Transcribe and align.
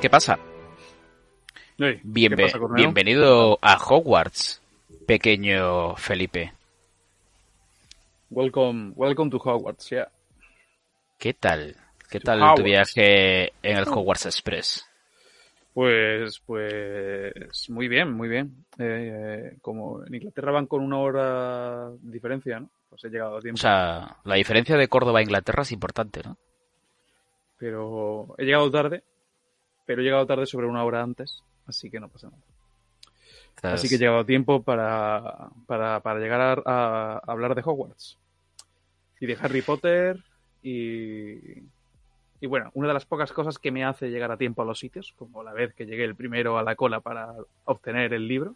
¿Qué 0.00 0.10
pasa? 0.10 0.38
Ey, 1.78 2.00
Bienve- 2.04 2.36
¿qué 2.36 2.42
pasa, 2.44 2.58
Corneo? 2.58 2.76
bienvenido 2.76 3.58
a 3.60 3.76
Hogwarts, 3.76 4.62
pequeño 5.06 5.94
Felipe. 5.96 6.52
Welcome, 8.30 8.92
welcome 8.96 9.30
to 9.30 9.38
Hogwarts, 9.38 9.90
yeah. 9.90 10.08
¿Qué 11.18 11.34
tal? 11.34 11.76
¿Qué 12.10 12.18
To 12.20 12.24
tal 12.24 12.40
Hogwarts. 12.40 12.56
tu 12.60 12.64
viaje 12.64 13.44
en 13.62 13.76
el 13.76 13.84
Hogwarts 13.88 14.26
Express? 14.26 14.86
Pues, 15.74 16.40
pues, 16.46 17.68
muy 17.68 17.86
bien, 17.88 18.10
muy 18.12 18.28
bien. 18.28 18.64
Eh, 18.78 19.50
eh, 19.52 19.56
como 19.60 20.02
en 20.06 20.14
Inglaterra 20.14 20.52
van 20.52 20.66
con 20.66 20.82
una 20.82 20.98
hora 20.98 21.90
de 21.90 22.12
diferencia, 22.12 22.60
¿no? 22.60 22.70
Pues 22.88 23.04
he 23.04 23.08
llegado 23.10 23.36
a 23.36 23.40
tiempo. 23.40 23.58
O 23.58 23.60
sea, 23.60 24.16
la 24.24 24.36
diferencia 24.36 24.76
de 24.78 24.88
Córdoba 24.88 25.18
a 25.18 25.22
Inglaterra 25.22 25.62
es 25.62 25.72
importante, 25.72 26.22
¿no? 26.24 26.36
pero 27.58 28.34
he 28.36 28.44
llegado 28.44 28.70
tarde, 28.70 29.02
pero 29.86 30.02
he 30.02 30.04
llegado 30.04 30.26
tarde 30.26 30.46
sobre 30.46 30.66
una 30.66 30.84
hora 30.84 31.02
antes, 31.02 31.42
así 31.66 31.90
que 31.90 32.00
no 32.00 32.08
pasa 32.08 32.28
nada. 32.28 33.74
Así 33.74 33.88
que 33.88 33.94
he 33.94 33.98
llegado 33.98 34.18
a 34.18 34.26
tiempo 34.26 34.62
para, 34.62 35.48
para, 35.66 36.00
para 36.00 36.20
llegar 36.20 36.62
a, 36.66 37.14
a 37.14 37.22
hablar 37.26 37.54
de 37.54 37.62
Hogwarts 37.64 38.18
y 39.18 39.26
de 39.26 39.38
Harry 39.40 39.62
Potter 39.62 40.18
y, 40.62 41.62
y 42.40 42.46
bueno, 42.46 42.70
una 42.74 42.88
de 42.88 42.94
las 42.94 43.06
pocas 43.06 43.32
cosas 43.32 43.58
que 43.58 43.70
me 43.70 43.84
hace 43.84 44.10
llegar 44.10 44.30
a 44.30 44.36
tiempo 44.36 44.62
a 44.62 44.64
los 44.64 44.78
sitios, 44.78 45.14
como 45.16 45.42
la 45.42 45.52
vez 45.52 45.74
que 45.74 45.86
llegué 45.86 46.04
el 46.04 46.14
primero 46.14 46.58
a 46.58 46.62
la 46.62 46.76
cola 46.76 47.00
para 47.00 47.32
obtener 47.64 48.12
el 48.12 48.28
libro. 48.28 48.54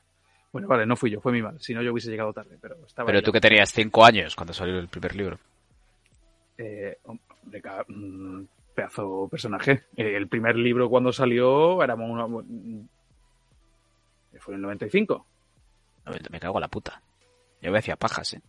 Bueno, 0.52 0.68
vale, 0.68 0.84
no 0.84 0.96
fui 0.96 1.10
yo, 1.10 1.20
fue 1.20 1.32
mi 1.32 1.40
mal, 1.40 1.60
si 1.60 1.72
no 1.72 1.82
yo 1.82 1.92
hubiese 1.92 2.10
llegado 2.10 2.32
tarde, 2.32 2.58
pero 2.60 2.76
estaba 2.84 3.06
Pero 3.06 3.22
tú 3.22 3.32
que 3.32 3.40
tenías 3.40 3.72
cinco 3.72 4.04
años 4.04 4.34
cuando 4.34 4.52
salió 4.52 4.78
el 4.78 4.88
primer 4.88 5.14
libro. 5.14 5.38
Eh, 6.58 6.98
de 7.44 7.62
mm, 7.88 8.44
pedazo 8.80 9.28
personaje. 9.30 9.84
Eh, 9.96 10.16
el 10.16 10.28
primer 10.28 10.56
libro 10.56 10.88
cuando 10.88 11.12
salió 11.12 11.82
éramos 11.82 12.10
una... 12.10 12.26
Fue 14.38 14.54
en 14.54 14.56
el 14.56 14.62
95. 14.62 15.26
A 16.06 16.10
ver, 16.10 16.30
Me 16.30 16.40
cago 16.40 16.56
en 16.58 16.62
la 16.62 16.68
puta. 16.68 17.02
Yo 17.60 17.70
me 17.70 17.78
hacía 17.78 17.96
pajas, 17.96 18.34
¿eh? 18.34 18.40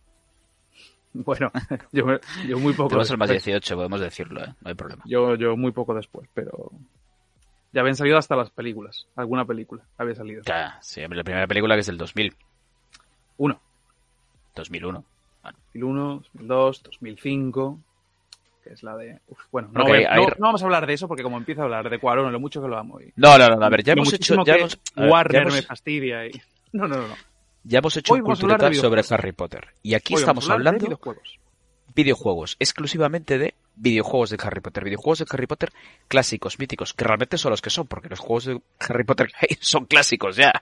Bueno, 1.12 1.50
yo, 1.92 2.06
me- 2.06 2.20
yo 2.48 2.58
muy 2.58 2.72
poco 2.72 2.88
Tenemos 2.88 3.10
el 3.10 3.18
más 3.18 3.28
después. 3.28 3.44
18, 3.44 3.76
podemos 3.76 4.00
decirlo, 4.00 4.42
¿eh? 4.42 4.54
No 4.62 4.68
hay 4.70 4.74
problema. 4.74 5.02
Yo, 5.06 5.34
yo 5.34 5.56
muy 5.56 5.70
poco 5.72 5.92
después, 5.94 6.26
pero 6.32 6.70
ya 7.72 7.82
habían 7.82 7.96
salido 7.96 8.16
hasta 8.16 8.34
las 8.36 8.50
películas. 8.50 9.06
Alguna 9.16 9.44
película 9.44 9.84
había 9.98 10.14
salido. 10.14 10.42
Ya, 10.46 10.78
sí, 10.80 11.02
la 11.02 11.22
primera 11.24 11.46
película 11.46 11.74
que 11.74 11.80
es 11.80 11.86
del 11.86 11.98
2000, 11.98 12.34
Uno, 13.36 13.60
2001. 14.54 15.04
2001, 15.74 16.22
2002, 16.34 16.82
2005, 16.84 17.78
que 18.62 18.72
es 18.72 18.82
la 18.82 18.96
de... 18.96 19.18
uf, 19.28 19.38
bueno, 19.50 19.68
no, 19.72 19.82
Ok, 19.82 19.88
voy 19.88 20.04
a- 20.04 20.12
hay- 20.14 20.20
no- 20.20 20.28
no 20.38 20.46
vamos 20.46 20.62
a 20.62 20.64
hablar 20.66 20.86
de 20.86 20.92
eso 20.94 21.08
porque 21.08 21.22
como 21.22 21.36
empiezo 21.36 21.62
a 21.62 21.64
hablar 21.64 21.90
de 21.90 21.98
Cuarón, 21.98 22.32
lo 22.32 22.40
mucho 22.40 22.62
que 22.62 22.68
lo 22.68 22.78
amo. 22.78 23.00
Y, 23.00 23.12
No, 23.16 23.36
no, 23.38 23.48
no, 23.56 23.64
a 23.64 23.68
ver, 23.68 23.82
ya 23.82 23.92
hemos 23.94 24.12
hecho... 24.12 24.42
Ya 24.44 24.54
hemos, 24.56 24.78
ver, 24.96 25.10
Warner 25.10 25.32
ya 25.32 25.42
hemos- 25.42 25.54
me 25.54 25.62
fastidia 25.62 26.26
y... 26.26 26.32
No, 26.72 26.88
no, 26.88 26.96
no. 27.08 27.14
ya 27.64 27.78
hemos 27.80 27.96
hecho 27.96 28.14
Hoy 28.14 28.20
un 28.20 28.26
cultureta 28.26 28.72
sobre. 28.72 29.02
Harry 29.10 29.32
Potter. 29.32 29.68
Y 29.82 29.94
aquí 29.94 30.14
Hoy 30.14 30.20
estamos 30.20 30.44
hablar 30.44 30.58
de 30.58 30.68
hablando 30.68 30.86
videojuegos. 30.86 31.38
videojuegos, 31.94 32.56
exclusivamente 32.58 33.36
de 33.38 33.54
videojuegos 33.76 34.30
de 34.30 34.38
Harry 34.42 34.60
Potter. 34.60 34.84
Videojuegos 34.84 35.20
de 35.20 35.26
Harry 35.30 35.46
Potter 35.46 35.70
clásicos, 36.08 36.58
míticos, 36.58 36.92
que 36.94 37.04
realmente 37.04 37.38
son 37.38 37.50
los 37.50 37.62
que 37.62 37.70
son, 37.70 37.86
porque 37.86 38.08
los 38.08 38.18
juegos 38.20 38.44
de 38.46 38.60
Harry 38.80 39.04
Potter 39.04 39.30
son 39.60 39.86
clásicos 39.86 40.36
ya. 40.36 40.52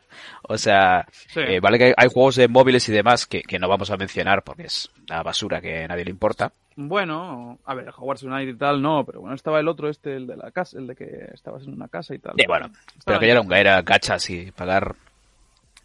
O 0.43 0.57
sea, 0.57 1.07
Sí. 1.29 1.41
eh, 1.41 1.61
vale 1.61 1.79
que 1.79 1.85
hay, 1.87 1.93
hay 1.97 2.09
juegos 2.09 2.37
de 2.37 2.49
móviles 2.49 2.89
y 2.89 2.93
demás 2.93 3.27
que, 3.27 3.43
que 3.43 3.59
no 3.59 3.69
vamos 3.69 3.91
a 3.91 3.97
mencionar 3.97 4.43
porque 4.43 4.65
es 4.65 4.89
una 5.09 5.23
basura 5.23 5.61
que 5.61 5.85
a 5.85 5.89
nadie 5.89 6.05
le 6.05 6.11
importa. 6.11 6.53
Bueno, 6.77 7.59
a 7.67 7.75
ver, 7.75 7.91
Hogwarts 7.91 8.23
United 8.23 8.55
y 8.55 8.57
tal, 8.57 8.81
no, 8.81 9.05
pero 9.05 9.21
bueno, 9.21 9.35
estaba 9.35 9.61
el 9.61 9.69
otro, 9.69 9.89
este, 9.91 10.17
el 10.17 10.27
de 10.27 10.37
la 10.37 10.51
casa, 10.51 10.79
el 10.79 10.87
de 10.87 10.95
que 10.97 11.29
estabas 11.35 11.65
en 11.65 11.75
una 11.75 11.89
casa 11.89 12.15
y 12.15 12.19
tal. 12.21 12.35
Y 12.37 12.47
bueno, 12.47 12.67
Estaba 12.67 13.03
pero 13.05 13.21
que 13.21 13.27
ya 13.27 13.33
era, 13.33 13.41
un, 13.43 13.53
era 13.53 13.83
gachas 13.83 14.31
y 14.31 14.51
pagar 14.53 14.95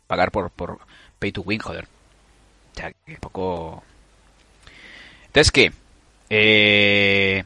pagar 0.07 0.31
por, 0.31 0.52
por 0.52 0.78
pay 1.19 1.31
to 1.31 1.42
win, 1.42 1.59
joder. 1.59 1.86
O 1.86 2.75
sea, 2.75 2.92
que 3.06 3.18
poco... 3.18 3.84
Entonces, 5.28 5.52
¿qué? 5.52 5.72
Eh... 6.30 7.44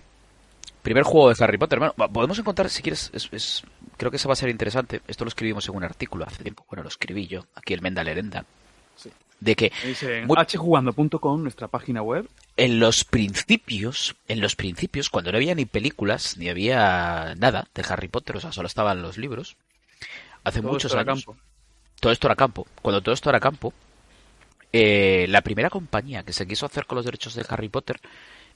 Primer 0.82 1.04
juego 1.04 1.30
de 1.34 1.44
Harry 1.44 1.58
Potter. 1.58 1.78
Bueno, 1.80 1.94
va- 2.00 2.08
podemos 2.08 2.40
encontrar, 2.40 2.70
si 2.70 2.82
quieres, 2.82 3.12
es, 3.14 3.28
es- 3.32 3.64
creo 3.98 4.10
que 4.10 4.18
eso 4.18 4.30
va 4.30 4.34
a 4.34 4.38
ser 4.38 4.50
interesante. 4.50 5.02
Esto 5.08 5.26
lo 5.26 5.30
escribimos 5.30 5.68
en 5.68 5.76
un 5.76 5.84
artículo 5.84 6.26
hace 6.26 6.42
tiempo. 6.42 6.66
Bueno, 6.70 6.84
lo 6.84 6.90
escribí 6.90 7.28
yo, 7.28 7.46
aquí 7.54 7.74
el 7.74 7.82
Menda 7.82 8.04
Lerenda. 8.04 8.46
Sí. 8.96 9.12
De 9.42 9.56
que 9.56 9.72
Muy- 10.26 10.38
hjugando.com, 10.46 11.44
nuestra 11.44 11.68
página 11.68 12.02
web. 12.02 12.28
en 12.58 12.80
los 12.80 13.04
principios, 13.04 14.16
en 14.28 14.40
los 14.42 14.56
principios, 14.56 15.10
cuando 15.10 15.32
no 15.32 15.38
había 15.38 15.54
ni 15.54 15.66
películas, 15.66 16.38
ni 16.38 16.50
había 16.50 17.36
nada 17.38 17.68
de 17.76 17.86
Harry 17.88 18.08
Potter, 18.08 18.38
o 18.38 18.42
sea, 18.42 18.52
solo 18.54 18.68
estaban 18.68 19.02
los 19.02 19.18
libros, 19.18 19.56
hace 20.44 20.62
todo 20.62 20.72
muchos 20.72 20.94
años, 20.94 21.24
campo. 21.26 21.38
todo 22.00 22.12
esto 22.12 22.28
era 22.28 22.36
campo. 22.36 22.66
Cuando 22.82 23.02
todo 23.02 23.14
esto 23.14 23.30
era 23.30 23.40
campo, 23.40 23.74
eh, 24.74 25.26
la 25.30 25.42
primera 25.42 25.70
compañía 25.70 26.24
que 26.24 26.34
se 26.34 26.48
quiso 26.48 26.66
hacer 26.66 26.86
con 26.86 26.96
los 26.98 27.06
derechos 27.06 27.34
de 27.36 27.46
Harry 27.50 27.70
Potter 27.70 28.00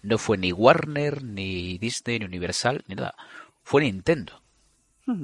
no 0.03 0.17
fue 0.17 0.37
ni 0.37 0.51
Warner, 0.51 1.23
ni 1.23 1.77
Disney, 1.77 2.19
ni 2.19 2.25
Universal, 2.25 2.83
ni 2.87 2.95
nada. 2.95 3.15
Fue 3.63 3.81
Nintendo. 3.81 4.41
O 5.07 5.15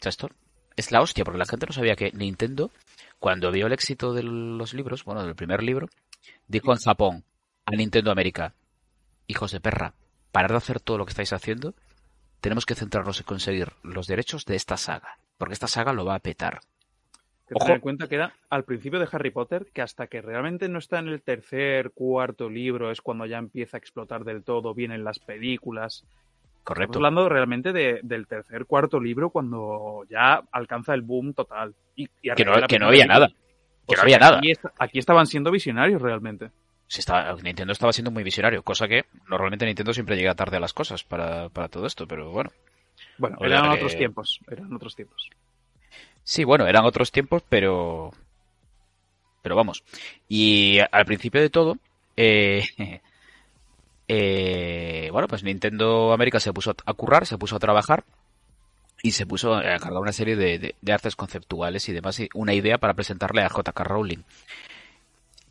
sea, 0.00 0.08
esto 0.08 0.30
es 0.76 0.92
la 0.92 1.02
hostia, 1.02 1.24
porque 1.24 1.38
la 1.38 1.44
gente 1.44 1.66
no 1.66 1.72
sabía 1.72 1.96
que 1.96 2.12
Nintendo, 2.12 2.70
cuando 3.18 3.50
vio 3.50 3.66
el 3.66 3.72
éxito 3.72 4.14
de 4.14 4.22
los 4.22 4.72
libros, 4.72 5.04
bueno, 5.04 5.24
del 5.24 5.34
primer 5.34 5.62
libro, 5.62 5.88
dijo 6.48 6.72
en 6.72 6.78
Japón 6.78 7.24
a 7.66 7.72
Nintendo 7.72 8.10
América, 8.12 8.54
hijos 9.26 9.52
de 9.52 9.60
perra, 9.60 9.94
parar 10.32 10.52
de 10.52 10.58
hacer 10.58 10.80
todo 10.80 10.96
lo 10.96 11.04
que 11.04 11.10
estáis 11.10 11.32
haciendo, 11.32 11.74
tenemos 12.40 12.66
que 12.66 12.74
centrarnos 12.74 13.18
en 13.18 13.26
conseguir 13.26 13.72
los 13.82 14.06
derechos 14.06 14.44
de 14.46 14.56
esta 14.56 14.76
saga, 14.76 15.18
porque 15.36 15.54
esta 15.54 15.66
saga 15.66 15.92
lo 15.92 16.04
va 16.04 16.14
a 16.14 16.20
petar. 16.20 16.60
Que 17.54 17.60
tener 17.60 17.74
en 17.76 17.80
cuenta 17.80 18.08
que 18.08 18.14
era 18.14 18.32
al 18.48 18.64
principio 18.64 18.98
de 18.98 19.08
Harry 19.10 19.30
Potter, 19.30 19.66
que 19.72 19.82
hasta 19.82 20.06
que 20.06 20.22
realmente 20.22 20.68
no 20.68 20.78
está 20.78 20.98
en 21.00 21.08
el 21.08 21.20
tercer, 21.22 21.90
cuarto 21.92 22.48
libro, 22.48 22.90
es 22.90 23.00
cuando 23.00 23.26
ya 23.26 23.38
empieza 23.38 23.76
a 23.76 23.80
explotar 23.80 24.24
del 24.24 24.42
todo, 24.44 24.72
vienen 24.74 25.04
las 25.04 25.18
películas. 25.18 26.04
Estamos 26.04 26.62
Correcto. 26.64 26.98
hablando 26.98 27.28
realmente 27.28 27.72
de- 27.72 28.00
del 28.02 28.26
tercer, 28.26 28.66
cuarto 28.66 29.00
libro, 29.00 29.30
cuando 29.30 30.04
ya 30.08 30.42
alcanza 30.52 30.94
el 30.94 31.02
boom 31.02 31.32
total. 31.34 31.74
Y, 31.96 32.06
Que 32.06 32.44
no, 32.44 32.52
que 32.66 32.76
había 32.76 32.78
película. 32.78 33.06
nada. 33.06 33.30
O 33.86 33.90
Que 33.92 33.96
no 33.96 34.02
había 34.02 34.18
nada. 34.18 34.38
Aquí, 34.38 34.50
est- 34.52 34.64
aquí 34.78 34.98
estaban 34.98 35.26
siendo 35.26 35.50
visionarios 35.50 36.00
realmente. 36.00 36.50
Sí, 36.86 37.00
estaba- 37.00 37.34
Nintendo 37.42 37.72
estaba 37.72 37.92
siendo 37.92 38.10
muy 38.10 38.22
visionario, 38.22 38.62
cosa 38.62 38.86
que 38.86 39.04
normalmente 39.28 39.64
Nintendo 39.64 39.92
siempre 39.92 40.16
llega 40.16 40.34
tarde 40.34 40.56
a 40.58 40.60
las 40.60 40.72
cosas 40.72 41.02
para, 41.02 41.48
para 41.48 41.68
todo 41.68 41.86
esto, 41.86 42.06
pero 42.06 42.30
bueno. 42.30 42.50
Bueno, 43.18 43.38
eran 43.40 43.70
que- 43.70 43.76
otros 43.76 43.96
tiempos. 43.96 44.40
Eran 44.50 44.72
otros 44.74 44.94
tiempos. 44.94 45.28
Sí, 46.34 46.44
bueno, 46.44 46.66
eran 46.66 46.84
otros 46.84 47.10
tiempos, 47.12 47.42
pero. 47.48 48.12
Pero 49.42 49.56
vamos. 49.56 49.82
Y 50.28 50.78
al 50.92 51.04
principio 51.06 51.40
de 51.40 51.50
todo, 51.50 51.78
eh, 52.16 52.64
eh, 54.08 55.08
bueno, 55.12 55.28
pues 55.28 55.42
Nintendo 55.42 56.12
América 56.12 56.40
se 56.40 56.52
puso 56.52 56.74
a 56.84 56.94
currar, 56.94 57.26
se 57.26 57.38
puso 57.38 57.56
a 57.56 57.60
trabajar 57.60 58.04
y 59.02 59.12
se 59.12 59.26
puso 59.26 59.54
a 59.54 59.62
cargar 59.62 59.98
una 60.02 60.12
serie 60.12 60.36
de, 60.36 60.58
de- 60.58 60.76
de 60.80 60.92
artes 60.92 61.16
conceptuales 61.16 61.88
y 61.88 61.92
demás, 61.92 62.20
y 62.20 62.28
una 62.34 62.54
idea 62.54 62.78
para 62.78 62.94
presentarle 62.94 63.42
a 63.42 63.48
J.K. 63.50 63.84
Rowling. 63.84 64.22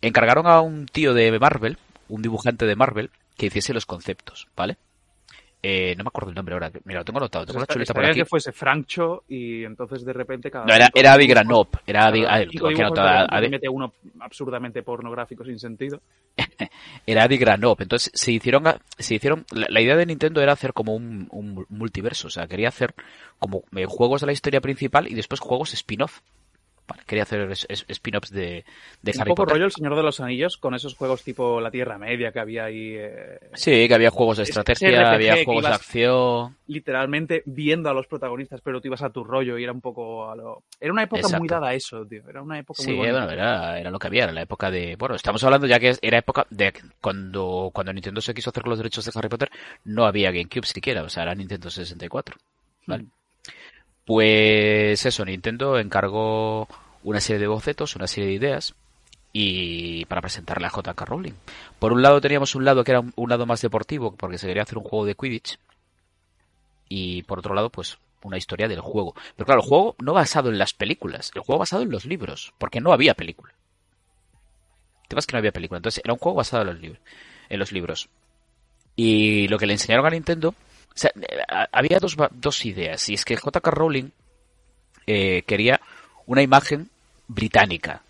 Encargaron 0.02 0.46
a 0.48 0.60
un 0.62 0.88
tío 0.88 1.14
de 1.14 1.38
Marvel, 1.40 1.78
un 2.10 2.22
dibujante 2.22 2.66
de 2.66 2.76
Marvel, 2.76 3.12
que 3.38 3.46
hiciese 3.46 3.74
los 3.74 3.86
conceptos, 3.86 4.48
¿vale? 4.56 4.78
Eh, 5.62 5.94
no 5.98 6.04
me 6.04 6.08
acuerdo 6.08 6.30
el 6.30 6.36
nombre 6.36 6.54
ahora. 6.54 6.72
Mira, 6.86 7.00
lo 7.02 7.06
tengo 7.06 7.20
anotado. 7.20 7.46
Tengo 7.46 7.60
Pues 7.60 7.68
chuleta 7.70 7.94
por 7.94 8.06
aquí. 8.06 8.20
que 8.20 8.26
fuese 8.26 8.52
Francho 8.52 9.24
y 9.28 9.64
entonces 9.66 10.06
de 10.06 10.14
repente 10.14 10.50
cada 10.50 10.66
No, 10.66 10.74
era, 10.74 10.90
era 10.96 11.14
Adi 11.14 11.26
dibujos- 11.26 11.30
Granop. 11.36 11.76
Era 11.86 12.08
Adi- 12.08 13.50
mete 13.50 13.68
uno 13.70 13.94
absurdamente 14.22 14.84
pornográfico 14.84 15.44
sin 15.44 15.60
sentido. 15.60 16.02
era 17.06 17.24
Adi 17.24 17.38
Granop. 17.38 17.82
Entonces 17.82 18.12
se 18.14 18.32
hicieron, 18.32 18.64
se 18.98 19.16
hicieron, 19.16 19.46
la, 19.52 19.68
la 19.70 19.82
idea 19.82 19.96
de 19.96 20.06
Nintendo 20.06 20.42
era 20.42 20.54
hacer 20.54 20.74
como 20.74 20.96
un, 20.96 21.28
un 21.32 21.66
multiverso, 21.70 22.28
o 22.28 22.32
sea, 22.32 22.48
quería 22.48 22.70
hacer 22.70 22.94
como 23.38 23.64
eh, 23.76 23.86
juegos 23.88 24.22
de 24.22 24.28
la 24.28 24.34
historia 24.34 24.62
principal 24.62 25.08
y 25.08 25.14
después 25.16 25.40
juegos 25.40 25.74
spin-off. 25.74 26.20
Quería 27.06 27.24
hacer 27.24 27.50
spin-offs 27.52 28.32
de, 28.32 28.64
de 29.02 29.12
Un 29.16 29.22
Harry 29.22 29.30
poco 29.30 29.44
Potter. 29.44 29.54
rollo 29.56 29.66
El 29.66 29.72
Señor 29.72 29.96
de 29.96 30.04
los 30.04 30.20
Anillos 30.20 30.58
con 30.58 30.74
esos 30.76 30.96
juegos 30.96 31.24
tipo 31.24 31.60
La 31.62 31.72
Tierra 31.72 31.98
Media 31.98 32.32
que 32.32 32.40
había 32.40 32.66
ahí. 32.66 32.94
eh, 32.98 33.40
Sí, 33.54 33.88
que 33.88 33.94
había 33.94 34.10
juegos 34.12 34.38
de 34.38 34.44
estrategia, 34.44 34.90
RPG 34.90 35.14
había 35.14 35.44
juegos 35.46 35.64
de 35.64 35.70
acción. 35.70 36.58
literalmente 36.68 37.44
viendo 37.46 37.90
a 37.90 37.94
los 37.94 38.08
protagonistas, 38.08 38.62
pero 38.62 38.80
tú 38.82 38.88
ibas 38.88 39.02
a 39.02 39.10
tu 39.10 39.24
rollo 39.24 39.58
y 39.58 39.64
era 39.64 39.72
un 39.74 39.82
poco 39.82 40.30
a 40.30 40.36
lo... 40.36 40.64
Era 40.80 40.92
una 40.94 41.04
época 41.04 41.28
muy 41.38 41.48
dada 41.48 41.70
a 41.70 41.74
eso, 41.74 42.06
tío. 42.06 42.24
Era 42.30 42.42
una 42.42 42.60
época 42.60 42.82
Sí, 42.84 42.90
muy 42.90 42.98
bonita. 43.08 43.14
bueno, 43.26 43.32
era, 43.32 43.80
era 43.80 43.92
lo 43.92 44.00
que 44.00 44.08
había, 44.08 44.24
era 44.26 44.34
la 44.34 44.42
época 44.42 44.70
de... 44.72 44.96
Bueno, 44.96 45.16
estamos 45.16 45.44
hablando 45.44 45.68
ya 45.68 45.80
que 45.80 45.96
era 46.02 46.18
época 46.18 46.46
de 46.50 46.74
cuando, 47.02 47.72
cuando 47.74 47.94
Nintendo 47.94 48.22
se 48.22 48.34
quiso 48.34 48.50
hacer 48.50 48.64
con 48.64 48.70
los 48.72 48.80
derechos 48.80 49.06
de 49.06 49.12
Harry 49.16 49.30
Potter, 49.30 49.50
no 49.86 50.06
había 50.06 50.32
GameCube 50.32 50.66
siquiera, 50.66 51.04
o 51.04 51.10
sea, 51.10 51.24
era 51.24 51.36
Nintendo 51.36 51.70
64. 51.70 52.36
¿vale? 52.88 53.04
Mm. 53.04 53.12
Pues 54.10 55.06
eso, 55.06 55.24
Nintendo 55.24 55.78
encargó 55.78 56.68
una 57.04 57.22
serie 57.22 57.42
de 57.42 57.46
bocetos, 57.46 57.96
una 57.96 58.08
serie 58.08 58.30
de 58.30 58.36
ideas 58.38 58.74
y 59.32 60.04
para 60.06 60.20
presentarle 60.20 60.66
a 60.66 60.72
JK 60.72 61.00
Rowling. 61.02 61.34
Por 61.78 61.94
un 61.94 62.02
lado 62.02 62.20
teníamos 62.20 62.56
un 62.56 62.66
lado 62.66 62.84
que 62.84 62.90
era 62.90 63.02
un, 63.02 63.30
lado 63.30 63.46
más 63.46 63.62
deportivo, 63.62 64.16
porque 64.16 64.40
se 64.40 64.48
quería 64.48 64.64
hacer 64.64 64.80
un 64.80 64.84
juego 64.84 65.06
de 65.06 65.14
Quidditch, 65.14 65.60
y 66.90 67.22
por 67.22 67.38
otro 67.38 67.54
lado, 67.54 67.70
pues 67.70 68.00
una 68.24 68.40
historia 68.40 68.68
del 68.68 68.82
juego. 68.82 69.14
Pero 69.36 69.46
claro, 69.46 69.62
el 69.62 69.70
juego 69.70 69.96
no 70.00 70.14
basado 70.14 70.50
en 70.50 70.58
las 70.58 70.74
películas, 70.74 71.32
el 71.36 71.44
juego 71.44 71.60
basado 71.60 71.84
en 71.84 71.92
los 71.92 72.06
libros, 72.06 72.52
porque 72.58 72.82
no 72.82 72.92
había 72.92 73.14
película. 73.14 73.54
El 75.04 75.08
tema 75.10 75.20
es 75.20 75.28
que 75.28 75.34
no 75.34 75.38
había 75.38 75.52
película, 75.52 75.78
entonces 75.78 76.02
era 76.04 76.14
un 76.14 76.20
juego 76.20 76.38
basado 76.38 76.64
en 76.64 76.70
los 76.70 76.80
libros. 76.80 77.02
En 77.48 77.60
los 77.60 77.72
libros. 77.72 78.10
Y 78.96 79.48
lo 79.50 79.60
que 79.60 79.68
le 79.68 79.74
enseñaron 79.74 80.08
a 80.08 80.10
Nintendo, 80.10 80.56
sea, 80.96 81.12
eh, 81.16 81.38
había 81.72 82.00
dos, 82.00 82.18
dos 82.32 82.66
ideas, 82.66 83.08
y 83.10 83.14
es 83.14 83.26
que 83.26 83.36
JK 83.36 83.66
Rowling 83.68 84.10
eh, 85.08 85.44
quería 85.48 85.80
una 86.26 86.42
imagen 86.42 86.90
británica, 87.28 88.02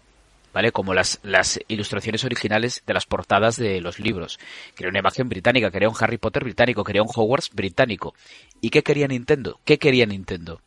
¿vale? 0.54 0.72
Como 0.72 0.94
las, 0.94 1.20
las 1.24 1.60
ilustraciones 1.68 2.24
originales 2.24 2.84
de 2.86 2.94
las 2.94 3.06
portadas 3.06 3.56
de 3.58 3.80
los 3.82 4.00
libros. 4.00 4.40
Quería 4.76 4.90
una 4.90 5.00
imagen 5.00 5.30
británica, 5.30 5.72
quería 5.72 5.90
un 5.90 5.96
Harry 6.00 6.18
Potter 6.18 6.44
británico, 6.44 6.84
quería 6.84 7.02
un 7.04 7.10
Hogwarts 7.14 7.52
británico. 7.54 8.14
¿Y 8.62 8.70
qué 8.70 8.84
quería 8.84 9.08
Nintendo? 9.08 9.60
¿Qué 9.66 9.78
quería 9.78 10.06
Nintendo? 10.06 10.62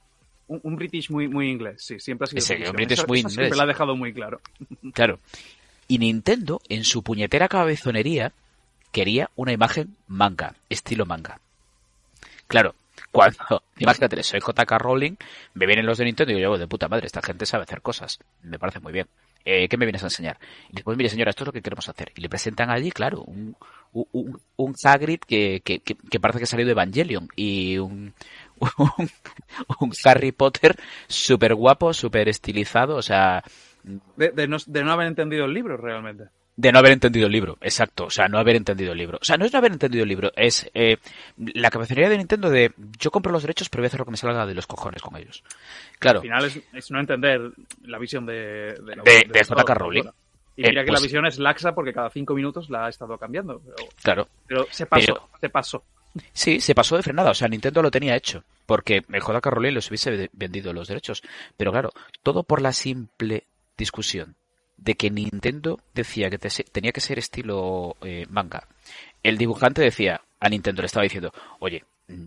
Un, 0.48 0.60
un 0.62 0.76
British 0.76 1.10
muy, 1.10 1.28
muy 1.28 1.50
inglés, 1.50 1.82
sí, 1.82 1.98
siempre 2.00 2.24
ha 2.24 2.28
sido. 2.28 2.38
Ese, 2.38 2.70
un 2.70 2.76
British 2.76 2.98
Eso- 2.98 3.06
muy 3.06 3.18
eso 3.20 3.28
inglés. 3.28 3.34
Siempre 3.48 3.56
lo 3.56 3.62
ha 3.62 3.66
dejado 3.66 3.96
muy 3.96 4.12
claro. 4.12 4.40
Claro. 4.94 5.18
Y 5.88 5.98
Nintendo, 5.98 6.60
en 6.68 6.84
su 6.84 7.02
puñetera 7.02 7.48
cabezonería, 7.48 8.32
quería 8.92 9.30
una 9.36 9.52
imagen 9.52 9.96
manga, 10.06 10.54
estilo 10.70 11.04
manga. 11.06 11.40
Claro, 12.46 12.74
cuando, 13.10 13.62
imagínate, 13.78 14.22
soy 14.22 14.40
JK 14.40 14.70
Rowling, 14.78 15.16
me 15.54 15.66
vienen 15.66 15.86
los 15.86 15.98
de 15.98 16.04
Nintendo 16.04 16.32
y 16.32 16.40
yo 16.40 16.56
de 16.58 16.66
puta 16.66 16.88
madre, 16.88 17.06
esta 17.06 17.22
gente 17.22 17.46
sabe 17.46 17.64
hacer 17.64 17.82
cosas. 17.82 18.18
Me 18.42 18.58
parece 18.58 18.80
muy 18.80 18.92
bien. 18.92 19.06
Eh, 19.44 19.68
¿Qué 19.68 19.76
me 19.76 19.86
vienes 19.86 20.02
a 20.02 20.06
enseñar? 20.06 20.38
Y 20.70 20.76
después, 20.76 20.96
mire 20.96 21.08
señora, 21.10 21.30
esto 21.30 21.42
es 21.44 21.46
lo 21.46 21.52
que 21.52 21.62
queremos 21.62 21.88
hacer. 21.88 22.12
Y 22.14 22.20
le 22.20 22.28
presentan 22.28 22.70
allí, 22.70 22.92
claro, 22.92 23.22
un, 23.22 23.56
un, 23.92 24.40
un 24.56 24.74
Hagrid 24.84 25.18
que, 25.20 25.60
que, 25.64 25.80
que, 25.80 26.20
parece 26.20 26.38
que 26.38 26.44
ha 26.44 26.46
salido 26.46 26.68
de 26.68 26.72
Evangelion 26.72 27.28
y 27.34 27.76
un, 27.78 28.14
un, 29.80 29.92
Harry 30.04 30.32
Potter 30.32 30.76
súper 31.08 31.54
guapo, 31.54 31.92
súper 31.92 32.28
estilizado, 32.28 32.96
o 32.96 33.02
sea, 33.02 33.42
de 34.16 34.46
no, 34.46 34.58
de 34.64 34.84
no 34.84 34.92
haber 34.92 35.08
entendido 35.08 35.44
el 35.44 35.54
libro 35.54 35.76
realmente. 35.76 36.28
De 36.56 36.70
no 36.72 36.78
haber 36.80 36.92
entendido 36.92 37.26
el 37.26 37.32
libro, 37.32 37.56
exacto. 37.60 38.04
O 38.04 38.10
sea, 38.10 38.28
no 38.28 38.38
haber 38.38 38.56
entendido 38.56 38.92
el 38.92 38.98
libro. 38.98 39.18
O 39.20 39.24
sea, 39.24 39.36
no 39.36 39.44
es 39.44 39.52
no 39.52 39.58
haber 39.58 39.72
entendido 39.72 40.02
el 40.02 40.08
libro, 40.08 40.32
es 40.36 40.70
eh, 40.74 40.98
la 41.36 41.70
capacidad 41.70 42.08
de 42.10 42.18
Nintendo 42.18 42.50
de 42.50 42.72
yo 42.98 43.10
compro 43.10 43.32
los 43.32 43.42
derechos, 43.42 43.68
pero 43.68 43.80
voy 43.82 43.86
a 43.86 43.88
hacer 43.88 44.00
lo 44.00 44.04
que 44.04 44.10
me 44.12 44.16
salga 44.16 44.44
de 44.46 44.54
los 44.54 44.66
cojones 44.66 45.00
con 45.02 45.16
ellos. 45.16 45.42
Claro, 45.98 46.18
Al 46.18 46.22
final 46.22 46.44
es, 46.44 46.60
es 46.72 46.90
no 46.90 47.00
entender 47.00 47.40
la 47.84 47.98
visión 47.98 48.26
de, 48.26 48.34
de, 48.34 48.96
la- 48.96 49.02
De- 49.02 49.26
de 49.32 49.44
J.K. 49.44 49.72
de 49.72 49.78
Rowling. 49.78 50.04
Y 50.54 50.66
Eh, 50.66 50.68
mira 50.68 50.82
que 50.82 50.88
pues- 50.88 51.00
la 51.00 51.04
visión 51.04 51.26
es 51.26 51.38
laxa 51.38 51.74
porque 51.74 51.94
cada 51.94 52.10
cinco 52.10 52.34
minutos 52.34 52.68
la 52.68 52.84
ha 52.86 52.88
estado 52.90 53.16
cambiando. 53.16 53.60
Pero, 53.64 53.76
claro. 54.02 54.28
pero 54.46 54.66
se 54.70 54.84
pasó, 54.84 55.06
Pero- 55.14 55.28
se 55.40 55.48
pasó. 55.48 55.84
Sí, 56.34 56.60
se 56.60 56.74
pasó 56.74 56.94
de 56.96 57.02
frenada. 57.02 57.30
O 57.30 57.34
sea, 57.34 57.48
Nintendo 57.48 57.80
lo 57.80 57.90
tenía 57.90 58.14
hecho. 58.14 58.44
Porque 58.66 58.96
el 59.10 59.22
JK 59.22 59.46
Rowling 59.46 59.72
les 59.72 59.88
hubiese 59.88 60.28
vendido 60.34 60.74
los 60.74 60.86
derechos. 60.88 61.22
Pero 61.56 61.72
claro, 61.72 61.90
todo 62.22 62.42
por 62.42 62.60
la 62.60 62.74
simple 62.74 63.44
discusión 63.78 64.36
de 64.84 64.94
que 64.94 65.10
Nintendo 65.10 65.80
decía 65.94 66.28
que 66.30 66.38
te- 66.38 66.64
tenía 66.64 66.92
que 66.92 67.00
ser 67.00 67.18
estilo 67.18 67.96
eh, 68.02 68.26
manga. 68.28 68.66
El 69.22 69.38
dibujante 69.38 69.80
decía, 69.82 70.20
a 70.40 70.48
Nintendo 70.48 70.82
le 70.82 70.86
estaba 70.86 71.04
diciendo, 71.04 71.32
oye, 71.60 71.84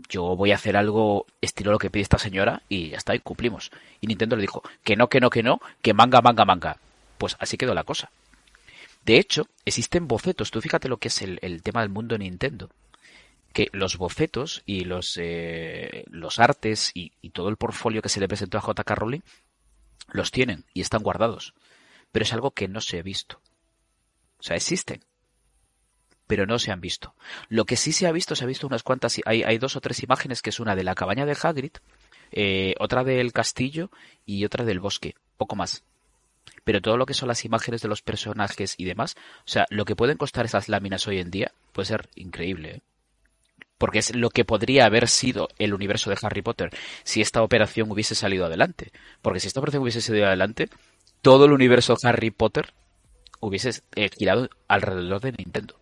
yo 0.09 0.35
voy 0.35 0.51
a 0.51 0.55
hacer 0.55 0.77
algo 0.77 1.25
estilo 1.41 1.71
lo 1.71 1.77
que 1.79 1.89
pide 1.89 2.03
esta 2.03 2.17
señora 2.17 2.61
y 2.69 2.89
ya 2.89 2.97
está, 2.97 3.13
y 3.13 3.19
cumplimos. 3.19 3.71
Y 4.01 4.07
Nintendo 4.07 4.35
le 4.35 4.41
dijo, 4.43 4.63
que 4.83 4.95
no, 4.95 5.07
que 5.09 5.19
no, 5.19 5.29
que 5.29 5.43
no, 5.43 5.59
que 5.81 5.93
manga, 5.93 6.21
manga, 6.21 6.45
manga. 6.45 6.77
Pues 7.17 7.35
así 7.39 7.57
quedó 7.57 7.73
la 7.73 7.83
cosa. 7.83 8.09
De 9.05 9.17
hecho, 9.17 9.47
existen 9.65 10.07
bocetos. 10.07 10.49
Tú 10.49 10.61
fíjate 10.61 10.87
lo 10.89 10.97
que 10.97 11.09
es 11.09 11.21
el, 11.21 11.37
el 11.41 11.61
tema 11.61 11.81
del 11.81 11.89
mundo 11.89 12.17
Nintendo 12.17 12.69
que 13.53 13.69
los 13.71 13.97
bocetos 13.97 14.63
y 14.65 14.83
los, 14.83 15.17
eh, 15.17 16.03
los 16.09 16.39
artes 16.39 16.91
y, 16.93 17.13
y 17.21 17.29
todo 17.29 17.47
el 17.47 17.55
portfolio 17.55 18.01
que 18.01 18.09
se 18.09 18.19
le 18.19 18.27
presentó 18.27 18.57
a 18.57 18.61
JK 18.61 18.89
Rowling 18.91 19.21
los 20.09 20.29
tienen 20.31 20.65
y 20.73 20.81
están 20.81 21.03
guardados. 21.03 21.53
Pero 22.15 22.23
es 22.23 22.31
algo 22.31 22.51
que 22.51 22.69
no 22.69 22.79
se 22.79 22.97
ha 22.97 23.01
visto. 23.01 23.41
O 24.39 24.41
sea, 24.41 24.55
existen, 24.55 25.03
pero 26.27 26.45
no 26.45 26.59
se 26.59 26.71
han 26.71 26.79
visto. 26.79 27.13
Lo 27.49 27.65
que 27.65 27.75
sí 27.75 27.91
se 27.91 28.07
ha 28.07 28.13
visto, 28.13 28.37
se 28.37 28.45
ha 28.45 28.47
visto 28.47 28.65
unas 28.65 28.83
cuantas, 28.83 29.19
hay, 29.25 29.43
hay 29.43 29.57
dos 29.57 29.75
o 29.75 29.81
tres 29.81 30.01
imágenes, 30.01 30.41
que 30.41 30.51
es 30.51 30.61
una 30.61 30.77
de 30.77 30.85
la 30.85 30.95
cabaña 30.95 31.25
de 31.25 31.35
Hagrid, 31.43 31.73
eh, 32.31 32.73
otra 32.79 33.03
del 33.03 33.33
castillo 33.33 33.91
y 34.25 34.45
otra 34.45 34.63
del 34.63 34.79
bosque, 34.79 35.15
poco 35.35 35.57
más. 35.57 35.83
Pero 36.63 36.79
todo 36.79 36.95
lo 36.95 37.05
que 37.05 37.13
son 37.13 37.27
las 37.27 37.43
imágenes 37.43 37.81
de 37.81 37.89
los 37.89 38.01
personajes 38.01 38.75
y 38.77 38.85
demás, 38.85 39.17
o 39.39 39.49
sea, 39.49 39.65
lo 39.69 39.83
que 39.83 39.97
pueden 39.97 40.15
costar 40.15 40.45
esas 40.45 40.69
láminas 40.69 41.09
hoy 41.09 41.19
en 41.19 41.31
día 41.31 41.51
puede 41.73 41.87
ser 41.87 42.07
increíble, 42.15 42.75
¿eh? 42.75 42.81
porque 43.77 43.99
es 43.99 44.15
lo 44.15 44.29
que 44.29 44.45
podría 44.45 44.85
haber 44.85 45.09
sido 45.09 45.49
el 45.59 45.73
universo 45.73 46.09
de 46.09 46.17
Harry 46.21 46.41
Potter 46.41 46.69
si 47.03 47.19
esta 47.19 47.43
operación 47.43 47.91
hubiese 47.91 48.15
salido 48.15 48.45
adelante. 48.45 48.93
Porque 49.21 49.41
si 49.41 49.47
esta 49.47 49.59
operación 49.59 49.83
hubiese 49.83 49.99
salido 49.99 50.27
adelante, 50.27 50.69
todo 51.25 51.45
el 51.45 51.53
universo 51.53 51.97
Harry 52.03 52.29
Potter 52.29 52.71
hubiese 53.39 53.81
eh, 53.95 54.11
girado 54.15 54.47
alrededor 54.67 55.21
de 55.21 55.31
Nintendo. 55.31 55.75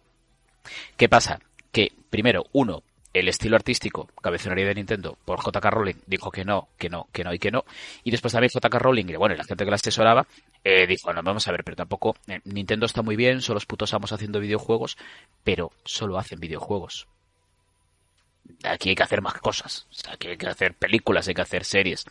¿Qué 0.95 1.09
pasa? 1.09 1.41
Que, 1.73 1.91
primero, 2.09 2.45
uno, 2.53 2.81
el 3.11 3.27
estilo 3.27 3.57
artístico, 3.57 4.07
cabezonería 4.21 4.67
de 4.67 4.75
Nintendo, 4.75 5.17
por 5.25 5.43
JK 5.43 5.65
Rowling, 5.65 5.95
dijo 6.07 6.31
que 6.31 6.45
no, 6.45 6.69
que 6.77 6.87
no, 6.87 7.09
que 7.11 7.25
no 7.25 7.33
y 7.33 7.39
que 7.39 7.51
no. 7.51 7.65
Y 8.05 8.11
después 8.11 8.31
también 8.31 8.51
JK 8.53 8.73
Rowling, 8.75 9.09
y 9.09 9.15
bueno, 9.17 9.35
la 9.35 9.43
gente 9.43 9.65
que 9.65 9.69
la 9.69 9.75
asesoraba, 9.75 10.25
eh, 10.63 10.87
dijo, 10.87 11.11
no, 11.11 11.21
vamos 11.21 11.45
a 11.45 11.51
ver, 11.51 11.65
pero 11.65 11.75
tampoco, 11.75 12.15
eh, 12.27 12.39
Nintendo 12.45 12.85
está 12.85 13.01
muy 13.01 13.17
bien, 13.17 13.41
son 13.41 13.55
los 13.55 13.65
putos 13.65 13.93
amos 13.93 14.13
haciendo 14.13 14.39
videojuegos, 14.39 14.95
pero 15.43 15.73
solo 15.83 16.17
hacen 16.17 16.39
videojuegos 16.39 17.09
aquí 18.63 18.89
hay 18.89 18.95
que 18.95 19.03
hacer 19.03 19.21
más 19.21 19.39
cosas. 19.39 19.87
O 19.89 19.93
sea, 19.93 20.13
aquí 20.13 20.27
hay 20.27 20.37
que 20.37 20.47
hacer 20.47 20.73
películas, 20.73 21.27
hay 21.27 21.33
que 21.33 21.41
hacer 21.41 21.65
series. 21.65 22.05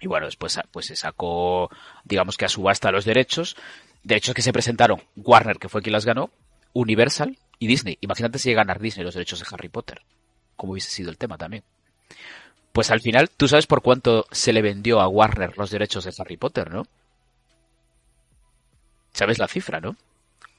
Y 0.00 0.06
bueno, 0.06 0.26
después 0.26 0.58
pues 0.70 0.86
se 0.86 0.96
sacó, 0.96 1.70
digamos 2.04 2.36
que 2.36 2.44
a 2.44 2.48
subasta 2.48 2.92
los 2.92 3.04
derechos. 3.04 3.56
Derechos 4.02 4.34
que 4.34 4.42
se 4.42 4.52
presentaron 4.52 5.02
Warner, 5.16 5.58
que 5.58 5.68
fue 5.68 5.82
quien 5.82 5.92
las 5.92 6.04
ganó, 6.04 6.30
Universal 6.72 7.38
y 7.58 7.66
Disney. 7.66 7.98
Imagínate 8.00 8.38
si 8.38 8.48
llega 8.48 8.60
a 8.60 8.64
ganar 8.64 8.80
Disney 8.80 9.04
los 9.04 9.14
derechos 9.14 9.40
de 9.40 9.46
Harry 9.50 9.68
Potter. 9.68 10.02
Como 10.56 10.72
hubiese 10.72 10.90
sido 10.90 11.10
el 11.10 11.18
tema 11.18 11.38
también. 11.38 11.64
Pues 12.72 12.90
al 12.90 13.00
final, 13.00 13.30
tú 13.30 13.48
sabes 13.48 13.66
por 13.66 13.82
cuánto 13.82 14.26
se 14.30 14.52
le 14.52 14.60
vendió 14.60 15.00
a 15.00 15.08
Warner 15.08 15.56
los 15.56 15.70
derechos 15.70 16.04
de 16.04 16.12
Harry 16.18 16.36
Potter, 16.36 16.70
¿no? 16.70 16.86
¿Sabes 19.12 19.38
la 19.38 19.48
cifra, 19.48 19.80
no? 19.80 19.96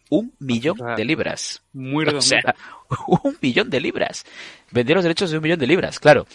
Un 0.10 0.34
millón 0.40 0.78
de 0.96 1.06
libras. 1.06 1.62
Muy 1.74 2.06
O 2.16 2.22
sea, 2.22 2.56
un 3.08 3.38
millón 3.40 3.70
de 3.70 3.80
libras. 3.80 4.26
Vendió 4.72 4.96
los 4.96 5.04
derechos 5.04 5.30
de 5.30 5.38
un 5.38 5.44
millón 5.44 5.60
de 5.60 5.68
libras, 5.68 6.00
claro. 6.00 6.26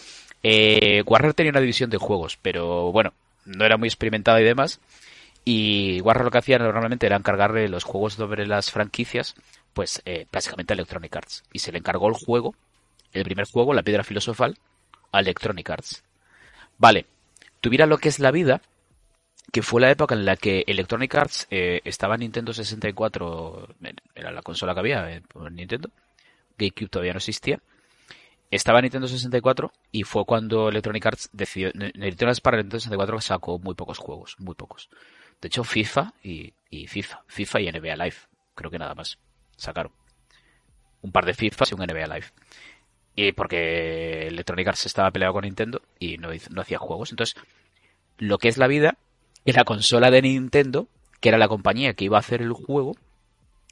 Eh, 0.42 1.02
Warner 1.06 1.34
tenía 1.34 1.50
una 1.50 1.61
división 1.61 1.90
de 1.90 1.99
juegos, 1.99 2.38
pero 2.40 2.92
bueno, 2.92 3.12
no 3.44 3.64
era 3.64 3.76
muy 3.76 3.88
experimentada 3.88 4.40
y 4.40 4.44
demás. 4.44 4.80
Y 5.44 6.00
Warner 6.02 6.25
lo 6.25 6.30
que 6.30 6.38
hacía 6.38 6.58
normalmente 6.58 7.06
era 7.06 7.16
encargarle 7.16 7.68
los 7.68 7.84
juegos 7.84 8.14
sobre 8.14 8.46
las 8.46 8.70
franquicias, 8.70 9.34
pues 9.72 10.02
eh, 10.04 10.26
básicamente 10.30 10.72
a 10.72 10.75
Electronic 10.75 11.16
Arts. 11.16 11.44
Y 11.52 11.58
se 11.58 11.72
le 11.72 11.78
encargó 11.78 12.08
el 12.08 12.14
juego, 12.14 12.54
el 13.12 13.25
primer 13.25 13.46
juego, 13.46 13.75
la 13.75 13.82
piedra 13.82 14.04
filosofal, 14.04 14.56
a 15.11 15.20
Electronic 15.20 15.68
Arts. 15.70 16.04
Vale, 16.78 17.06
tuviera 17.61 17.87
lo 17.87 17.99
que 17.99 18.08
es 18.08 18.18
la 18.18 18.30
vida, 18.30 18.62
que 19.52 19.62
fue 19.62 19.80
la 19.80 19.90
época 19.90 20.14
en 20.14 20.25
la 20.25 20.37
que 20.37 20.64
Electronic 20.66 21.14
Arts 21.14 21.46
eh, 21.50 21.80
estaba 21.84 22.14
en 22.14 22.20
Nintendo 22.20 22.52
64, 22.52 23.68
era 24.14 24.30
la 24.30 24.42
consola 24.42 24.75
que 24.75 24.80
había 24.80 25.16
eh, 25.16 25.22
Nintendo, 25.50 25.90
GameCube 26.58 26.88
todavía 26.88 27.12
no 27.12 27.18
existía, 27.18 27.61
estaba 28.56 28.78
en 28.80 28.85
Nintendo 28.85 29.09
64 29.09 29.73
y 29.90 30.02
fue 30.02 30.25
cuando 30.26 30.68
Electronic 30.68 31.06
Arts 31.06 31.30
decidió. 31.32 31.71
Electronic 31.75 32.23
Arts 32.28 32.40
para 32.40 32.59
Nintendo 32.59 32.80
64 32.80 33.21
sacó 33.21 33.59
muy 33.59 33.75
pocos 33.75 33.99
juegos, 33.99 34.37
muy 34.38 34.54
pocos. 34.54 34.90
De 35.40 35.49
hecho, 35.49 35.64
FIFA 35.64 36.12
y, 36.23 36.52
y 36.71 36.87
FIFA. 36.87 37.25
FIFA 37.26 37.61
y 37.61 37.73
NBA 37.73 37.97
Live. 37.97 38.16
Creo 38.54 38.71
que 38.71 38.78
nada 38.78 38.94
más. 38.94 39.18
Sacaron. 39.56 39.92
Un 41.00 41.12
par 41.12 41.25
de 41.25 41.32
FIFA 41.32 41.64
y 41.71 41.75
un 41.75 41.80
NBA 41.80 42.06
Live. 42.06 42.26
Y 43.16 43.32
porque 43.32 44.28
Electronic 44.28 44.68
Arts 44.68 44.87
estaba 44.87 45.11
peleado 45.11 45.32
con 45.32 45.44
Nintendo 45.44 45.80
y 45.99 46.18
no, 46.18 46.28
no 46.50 46.61
hacía 46.61 46.78
juegos. 46.78 47.11
Entonces, 47.11 47.42
lo 48.18 48.37
que 48.37 48.49
es 48.49 48.59
la 48.59 48.66
vida, 48.66 48.99
en 49.47 49.56
la 49.56 49.64
consola 49.64 50.11
de 50.11 50.21
Nintendo, 50.23 50.88
que 51.21 51.30
era 51.30 51.38
la 51.38 51.49
compañía 51.49 51.94
que 51.94 52.04
iba 52.04 52.18
a 52.18 52.21
hacer 52.21 52.42
el 52.42 52.52
juego, 52.52 52.97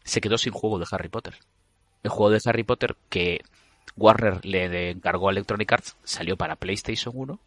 se 0.05 0.23
quedó 0.23 0.39
sin 0.39 0.55
juego 0.55 0.79
de 0.79 0.87
Harry 0.91 1.11
Potter. 1.11 1.35
El 2.03 2.11
juego 2.11 2.31
de 2.31 2.41
Harry 2.47 2.63
Potter 2.63 2.97
que 3.11 3.43
Warner 3.97 4.45
le 4.45 4.91
encargó 4.91 5.29
a 5.29 5.33
Electronic 5.33 5.73
Arts 5.73 5.97
salió 6.05 6.37
para 6.37 6.57
PlayStation 6.57 7.15
1. 7.17 7.39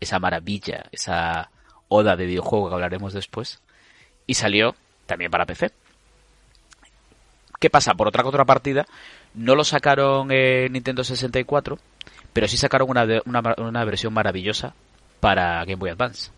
Esa 0.00 0.18
maravilla, 0.18 0.84
esa 0.92 1.50
oda 1.88 2.16
de 2.16 2.26
videojuego 2.26 2.68
que 2.68 2.74
hablaremos 2.74 3.12
después. 3.12 3.60
Y 4.26 4.34
salió 4.34 4.74
también 5.06 5.30
para 5.30 5.46
PC. 5.46 5.72
¿Qué 7.58 7.70
pasa? 7.70 7.94
Por 7.94 8.06
otra 8.06 8.22
contrapartida, 8.22 8.86
no 9.34 9.56
lo 9.56 9.64
sacaron 9.64 10.30
en 10.30 10.72
Nintendo 10.72 11.02
64, 11.02 11.78
pero 12.32 12.46
sí 12.46 12.56
sacaron 12.56 12.88
una, 12.88 13.84
versión 13.84 14.12
maravillosa 14.12 14.74
para 15.18 15.64
Game 15.64 15.76
Boy 15.76 15.90
Advance. 15.90 16.30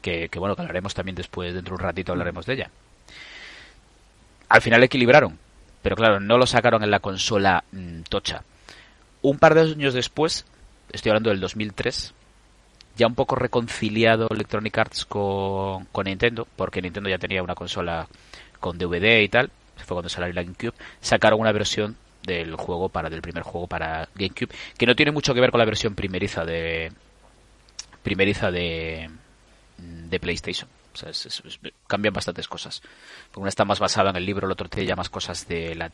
Que, 0.00 0.28
que 0.28 0.38
bueno, 0.38 0.54
que 0.54 0.62
hablaremos 0.62 0.94
también 0.94 1.16
después, 1.16 1.52
dentro 1.52 1.76
de 1.76 1.82
un 1.82 1.86
ratito 1.86 2.12
hablaremos 2.12 2.46
de 2.46 2.54
ella. 2.54 2.70
Al 4.48 4.62
final 4.62 4.82
equilibraron, 4.82 5.38
pero 5.82 5.96
claro, 5.96 6.20
no 6.20 6.38
lo 6.38 6.46
sacaron 6.46 6.82
en 6.82 6.90
la 6.90 7.00
consola 7.00 7.64
mm, 7.72 8.02
tocha. 8.02 8.42
Un 9.22 9.38
par 9.38 9.54
de 9.54 9.62
años 9.62 9.94
después, 9.94 10.46
estoy 10.92 11.10
hablando 11.10 11.30
del 11.30 11.40
2003, 11.40 12.14
ya 12.96 13.06
un 13.06 13.14
poco 13.14 13.34
reconciliado 13.36 14.28
Electronic 14.30 14.78
Arts 14.78 15.04
con, 15.04 15.86
con 15.86 16.04
Nintendo, 16.04 16.46
porque 16.56 16.82
Nintendo 16.82 17.08
ya 17.08 17.18
tenía 17.18 17.42
una 17.42 17.54
consola 17.54 18.08
con 18.60 18.78
DVD 18.78 19.20
y 19.20 19.28
tal, 19.28 19.50
fue 19.76 19.94
cuando 19.94 20.08
salió 20.08 20.32
la 20.32 20.42
GameCube, 20.42 20.74
sacaron 21.00 21.40
una 21.40 21.52
versión 21.52 21.96
del 22.22 22.54
juego 22.54 22.88
para 22.88 23.08
del 23.08 23.22
primer 23.22 23.42
juego 23.42 23.66
para 23.66 24.08
GameCube, 24.14 24.54
que 24.76 24.86
no 24.86 24.94
tiene 24.94 25.12
mucho 25.12 25.34
que 25.34 25.40
ver 25.40 25.50
con 25.50 25.58
la 25.58 25.64
versión 25.64 25.94
primeriza 25.94 26.44
de 26.44 26.92
primeriza 28.02 28.50
de 28.50 29.10
de 29.78 30.20
PlayStation. 30.20 30.68
O 30.92 30.96
sea, 30.96 31.10
es- 31.10 31.26
es- 31.26 31.42
es- 31.44 31.60
cambian 31.86 32.12
bastantes 32.14 32.48
cosas. 32.48 32.82
Una 33.36 33.48
está 33.48 33.64
más 33.64 33.78
basada 33.78 34.10
en 34.10 34.16
el 34.16 34.26
libro, 34.26 34.46
el 34.46 34.52
otro 34.52 34.68
tiene 34.68 34.88
ya 34.88 34.96
más 34.96 35.08
cosas 35.10 35.46
de 35.48 35.74
la, 35.74 35.90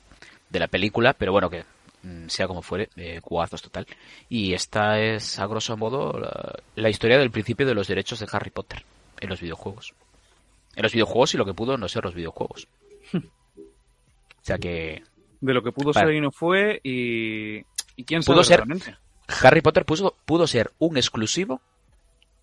de 0.49 0.59
la 0.59 0.69
película, 0.69 1.13
pero 1.13 1.33
bueno, 1.33 1.51
que 1.51 1.65
mm, 2.03 2.29
sea 2.29 2.47
como 2.47 2.63
fuere, 2.63 2.89
eh, 2.97 3.21
cubazos 3.21 3.63
total. 3.63 3.87
Y 4.29 4.53
esta 4.55 5.01
es, 5.01 5.39
a 5.39 5.47
grosso 5.47 5.77
modo, 5.77 6.19
la, 6.19 6.55
la 6.77 6.89
historia 6.89 7.19
del 7.19 7.31
principio 7.31 7.67
de 7.67 7.75
los 7.75 7.89
derechos 7.89 8.21
de 8.21 8.29
Harry 8.33 8.51
Potter 8.51 8.85
en 9.21 9.29
los 9.29 9.41
videojuegos. 9.41 9.93
En 10.77 10.83
los 10.83 10.93
videojuegos 10.93 11.35
y 11.35 11.37
lo 11.39 11.45
que 11.47 11.55
pudo 11.55 11.77
no 11.79 11.89
ser 11.89 12.05
los 12.05 12.15
videojuegos. 12.15 12.69
O 13.15 13.21
sea 14.43 14.59
que 14.59 15.03
De 15.41 15.53
lo 15.55 15.63
que 15.63 15.73
pudo 15.73 15.93
ser 15.93 16.13
y 16.13 16.21
no 16.21 16.31
fue 16.31 16.81
y, 16.85 17.59
y 17.97 18.05
quién 18.05 18.23
Pudo 18.23 18.45
sabe 18.45 18.45
ser. 18.45 18.57
realmente. 18.59 18.97
Harry 19.43 19.61
Potter 19.61 19.85
pudo, 19.85 20.15
pudo 20.25 20.47
ser 20.47 20.71
un 20.79 20.97
exclusivo 20.97 21.61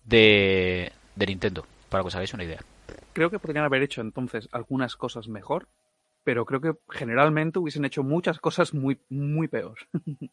de, 0.04 0.92
de 1.16 1.26
Nintendo, 1.26 1.66
para 1.94 2.02
que 2.02 2.08
os 2.08 2.14
hagáis 2.16 2.34
una 2.34 2.42
idea. 2.42 2.60
Creo 3.12 3.30
que 3.30 3.38
podrían 3.38 3.64
haber 3.64 3.82
hecho 3.82 4.00
entonces 4.00 4.48
algunas 4.50 4.96
cosas 4.96 5.28
mejor, 5.28 5.68
pero 6.24 6.44
creo 6.44 6.60
que 6.60 6.72
generalmente 6.90 7.60
hubiesen 7.60 7.84
hecho 7.84 8.02
muchas 8.02 8.40
cosas 8.40 8.74
muy, 8.74 8.98
muy 9.08 9.46
peor. 9.46 9.78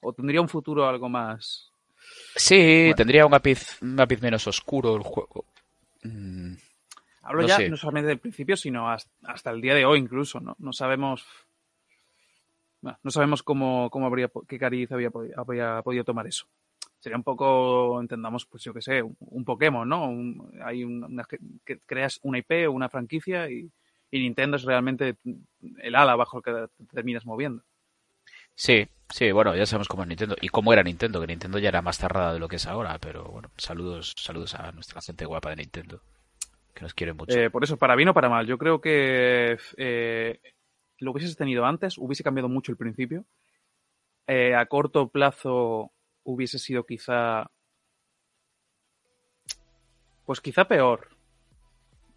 o 0.00 0.12
tendría 0.12 0.40
un 0.40 0.48
futuro 0.48 0.86
algo 0.88 1.08
más. 1.08 1.72
Sí, 2.36 2.82
Bueno. 2.84 2.94
tendría 2.94 3.26
un 3.26 3.32
lápiz, 3.32 3.82
un 3.82 3.96
lápiz 3.96 4.20
menos 4.22 4.46
oscuro 4.46 4.94
el 4.94 5.02
juego. 5.02 5.46
Mm, 6.04 6.54
Hablo 7.22 7.42
No 7.42 7.48
ya 7.48 7.56
sé. 7.56 7.68
no 7.70 7.76
solamente 7.76 8.08
del 8.08 8.18
principio, 8.20 8.56
sino 8.56 8.88
hasta, 8.88 9.10
hasta 9.24 9.50
el 9.50 9.60
día 9.60 9.74
de 9.74 9.84
hoy 9.84 9.98
incluso, 9.98 10.38
¿no? 10.38 10.54
No 10.60 10.72
sabemos. 10.72 11.26
No 13.02 13.10
sabemos 13.10 13.42
cómo, 13.42 13.88
cómo 13.90 14.06
habría, 14.06 14.30
qué 14.46 14.58
cariz 14.58 14.92
había, 14.92 15.10
habría 15.36 15.80
podido 15.82 16.04
tomar 16.04 16.26
eso. 16.26 16.46
Sería 17.04 17.18
un 17.18 17.24
poco, 17.24 18.00
entendamos, 18.00 18.46
pues 18.46 18.64
yo 18.64 18.74
qué 18.74 18.82
sé, 18.82 19.02
un, 19.02 19.16
un 19.20 19.44
Pokémon, 19.46 19.88
¿no? 19.88 20.08
Un- 20.10 20.52
hay 20.64 20.84
un- 20.84 21.04
una, 21.04 21.24
que 21.24 21.38
que 21.66 21.80
creas 21.86 22.20
una 22.22 22.38
IP 22.38 22.66
o 22.68 22.72
una 22.72 22.88
franquicia 22.90 23.50
y, 23.50 23.70
y 24.10 24.20
Nintendo 24.20 24.56
es 24.58 24.64
realmente 24.64 25.16
el 25.78 25.94
ala 25.96 26.16
bajo 26.16 26.38
el 26.38 26.44
que 26.44 26.52
te 26.78 26.86
terminas 26.96 27.26
moviendo. 27.26 27.62
Sí, 28.56 28.88
sí, 29.10 29.32
bueno, 29.32 29.54
ya 29.56 29.66
sabemos 29.66 29.88
cómo 29.88 30.02
es 30.02 30.08
Nintendo. 30.08 30.36
Y 30.40 30.48
cómo 30.48 30.72
era 30.72 30.82
Nintendo, 30.82 31.20
que 31.20 31.26
Nintendo 31.26 31.58
ya 31.58 31.68
era 31.68 31.82
más 31.82 31.98
cerrada 31.98 32.32
de 32.34 32.38
lo 32.38 32.48
que 32.48 32.56
es 32.56 32.66
ahora, 32.66 32.98
pero 32.98 33.24
bueno, 33.24 33.50
saludos, 33.56 34.12
saludos 34.16 34.54
a 34.54 34.72
nuestra 34.72 35.00
gente 35.02 35.24
guapa 35.26 35.50
de 35.50 35.56
Nintendo, 35.56 36.00
que 36.74 36.82
nos 36.82 36.94
quiere 36.94 37.14
mucho. 37.14 37.40
Eh, 37.40 37.48
por 37.50 37.64
eso, 37.64 37.78
para 37.78 37.96
bien 37.96 38.08
o 38.10 38.14
para 38.14 38.28
mal, 38.28 38.46
yo 38.46 38.58
creo 38.58 38.80
que 38.80 39.56
eh, 39.78 40.40
lo 40.98 41.12
hubieses 41.12 41.36
tenido 41.36 41.64
antes, 41.64 41.96
hubiese 41.98 42.22
cambiado 42.24 42.48
mucho 42.50 42.72
el 42.72 42.78
principio. 42.78 43.24
Eh, 44.26 44.54
a 44.54 44.64
corto 44.66 45.08
plazo 45.10 45.92
hubiese 46.24 46.58
sido 46.58 46.84
quizá. 46.84 47.46
Pues 50.26 50.40
quizá 50.40 50.66
peor. 50.66 51.08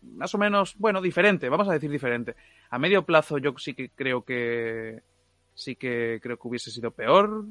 Más 0.02 0.34
o 0.34 0.38
menos, 0.38 0.76
bueno, 0.78 1.02
diferente, 1.02 1.50
vamos 1.50 1.68
a 1.68 1.74
decir 1.74 1.90
diferente. 1.92 2.36
A 2.70 2.80
medio 2.80 3.04
plazo 3.06 3.38
yo 3.38 3.54
sí 3.58 3.74
que 3.74 3.90
creo 3.90 4.24
que. 4.24 5.02
Sí 5.54 5.76
que 5.76 6.20
creo 6.22 6.38
que 6.38 6.48
hubiese 6.48 6.72
sido 6.72 6.92
peor. 6.92 7.46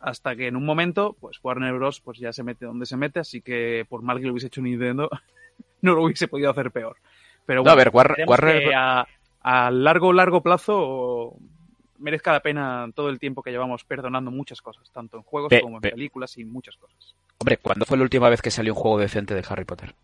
Hasta 0.00 0.36
que 0.36 0.48
en 0.48 0.56
un 0.56 0.66
momento, 0.66 1.16
pues 1.18 1.38
Warner 1.42 1.72
Bros. 1.74 2.00
pues 2.00 2.18
ya 2.18 2.32
se 2.32 2.42
mete 2.42 2.66
donde 2.66 2.84
se 2.84 2.96
mete, 2.96 3.20
así 3.20 3.40
que 3.40 3.86
por 3.88 4.02
mal 4.02 4.18
que 4.20 4.26
lo 4.26 4.32
hubiese 4.32 4.48
hecho 4.48 4.60
Nintendo, 4.60 5.08
no 5.80 5.94
lo 5.94 6.04
hubiese 6.04 6.28
podido 6.28 6.50
hacer 6.50 6.70
peor. 6.72 6.96
Pero 7.46 7.62
No, 7.62 7.70
a 7.70 7.74
bueno, 7.74 7.90
ver, 7.92 8.26
Warner- 8.26 9.06
a 9.46 9.70
largo, 9.70 10.12
largo 10.12 10.42
plazo 10.42 11.36
merezca 12.04 12.30
la 12.32 12.40
pena 12.40 12.88
todo 12.94 13.08
el 13.08 13.18
tiempo 13.18 13.42
que 13.42 13.50
llevamos 13.50 13.82
perdonando 13.84 14.30
muchas 14.30 14.60
cosas, 14.62 14.90
tanto 14.92 15.16
en 15.16 15.22
juegos 15.24 15.50
Pe- 15.50 15.60
como 15.62 15.78
en 15.78 15.80
pe- 15.82 15.90
películas 15.90 16.36
y 16.38 16.44
muchas 16.44 16.76
cosas. 16.76 17.14
Hombre, 17.38 17.56
¿cuándo 17.56 17.84
fue 17.84 17.96
la 17.96 18.04
última 18.04 18.28
vez 18.28 18.40
que 18.42 18.50
salió 18.50 18.72
un 18.74 18.78
juego 18.80 18.98
decente 18.98 19.34
de 19.34 19.44
Harry 19.48 19.64
Potter? 19.64 19.94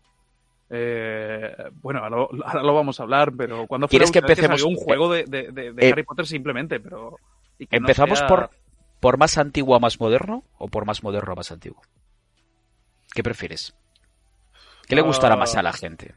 Eh, 0.69 1.55
bueno, 1.81 1.99
ahora 1.99 2.09
lo, 2.15 2.29
ahora 2.45 2.63
lo 2.63 2.73
vamos 2.73 2.99
a 2.99 3.03
hablar, 3.03 3.31
pero 3.37 3.67
cuando 3.67 3.87
fue 3.87 3.99
la 3.99 4.05
¿Quieres 4.05 4.11
que 4.11 4.19
empecemos- 4.19 4.59
salió 4.61 4.67
un 4.77 4.83
juego 4.83 5.11
de, 5.11 5.23
de- 5.25 5.51
de- 5.51 5.73
de 5.73 5.87
eh, 5.87 5.91
Harry 5.91 6.03
Potter 6.03 6.25
simplemente, 6.25 6.79
pero 6.79 7.17
y 7.59 7.67
que 7.67 7.79
no 7.79 7.85
¿Empezamos 7.85 8.19
sea- 8.19 8.27
por, 8.27 8.49
por 8.99 9.17
más 9.17 9.37
antiguo 9.37 9.75
a 9.75 9.79
más 9.79 9.99
moderno 9.99 10.43
o 10.57 10.67
por 10.67 10.85
más 10.85 11.03
moderno 11.03 11.33
a 11.33 11.35
más 11.35 11.51
antiguo? 11.51 11.81
¿Qué 13.13 13.23
prefieres? 13.23 13.75
¿Qué 14.87 14.95
le 14.95 15.01
gustará 15.01 15.35
más 15.35 15.55
a 15.55 15.61
la 15.61 15.73
gente? 15.73 16.15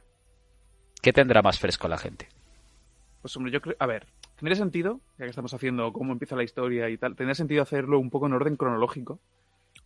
¿Qué 1.03 1.13
tendrá 1.13 1.43
más 1.43 1.59
fresco 1.59 1.87
a 1.87 1.91
la 1.91 1.99
gente? 1.99 2.29
Pues 3.25 3.35
hombre, 3.39 3.51
yo 3.51 3.63
creo, 3.63 3.75
a 3.79 3.87
ver, 3.87 4.07
tendría 4.37 4.55
sentido, 4.55 5.01
ya 5.17 5.25
que 5.25 5.31
estamos 5.31 5.55
haciendo 5.55 5.95
cómo 5.95 6.13
empieza 6.13 6.37
la 6.37 6.43
historia 6.43 6.91
y 6.91 6.99
tal, 6.99 7.17
tendría 7.17 7.35
sentido 7.35 7.63
hacerlo 7.63 7.99
un 7.99 8.11
poco 8.11 8.27
en 8.27 8.35
orden 8.35 8.55
cronológico, 8.55 9.19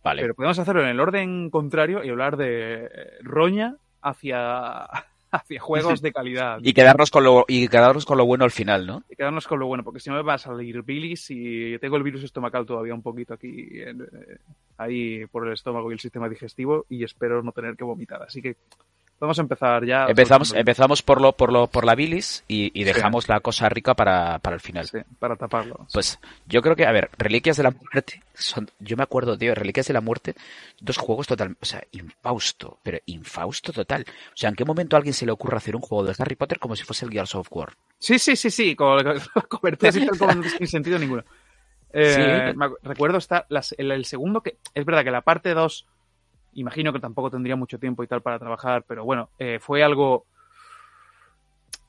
Vale. 0.03 0.21
pero 0.21 0.35
podemos 0.35 0.59
hacerlo 0.59 0.81
en 0.81 0.89
el 0.89 0.99
orden 0.99 1.49
contrario 1.49 2.03
y 2.03 2.09
hablar 2.09 2.35
de 2.35 2.83
eh, 2.83 2.89
roña 3.21 3.77
hacia, 4.01 4.89
hacia 5.31 5.61
juegos 5.61 6.01
de 6.01 6.11
calidad. 6.11 6.59
Y 6.61 6.73
quedarnos 6.73 7.11
con 7.11 7.23
lo 7.23 7.45
y 7.47 7.69
quedarnos 7.69 8.05
con 8.05 8.17
lo 8.17 8.25
bueno 8.25 8.43
al 8.43 8.51
final, 8.51 8.85
¿no? 8.85 9.03
y 9.09 9.15
quedarnos 9.15 9.47
con 9.47 9.59
lo 9.59 9.67
bueno, 9.67 9.85
porque 9.85 10.01
si 10.01 10.09
no 10.09 10.17
me 10.17 10.23
va 10.23 10.33
a 10.33 10.37
salir 10.37 10.81
bilis 10.81 11.27
y 11.29 11.79
tengo 11.79 11.95
el 11.95 12.03
virus 12.03 12.25
estomacal 12.25 12.65
todavía 12.65 12.93
un 12.93 13.01
poquito 13.01 13.35
aquí, 13.35 13.69
eh, 13.71 13.95
ahí 14.77 15.25
por 15.27 15.47
el 15.47 15.53
estómago 15.53 15.89
y 15.91 15.93
el 15.93 16.01
sistema 16.01 16.27
digestivo 16.27 16.85
y 16.89 17.05
espero 17.05 17.41
no 17.41 17.53
tener 17.53 17.77
que 17.77 17.85
vomitar. 17.85 18.21
Así 18.21 18.41
que 18.41 18.57
vamos 19.19 19.37
a 19.37 19.41
empezar 19.41 19.85
ya. 19.85 20.05
Empezamos, 20.07 20.53
empezamos 20.53 21.01
por 21.01 21.21
lo, 21.21 21.33
por 21.33 21.51
lo, 21.51 21.67
por 21.67 21.85
la 21.85 21.95
bilis 21.95 22.43
y, 22.47 22.65
y 22.73 22.79
Sí. 22.79 22.83
dejamos 22.85 23.27
la 23.27 23.39
cosa 23.41 23.67
rica 23.69 23.93
para, 23.93 24.39
para 24.39 24.55
el 24.55 24.61
final. 24.61 24.87
Sí, 24.87 24.97
para 25.19 25.35
taparlo. 25.35 25.85
Pues 25.93 26.19
yo 26.47 26.61
creo 26.61 26.75
que, 26.75 26.85
a 26.85 26.91
ver, 26.91 27.09
Reliquias 27.17 27.57
de 27.57 27.63
la 27.63 27.71
Muerte, 27.71 28.21
son, 28.33 28.69
yo 28.79 28.95
me 28.97 29.03
acuerdo, 29.03 29.37
tío, 29.37 29.53
Reliquias 29.55 29.87
de 29.87 29.93
la 29.93 30.01
Muerte, 30.01 30.35
dos 30.79 30.97
juegos 30.97 31.27
total, 31.27 31.55
o 31.61 31.65
sea, 31.65 31.83
infausto, 31.91 32.79
pero 32.83 32.97
infausto 33.05 33.71
total. 33.73 34.05
O 34.07 34.35
sea, 34.37 34.49
¿en 34.49 34.55
qué 34.55 34.65
momento 34.65 34.95
a 34.95 34.97
alguien 34.97 35.13
se 35.13 35.25
le 35.25 35.31
ocurre 35.31 35.57
hacer 35.57 35.75
un 35.75 35.81
juego 35.81 36.03
de 36.05 36.15
Harry 36.17 36.35
Potter 36.35 36.59
como 36.59 36.75
si 36.75 36.83
fuese 36.83 37.05
el 37.05 37.11
Gears 37.11 37.35
of 37.35 37.47
War? 37.51 37.73
Sí, 37.99 38.17
sí, 38.19 38.35
sí, 38.35 38.49
sí, 38.49 38.75
con, 38.75 39.03
con, 39.49 39.75
tal, 39.77 40.17
con- 40.17 40.43
sin 40.57 40.67
sentido 40.67 40.97
ninguno. 40.99 41.23
Eh, 41.91 42.49
Sí. 42.51 42.57
me 42.57 42.67
acu- 42.67 42.77
recuerdo 42.83 43.17
está 43.17 43.47
el, 43.77 43.91
el 43.91 44.05
segundo 44.05 44.41
que 44.41 44.57
es 44.73 44.85
verdad 44.85 45.03
que 45.03 45.09
la 45.11 45.21
parte 45.21 45.53
2 45.55 45.87
imagino 46.53 46.93
que 46.93 46.99
tampoco 46.99 47.31
tendría 47.31 47.55
mucho 47.55 47.79
tiempo 47.79 48.03
y 48.03 48.07
tal 48.07 48.21
para 48.21 48.39
trabajar, 48.39 48.83
pero 48.87 49.03
bueno, 49.03 49.29
eh, 49.39 49.59
fue 49.59 49.83
algo 49.83 50.25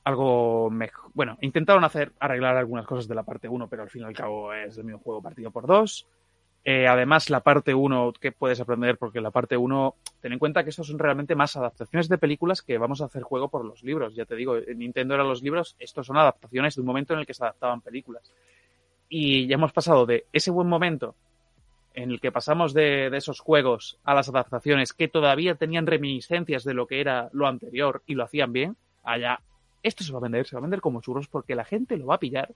algo 0.03 0.69
mejor. 0.69 1.11
Bueno, 1.13 1.37
intentaron 1.41 1.83
hacer 1.83 2.11
arreglar 2.19 2.57
algunas 2.57 2.85
cosas 2.85 3.07
de 3.07 3.15
la 3.15 3.23
parte 3.23 3.47
1, 3.47 3.67
pero 3.67 3.83
al 3.83 3.89
fin 3.89 4.01
y 4.01 4.05
al 4.05 4.13
cabo 4.13 4.53
es 4.53 4.77
el 4.77 4.83
mismo 4.83 4.99
juego 4.99 5.21
partido 5.21 5.51
por 5.51 5.67
dos. 5.67 6.07
Eh, 6.63 6.87
además, 6.87 7.29
la 7.29 7.39
parte 7.39 7.73
1, 7.73 8.13
¿qué 8.19 8.31
puedes 8.31 8.59
aprender? 8.59 8.97
Porque 8.97 9.19
la 9.19 9.31
parte 9.31 9.57
1, 9.57 9.95
ten 10.21 10.33
en 10.33 10.39
cuenta 10.39 10.63
que 10.63 10.69
estos 10.69 10.87
son 10.87 10.99
realmente 10.99 11.35
más 11.35 11.55
adaptaciones 11.55 12.07
de 12.07 12.19
películas 12.19 12.61
que 12.61 12.77
vamos 12.77 13.01
a 13.01 13.05
hacer 13.05 13.23
juego 13.23 13.49
por 13.49 13.65
los 13.65 13.83
libros. 13.83 14.15
Ya 14.15 14.25
te 14.25 14.35
digo, 14.35 14.57
en 14.57 14.77
Nintendo 14.77 15.15
eran 15.15 15.27
los 15.27 15.41
libros, 15.41 15.75
estos 15.79 16.05
son 16.05 16.17
adaptaciones 16.17 16.75
de 16.75 16.81
un 16.81 16.87
momento 16.87 17.13
en 17.13 17.19
el 17.19 17.25
que 17.25 17.33
se 17.33 17.43
adaptaban 17.43 17.81
películas. 17.81 18.31
Y 19.09 19.47
ya 19.47 19.55
hemos 19.55 19.73
pasado 19.73 20.05
de 20.05 20.25
ese 20.31 20.51
buen 20.51 20.67
momento 20.67 21.15
en 21.93 22.11
el 22.11 22.19
que 22.19 22.31
pasamos 22.31 22.73
de, 22.73 23.09
de, 23.09 23.17
esos 23.17 23.39
juegos 23.39 23.99
a 24.03 24.13
las 24.13 24.29
adaptaciones 24.29 24.93
que 24.93 25.07
todavía 25.07 25.55
tenían 25.55 25.87
reminiscencias 25.87 26.63
de 26.63 26.73
lo 26.73 26.87
que 26.87 27.01
era 27.01 27.29
lo 27.33 27.47
anterior 27.47 28.03
y 28.05 28.15
lo 28.15 28.23
hacían 28.23 28.53
bien, 28.53 28.77
allá, 29.03 29.41
esto 29.83 30.03
se 30.03 30.11
va 30.11 30.19
a 30.19 30.21
vender, 30.21 30.47
se 30.47 30.55
va 30.55 30.59
a 30.59 30.61
vender 30.61 30.81
como 30.81 31.01
churros 31.01 31.27
porque 31.27 31.55
la 31.55 31.65
gente 31.65 31.97
lo 31.97 32.07
va 32.07 32.15
a 32.15 32.19
pillar. 32.19 32.53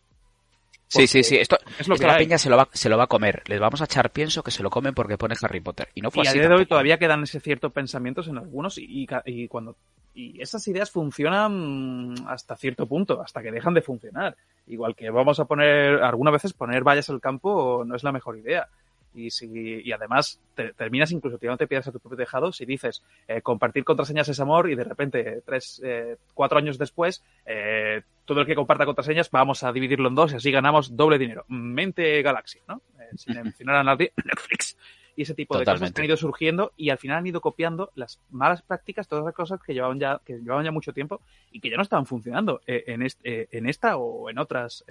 Sí, 0.88 1.08
sí, 1.08 1.24
sí. 1.24 1.36
Esto, 1.38 1.58
es 1.80 1.88
lo 1.88 1.96
esto 1.96 2.06
que 2.06 2.12
la 2.12 2.18
peña 2.18 2.38
se 2.38 2.50
lo, 2.50 2.58
va, 2.58 2.70
se 2.72 2.90
lo 2.90 2.98
va 2.98 3.06
a 3.06 3.08
comer. 3.08 3.42
Les 3.48 3.60
vamos 3.60 3.82
a 3.82 3.86
echar 3.86 4.12
pienso 4.12 4.44
que 4.44 4.52
se 4.52 4.62
lo 4.62 4.70
comen 4.70 4.94
porque 4.94 5.18
pone 5.18 5.36
Harry 5.42 5.60
Potter. 5.60 5.90
Y 5.96 6.02
no 6.02 6.12
fue 6.12 6.24
y 6.24 6.28
así. 6.28 6.38
a 6.38 6.42
día 6.42 6.50
de 6.50 6.56
hoy 6.56 6.66
todavía 6.68 7.00
quedan 7.00 7.24
ese 7.24 7.40
ciertos 7.40 7.72
pensamientos 7.72 8.28
en 8.28 8.38
algunos 8.38 8.78
y, 8.78 8.86
y, 8.86 9.08
y 9.26 9.48
cuando 9.48 9.78
y 10.16 10.42
esas 10.42 10.66
ideas 10.70 10.90
funcionan 10.90 12.16
hasta 12.28 12.56
cierto 12.56 12.88
punto, 12.88 13.22
hasta 13.22 13.44
que 13.44 13.52
dejan 13.52 13.74
de 13.74 13.82
funcionar. 13.82 14.38
Igual 14.66 14.96
que 14.96 15.10
vamos 15.10 15.40
a 15.40 15.46
poner, 15.46 16.02
algunas 16.02 16.32
veces 16.32 16.54
poner 16.54 16.84
vallas 16.84 17.10
al 17.10 17.20
campo 17.20 17.84
no 17.86 17.96
es 17.96 18.04
la 18.04 18.14
mejor 18.14 18.38
idea. 18.38 18.70
Y, 19.16 19.32
si, 19.32 19.48
y 19.84 19.92
además 19.92 20.40
te, 20.56 20.74
terminas 20.74 21.12
incluso 21.12 21.38
tirándote 21.38 21.68
piedras 21.68 21.88
a 21.88 21.92
tu 21.92 22.00
propio 22.00 22.18
tejado 22.18 22.52
si 22.52 22.66
dices 22.66 23.04
eh, 23.28 23.42
compartir 23.42 23.84
contraseñas 23.84 24.28
es 24.28 24.40
amor 24.40 24.70
y 24.70 24.76
de 24.76 24.84
repente 24.84 25.42
tres, 25.46 25.82
eh, 25.84 26.18
cuatro 26.34 26.58
años 26.58 26.78
después 26.78 27.24
eh, 27.46 28.02
todo 28.26 28.42
el 28.42 28.46
que 28.46 28.56
comparta 28.56 28.86
contraseñas 28.86 29.32
vamos 29.32 29.64
a 29.64 29.72
dividirlo 29.72 30.10
en 30.10 30.16
dos 30.16 30.34
y 30.34 30.36
así 30.36 30.52
ganamos 30.52 30.96
doble 30.96 31.18
dinero. 31.18 31.46
Mente 31.48 32.22
Galaxy, 32.22 32.60
¿no? 32.68 32.82
sin 33.16 33.36
mencionar 33.44 33.78
a 33.78 33.84
nadie, 33.84 34.12
Netflix 34.24 34.76
y 35.16 35.22
ese 35.22 35.34
tipo 35.34 35.54
Totalmente. 35.54 35.72
de 35.72 35.80
cosas 35.80 35.94
que 35.94 36.02
han 36.02 36.06
ido 36.06 36.18
surgiendo 36.18 36.74
y 36.76 36.90
al 36.90 36.98
final 36.98 37.18
han 37.18 37.28
ido 37.28 37.42
copiando 37.42 37.92
las 37.96 38.20
malas 38.30 38.62
prácticas, 38.62 39.08
todas 39.08 39.26
las 39.26 39.34
cosas 39.34 39.62
que 39.62 39.74
llevaban 39.74 40.00
ya, 40.00 40.22
que 40.26 40.34
llevaban 40.34 40.66
ya 40.66 40.72
mucho 40.72 40.94
tiempo 40.94 41.22
y 41.52 41.60
que 41.60 41.70
ya 41.70 41.78
no 41.78 41.84
estaban 41.84 42.06
funcionando 42.06 42.62
eh, 42.68 42.84
en, 42.88 43.02
este, 43.02 43.42
eh, 43.42 43.48
en 43.52 43.68
esta 43.68 43.98
o 43.98 44.30
en 44.30 44.38
otras, 44.40 44.84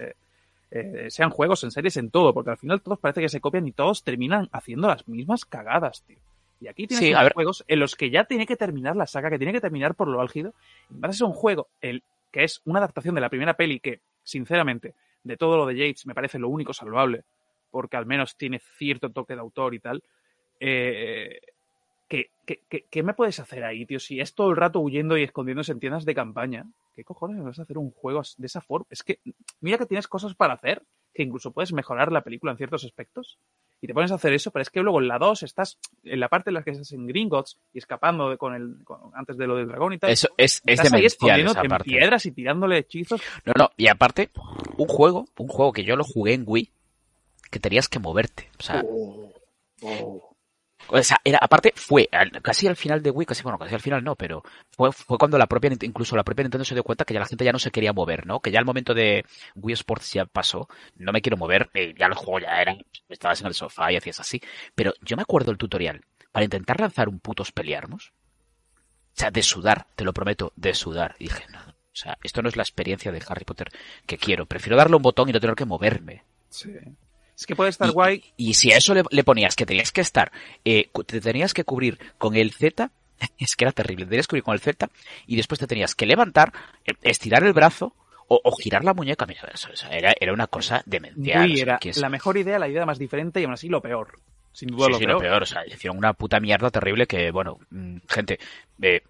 eh, 0.71 1.07
sean 1.09 1.29
juegos, 1.29 1.63
en 1.63 1.71
series, 1.71 1.97
en 1.97 2.09
todo, 2.09 2.33
porque 2.33 2.51
al 2.51 2.57
final 2.57 2.81
todos 2.81 2.99
parece 2.99 3.21
que 3.21 3.29
se 3.29 3.39
copian 3.39 3.67
y 3.67 3.71
todos 3.71 4.03
terminan 4.03 4.49
haciendo 4.51 4.87
las 4.87 5.07
mismas 5.07 5.45
cagadas, 5.45 6.03
tío. 6.03 6.17
Y 6.61 6.67
aquí 6.67 6.87
tienes 6.87 7.05
Sí, 7.05 7.13
a 7.13 7.23
ver. 7.23 7.33
juegos 7.33 7.63
en 7.67 7.79
los 7.79 7.95
que 7.95 8.09
ya 8.09 8.23
tiene 8.25 8.45
que 8.45 8.55
terminar 8.55 8.95
la 8.95 9.07
saga, 9.07 9.29
que 9.29 9.37
tiene 9.37 9.53
que 9.53 9.61
terminar 9.61 9.95
por 9.95 10.07
lo 10.07 10.21
álgido. 10.21 10.53
Y 10.89 11.05
a 11.05 11.11
ser 11.11 11.27
un 11.27 11.33
juego 11.33 11.67
el, 11.81 12.03
que 12.31 12.43
es 12.43 12.61
una 12.65 12.79
adaptación 12.79 13.15
de 13.15 13.21
la 13.21 13.29
primera 13.29 13.55
peli 13.55 13.79
que, 13.79 13.99
sinceramente, 14.23 14.93
de 15.23 15.37
todo 15.37 15.57
lo 15.57 15.65
de 15.65 15.75
Yates 15.75 16.05
me 16.05 16.15
parece 16.15 16.39
lo 16.39 16.49
único 16.49 16.73
salvable, 16.73 17.23
porque 17.71 17.97
al 17.97 18.05
menos 18.05 18.35
tiene 18.35 18.59
cierto 18.59 19.09
toque 19.09 19.33
de 19.33 19.41
autor 19.41 19.73
y 19.73 19.79
tal. 19.79 20.03
Eh, 20.59 21.39
¿qué, 22.07 22.31
qué, 22.45 22.61
qué, 22.69 22.85
qué 22.89 23.03
me 23.03 23.13
puedes 23.13 23.39
hacer 23.39 23.63
ahí, 23.63 23.85
tío? 23.85 23.99
Si 23.99 24.19
es 24.19 24.33
todo 24.35 24.51
el 24.51 24.57
rato 24.57 24.79
huyendo 24.79 25.17
y 25.17 25.23
escondiéndose 25.23 25.71
en 25.71 25.79
tiendas 25.79 26.05
de 26.05 26.15
campaña, 26.15 26.65
¿qué 26.95 27.03
cojones 27.03 27.43
vas 27.43 27.59
a 27.59 27.63
hacer 27.63 27.77
un 27.77 27.91
juego 27.91 28.21
de 28.37 28.45
esa 28.45 28.61
forma? 28.61 28.85
Es 28.89 29.03
que, 29.03 29.19
mira 29.61 29.77
que 29.77 29.85
tienes 29.85 30.07
cosas 30.07 30.35
para 30.35 30.53
hacer, 30.53 30.83
que 31.13 31.23
incluso 31.23 31.51
puedes 31.51 31.71
mejorar 31.73 32.11
la 32.11 32.21
película 32.23 32.51
en 32.51 32.57
ciertos 32.57 32.83
aspectos, 32.85 33.37
y 33.81 33.87
te 33.87 33.93
pones 33.93 34.11
a 34.11 34.15
hacer 34.15 34.33
eso, 34.33 34.51
pero 34.51 34.61
es 34.63 34.69
que 34.69 34.81
luego 34.81 34.99
en 35.01 35.07
la 35.07 35.19
2 35.19 35.43
estás 35.43 35.77
en 36.03 36.19
la 36.19 36.27
parte 36.29 36.49
en 36.49 36.55
la 36.55 36.63
que 36.63 36.71
estás 36.71 36.91
en 36.93 37.05
Gringotts 37.07 37.59
y 37.73 37.77
escapando 37.77 38.29
de- 38.29 38.37
con 38.37 38.55
el, 38.55 38.77
con- 38.83 39.11
antes 39.13 39.37
de 39.37 39.47
lo 39.47 39.55
del 39.57 39.67
dragón 39.67 39.93
y 39.93 39.99
tal. 39.99 40.09
Eso 40.09 40.27
es, 40.37 40.55
es 40.55 40.61
estás 40.65 40.93
ahí 40.93 41.05
escondiéndote 41.05 41.59
en 41.59 41.69
piedras 41.99 42.25
y 42.25 42.31
tirándole 42.31 42.77
hechizos. 42.79 43.21
No, 43.45 43.53
no, 43.57 43.69
y 43.77 43.87
aparte, 43.87 44.29
un 44.77 44.87
juego, 44.87 45.25
un 45.37 45.47
juego 45.47 45.71
que 45.73 45.83
yo 45.83 45.95
lo 45.97 46.03
jugué 46.03 46.33
en 46.33 46.43
Wii, 46.47 46.71
que 47.51 47.59
tenías 47.59 47.87
que 47.89 47.99
moverte. 47.99 48.49
O 48.57 48.63
sea, 48.63 48.81
o 50.87 51.01
sea, 51.03 51.17
era, 51.23 51.39
aparte 51.41 51.73
fue 51.75 52.07
al- 52.11 52.31
casi 52.41 52.67
al 52.67 52.75
final 52.75 53.01
de 53.01 53.11
Wii, 53.11 53.25
casi, 53.25 53.43
bueno, 53.43 53.57
casi 53.57 53.73
al 53.75 53.81
final 53.81 54.03
no, 54.03 54.15
pero 54.15 54.43
fue, 54.71 54.91
fue 54.91 55.17
cuando 55.17 55.37
la 55.37 55.47
propia, 55.47 55.71
incluso 55.81 56.15
la 56.15 56.23
propia 56.23 56.43
Nintendo 56.43 56.65
se 56.65 56.75
dio 56.75 56.83
cuenta 56.83 57.05
que 57.05 57.13
ya 57.13 57.19
la 57.19 57.25
gente 57.25 57.45
ya 57.45 57.51
no 57.51 57.59
se 57.59 57.71
quería 57.71 57.93
mover, 57.93 58.25
¿no? 58.25 58.39
Que 58.39 58.51
ya 58.51 58.59
el 58.59 58.65
momento 58.65 58.93
de 58.93 59.25
Wii 59.55 59.73
Sports 59.73 60.13
ya 60.13 60.25
pasó, 60.25 60.67
no 60.97 61.11
me 61.11 61.21
quiero 61.21 61.37
mover, 61.37 61.69
eh, 61.73 61.93
ya 61.97 62.05
el 62.07 62.13
juego 62.13 62.39
ya 62.39 62.61
era, 62.61 62.77
estabas 63.09 63.41
en 63.41 63.47
el 63.47 63.53
sofá 63.53 63.91
y 63.91 63.97
hacías 63.97 64.19
así, 64.19 64.41
pero 64.75 64.93
yo 65.01 65.15
me 65.15 65.23
acuerdo 65.23 65.51
el 65.51 65.57
tutorial, 65.57 66.01
para 66.31 66.43
intentar 66.45 66.79
lanzar 66.79 67.09
un 67.09 67.19
putos 67.19 67.51
pelearnos, 67.51 68.11
o 68.11 69.17
sea, 69.17 69.31
de 69.31 69.41
sudar, 69.43 69.87
te 69.95 70.03
lo 70.03 70.13
prometo, 70.13 70.51
de 70.55 70.73
sudar, 70.73 71.15
y 71.19 71.25
dije, 71.25 71.45
no, 71.51 71.59
o 71.59 71.97
sea, 71.97 72.17
esto 72.23 72.41
no 72.41 72.49
es 72.49 72.57
la 72.57 72.63
experiencia 72.63 73.11
de 73.11 73.23
Harry 73.27 73.45
Potter 73.45 73.69
que 74.05 74.17
quiero, 74.17 74.45
prefiero 74.45 74.75
darle 74.75 74.97
un 74.97 75.01
botón 75.01 75.29
y 75.29 75.31
no 75.31 75.39
tener 75.39 75.55
que 75.55 75.65
moverme. 75.65 76.23
Sí. 76.49 76.71
Es 77.37 77.45
que 77.45 77.55
puede 77.55 77.69
estar 77.69 77.89
Y- 77.89 77.91
guay. 77.93 78.23
Y, 78.37 78.53
si 78.53 78.71
a 78.71 78.77
eso 78.77 78.93
le, 78.93 79.03
le 79.09 79.23
ponías 79.23 79.55
que 79.55 79.65
tenías 79.65 79.91
que 79.91 80.01
estar, 80.01 80.31
eh, 80.63 80.89
te 81.05 81.19
tenías 81.21 81.53
que 81.53 81.63
cubrir 81.63 81.99
con 82.17 82.35
el 82.35 82.51
Z, 82.53 82.91
es 83.37 83.55
que 83.55 83.65
era 83.65 83.71
terrible, 83.71 84.05
te 84.05 84.09
tenías 84.11 84.27
que 84.27 84.31
cubrir 84.31 84.43
con 84.43 84.53
el 84.53 84.59
Z 84.61 84.89
y 85.27 85.35
después 85.35 85.59
te 85.59 85.67
tenías 85.67 85.95
que 85.95 86.05
levantar, 86.05 86.53
eh, 86.85 86.93
estirar 87.01 87.43
el 87.43 87.53
brazo 87.53 87.93
o, 88.27 88.39
o 88.43 88.55
girar 88.55 88.83
la 88.83 88.93
muñeca. 88.93 89.25
Mira, 89.25 89.41
eso, 89.53 89.69
eso 89.71 89.87
era, 89.89 90.13
era 90.19 90.33
una 90.33 90.47
cosa 90.47 90.81
demencial. 90.85 91.45
Wii 91.45 91.53
o 91.53 91.55
sea, 91.57 91.63
era 91.63 91.79
es- 91.83 91.97
la 91.97 92.09
mejor 92.09 92.37
idea, 92.37 92.57
la 92.59 92.67
idea 92.69 92.85
más 92.85 92.97
diferente 92.99 93.41
y 93.41 93.43
aún 93.43 93.53
así 93.53 93.67
lo 93.69 93.81
peor. 93.81 94.19
Sin 94.53 94.69
duda 94.69 94.85
sí, 94.85 94.91
lo, 94.93 94.97
sí, 94.99 95.05
peor. 95.05 95.15
lo 95.15 95.19
peor, 95.21 95.43
o 95.43 95.45
sea, 95.45 95.65
hicieron 95.67 95.97
una 95.97 96.13
puta 96.13 96.39
mierda 96.39 96.69
terrible 96.71 97.05
que, 97.07 97.29
bueno, 97.31 97.59
mm, 97.71 97.97
gente, 98.07 98.39
eh, 98.81 99.01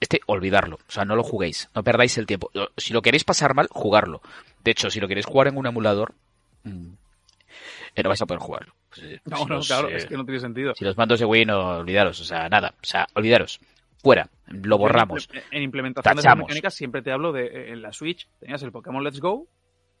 este, 0.00 0.20
olvidarlo, 0.26 0.76
o 0.76 0.90
sea, 0.90 1.04
no 1.04 1.14
lo 1.14 1.22
juguéis, 1.22 1.68
no 1.74 1.82
perdáis 1.84 2.16
el 2.16 2.24
tiempo. 2.26 2.50
Si 2.78 2.94
lo 2.94 3.02
queréis 3.02 3.24
pasar 3.24 3.54
mal, 3.54 3.68
jugarlo. 3.70 4.22
De 4.64 4.70
hecho, 4.70 4.88
si 4.90 4.98
lo 5.00 5.06
queréis 5.08 5.26
jugar 5.26 5.48
en 5.48 5.58
un 5.58 5.66
emulador, 5.66 6.14
eh, 8.00 8.02
no 8.02 8.08
vais 8.10 8.22
a 8.22 8.26
poder 8.26 8.40
jugarlo. 8.40 8.74
Pues, 8.88 9.20
No, 9.24 9.36
si 9.38 9.44
no, 9.44 9.54
los, 9.56 9.66
claro, 9.66 9.88
eh, 9.88 9.96
es 9.96 10.06
que 10.06 10.16
no 10.16 10.24
tiene 10.24 10.40
sentido. 10.40 10.74
Si 10.74 10.84
los 10.84 10.96
mandos 10.96 11.20
de 11.20 11.26
Wii 11.26 11.44
no 11.46 11.78
olvidaros, 11.78 12.20
o 12.20 12.24
sea, 12.24 12.48
nada, 12.48 12.74
o 12.74 12.86
sea, 12.86 13.06
olvidaros. 13.14 13.60
Fuera, 14.00 14.30
lo 14.46 14.78
borramos. 14.78 15.28
En, 15.32 15.42
en 15.50 15.62
implementación 15.62 16.16
de 16.16 16.22
Tachamos. 16.22 16.44
mecánicas 16.44 16.74
siempre 16.74 17.02
te 17.02 17.10
hablo 17.10 17.32
de 17.32 17.46
eh, 17.46 17.72
en 17.72 17.82
la 17.82 17.92
Switch 17.92 18.28
tenías 18.38 18.62
el 18.62 18.70
Pokémon 18.70 19.02
Let's 19.02 19.20
Go 19.20 19.48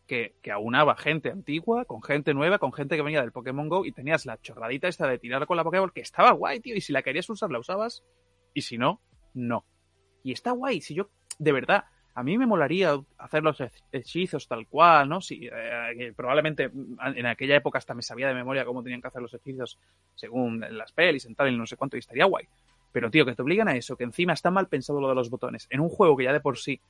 que, 0.06 0.36
que 0.40 0.52
aunaba 0.52 0.96
gente 0.96 1.30
antigua 1.30 1.84
con 1.84 2.02
gente 2.02 2.32
nueva, 2.32 2.58
con 2.58 2.72
gente 2.72 2.96
que 2.96 3.02
venía 3.02 3.20
del 3.20 3.32
Pokémon 3.32 3.68
Go 3.68 3.84
y 3.84 3.92
tenías 3.92 4.24
la 4.24 4.40
chorradita 4.40 4.88
esta 4.88 5.06
de 5.06 5.18
tirar 5.18 5.46
con 5.46 5.56
la 5.56 5.64
Pokéball 5.64 5.92
que 5.92 6.00
estaba 6.00 6.30
guay, 6.32 6.60
tío, 6.60 6.74
y 6.74 6.80
si 6.80 6.92
la 6.92 7.02
querías 7.02 7.28
usar 7.28 7.50
la 7.50 7.58
usabas 7.58 8.04
y 8.54 8.62
si 8.62 8.78
no, 8.78 9.02
no. 9.34 9.66
Y 10.22 10.32
está 10.32 10.52
guay, 10.52 10.80
si 10.80 10.94
yo 10.94 11.10
de 11.38 11.52
verdad 11.52 11.84
a 12.14 12.22
mí 12.22 12.36
me 12.36 12.46
molaría 12.46 12.98
hacer 13.18 13.42
los 13.42 13.60
hech- 13.60 13.82
hechizos 13.92 14.48
tal 14.48 14.66
cual, 14.66 15.08
¿no? 15.08 15.20
Si, 15.20 15.46
eh, 15.52 15.94
que 15.96 16.12
probablemente 16.12 16.70
en 17.14 17.26
aquella 17.26 17.56
época 17.56 17.78
hasta 17.78 17.94
me 17.94 18.02
sabía 18.02 18.26
de 18.28 18.34
memoria 18.34 18.64
cómo 18.64 18.82
tenían 18.82 19.00
que 19.00 19.08
hacer 19.08 19.22
los 19.22 19.32
hechizos 19.34 19.78
según 20.14 20.60
las 20.70 20.92
pelis 20.92 21.26
y 21.26 21.34
tal, 21.34 21.52
y 21.52 21.56
no 21.56 21.66
sé 21.66 21.76
cuánto, 21.76 21.96
y 21.96 22.00
estaría 22.00 22.24
guay. 22.24 22.46
Pero, 22.90 23.10
tío, 23.10 23.24
que 23.24 23.34
te 23.34 23.42
obligan 23.42 23.68
a 23.68 23.76
eso, 23.76 23.96
que 23.96 24.04
encima 24.04 24.32
está 24.32 24.50
mal 24.50 24.66
pensado 24.66 25.00
lo 25.00 25.08
de 25.08 25.14
los 25.14 25.30
botones, 25.30 25.66
en 25.70 25.80
un 25.80 25.88
juego 25.90 26.16
que 26.16 26.24
ya 26.24 26.32
de 26.32 26.40
por 26.40 26.58
sí 26.58 26.80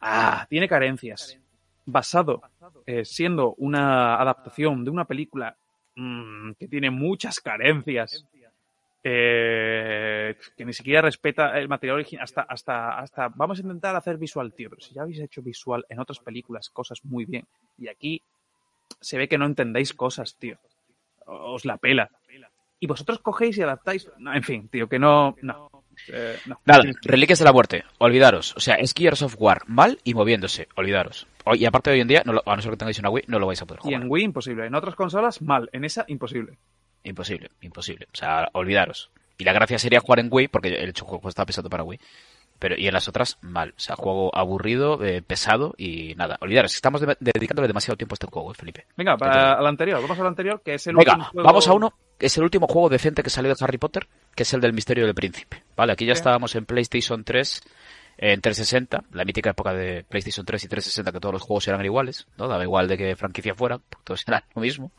ah, 0.00 0.46
tiene 0.48 0.68
carencias, 0.68 1.38
basado, 1.86 2.42
eh, 2.86 3.04
siendo 3.04 3.54
una 3.54 4.16
adaptación 4.20 4.84
de 4.84 4.90
una 4.90 5.06
película 5.06 5.56
mm, 5.96 6.52
que 6.52 6.68
tiene 6.68 6.90
muchas 6.90 7.40
carencias, 7.40 8.24
eh, 9.04 10.36
que 10.56 10.64
ni 10.64 10.72
siquiera 10.72 11.02
respeta 11.02 11.58
el 11.58 11.68
material 11.68 11.96
original, 11.96 12.24
hasta, 12.24 12.42
hasta, 12.42 12.98
hasta, 12.98 13.28
vamos 13.34 13.58
a 13.58 13.62
intentar 13.62 13.94
hacer 13.96 14.16
visual, 14.18 14.52
tío, 14.54 14.70
pero 14.70 14.80
si 14.80 14.94
ya 14.94 15.02
habéis 15.02 15.20
hecho 15.20 15.42
visual 15.42 15.84
en 15.88 15.98
otras 16.00 16.18
películas 16.20 16.68
cosas 16.70 17.04
muy 17.04 17.24
bien, 17.24 17.46
y 17.78 17.88
aquí 17.88 18.22
se 19.00 19.18
ve 19.18 19.28
que 19.28 19.38
no 19.38 19.46
entendéis 19.46 19.92
cosas, 19.94 20.36
tío, 20.36 20.58
os 21.26 21.64
la 21.64 21.76
pela. 21.76 22.10
Y 22.80 22.86
vosotros 22.86 23.18
cogéis 23.18 23.58
y 23.58 23.62
adaptáis. 23.62 24.08
No, 24.18 24.32
en 24.32 24.42
fin, 24.44 24.68
tío, 24.68 24.88
que 24.88 25.00
no. 25.00 25.34
No. 25.42 25.68
Eh, 26.12 26.36
no. 26.46 26.60
Nada, 26.64 26.84
Reliquias 27.02 27.40
de 27.40 27.44
la 27.44 27.52
Muerte, 27.52 27.82
olvidaros. 27.98 28.56
O 28.56 28.60
sea, 28.60 28.76
es 28.76 28.94
Gears 28.96 29.22
of 29.22 29.34
War, 29.36 29.62
mal 29.66 29.98
y 30.04 30.14
moviéndose, 30.14 30.68
olvidaros. 30.76 31.26
Y 31.54 31.64
aparte 31.64 31.90
hoy 31.90 32.00
en 32.00 32.06
día, 32.06 32.22
no 32.24 32.34
lo- 32.34 32.42
a 32.46 32.54
no 32.54 32.62
ser 32.62 32.70
que 32.70 32.76
tengáis 32.76 33.00
una 33.00 33.10
Wii, 33.10 33.24
no 33.26 33.40
lo 33.40 33.48
vais 33.48 33.60
a 33.60 33.66
poder 33.66 33.80
Y 33.80 33.82
jugar. 33.88 34.02
en 34.02 34.08
Wii, 34.08 34.24
imposible. 34.26 34.66
En 34.66 34.76
otras 34.76 34.94
consolas, 34.94 35.42
mal. 35.42 35.68
En 35.72 35.84
esa, 35.84 36.04
imposible. 36.06 36.56
Imposible, 37.04 37.50
imposible. 37.60 38.06
O 38.12 38.16
sea, 38.16 38.48
olvidaros. 38.52 39.10
Y 39.38 39.44
la 39.44 39.52
gracia 39.52 39.78
sería 39.78 40.00
jugar 40.00 40.18
en 40.20 40.28
Wii, 40.30 40.48
porque 40.48 40.68
el 40.68 40.88
hecho 40.90 41.04
juego 41.04 41.28
está 41.28 41.44
pensado 41.46 41.70
para 41.70 41.84
Wii. 41.84 42.00
Pero, 42.58 42.74
y 42.76 42.88
en 42.88 42.92
las 42.92 43.06
otras, 43.06 43.38
mal. 43.40 43.70
O 43.76 43.80
sea, 43.80 43.94
juego 43.94 44.34
aburrido, 44.36 45.04
eh, 45.04 45.22
pesado 45.22 45.74
y 45.78 46.16
nada. 46.16 46.38
Olvidaros, 46.40 46.74
estamos 46.74 47.00
de- 47.00 47.16
dedicándole 47.20 47.68
demasiado 47.68 47.96
tiempo 47.96 48.14
a 48.14 48.16
este 48.16 48.26
juego, 48.26 48.50
eh, 48.50 48.54
Felipe. 48.56 48.86
Venga, 48.96 49.16
para 49.16 49.52
al 49.52 49.66
anterior. 49.68 50.02
Vamos 50.02 50.18
al 50.18 50.26
anterior, 50.26 50.60
que 50.64 50.74
es 50.74 50.84
el 50.88 50.96
último 50.96 51.24
juego- 51.30 51.46
vamos 51.46 51.68
a 51.68 51.72
uno, 51.72 51.94
que 52.18 52.26
es 52.26 52.36
el 52.36 52.42
último 52.42 52.66
juego 52.66 52.88
decente 52.88 53.22
que 53.22 53.30
salió 53.30 53.54
de 53.54 53.64
Harry 53.64 53.78
Potter, 53.78 54.08
que 54.34 54.42
es 54.42 54.52
el 54.54 54.60
del 54.60 54.72
misterio 54.72 55.04
del 55.06 55.14
príncipe. 55.14 55.62
Vale, 55.76 55.92
aquí 55.92 56.04
ya 56.04 56.14
estábamos 56.14 56.56
en 56.56 56.66
PlayStation 56.66 57.22
3, 57.22 57.62
eh, 58.18 58.32
en 58.32 58.40
360, 58.40 59.04
la 59.12 59.24
mítica 59.24 59.50
época 59.50 59.72
de 59.72 60.02
PlayStation 60.02 60.44
3 60.44 60.64
y 60.64 60.66
360, 60.68 61.12
que 61.12 61.20
todos 61.20 61.34
los 61.34 61.42
juegos 61.42 61.68
eran 61.68 61.84
iguales, 61.84 62.26
¿no? 62.36 62.48
Daba 62.48 62.64
igual 62.64 62.88
de 62.88 62.98
qué 62.98 63.14
franquicia 63.14 63.54
fueran, 63.54 63.82
porque 63.88 64.02
todos 64.04 64.24
eran 64.26 64.42
lo 64.56 64.62
mismo. 64.62 64.90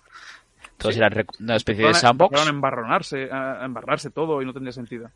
Todos 0.80 0.96
Sí. 0.96 1.02
eran 1.02 1.26
una 1.40 1.56
especie 1.56 1.86
de 1.86 1.94
sandbox. 1.94 2.32
empezaron 2.32 2.48
a 2.48 2.56
embarronarse, 2.58 3.30
a 3.32 3.64
embarrarse 3.66 4.10
todo 4.10 4.42
y 4.42 4.46
no 4.46 4.54
tendría 4.54 4.72
sentido. 4.74 5.12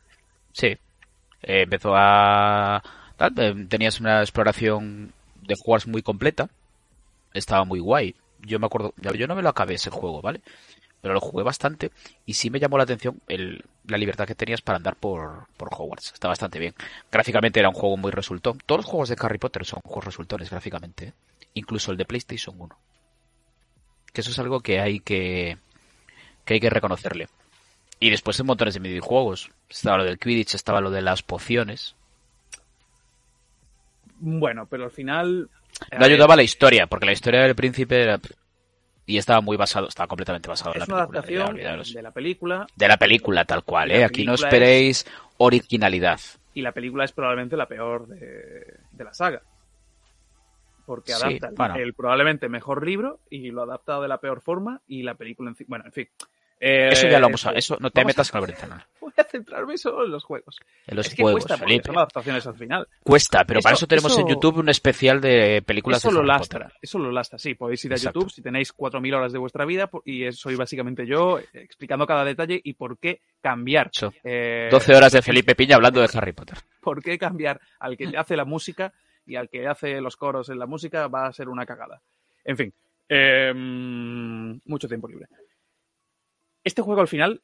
Sí. 0.51 0.67
Eh, 1.41 1.63
empezó 1.63 1.93
a... 1.95 2.83
tenías 3.69 3.99
una 3.99 4.21
exploración 4.21 5.11
de 5.41 5.55
jugadores 5.55 5.87
muy 5.87 6.01
completa. 6.03 6.49
Estaba 7.33 7.63
muy 7.65 7.79
guay. 7.79 8.15
Yo 8.41 8.59
me 8.59 8.65
acuerdo... 8.67 8.93
Yo 8.97 9.27
no 9.27 9.35
me 9.35 9.41
lo 9.41 9.49
acabé 9.49 9.73
ese 9.75 9.89
juego, 9.89 10.21
¿vale? 10.21 10.41
Pero 11.01 11.15
lo 11.15 11.19
jugué 11.19 11.43
bastante 11.43 11.91
y 12.25 12.35
sí 12.35 12.49
me 12.49 12.59
llamó 12.61 12.77
la 12.77 12.83
atención 12.85 13.19
el, 13.27 13.65
la 13.87 13.97
libertad 13.97 14.25
que 14.25 14.35
tenías 14.35 14.61
para 14.61 14.77
andar 14.77 14.95
por, 14.95 15.47
por 15.57 15.67
Hogwarts. 15.71 16.13
Está 16.13 16.29
bastante 16.29 16.59
bien. 16.59 16.73
Gráficamente 17.11 17.59
era 17.59 17.67
un 17.67 17.75
juego 17.75 17.97
muy 17.97 18.11
resultón. 18.11 18.57
Todos 18.65 18.79
los 18.79 18.85
juegos 18.85 19.09
de 19.09 19.17
Harry 19.19 19.37
Potter 19.37 19.65
son 19.65 19.81
juegos 19.83 20.05
resultones 20.05 20.49
gráficamente. 20.49 21.07
¿eh? 21.07 21.13
Incluso 21.55 21.91
el 21.91 21.97
de 21.97 22.05
PlayStation 22.05 22.55
1. 22.57 22.75
Que 24.13 24.21
eso 24.21 24.31
es 24.31 24.39
algo 24.39 24.59
que 24.61 24.79
hay 24.79 24.99
que, 24.99 25.57
que 26.45 26.53
hay 26.55 26.59
que 26.59 26.69
reconocerle. 26.69 27.27
Y 27.99 28.09
después 28.09 28.39
en 28.39 28.45
montones 28.45 28.73
de 28.75 28.79
videojuegos. 28.79 29.49
Estaba 29.69 29.97
lo 29.97 30.03
del 30.03 30.19
Quidditch, 30.19 30.55
estaba 30.55 30.81
lo 30.81 30.91
de 30.91 31.01
las 31.01 31.23
pociones. 31.23 31.95
Bueno, 34.19 34.67
pero 34.69 34.85
al 34.85 34.91
final. 34.91 35.49
No 35.97 36.05
ayudaba 36.05 36.35
la 36.35 36.43
historia, 36.43 36.87
porque 36.87 37.05
la 37.05 37.11
historia 37.13 37.41
del 37.41 37.55
príncipe 37.55 38.03
era... 38.03 38.19
Y 39.05 39.17
estaba 39.17 39.41
muy 39.41 39.57
basado, 39.57 39.89
estaba 39.89 40.07
completamente 40.07 40.47
basado 40.47 40.73
en 40.75 40.79
la 40.79 40.85
una 40.85 41.07
película. 41.07 41.43
adaptación 41.43 41.93
de 41.93 42.01
la 42.01 42.11
película 42.11 42.67
De 42.75 42.87
la 42.87 42.95
película, 42.97 43.43
tal 43.43 43.63
cual, 43.63 43.91
¿eh? 43.91 44.05
Aquí 44.05 44.23
no 44.23 44.33
esperéis 44.35 45.05
originalidad. 45.37 46.19
y 46.53 46.61
la 46.61 46.71
película 46.71 47.03
es 47.03 47.11
probablemente 47.11 47.57
la 47.57 47.67
peor 47.67 48.07
de, 48.07 48.77
de 48.91 49.03
la 49.03 49.13
saga. 49.13 49.41
Porque 50.85 51.13
adapta 51.13 51.47
el- 51.49 51.55
bueno. 51.55 51.75
el, 51.75 51.93
probablemente 51.93 52.49
mejor 52.49 52.85
libro 52.85 53.19
y 53.29 53.51
lo 53.51 53.63
adapta 53.63 53.99
de 54.01 54.07
la 54.07 54.17
peor 54.19 54.41
forma 54.41 54.81
y 54.87 55.03
la 55.03 55.15
película 55.15 55.49
en. 55.51 55.65
Bueno, 55.67 55.85
en 55.85 55.91
fin. 55.91 56.07
Eh, 56.65 56.89
Eso 56.93 57.09
ya 57.09 57.19
lo 57.19 57.25
vamos 57.25 57.45
a... 57.45 57.51
Eso 57.51 57.75
no 57.81 57.89
te 57.89 58.05
metas 58.05 58.29
a- 58.29 58.31
con 58.31 58.39
el 58.39 58.45
berenjenal. 58.47 58.85
Voy 59.01 59.11
a 59.17 59.23
centrarme 59.25 59.77
solo 59.77 60.05
en 60.05 60.11
los 60.11 60.23
juegos. 60.23 60.59
En 60.87 60.95
los 60.95 61.07
es 61.07 61.13
que 61.15 61.21
juegos, 61.21 61.41
cuesta 61.41 61.55
porque 61.57 61.73
Felipe. 61.73 61.87
son 61.87 61.97
adaptaciones 61.97 62.47
al 62.47 62.55
final. 62.55 62.87
Cuesta, 63.03 63.43
pero 63.45 63.59
para 63.59 63.73
Eso- 63.73 63.79
eso 63.83 63.87
tenemos 63.87 64.17
en 64.17 64.27
YouTube 64.29 64.59
un 64.59 64.69
especial 64.69 65.19
de 65.19 65.61
películas 65.65 65.97
Eso 65.99 66.07
de 66.07 66.13
lo 66.13 66.19
Harry 66.21 66.27
lastra, 66.29 66.59
Potter. 66.67 66.77
eso 66.81 66.99
lo 66.99 67.11
lastra, 67.11 67.37
sí. 67.37 67.55
Podéis 67.55 67.83
ir 67.83 67.91
a 67.91 67.95
Exacto. 67.95 68.21
YouTube 68.21 68.31
si 68.31 68.41
tenéis 68.41 68.71
4.000 68.73 69.13
horas 69.13 69.33
de 69.33 69.39
vuestra 69.39 69.65
vida 69.65 69.89
y 70.05 70.31
soy 70.31 70.55
básicamente 70.55 71.05
yo 71.05 71.37
eh, 71.39 71.45
explicando 71.55 72.07
cada 72.07 72.23
detalle 72.23 72.61
y 72.63 72.73
por 72.75 72.97
qué 72.97 73.19
cambiar. 73.41 73.91
Eh, 74.23 74.69
12 74.71 74.95
horas 74.95 75.11
de 75.11 75.21
Felipe 75.21 75.55
Piña 75.55 75.75
hablando 75.75 75.99
de 75.99 76.07
Harry 76.13 76.31
Potter. 76.31 76.59
por 76.79 77.03
qué 77.03 77.17
cambiar 77.17 77.59
al 77.79 77.97
que 77.97 78.05
hace 78.17 78.37
la 78.37 78.45
música 78.45 78.93
y 79.25 79.35
al 79.35 79.49
que 79.49 79.67
hace 79.67 80.01
los 80.01 80.17
coros 80.17 80.49
en 80.49 80.59
la 80.59 80.65
música 80.65 81.07
va 81.07 81.27
a 81.27 81.33
ser 81.33 81.49
una 81.49 81.65
cagada. 81.65 82.01
En 82.43 82.57
fin, 82.57 82.73
eh, 83.09 83.53
mucho 83.53 84.87
tiempo 84.87 85.07
libre. 85.07 85.27
Este 86.63 86.81
juego 86.81 87.01
al 87.01 87.07
final 87.07 87.41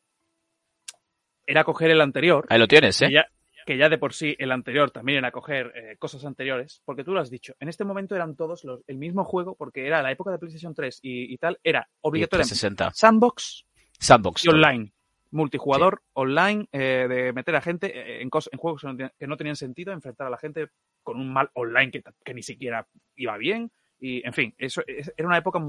era 1.46 1.64
coger 1.64 1.92
el 1.92 2.02
anterior, 2.02 2.46
Ahí 2.50 2.60
lo 2.60 2.68
tienes, 2.68 3.00
que, 3.00 3.06
¿eh? 3.06 3.12
ya, 3.12 3.26
que 3.66 3.78
ya 3.78 3.90
de 3.90 3.98
por 3.98 4.14
sí 4.14 4.36
el 4.40 4.52
anterior 4.52 4.92
también 4.92 5.20
era 5.20 5.32
coger 5.32 5.72
eh, 5.76 5.98
cosas 5.98 6.24
anteriores, 6.26 6.82
porque 6.86 7.04
tú 7.04 7.14
lo 7.14 7.20
has 7.20 7.30
dicho, 7.30 7.54
en 7.60 7.70
este 7.70 7.84
momento 7.84 8.16
eran 8.16 8.36
todos 8.36 8.64
los, 8.64 8.82
el 8.88 8.98
mismo 8.98 9.24
juego, 9.26 9.56
porque 9.56 9.88
era 9.88 10.02
la 10.02 10.12
época 10.12 10.32
de 10.32 10.38
PlayStation 10.38 10.74
3 10.74 11.00
y, 11.02 11.34
y 11.34 11.38
tal, 11.38 11.60
era 11.64 11.88
obligatoriamente 12.02 12.56
360. 12.56 12.92
sandbox 12.94 13.66
Sandbox. 14.00 14.46
y 14.46 14.50
online. 14.50 14.94
Multijugador 15.32 16.02
online 16.14 16.68
eh, 16.72 17.06
de 17.10 17.34
meter 17.34 17.56
a 17.56 17.62
gente 17.62 17.88
eh, 17.88 18.22
en, 18.22 18.30
en 18.34 18.58
juegos 18.60 18.82
que 18.82 18.88
no, 18.88 18.94
tenían- 18.96 19.12
que 19.20 19.28
no 19.28 19.38
tenían 19.38 19.56
sentido, 19.56 19.94
enfrentar 19.94 20.28
a 20.28 20.30
la 20.32 20.38
gente 20.38 20.70
con 21.04 21.20
un 21.20 21.32
mal 21.32 21.50
online 21.54 21.92
que, 21.92 22.34
ni 22.34 22.44
siquiera 22.44 22.88
iba 23.16 23.38
bien. 23.38 23.72
Y, 24.00 24.26
en 24.26 24.34
fin, 24.34 24.56
eso 24.58 24.82
es- 24.88 25.14
era 25.18 25.28
una 25.28 25.38
época 25.38 25.60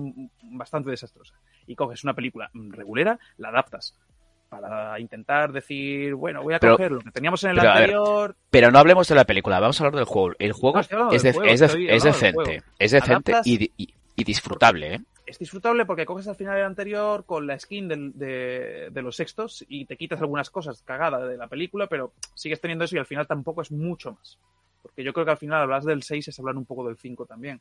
bastante 0.42 0.90
desastrosa. 0.90 1.34
Y 1.66 1.74
coges 1.74 2.04
una 2.04 2.14
película 2.14 2.48
mm, 2.52 2.70
regulera, 2.72 3.18
la 3.36 3.48
adaptas 3.48 3.98
para 4.48 4.98
intentar 4.98 5.52
decir, 5.52 6.14
bueno, 6.14 6.42
voy 6.42 6.54
a 6.54 6.58
Pero- 6.58 6.72
coger 6.72 6.90
lo 6.92 7.00
que 7.00 7.10
teníamos 7.12 7.42
en 7.44 7.50
el 7.50 7.56
pero, 7.58 7.70
anterior. 7.70 8.36
Pero 8.50 8.70
no 8.72 8.78
hablemos 8.80 9.06
de 9.08 9.14
la 9.14 9.24
película, 9.24 9.60
vamos 9.60 9.80
a 9.80 9.84
hablar 9.84 9.96
del 9.96 10.04
juego. 10.06 10.34
El 10.38 10.52
juego 10.52 10.80
No, 10.90 11.12
es, 11.12 11.22
de- 11.22 11.32
juego, 11.32 11.48
es, 11.48 11.60
de- 11.60 11.66
decente. 12.02 12.62
Es 12.78 12.90
decente 12.90 13.32
y- 13.44 13.94
y 14.20 14.24
disfrutable, 14.24 14.94
¿eh? 14.94 15.00
es 15.26 15.38
disfrutable 15.38 15.86
porque 15.86 16.04
coges 16.06 16.26
al 16.26 16.34
final 16.34 16.58
el 16.58 16.64
anterior 16.64 17.24
con 17.24 17.46
la 17.46 17.56
skin 17.58 17.86
del- 17.86 18.12
de, 18.18 18.88
de 18.90 19.02
los 19.02 19.14
sextos 19.14 19.64
y 19.68 19.84
te 19.84 19.96
quitas 19.96 20.20
algunas 20.20 20.50
cosas 20.50 20.82
cagadas 20.82 21.28
de 21.28 21.36
la 21.36 21.46
película, 21.46 21.86
pero 21.86 22.12
sigues 22.34 22.60
teniendo 22.60 22.84
eso 22.84 22.96
y 22.96 22.98
al 22.98 23.06
final 23.06 23.26
tampoco 23.28 23.62
es 23.62 23.70
mucho 23.70 24.12
más. 24.12 24.38
Porque 24.82 25.04
yo 25.04 25.12
creo 25.12 25.24
que 25.24 25.30
al 25.30 25.36
final 25.36 25.62
hablas 25.62 25.84
del 25.84 26.02
6 26.02 26.26
es 26.28 26.38
hablar 26.40 26.56
un 26.56 26.64
poco 26.64 26.84
del 26.86 26.96
5 26.96 27.26
también. 27.26 27.60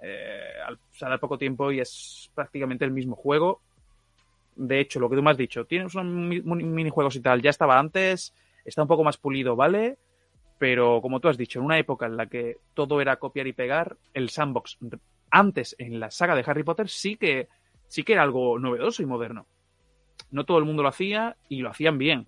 Eh, 0.00 0.52
al 0.66 0.78
sale 0.92 1.18
poco 1.18 1.36
tiempo 1.36 1.70
y 1.72 1.80
es 1.80 2.30
prácticamente 2.34 2.84
el 2.86 2.90
mismo 2.90 3.16
juego. 3.16 3.60
De 4.56 4.80
hecho, 4.80 4.98
lo 5.00 5.10
que 5.10 5.16
tú 5.16 5.22
me 5.22 5.30
has 5.30 5.36
dicho, 5.36 5.66
tienes 5.66 5.94
unos 5.94 6.06
mi- 6.06 6.40
mi- 6.40 6.64
minijuegos 6.64 7.16
y 7.16 7.20
tal, 7.20 7.42
ya 7.42 7.50
estaba 7.50 7.78
antes, 7.78 8.32
está 8.64 8.82
un 8.82 8.88
poco 8.88 9.04
más 9.04 9.18
pulido, 9.18 9.56
¿vale? 9.56 9.98
Pero 10.58 11.00
como 11.02 11.20
tú 11.20 11.28
has 11.28 11.36
dicho, 11.36 11.58
en 11.58 11.64
una 11.66 11.78
época 11.78 12.06
en 12.06 12.16
la 12.16 12.26
que 12.26 12.58
todo 12.72 13.00
era 13.00 13.16
copiar 13.16 13.46
y 13.48 13.52
pegar, 13.52 13.96
el 14.14 14.30
sandbox 14.30 14.78
antes 15.36 15.74
en 15.78 15.98
la 15.98 16.10
saga 16.10 16.34
de 16.36 16.44
Harry 16.46 16.62
Potter 16.62 16.88
sí 16.88 17.16
que 17.16 17.48
sí 17.88 18.02
que 18.04 18.12
era 18.12 18.22
algo 18.22 18.58
novedoso 18.58 19.02
y 19.02 19.06
moderno. 19.06 19.46
No 20.30 20.44
todo 20.44 20.58
el 20.58 20.64
mundo 20.64 20.82
lo 20.82 20.88
hacía 20.88 21.36
y 21.48 21.60
lo 21.60 21.70
hacían 21.70 21.98
bien. 21.98 22.26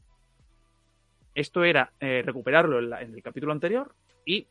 Esto 1.35 1.65
era 1.65 1.93
eh, 2.01 2.23
recuperarlo 2.25 2.79
en, 2.79 2.91
la- 2.91 3.03
en 3.03 3.15
el 3.15 3.23
capítulo 3.23 3.53
anterior 3.53 3.95
y 4.25 4.47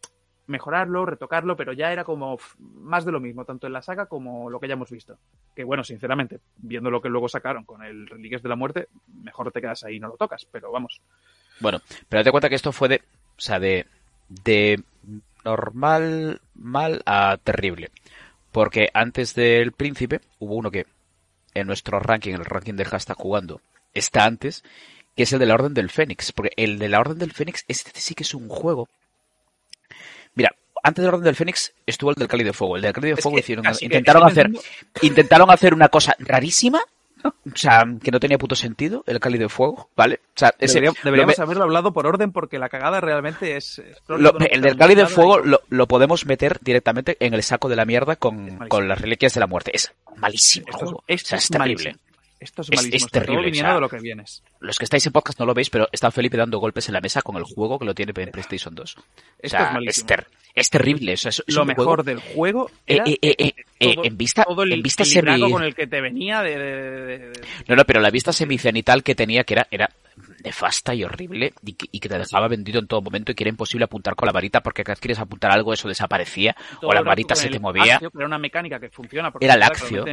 mejorarlo, 0.47 1.05
retocarlo, 1.05 1.55
pero 1.57 1.73
ya 1.73 1.91
era 1.91 2.03
como 2.03 2.37
más 2.59 3.03
de 3.03 3.11
lo 3.11 3.19
mismo, 3.19 3.45
tanto 3.45 3.65
en 3.65 3.73
la 3.73 3.81
saga 3.81 4.05
como 4.05 4.49
lo 4.49 4.59
que 4.59 4.67
ya 4.67 4.75
hemos 4.75 4.91
visto. 4.91 5.17
Que 5.55 5.63
bueno, 5.63 5.83
sinceramente, 5.83 6.39
viendo 6.57 6.91
lo 6.91 7.01
que 7.01 7.09
luego 7.09 7.27
sacaron 7.27 7.65
con 7.65 7.83
el 7.83 8.07
Reliquias 8.07 8.43
de 8.43 8.49
la 8.49 8.55
Muerte, 8.55 8.87
mejor 9.23 9.51
te 9.51 9.59
quedas 9.61 9.83
ahí 9.83 9.95
y 9.95 9.99
no 9.99 10.07
lo 10.09 10.17
tocas, 10.17 10.45
pero 10.51 10.71
vamos. 10.71 11.01
Bueno, 11.59 11.79
pero 12.07 12.19
date 12.21 12.31
cuenta 12.31 12.49
que 12.49 12.55
esto 12.55 12.71
fue 12.71 12.87
de. 12.89 13.01
O 13.37 13.41
sea, 13.41 13.59
de. 13.59 13.85
De 14.27 14.79
normal, 15.43 16.41
mal 16.55 17.01
a 17.05 17.37
terrible. 17.43 17.89
Porque 18.55 18.89
antes 18.93 19.35
del 19.35 19.73
príncipe 19.73 20.21
hubo 20.39 20.55
uno 20.55 20.71
que 20.71 20.85
en 21.53 21.67
nuestro 21.67 21.99
ranking, 21.99 22.35
en 22.35 22.39
el 22.39 22.45
ranking 22.45 22.75
del 22.75 22.87
hashtag 22.87 23.17
jugando, 23.17 23.59
está 23.93 24.23
antes, 24.23 24.63
que 25.13 25.23
es 25.23 25.33
el 25.33 25.39
de 25.39 25.45
la 25.45 25.55
Orden 25.55 25.73
del 25.73 25.89
Fénix. 25.89 26.31
Porque 26.31 26.51
el 26.55 26.79
de 26.79 26.87
la 26.87 27.01
Orden 27.01 27.17
del 27.17 27.33
Fénix, 27.33 27.65
este 27.67 27.91
sí 27.99 28.15
que 28.15 28.23
es 28.23 28.33
un 28.33 28.47
juego. 28.47 28.87
Mira, 30.35 30.55
antes 30.83 31.03
de 31.03 31.07
la 31.11 31.17
Orden 31.17 31.25
del 31.25 31.35
Fénix 31.35 31.73
estuvo 31.85 32.11
el 32.11 32.15
del 32.15 32.29
Cáliz 32.29 32.45
de 32.45 32.53
Fuego. 32.53 32.77
El 32.77 32.83
del 32.83 32.93
Cáliz 32.93 33.17
de 33.17 33.21
Fuego 33.21 33.39
hicieron, 33.39 33.65
intentaron 33.81 34.23
hacer, 34.23 34.49
intentaron 35.01 35.51
hacer 35.51 35.73
una 35.73 35.89
cosa 35.89 36.15
rarísima. 36.19 36.79
O 37.29 37.55
sea, 37.55 37.85
que 38.03 38.11
no 38.11 38.19
tenía 38.19 38.37
puto 38.37 38.55
sentido, 38.55 39.03
el 39.07 39.19
Cáliz 39.19 39.39
de 39.39 39.49
Fuego, 39.49 39.89
¿vale? 39.95 40.19
O 40.27 40.31
sea, 40.35 40.53
ese- 40.59 40.81
Deberíamos, 41.03 41.39
haberlo 41.39 41.63
hablado 41.63 41.93
por 41.93 42.07
orden 42.07 42.31
porque 42.31 42.59
la 42.59 42.69
cagada 42.69 43.01
realmente 43.01 43.55
es... 43.55 43.79
es 43.79 43.97
lo- 44.07 44.31
crónico 44.31 44.37
de 44.39 44.45
el 44.47 44.61
del 44.61 44.77
Cáliz 44.77 44.97
de 44.97 45.05
Fuego 45.07 45.39
lo, 45.39 45.61
lo 45.69 45.87
podemos 45.87 46.25
meter 46.25 46.59
directamente 46.61 47.17
en 47.19 47.33
el 47.33 47.43
saco 47.43 47.69
de 47.69 47.75
la 47.75 47.85
mierda 47.85 48.15
con, 48.15 48.57
con 48.67 48.87
las 48.87 48.99
reliquias 49.01 49.33
de 49.33 49.39
la 49.39 49.47
muerte. 49.47 49.71
Es 49.73 49.93
malísimo 50.17 50.65
el 50.67 50.73
juego. 50.73 51.03
esto 51.07 51.27
o 51.27 51.29
sea, 51.29 51.37
es 51.37 51.43
es 51.45 51.49
terrible. 51.51 51.95
Esto 52.39 52.61
es 52.63 52.69
Es- 52.69 52.75
malísimo. 52.77 52.95
es 52.97 53.11
todo 53.11 53.21
terrible, 53.21 53.45
viniendo 53.45 53.69
o 53.69 53.71
sea, 53.71 53.75
de 53.75 53.81
lo 53.81 53.89
que 53.89 53.99
vienes. 53.99 54.43
Los 54.59 54.77
que 54.77 54.83
estáis 54.85 55.05
en 55.07 55.13
podcast 55.13 55.39
no 55.39 55.45
lo 55.45 55.53
veis, 55.53 55.69
pero 55.69 55.87
está 55.91 56.11
Felipe 56.11 56.37
dando 56.37 56.59
golpes 56.59 56.87
en 56.89 56.93
la 56.93 57.01
mesa 57.01 57.21
con 57.21 57.37
el 57.37 57.43
juego 57.43 57.79
que 57.79 57.85
lo 57.85 57.95
tiene 57.95 58.11
en 58.15 58.31
PlayStation 58.31 58.75
2. 58.75 58.97
O 58.97 59.01
Esto 59.39 59.49
sea, 59.49 59.59
es 59.61 59.67
es, 59.67 59.73
malísimo. 59.73 60.07
ter- 60.07 60.27
es 60.53 60.69
terrible. 60.69 61.13
o 61.13 61.17
sea, 61.17 61.29
es- 61.29 61.43
lo 61.47 61.65
mejor 61.65 61.85
juego- 61.85 62.03
del 62.03 62.19
juego 62.19 62.69
Eh, 62.87 62.95
era 62.95 63.03
eh, 63.07 63.17
eh, 63.21 63.53
todo- 63.93 64.05
en 64.05 64.17
vista, 64.17 64.43
todo 64.43 64.63
el, 64.63 64.73
en 64.73 64.81
vista 64.81 65.03
el 65.03 65.09
semi... 65.09 65.51
con 65.51 65.63
el 65.63 65.73
que 65.75 65.87
te 65.87 66.01
venía 66.01 66.41
de... 66.43 66.57
de- 66.57 66.75
de- 67.05 67.19
de- 67.29 67.41
No, 67.67 67.75
no, 67.75 67.83
pero 67.85 67.99
la 68.01 68.09
vista 68.11 68.31
semicenital 68.33 69.01
que 69.03 69.15
tenía, 69.15 69.43
que 69.43 69.53
era, 69.55 69.67
era 69.71 69.89
nefasta 70.43 70.93
y 70.93 71.03
horrible, 71.03 71.53
y 71.65 71.73
que, 71.73 71.87
y 71.91 71.99
que 71.99 72.07
te 72.09 72.17
dejaba 72.17 72.47
vendido 72.47 72.79
en 72.79 72.87
todo 72.87 73.01
momento 73.01 73.31
y 73.31 73.35
que 73.35 73.43
era 73.43 73.49
imposible 73.49 73.85
apuntar 73.85 74.15
con 74.15 74.27
la 74.27 74.31
varita 74.31 74.61
porque 74.61 74.83
cada 74.83 74.93
vez 74.93 74.99
quieres 75.01 75.19
apuntar 75.19 75.51
algo 75.51 75.73
eso 75.73 75.87
desaparecía 75.87 76.55
todo 76.79 76.91
o 76.91 76.93
la 76.93 77.01
varita 77.01 77.35
se 77.35 77.49
te 77.49 77.59
movía. 77.59 77.99
Era 78.13 78.25
una 78.25 78.37
mecánica 78.37 78.79
que 78.79 78.89
funciona. 78.89 79.31
porque 79.31 79.45
Era 79.45 79.55
el 79.55 79.63
Axio. 79.63 80.05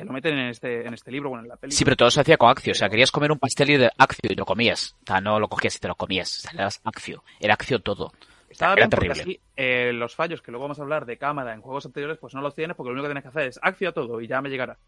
Que 0.00 0.04
lo 0.06 0.12
meten, 0.12 0.38
en, 0.38 0.48
este, 0.48 0.86
en 0.86 0.94
este 0.94 1.10
libro, 1.10 1.30
bueno, 1.30 1.42
en 1.44 1.48
la 1.48 1.56
película. 1.56 1.76
Sí, 1.78 1.84
pero 1.84 1.96
todo 1.96 2.10
se 2.10 2.20
hacía 2.20 2.36
con 2.36 2.50
accio. 2.50 2.72
O 2.72 2.74
sea, 2.74 2.88
querías 2.88 3.10
comer 3.10 3.32
un 3.32 3.38
pastel 3.38 3.70
y 3.70 3.76
de 3.76 3.90
accio 3.98 4.30
y 4.30 4.34
lo 4.34 4.44
comías. 4.44 4.94
O 5.02 5.06
sea, 5.06 5.20
no 5.20 5.38
lo 5.40 5.48
cogías 5.48 5.76
y 5.76 5.78
te 5.80 5.88
lo 5.88 5.94
comías. 5.94 6.38
O 6.38 6.40
sea, 6.42 6.50
era 6.52 6.68
accio. 6.84 7.24
Era 7.40 7.54
accio 7.54 7.80
todo. 7.80 8.12
Estaba 8.50 8.74
bien 8.74 8.88
porque 8.88 9.08
terrible. 9.08 9.22
así 9.22 9.40
eh, 9.56 9.92
los 9.92 10.14
fallos 10.14 10.40
que 10.40 10.50
luego 10.50 10.64
vamos 10.64 10.78
a 10.78 10.82
hablar 10.82 11.04
de 11.04 11.18
cámara 11.18 11.52
en 11.52 11.60
juegos 11.60 11.84
anteriores, 11.84 12.16
pues 12.18 12.32
no 12.34 12.40
los 12.40 12.54
tienes 12.54 12.76
porque 12.76 12.88
lo 12.88 12.94
único 12.94 13.04
que 13.08 13.10
tienes 13.12 13.22
que 13.24 13.28
hacer 13.28 13.48
es 13.48 13.60
Axio 13.62 13.90
a 13.90 13.92
todo 13.92 14.20
y 14.22 14.26
ya 14.26 14.40
me 14.40 14.48
llegará. 14.48 14.78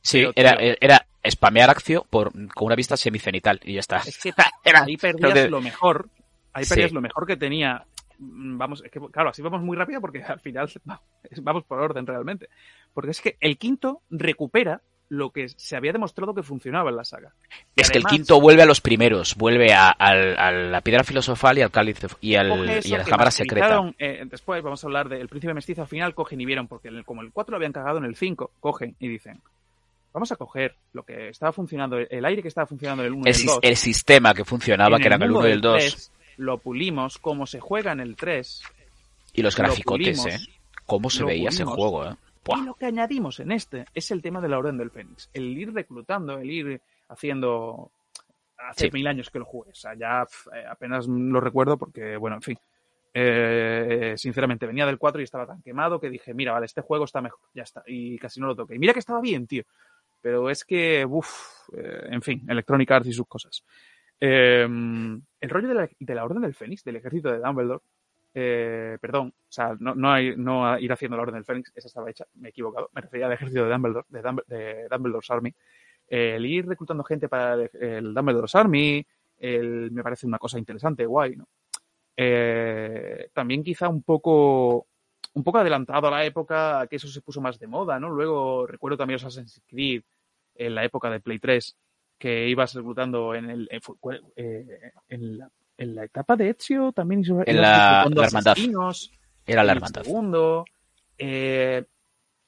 Sí, 0.00 0.18
Pero, 0.20 0.32
era, 0.36 0.56
tío. 0.56 0.74
era 0.80 1.06
spamear 1.28 1.68
accio 1.68 2.06
por, 2.08 2.30
con 2.54 2.66
una 2.66 2.76
vista 2.76 2.96
semicenital 2.96 3.58
y 3.64 3.74
ya 3.74 3.80
está. 3.80 3.96
Es 3.98 4.18
que 4.18 4.32
Era- 4.64 4.84
ahí 4.84 4.96
perdías 4.98 5.34
de- 5.34 5.50
lo 5.50 5.60
mejor. 5.60 6.08
Ahí 6.52 6.64
Sí. 6.64 6.70
perdías 6.74 6.92
lo 6.92 7.00
mejor 7.00 7.26
que 7.26 7.36
tenía. 7.36 7.84
Mm, 8.20 8.56
Vamos, 8.56 8.82
es 8.84 8.90
que, 8.92 9.00
claro, 9.10 9.30
así 9.30 9.42
vamos 9.42 9.62
muy 9.62 9.76
rápido 9.76 10.00
porque 10.00 10.22
al 10.22 10.38
final 10.38 10.68
va- 10.88 11.02
vamos 11.42 11.64
por 11.64 11.80
orden 11.80 12.06
realmente. 12.06 12.48
Porque 12.94 13.10
es 13.12 13.20
que 13.20 13.36
el 13.40 13.58
quinto 13.58 14.00
recupera 14.10 14.80
lo 15.10 15.30
que 15.30 15.48
se 15.48 15.74
había 15.74 15.92
demostrado 15.92 16.34
que 16.34 16.42
funcionaba 16.42 16.90
en 16.90 16.96
la 16.96 17.04
saga. 17.04 17.32
Y 17.74 17.80
Es 17.80 17.90
que 17.90 17.96
el 17.96 18.04
quinto 18.04 18.40
vuelve 18.42 18.62
a 18.62 18.66
los 18.66 18.82
primeros, 18.82 19.36
vuelve 19.36 19.72
a, 19.72 19.94
la 20.52 20.80
piedra 20.82 21.02
filosofal 21.02 21.56
y 21.56 21.62
al 21.62 21.70
cáliz 21.70 21.98
y, 22.20 22.34
al, 22.34 22.82
y 22.84 22.92
a 22.94 22.98
la 22.98 23.04
cámara 23.04 23.30
secreta. 23.30 23.80
eh, 23.98 24.24
después 24.26 24.62
vamos 24.62 24.84
a 24.84 24.86
hablar 24.86 25.08
del 25.08 25.28
príncipe 25.28 25.54
mestizo. 25.54 25.80
Al 25.80 25.88
final 25.88 26.14
cogen 26.14 26.40
y 26.40 26.44
vieron, 26.44 26.66
porque 26.68 26.88
el- 26.88 27.04
como 27.06 27.22
el 27.22 27.32
4 27.32 27.52
lo 27.52 27.56
habían 27.56 27.72
cagado 27.72 27.96
en 27.98 28.04
el 28.04 28.16
5, 28.16 28.50
cogen 28.60 28.96
y 29.00 29.08
dicen: 29.08 29.40
Vamos 30.12 30.30
a 30.32 30.36
coger 30.36 30.74
lo 30.92 31.04
que 31.04 31.28
estaba 31.30 31.52
funcionando, 31.52 31.96
el 31.98 32.24
aire 32.26 32.42
que 32.42 32.48
estaba 32.48 32.66
funcionando 32.66 33.02
en 33.02 33.06
el 33.06 33.12
1 33.14 33.22
y 33.26 33.28
El, 33.30 33.34
el 33.34 33.40
sis- 33.40 33.46
2. 33.46 33.58
el 33.62 33.76
sistema 33.76 34.34
que 34.34 34.44
funcionaba, 34.44 34.98
que 34.98 35.06
eran 35.06 35.22
el 35.22 35.28
mundo 35.30 35.40
1 35.40 35.48
y 35.48 35.52
el 35.52 35.60
del 35.62 35.70
2, 35.72 35.78
3, 35.78 36.12
lo 36.36 36.58
pulimos 36.58 37.16
como 37.16 37.46
se 37.46 37.60
juega 37.60 37.92
en 37.92 38.00
el 38.00 38.14
3 38.14 38.60
y 39.32 39.40
los 39.42 39.56
lo 39.56 39.64
graficotes, 39.64 40.20
pulimos, 40.20 40.26
¿eh? 40.26 40.52
¿Cómo 40.84 41.08
se 41.08 41.24
veía 41.24 41.48
ese 41.48 41.64
juego, 41.64 42.04
eh? 42.06 42.14
Buah. 42.44 42.58
Y 42.60 42.64
lo 42.64 42.74
que 42.74 42.86
añadimos 42.86 43.40
en 43.40 43.52
este 43.52 43.84
es 43.94 44.10
el 44.10 44.22
tema 44.22 44.40
de 44.40 44.48
la 44.48 44.58
Orden 44.58 44.78
del 44.78 44.90
Fénix. 44.90 45.28
El 45.32 45.56
ir 45.56 45.72
reclutando, 45.72 46.38
el 46.38 46.50
ir 46.50 46.80
haciendo... 47.08 47.90
Hace 48.56 48.86
Sí. 48.86 48.90
mil 48.92 49.06
años 49.06 49.30
que 49.30 49.38
lo 49.38 49.44
jugué. 49.44 49.70
O 49.70 49.74
sea, 49.74 49.94
ya 49.94 50.26
eh, 50.52 50.64
apenas 50.68 51.06
lo 51.06 51.40
recuerdo 51.40 51.78
porque, 51.78 52.16
bueno, 52.16 52.36
en 52.36 52.42
fin. 52.42 52.58
Eh, 53.14 54.14
sinceramente, 54.16 54.66
venía 54.66 54.84
del 54.84 54.98
4 54.98 55.20
y 55.20 55.24
estaba 55.24 55.46
tan 55.46 55.62
quemado 55.62 56.00
que 56.00 56.10
dije, 56.10 56.34
mira, 56.34 56.52
vale, 56.52 56.66
este 56.66 56.80
juego 56.82 57.04
está 57.04 57.20
mejor. 57.22 57.40
Ya 57.54 57.62
está. 57.62 57.82
Y 57.86 58.18
casi 58.18 58.40
no 58.40 58.48
lo 58.48 58.56
toqué. 58.56 58.74
Y 58.74 58.78
mira 58.80 58.92
que 58.92 58.98
estaba 58.98 59.20
bien, 59.20 59.46
tío. 59.46 59.62
Pero 60.20 60.50
es 60.50 60.64
que, 60.64 61.06
uff, 61.08 61.68
eh, 61.72 62.08
en 62.10 62.20
fin, 62.22 62.44
Electronic 62.48 62.90
Arts 62.90 63.06
y 63.08 63.12
sus 63.12 63.28
cosas. 63.28 63.62
Eh, 64.20 64.64
el 64.64 65.50
rollo 65.50 65.68
de 65.68 65.74
la, 65.74 65.88
de 65.98 66.14
la 66.16 66.24
Orden 66.24 66.42
del 66.42 66.54
Fénix, 66.54 66.82
del 66.82 66.96
ejército 66.96 67.30
de 67.30 67.38
Dumbledore, 67.38 67.80
eh, 68.34 68.98
perdón, 69.00 69.28
o 69.36 69.46
sea, 69.52 69.76
no, 69.80 69.94
no, 69.94 70.18
ir 70.78 70.92
haciendo 70.92 71.16
la 71.16 71.22
Orden 71.24 71.36
del 71.36 71.44
Fénix, 71.44 71.72
esa 71.74 71.88
estaba 71.88 72.10
hecha, 72.10 72.26
me 72.34 72.48
he 72.48 72.50
equivocado, 72.50 72.90
me 72.92 73.00
refería 73.00 73.26
al 73.26 73.32
ejército 73.32 73.64
de 73.64 73.70
Dumbledore, 73.70 74.06
de, 74.08 74.22
Dumb- 74.22 74.44
de 74.46 74.88
Dumbledore's 74.90 75.30
Army. 75.30 75.54
el 76.08 76.46
ir 76.46 76.66
reclutando 76.66 77.04
gente 77.04 77.28
para 77.28 77.54
el, 77.72 78.14
Dumbledore's 78.14 78.54
Army, 78.54 79.06
el- 79.38 79.90
me 79.92 80.02
parece 80.02 80.26
una 80.26 80.38
cosa 80.38 80.58
interesante, 80.58 81.06
guay, 81.06 81.36
¿no? 81.36 81.48
Eh, 82.16 83.30
también 83.32 83.62
quizá 83.62 83.88
un 83.88 84.02
poco 84.02 84.86
un 85.34 85.44
poco 85.44 85.58
adelantado 85.58 86.08
a 86.08 86.10
la 86.10 86.24
época 86.24 86.86
que 86.88 86.96
eso 86.96 87.06
se 87.06 87.20
puso 87.20 87.40
más 87.40 87.58
de 87.60 87.68
moda, 87.68 88.00
¿no? 88.00 88.08
Luego 88.10 88.66
recuerdo 88.66 88.96
también 88.96 89.16
Assassin's 89.16 89.62
Creed 89.68 90.02
en 90.56 90.74
la 90.74 90.84
época 90.84 91.10
de 91.10 91.20
Play 91.20 91.38
3 91.38 91.76
que 92.18 92.48
ibas 92.48 92.74
reclutando 92.74 93.34
en 93.34 93.48
el 93.50 93.68
cu- 94.00 94.10
eh, 94.34 94.90
en, 95.08 95.38
la, 95.38 95.48
en 95.78 95.94
la 95.94 96.04
etapa 96.04 96.36
de 96.36 96.50
Ezio 96.50 96.92
también 96.92 97.22
ibas 97.24 97.46
En 97.46 97.60
la- 97.62 98.04
la 98.10 98.24
hermandad. 98.26 98.56
Era 99.46 99.64
la 99.64 99.72
hermandad. 99.72 100.02
segundo 100.02 100.64
eh, 101.16 101.84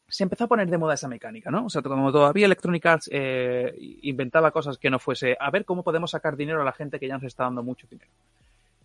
se 0.09 0.23
empezó 0.25 0.45
a 0.45 0.49
poner 0.49 0.69
de 0.69 0.77
moda 0.79 0.95
esa 0.95 1.09
mecánica, 1.09 1.51
¿no? 1.51 1.66
O 1.66 1.71
sea, 1.71 1.81
como 1.83 2.11
todavía 2.12 2.47
Electronic 2.47 2.85
Arts 2.87 3.09
eh, 3.12 3.73
inventaba 4.03 4.51
cosas 4.51 4.77
que 4.77 4.90
no 4.90 4.99
fuese 4.99 5.37
a 5.38 5.51
ver 5.51 5.64
cómo 5.64 5.83
podemos 5.85 6.11
sacar 6.11 6.37
dinero 6.37 6.61
a 6.61 6.64
la 6.64 6.73
gente 6.73 6.99
que 6.99 7.07
ya 7.09 7.14
nos 7.14 7.23
está 7.25 7.45
dando 7.45 7.62
mucho 7.62 7.87
dinero. 7.88 8.11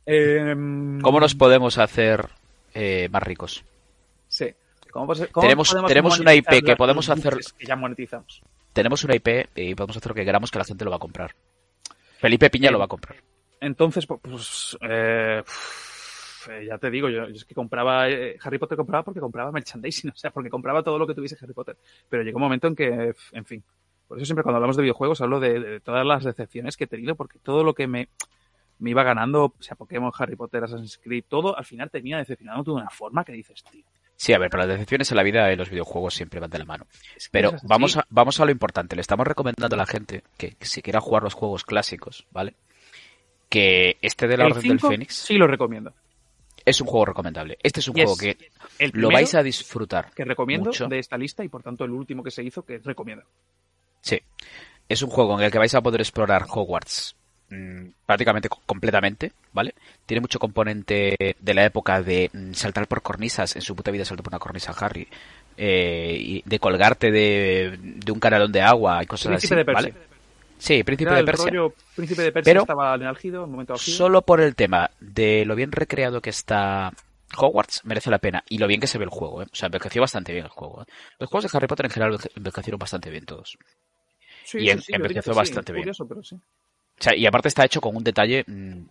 Em, 0.06 1.02
¿Cómo 1.02 1.20
nos 1.20 1.34
podemos 1.36 1.78
hacer 1.78 2.30
eh, 2.74 3.10
más 3.12 3.24
ricos? 3.24 3.64
Sí. 4.28 4.54
¿Cómo 4.92 5.08
cómo 5.08 5.16
Tenemos- 5.42 5.70
podemos 5.70 5.90
tenemos 5.90 6.20
una 6.20 6.34
IP 6.36 6.62
que 6.64 6.76
podemos 6.76 7.10
hacer- 7.10 7.38
Que 7.58 7.66
ya 7.66 7.76
monetizamos. 7.76 8.42
Tenemos 8.72 9.04
una 9.04 9.16
IP 9.16 9.48
y 9.56 9.74
podemos 9.76 9.98
hacer 9.98 10.10
lo 10.10 10.16
que 10.16 10.26
queramos 10.26 10.52
que 10.52 10.60
la 10.60 10.66
gente 10.66 10.86
lo 10.86 10.92
va 10.92 10.98
a 10.98 11.00
comprar. 11.00 11.36
Felipe 12.20 12.50
Piña 12.50 12.72
lo 12.72 12.80
va 12.80 12.86
a 12.86 12.90
comprar. 12.90 13.18
Entonces, 13.62 14.08
pu- 14.08 14.20
pues, 14.22 14.78
eh, 14.82 15.44
eh, 16.50 16.66
ya 16.68 16.78
te 16.78 16.90
digo, 16.92 17.10
yo, 17.10 17.28
yo 17.28 17.36
es 17.36 17.46
que 17.46 17.56
compraba, 17.56 18.10
eh, 18.10 18.38
Harry 18.44 18.58
Potter 18.60 18.78
compraba 18.78 19.04
porque 19.04 19.20
compraba 19.20 19.52
merchandising, 19.52 20.10
o 20.14 20.16
sea, 20.16 20.32
porque 20.32 20.50
compraba 20.50 20.84
todo 20.84 21.00
lo 21.00 21.08
que 21.08 21.14
tuviese 21.16 21.38
Harry 21.42 21.54
Potter. 21.54 21.78
Pero 22.10 22.24
llegó 22.24 22.38
un 22.38 22.44
momento 22.44 22.68
en 22.68 22.76
que, 22.76 23.14
en 23.32 23.46
fin, 23.46 23.64
por 24.08 24.18
eso 24.18 24.26
siempre 24.26 24.44
cuando 24.44 24.58
hablamos 24.58 24.76
de 24.78 24.84
videojuegos 24.84 25.22
hablo 25.22 25.40
de, 25.40 25.60
de 25.60 25.80
todas 25.80 26.06
las 26.06 26.24
decepciones 26.24 26.78
que 26.78 26.84
he 26.84 26.88
tenido, 26.88 27.16
porque 27.16 27.40
todo 27.40 27.64
lo 27.64 27.74
que 27.74 27.88
me, 27.88 28.10
me 28.80 28.92
iba 28.92 29.04
ganando, 29.04 29.46
o 29.46 29.64
sea, 29.64 29.76
Pokémon, 29.76 30.12
Harry 30.18 30.36
Potter, 30.36 30.64
Assassin's 30.64 31.00
Creed, 31.00 31.24
todo 31.28 31.58
al 31.58 31.66
final 31.66 31.90
termina 31.90 32.18
decepcionando 32.20 32.64
de 32.64 32.82
una 32.82 32.90
forma 32.90 33.24
que 33.26 33.32
dices, 33.34 33.64
tío. 33.72 33.84
Sí, 34.18 34.32
a 34.32 34.38
ver, 34.38 34.50
pero 34.50 34.62
las 34.62 34.70
decepciones 34.70 35.12
en 35.12 35.18
la 35.18 35.24
vida 35.24 35.46
de 35.48 35.58
los 35.58 35.70
videojuegos 35.70 36.14
siempre 36.14 36.40
van 36.40 36.50
de 36.50 36.60
la 36.60 36.64
mano. 36.66 36.86
es 37.18 37.26
que 37.28 37.32
Pero 37.34 37.52
vamos 37.64 37.98
a, 37.98 38.06
vamos 38.10 38.40
a 38.40 38.46
lo 38.46 38.52
importante. 38.52 38.96
Le 38.96 39.02
estamos 39.02 39.28
recomendando 39.28 39.76
a 39.76 39.78
la 39.78 39.86
gente 39.86 40.24
que, 40.38 40.52
que 40.56 40.66
si 40.66 40.82
quiera 40.82 41.02
jugar 41.02 41.24
los 41.24 41.34
juegos 41.34 41.66
clásicos, 41.66 42.26
¿vale? 42.32 42.56
Que 43.50 43.98
este 44.02 44.28
de 44.28 44.38
la 44.38 44.46
El 44.46 44.52
Orden 44.54 44.64
del 44.70 44.80
5 44.80 44.90
Fénix 44.90 45.14
sí 45.16 45.36
lo 45.38 45.48
recomiendo. 45.48 45.94
es 46.66 46.82
un 46.82 46.88
juego 46.88 47.06
recomendable. 47.06 47.58
Este 47.62 47.80
es 47.80 47.88
un 47.88 47.96
Yes. 47.96 48.06
juego 48.06 48.18
que 48.18 48.50
El 48.80 48.92
lo 48.96 49.10
vais 49.12 49.34
a 49.36 49.44
disfrutar. 49.44 50.12
que 50.16 50.26
recomiendo 50.26 50.66
mucho. 50.72 50.88
de 50.88 51.00
esta 51.00 51.18
lista 51.18 51.44
y 51.44 51.48
por 51.50 51.62
tanto 51.64 51.84
el 51.86 51.92
último 51.92 52.24
que 52.24 52.32
se 52.32 52.44
hizo 52.44 52.64
que 52.66 52.80
recomiendo. 52.80 53.24
Sí. 54.02 54.20
Es 54.90 55.02
un 55.02 55.10
juego 55.10 55.38
en 55.40 55.46
el 55.46 55.52
que 55.52 55.58
vais 55.60 55.74
a 55.76 55.82
poder 55.82 56.02
explorar 56.02 56.46
Hogwarts 56.50 57.16
mm, 57.50 57.88
prácticamente 58.06 58.50
co- 58.50 58.62
completamente, 58.66 59.32
¿vale? 59.54 59.74
Tiene 60.06 60.22
mucho 60.22 60.40
componente 60.40 61.16
de 61.40 61.54
la 61.54 61.66
época 61.66 62.02
de 62.02 62.30
mm, 62.34 62.54
saltar 62.54 62.88
por 62.88 63.02
cornisas, 63.04 63.56
en 63.56 63.62
su 63.62 63.76
puta 63.76 63.92
vida 63.92 64.04
saltó 64.06 64.24
por 64.24 64.32
una 64.34 64.40
cornisa 64.40 64.74
Harry, 64.80 65.08
eh, 65.58 66.18
y 66.20 66.42
de 66.46 66.60
colgarte 66.60 67.12
de, 67.12 67.78
de 67.80 68.12
un 68.12 68.20
canalón 68.20 68.52
de 68.52 68.62
agua 68.62 69.04
y 69.04 69.06
cosas 69.06 69.28
Príncipe 69.30 69.56
así, 69.56 69.64
de. 69.66 69.74
¿vale? 69.74 69.94
Sí, 70.58 70.84
Príncipe 70.84 71.10
Era 71.10 71.16
de 71.16 71.20
el 71.22 71.26
Persia. 71.26 71.46
rollo 71.50 71.74
Príncipe 71.96 72.22
de 72.24 72.32
Persia 72.32 72.50
Pero- 72.52 72.62
estaba 72.62 72.96
en 72.96 73.02
en 73.04 73.36
momento. 73.50 73.78
Solo 73.78 74.22
por 74.22 74.40
el 74.42 74.56
tema 74.56 74.90
de 75.00 75.44
lo 75.46 75.56
bien 75.56 75.72
recreado 75.72 76.22
que 76.22 76.30
está 76.30 76.92
Hogwarts 77.38 77.84
merece 77.86 78.10
la 78.10 78.20
pena. 78.20 78.44
Y 78.50 78.58
lo 78.58 78.68
bien 78.68 78.80
que 78.80 78.88
se 78.88 78.98
ve 78.98 79.04
el 79.04 79.10
juego, 79.10 79.42
¿eh? 79.44 79.48
O 79.52 79.56
sea, 79.56 79.68
envejeció 79.68 80.02
bastante 80.02 80.32
bien 80.32 80.46
el 80.46 80.52
juego. 80.52 80.84
¿eh? 80.84 80.86
Los 81.20 81.30
juegos 81.30 81.52
de 81.52 81.58
Harry 81.58 81.68
Potter 81.68 81.86
en 81.88 81.92
general 81.92 82.14
enveje- 82.14 82.32
envejecieron 82.36 82.80
bastante 82.80 83.10
bien 83.10 83.26
todos. 83.26 83.58
Sí, 84.46 84.60
y 84.60 84.62
sí, 84.62 84.70
en- 84.70 84.82
sí, 84.82 84.94
envejeció 84.94 85.34
bastante 85.34 85.74
bien. 85.74 85.84
curioso, 85.84 86.08
pero 86.08 86.24
sí. 86.24 86.36
O 86.36 87.04
sea, 87.04 87.16
y 87.16 87.26
aparte 87.26 87.50
está 87.50 87.66
hecho 87.66 87.82
con 87.82 87.96
un 87.96 88.04
detalle 88.04 88.46
mm, 88.48 88.82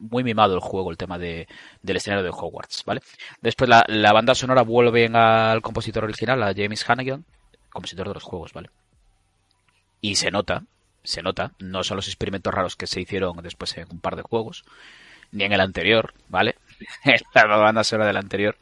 muy 0.00 0.24
mimado 0.24 0.54
el 0.54 0.60
juego, 0.60 0.90
el 0.90 0.96
tema 0.96 1.18
de, 1.18 1.46
del 1.82 1.96
escenario 1.98 2.24
de 2.24 2.30
Hogwarts, 2.30 2.82
¿vale? 2.84 3.02
Después 3.40 3.68
la, 3.70 3.84
la 3.86 4.12
banda 4.12 4.34
sonora 4.34 4.62
vuelven 4.62 5.14
al 5.14 5.62
compositor 5.62 6.02
original, 6.04 6.42
a 6.42 6.52
James 6.54 6.84
Hannigan, 6.88 7.24
compositor 7.70 8.08
de 8.08 8.14
los 8.14 8.22
juegos, 8.24 8.52
¿vale? 8.52 8.70
Y 10.00 10.14
se 10.16 10.30
nota, 10.30 10.64
se 11.02 11.22
nota, 11.22 11.52
no 11.58 11.82
son 11.82 11.96
los 11.96 12.08
experimentos 12.08 12.52
raros 12.52 12.76
que 12.76 12.86
se 12.86 13.00
hicieron 13.00 13.36
después 13.42 13.76
en 13.76 13.86
un 13.90 14.00
par 14.00 14.16
de 14.16 14.22
juegos, 14.22 14.64
ni 15.32 15.44
en 15.44 15.52
el 15.52 15.60
anterior, 15.60 16.14
¿vale? 16.28 16.56
la 17.34 17.46
banda 17.46 17.84
sonora 17.84 18.06
del 18.06 18.16
anterior, 18.16 18.56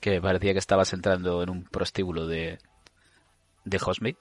que 0.00 0.20
parecía 0.20 0.52
que 0.52 0.58
estabas 0.58 0.92
entrando 0.92 1.42
en 1.42 1.50
un 1.50 1.64
prostíbulo 1.64 2.26
de, 2.26 2.58
de 3.64 3.78
Hogsmeade. 3.78 4.18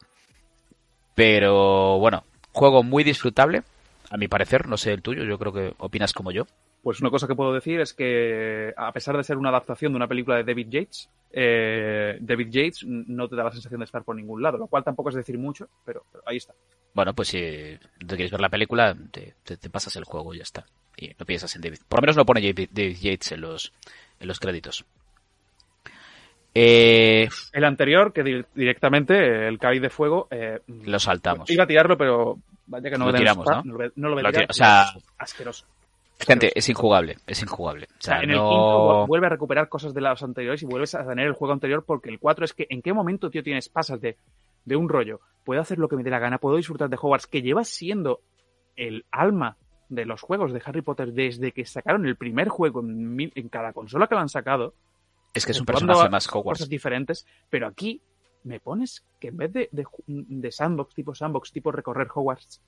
Pero 1.15 1.99
bueno, 1.99 2.23
juego 2.53 2.83
muy 2.83 3.03
disfrutable, 3.03 3.63
a 4.09 4.17
mi 4.17 4.27
parecer, 4.27 4.67
no 4.67 4.77
sé 4.77 4.93
el 4.93 5.01
tuyo, 5.01 5.23
yo 5.23 5.37
creo 5.37 5.53
que 5.53 5.73
opinas 5.77 6.13
como 6.13 6.31
yo. 6.31 6.47
Pues 6.81 7.01
una 7.01 7.09
cosa 7.09 7.27
que 7.27 7.35
puedo 7.35 7.53
decir 7.53 7.81
es 7.81 7.93
que, 7.93 8.73
a 8.77 8.91
pesar 8.93 9.17
de 9.17 9.23
ser 9.23 9.37
una 9.37 9.49
adaptación 9.49 9.91
de 9.91 9.97
una 9.97 10.07
película 10.07 10.37
de 10.37 10.43
David 10.45 10.67
Yates, 10.69 11.09
eh, 11.31 12.17
David 12.21 12.47
Yates 12.49 12.85
no 12.85 13.27
te 13.27 13.35
da 13.35 13.43
la 13.43 13.51
sensación 13.51 13.79
de 13.79 13.85
estar 13.85 14.03
por 14.03 14.15
ningún 14.15 14.41
lado, 14.41 14.57
lo 14.57 14.67
cual 14.67 14.83
tampoco 14.83 15.09
es 15.09 15.15
decir 15.15 15.37
mucho, 15.37 15.67
pero, 15.85 16.03
pero 16.11 16.23
ahí 16.25 16.37
está. 16.37 16.53
Bueno, 16.93 17.13
pues 17.13 17.27
si 17.27 17.37
te 17.39 18.15
quieres 18.15 18.31
ver 18.31 18.39
la 18.41 18.49
película, 18.49 18.95
te, 19.11 19.35
te- 19.43 19.57
te 19.57 19.69
pasas 19.69 19.95
el 19.97 20.05
juego 20.05 20.33
y 20.33 20.37
ya 20.37 20.43
está. 20.43 20.65
Y 20.97 21.11
no 21.19 21.25
piensas 21.25 21.53
en 21.55 21.61
David. 21.61 21.79
Por 21.87 21.99
lo 21.99 22.01
menos 22.01 22.15
no 22.17 22.25
pone 22.25 22.41
David 22.41 22.69
Yates 22.99 23.33
en 23.33 23.41
los, 23.41 23.73
en 24.19 24.27
los 24.27 24.39
créditos. 24.39 24.85
Eh, 26.53 27.29
El 27.53 27.63
anterior, 27.63 28.11
que 28.11 28.23
di- 28.23 28.43
directamente, 28.55 29.47
el 29.47 29.59
Cáliz 29.59 29.81
de 29.81 29.89
Fuego, 29.89 30.27
eh, 30.31 30.59
lo 30.67 30.99
saltamos. 30.99 31.49
iba 31.49 31.63
a 31.63 31.67
tirarlo, 31.67 31.97
pero 31.97 32.39
vaya 32.67 32.89
que 32.89 32.97
no 32.97 33.05
Lo 33.11 33.13
tiramos, 33.17 33.45
¿no? 33.45 33.61
lo 33.63 33.91
no 33.95 34.09
lo 34.09 34.15
Lo 34.15 34.17
tirar, 34.17 34.33
tira- 34.33 34.47
o 34.49 34.53
sea- 34.53 34.85
asqueroso. 35.17 35.65
Gente, 36.19 36.51
es 36.55 36.67
injugable, 36.69 37.17
es 37.27 37.41
injugable. 37.41 37.87
O 37.89 37.93
O 37.97 38.01
sea, 38.01 38.17
en 38.21 38.29
el 38.31 38.35
quinto 38.35 39.03
vu- 39.03 39.07
vuelve 39.07 39.27
a 39.27 39.29
recuperar 39.29 39.69
cosas 39.69 39.93
de 39.93 40.01
los 40.01 40.21
anteriores 40.21 40.61
y 40.61 40.65
vuelves 40.65 40.93
a 40.95 41.07
tener 41.07 41.25
el 41.27 41.33
juego 41.33 41.53
anterior 41.53 41.83
porque 41.85 42.09
el 42.09 42.19
4 42.19 42.45
es 42.45 42.53
que 42.53 42.67
en 42.69 42.81
qué 42.81 42.93
momento, 42.93 43.29
tío, 43.29 43.41
tienes 43.41 43.69
pasas 43.69 44.01
de, 44.01 44.17
de 44.65 44.75
un 44.75 44.89
rollo. 44.89 45.21
Puedo 45.45 45.61
hacer 45.61 45.77
lo 45.79 45.87
que 45.87 45.95
me 45.95 46.03
dé 46.03 46.09
la 46.09 46.19
gana, 46.19 46.37
puedo 46.37 46.57
disfrutar 46.57 46.89
de 46.89 46.97
Hogwarts, 47.01 47.25
que 47.27 47.41
lleva 47.41 47.63
siendo 47.63 48.19
el 48.75 49.05
alma 49.11 49.57
de 49.87 50.05
los 50.05 50.21
juegos 50.21 50.53
de 50.53 50.61
Harry 50.65 50.81
Potter 50.81 51.13
desde 51.13 51.51
que 51.51 51.65
sacaron 51.65 52.05
el 52.05 52.15
primer 52.15 52.49
juego 52.49 52.81
en, 52.81 53.15
mil- 53.15 53.31
en 53.35 53.49
cada 53.49 53.73
consola 53.73 54.05
que 54.07 54.15
lo 54.15 54.21
han 54.21 54.29
sacado. 54.29 54.75
es 55.33 55.45
que 55.45 55.53
es 55.53 55.59
un 55.59 55.65
personaje 55.65 56.09
más 56.09 56.27
Hogwarts. 56.27 56.59
Cosas 56.59 56.69
diferentes, 56.69 57.25
pero 57.49 57.65
aquí 57.65 58.01
me 58.43 58.59
pones 58.59 59.03
que 59.19 59.29
en 59.29 59.37
vez 59.37 59.51
de, 59.53 59.69
de 60.05 60.51
sandbox, 60.51 60.93
tipo 60.93 61.15
sandbox, 61.15 61.51
tipo 61.51 61.71
recorrer 61.71 62.07
Hogwarts, 62.13 62.61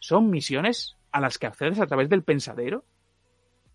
son 0.00 0.28
misiones 0.30 0.96
a 1.18 1.20
las 1.20 1.36
que 1.36 1.48
accedes 1.48 1.80
a 1.80 1.86
través 1.86 2.08
del 2.08 2.22
pensadero. 2.22 2.84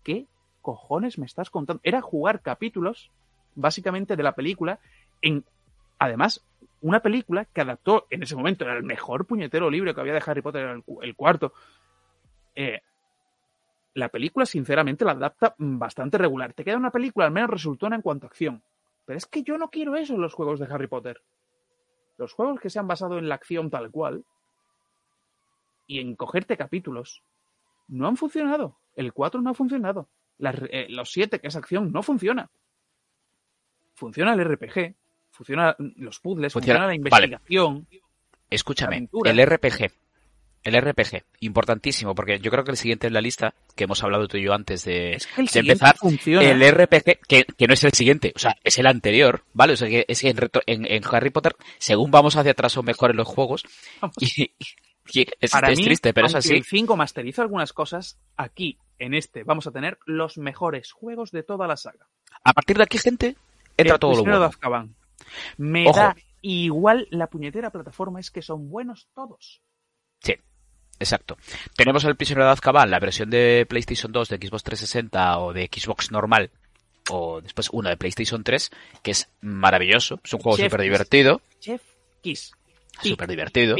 ¿Qué 0.02 0.26
cojones 0.62 1.18
me 1.18 1.26
estás 1.26 1.50
contando? 1.50 1.80
Era 1.84 2.00
jugar 2.00 2.40
capítulos, 2.40 3.10
básicamente, 3.54 4.16
de 4.16 4.22
la 4.22 4.34
película, 4.34 4.80
en, 5.20 5.44
además, 5.98 6.42
una 6.80 7.00
película 7.00 7.44
que 7.44 7.60
adaptó, 7.60 8.06
en 8.08 8.22
ese 8.22 8.34
momento, 8.34 8.64
era 8.64 8.76
el 8.78 8.82
mejor 8.82 9.26
puñetero 9.26 9.70
libro 9.70 9.94
que 9.94 10.00
había 10.00 10.14
de 10.14 10.22
Harry 10.26 10.40
Potter, 10.40 10.66
el, 10.68 10.82
cu- 10.82 11.02
el 11.02 11.14
cuarto. 11.14 11.52
Eh, 12.54 12.80
la 13.92 14.08
película, 14.08 14.46
sinceramente, 14.46 15.04
la 15.04 15.12
adapta 15.12 15.54
bastante 15.58 16.16
regular. 16.16 16.54
Te 16.54 16.64
queda 16.64 16.78
una 16.78 16.90
película 16.90 17.26
al 17.26 17.32
menos 17.32 17.50
resultona 17.50 17.94
en 17.96 18.02
cuanto 18.02 18.26
a 18.26 18.28
acción. 18.28 18.62
Pero 19.04 19.18
es 19.18 19.26
que 19.26 19.42
yo 19.42 19.58
no 19.58 19.68
quiero 19.68 19.96
eso 19.96 20.14
en 20.14 20.22
los 20.22 20.32
juegos 20.32 20.58
de 20.60 20.66
Harry 20.72 20.86
Potter. 20.86 21.20
Los 22.16 22.32
juegos 22.32 22.58
que 22.58 22.70
se 22.70 22.78
han 22.78 22.88
basado 22.88 23.18
en 23.18 23.28
la 23.28 23.34
acción 23.34 23.68
tal 23.68 23.90
cual 23.90 24.24
y 25.86 26.00
en 26.00 26.16
cogerte 26.16 26.56
capítulos 26.56 27.22
no 27.88 28.06
han 28.08 28.16
funcionado. 28.16 28.78
El 28.96 29.12
4 29.12 29.40
no 29.42 29.50
ha 29.50 29.54
funcionado. 29.54 30.08
Eh, 30.70 30.86
los 30.90 31.10
7, 31.12 31.40
que 31.40 31.48
es 31.48 31.56
acción, 31.56 31.92
no 31.92 32.02
funciona. 32.02 32.50
Funciona 33.94 34.32
el 34.34 34.44
RPG, 34.44 34.94
funciona 35.30 35.76
los 35.78 36.18
puzzles, 36.20 36.52
funciona, 36.52 36.80
Funciona- 36.80 36.86
la 36.86 36.94
investigación. 36.94 37.86
Escúchame, 38.50 39.08
el 39.24 39.46
RPG. 39.46 39.90
El 40.64 40.80
RPG, 40.80 41.24
importantísimo, 41.40 42.14
porque 42.14 42.38
yo 42.40 42.50
creo 42.50 42.64
que 42.64 42.70
el 42.70 42.78
siguiente 42.78 43.06
en 43.06 43.12
la 43.12 43.20
lista, 43.20 43.54
que 43.76 43.84
hemos 43.84 44.02
hablado 44.02 44.26
tú 44.28 44.38
y 44.38 44.44
yo 44.44 44.54
antes 44.54 44.82
de, 44.84 45.12
Es 45.12 45.26
que 45.26 45.42
el 45.42 45.46
de 45.46 45.52
siguiente 45.52 45.72
empezar, 45.84 45.96
funciona. 45.98 46.50
el 46.50 46.62
RPG, 46.72 47.18
que, 47.28 47.44
que 47.44 47.66
no 47.66 47.74
es 47.74 47.84
el 47.84 47.92
siguiente, 47.92 48.32
o 48.34 48.38
sea, 48.38 48.56
es 48.64 48.78
el 48.78 48.86
anterior, 48.86 49.44
¿vale? 49.52 49.74
O 49.74 49.76
sea, 49.76 49.88
que 49.88 50.06
es 50.08 50.22
que 50.22 50.30
en, 50.30 50.38
en, 50.66 50.86
en 50.90 51.02
Harry 51.12 51.28
Potter, 51.28 51.54
según 51.76 52.10
vamos 52.10 52.36
hacia 52.36 52.52
atrás 52.52 52.72
son 52.72 52.86
mejores 52.86 53.14
los 53.14 53.28
juegos, 53.28 53.62
y, 54.20 54.52
y 55.12 55.26
es, 55.40 55.50
Para 55.50 55.70
es 55.70 55.78
mí, 55.78 55.84
triste, 55.84 56.14
pero 56.14 56.26
es 56.26 56.34
así. 56.34 56.54
el 56.54 56.64
5 56.64 56.96
masteriza 56.96 57.42
algunas 57.42 57.72
cosas, 57.72 58.18
aquí, 58.36 58.78
en 58.98 59.14
este, 59.14 59.44
vamos 59.44 59.66
a 59.66 59.70
tener 59.70 59.98
los 60.06 60.38
mejores 60.38 60.92
juegos 60.92 61.30
de 61.30 61.42
toda 61.42 61.66
la 61.66 61.76
saga. 61.76 62.06
A 62.42 62.52
partir 62.52 62.76
de 62.76 62.84
aquí, 62.84 62.98
gente, 62.98 63.36
entra 63.76 63.94
el 63.94 64.00
todo 64.00 64.10
lo 64.10 64.16
prisionero 64.16 64.36
de 64.36 64.38
bueno. 64.38 64.50
Azkaban. 64.50 64.94
Me 65.58 65.88
Ojo. 65.88 65.98
da 65.98 66.16
igual 66.42 67.06
la 67.10 67.26
puñetera 67.28 67.70
plataforma 67.70 68.20
es 68.20 68.30
que 68.30 68.42
son 68.42 68.68
buenos 68.68 69.08
todos. 69.14 69.62
Sí, 70.20 70.34
exacto. 70.98 71.36
Tenemos 71.76 72.04
el 72.04 72.16
prisionero 72.16 72.46
de 72.46 72.52
Azkaban, 72.52 72.90
la 72.90 72.98
versión 72.98 73.30
de 73.30 73.66
PlayStation 73.68 74.12
2, 74.12 74.28
de 74.28 74.36
Xbox 74.36 74.62
360 74.64 75.38
o 75.38 75.52
de 75.52 75.70
Xbox 75.72 76.10
normal, 76.10 76.50
o 77.10 77.40
después 77.40 77.68
uno 77.72 77.88
de 77.88 77.96
PlayStation 77.96 78.42
3, 78.42 78.70
que 79.02 79.10
es 79.10 79.30
maravilloso. 79.40 80.20
Es 80.24 80.32
un 80.32 80.40
juego 80.40 80.58
súper 80.58 80.80
divertido. 80.80 81.40
Chef 81.60 81.82
Kiss. 82.22 82.52
Súper 83.02 83.28
divertido. 83.28 83.76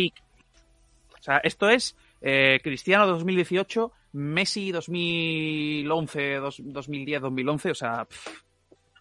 O 1.25 1.31
sea, 1.33 1.39
esto 1.39 1.71
es 1.71 1.97
eh, 2.21 2.61
Cristiano 2.63 3.07
2018, 3.07 3.91
Messi 4.13 4.73
2011, 4.73 6.35
dos- 6.35 6.61
2010, 6.63 7.23
2011. 7.23 7.71
O 7.71 7.75
sea, 7.75 8.05
pff, 8.05 8.29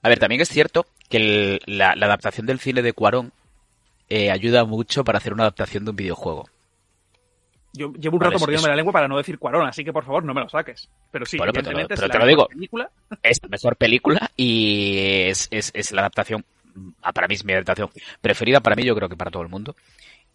A 0.01 0.07
ver, 0.07 0.19
también 0.19 0.39
es 0.39 0.47
cierto 0.47 0.85
que 1.09 1.17
el- 1.17 1.59
la, 1.65 1.95
la 1.97 2.05
adaptación 2.05 2.45
del 2.45 2.59
cine 2.59 2.81
de 2.81 2.93
Cuarón 2.93 3.33
eh, 4.07 4.31
ayuda 4.31 4.63
mucho 4.63 5.03
para 5.03 5.17
hacer 5.17 5.33
una 5.33 5.43
adaptación 5.43 5.83
de 5.83 5.89
un 5.91 5.95
videojuego. 5.97 6.47
yo 7.73 7.91
llevo 7.93 8.15
un 8.17 8.21
rato 8.21 8.39
mordiéndome 8.39 8.67
es- 8.67 8.71
la 8.71 8.75
lengua 8.77 8.93
para 8.93 9.07
no 9.09 9.17
decir 9.17 9.37
Cuarón, 9.37 9.67
así 9.67 9.83
que 9.83 9.91
por 9.91 10.05
favor 10.05 10.23
no 10.23 10.33
me 10.33 10.39
lo 10.41 10.47
saques. 10.49 10.89
Pero 11.11 11.25
sí, 11.25 11.37
Bueno, 11.37 11.51
pero 11.51 11.65
pero 11.71 11.79
es 11.81 11.99
te 11.99 12.07
la 12.07 12.19
lo 12.19 12.25
digo. 12.25 12.41
mejor 12.43 12.53
película. 12.55 12.91
Es 13.23 13.39
la 13.43 13.49
mejor 13.49 13.75
película 13.75 14.31
y 14.37 15.25
es, 15.27 15.49
es, 15.51 15.91
la 15.91 16.01
adaptación, 16.03 16.45
para 17.13 17.27
mí 17.27 17.35
es 17.35 17.43
mi 17.43 17.51
adaptación 17.51 17.89
preferida, 18.21 18.61
para 18.61 18.77
mí 18.77 18.83
yo 18.85 18.95
creo 18.95 19.09
que 19.09 19.17
para 19.17 19.29
todo 19.29 19.43
el 19.43 19.49
mundo. 19.49 19.75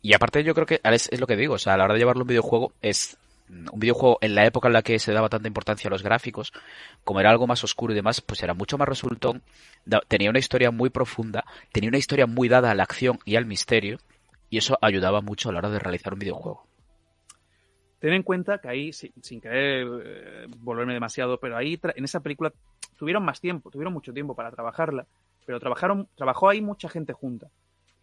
Y 0.02 0.14
aparte 0.14 0.44
yo 0.44 0.54
creo 0.54 0.66
que 0.66 0.80
es, 0.84 1.20
lo 1.20 1.26
que 1.26 1.36
digo, 1.36 1.54
o 1.54 1.58
sea, 1.58 1.74
a 1.74 1.76
la 1.76 1.84
hora 1.84 1.94
de 1.94 2.00
llevarlo 2.00 2.22
un 2.22 2.28
videojuego 2.28 2.72
es 2.82 3.18
un 3.48 3.80
videojuego 3.80 4.18
en 4.20 4.34
la 4.34 4.44
época 4.44 4.68
en 4.68 4.74
la 4.74 4.82
que 4.82 4.98
se 4.98 5.12
daba 5.12 5.30
tanta 5.30 5.48
importancia 5.48 5.88
a 5.88 5.90
los 5.90 6.02
gráficos, 6.02 6.52
como 7.02 7.20
era 7.20 7.30
algo 7.30 7.46
más 7.46 7.64
oscuro 7.64 7.92
y 7.92 7.96
demás, 7.96 8.20
pues 8.20 8.42
era 8.42 8.52
mucho 8.52 8.76
más 8.76 8.86
resultón, 8.86 9.42
tenía 10.06 10.28
una 10.28 10.38
historia 10.38 10.70
muy 10.70 10.90
profunda, 10.90 11.44
tenía 11.72 11.88
una 11.88 11.96
historia 11.96 12.26
muy 12.26 12.48
dada 12.48 12.70
a 12.70 12.74
la 12.74 12.82
acción 12.82 13.18
y 13.24 13.36
al 13.36 13.46
misterio, 13.46 13.98
y 14.50 14.58
eso 14.58 14.78
ayudaba 14.82 15.22
mucho 15.22 15.48
a 15.48 15.52
la 15.52 15.60
hora 15.60 15.70
de 15.70 15.78
realizar 15.78 16.12
un 16.12 16.18
videojuego. 16.18 16.66
Ten 17.98 18.12
en 18.12 18.22
cuenta 18.22 18.58
que 18.58 18.68
ahí, 18.68 18.92
sin, 18.92 19.40
querer 19.40 19.86
eh, 20.04 20.46
volverme 20.58 20.94
demasiado, 20.94 21.40
pero 21.40 21.56
ahí 21.56 21.80
en 21.82 22.04
esa 22.04 22.20
película 22.20 22.52
tuvieron 22.96 23.24
más 23.24 23.40
tiempo, 23.40 23.70
tuvieron 23.70 23.92
mucho 23.92 24.12
tiempo 24.12 24.36
para 24.36 24.52
trabajarla, 24.52 25.06
pero 25.44 25.58
trabajaron, 25.58 26.08
trabajó 26.14 26.48
ahí 26.48 26.60
mucha 26.60 26.88
gente 26.88 27.12
junta. 27.12 27.48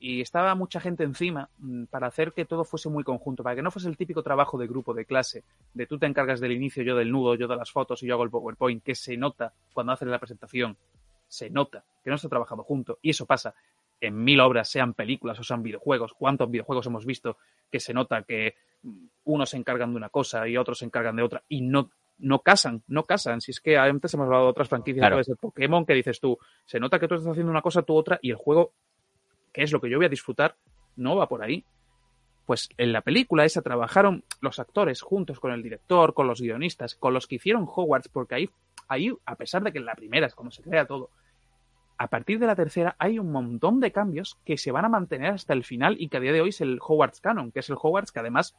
Y 0.07 0.21
estaba 0.21 0.53
mucha 0.53 0.79
gente 0.79 1.03
encima 1.03 1.49
mm, 1.57 1.85
para 1.85 2.05
hacer 2.05 2.31
que 2.31 2.45
todo 2.45 2.63
fuese 2.63 2.89
muy 2.89 3.03
conjunto, 3.03 3.41
para 3.41 3.55
que 3.55 3.63
no 3.63 3.71
fuese 3.71 3.89
el 3.89 3.97
típico 3.97 4.21
trabajo 4.21 4.55
de 4.59 4.67
grupo, 4.67 4.93
de 4.93 5.03
clase, 5.05 5.43
de 5.73 5.87
tú 5.87 5.97
te 5.97 6.05
encargas 6.05 6.39
del 6.39 6.51
inicio, 6.51 6.83
yo 6.83 6.95
del 6.95 7.11
nudo, 7.11 7.33
yo 7.33 7.47
de 7.47 7.55
las 7.55 7.71
fotos 7.71 8.03
y 8.03 8.05
yo 8.05 8.13
hago 8.13 8.23
el 8.23 8.29
PowerPoint, 8.29 8.83
que 8.83 8.93
se 8.93 9.17
nota 9.17 9.51
cuando 9.73 9.93
haces 9.93 10.07
la 10.07 10.19
presentación. 10.19 10.77
Se 11.27 11.49
nota 11.49 11.83
que 12.03 12.11
no 12.11 12.19
se 12.19 12.27
ha 12.27 12.29
trabajado 12.29 12.61
junto. 12.61 12.99
Y 13.01 13.09
eso 13.09 13.25
pasa 13.25 13.55
en 13.99 14.23
mil 14.23 14.39
obras, 14.41 14.69
sean 14.69 14.93
películas 14.93 15.39
o 15.39 15.43
sean 15.43 15.63
videojuegos. 15.63 16.13
¿Cuántos 16.13 16.51
videojuegos 16.51 16.85
hemos 16.85 17.03
visto 17.07 17.37
que 17.71 17.79
se 17.79 17.91
nota 17.91 18.21
que 18.21 18.53
mm, 18.83 19.05
unos 19.23 19.49
se 19.49 19.57
encargan 19.57 19.89
de 19.89 19.97
una 19.97 20.09
cosa 20.09 20.47
y 20.47 20.55
otros 20.55 20.77
se 20.77 20.85
encargan 20.85 21.15
de 21.15 21.23
otra 21.23 21.43
y 21.49 21.61
no, 21.61 21.89
no 22.19 22.39
casan, 22.43 22.83
no 22.85 23.05
casan. 23.05 23.41
Si 23.41 23.49
es 23.49 23.59
que 23.59 23.75
antes 23.75 24.13
hemos 24.13 24.25
hablado 24.25 24.43
de 24.43 24.49
otras 24.51 24.69
franquicias, 24.69 25.01
Claro. 25.01 25.15
puede 25.15 25.23
ser 25.23 25.37
Pokémon, 25.37 25.83
que 25.83 25.95
dices 25.95 26.19
tú, 26.19 26.37
se 26.63 26.79
nota 26.79 26.99
que 26.99 27.07
tú 27.07 27.15
estás 27.15 27.31
haciendo 27.31 27.51
una 27.51 27.63
cosa, 27.63 27.81
tú 27.81 27.95
otra, 27.95 28.19
y 28.21 28.29
el 28.29 28.35
juego, 28.35 28.73
que 29.55 29.63
es 29.63 29.71
lo 29.71 29.79
que 29.79 29.89
yo 29.89 29.95
voy 29.97 30.05
a 30.05 30.09
disfrutar, 30.09 30.57
no 30.97 31.15
va 31.15 31.29
por 31.29 31.41
ahí. 31.41 31.63
Pues 32.45 32.67
en 32.77 32.91
la 32.91 32.99
película 32.99 33.45
esa 33.45 33.61
trabajaron 33.61 34.25
los 34.41 34.59
actores 34.59 35.01
juntos 35.01 35.39
con 35.39 35.53
el 35.53 35.63
director, 35.63 36.13
con 36.13 36.27
los 36.27 36.41
guionistas, 36.41 36.95
con 36.95 37.13
los 37.13 37.25
que 37.25 37.35
hicieron 37.35 37.63
Hogwarts, 37.65 38.09
porque 38.09 38.35
ahí, 38.35 38.49
ahí 38.89 39.13
a 39.25 39.35
pesar 39.35 39.63
de 39.63 39.71
que 39.71 39.79
en 39.79 39.85
la 39.85 39.95
primera 39.95 40.27
es 40.27 40.35
cuando 40.35 40.51
se 40.51 40.61
crea 40.61 40.85
todo, 40.85 41.09
a 41.97 42.07
partir 42.09 42.37
de 42.37 42.47
la 42.47 42.55
tercera 42.55 42.97
hay 42.99 43.17
un 43.17 43.31
montón 43.31 43.79
de 43.79 43.93
cambios 43.93 44.37
que 44.43 44.57
se 44.57 44.73
van 44.73 44.83
a 44.83 44.89
mantener 44.89 45.31
hasta 45.31 45.53
el 45.53 45.63
final 45.63 45.95
y 45.97 46.09
que 46.09 46.17
a 46.17 46.19
día 46.19 46.33
de 46.33 46.41
hoy 46.41 46.49
es 46.49 46.59
el 46.59 46.77
Hogwarts 46.81 47.21
Canon, 47.21 47.53
que 47.53 47.61
es 47.61 47.69
el 47.69 47.77
Hogwarts 47.81 48.11
que 48.11 48.19
además 48.19 48.57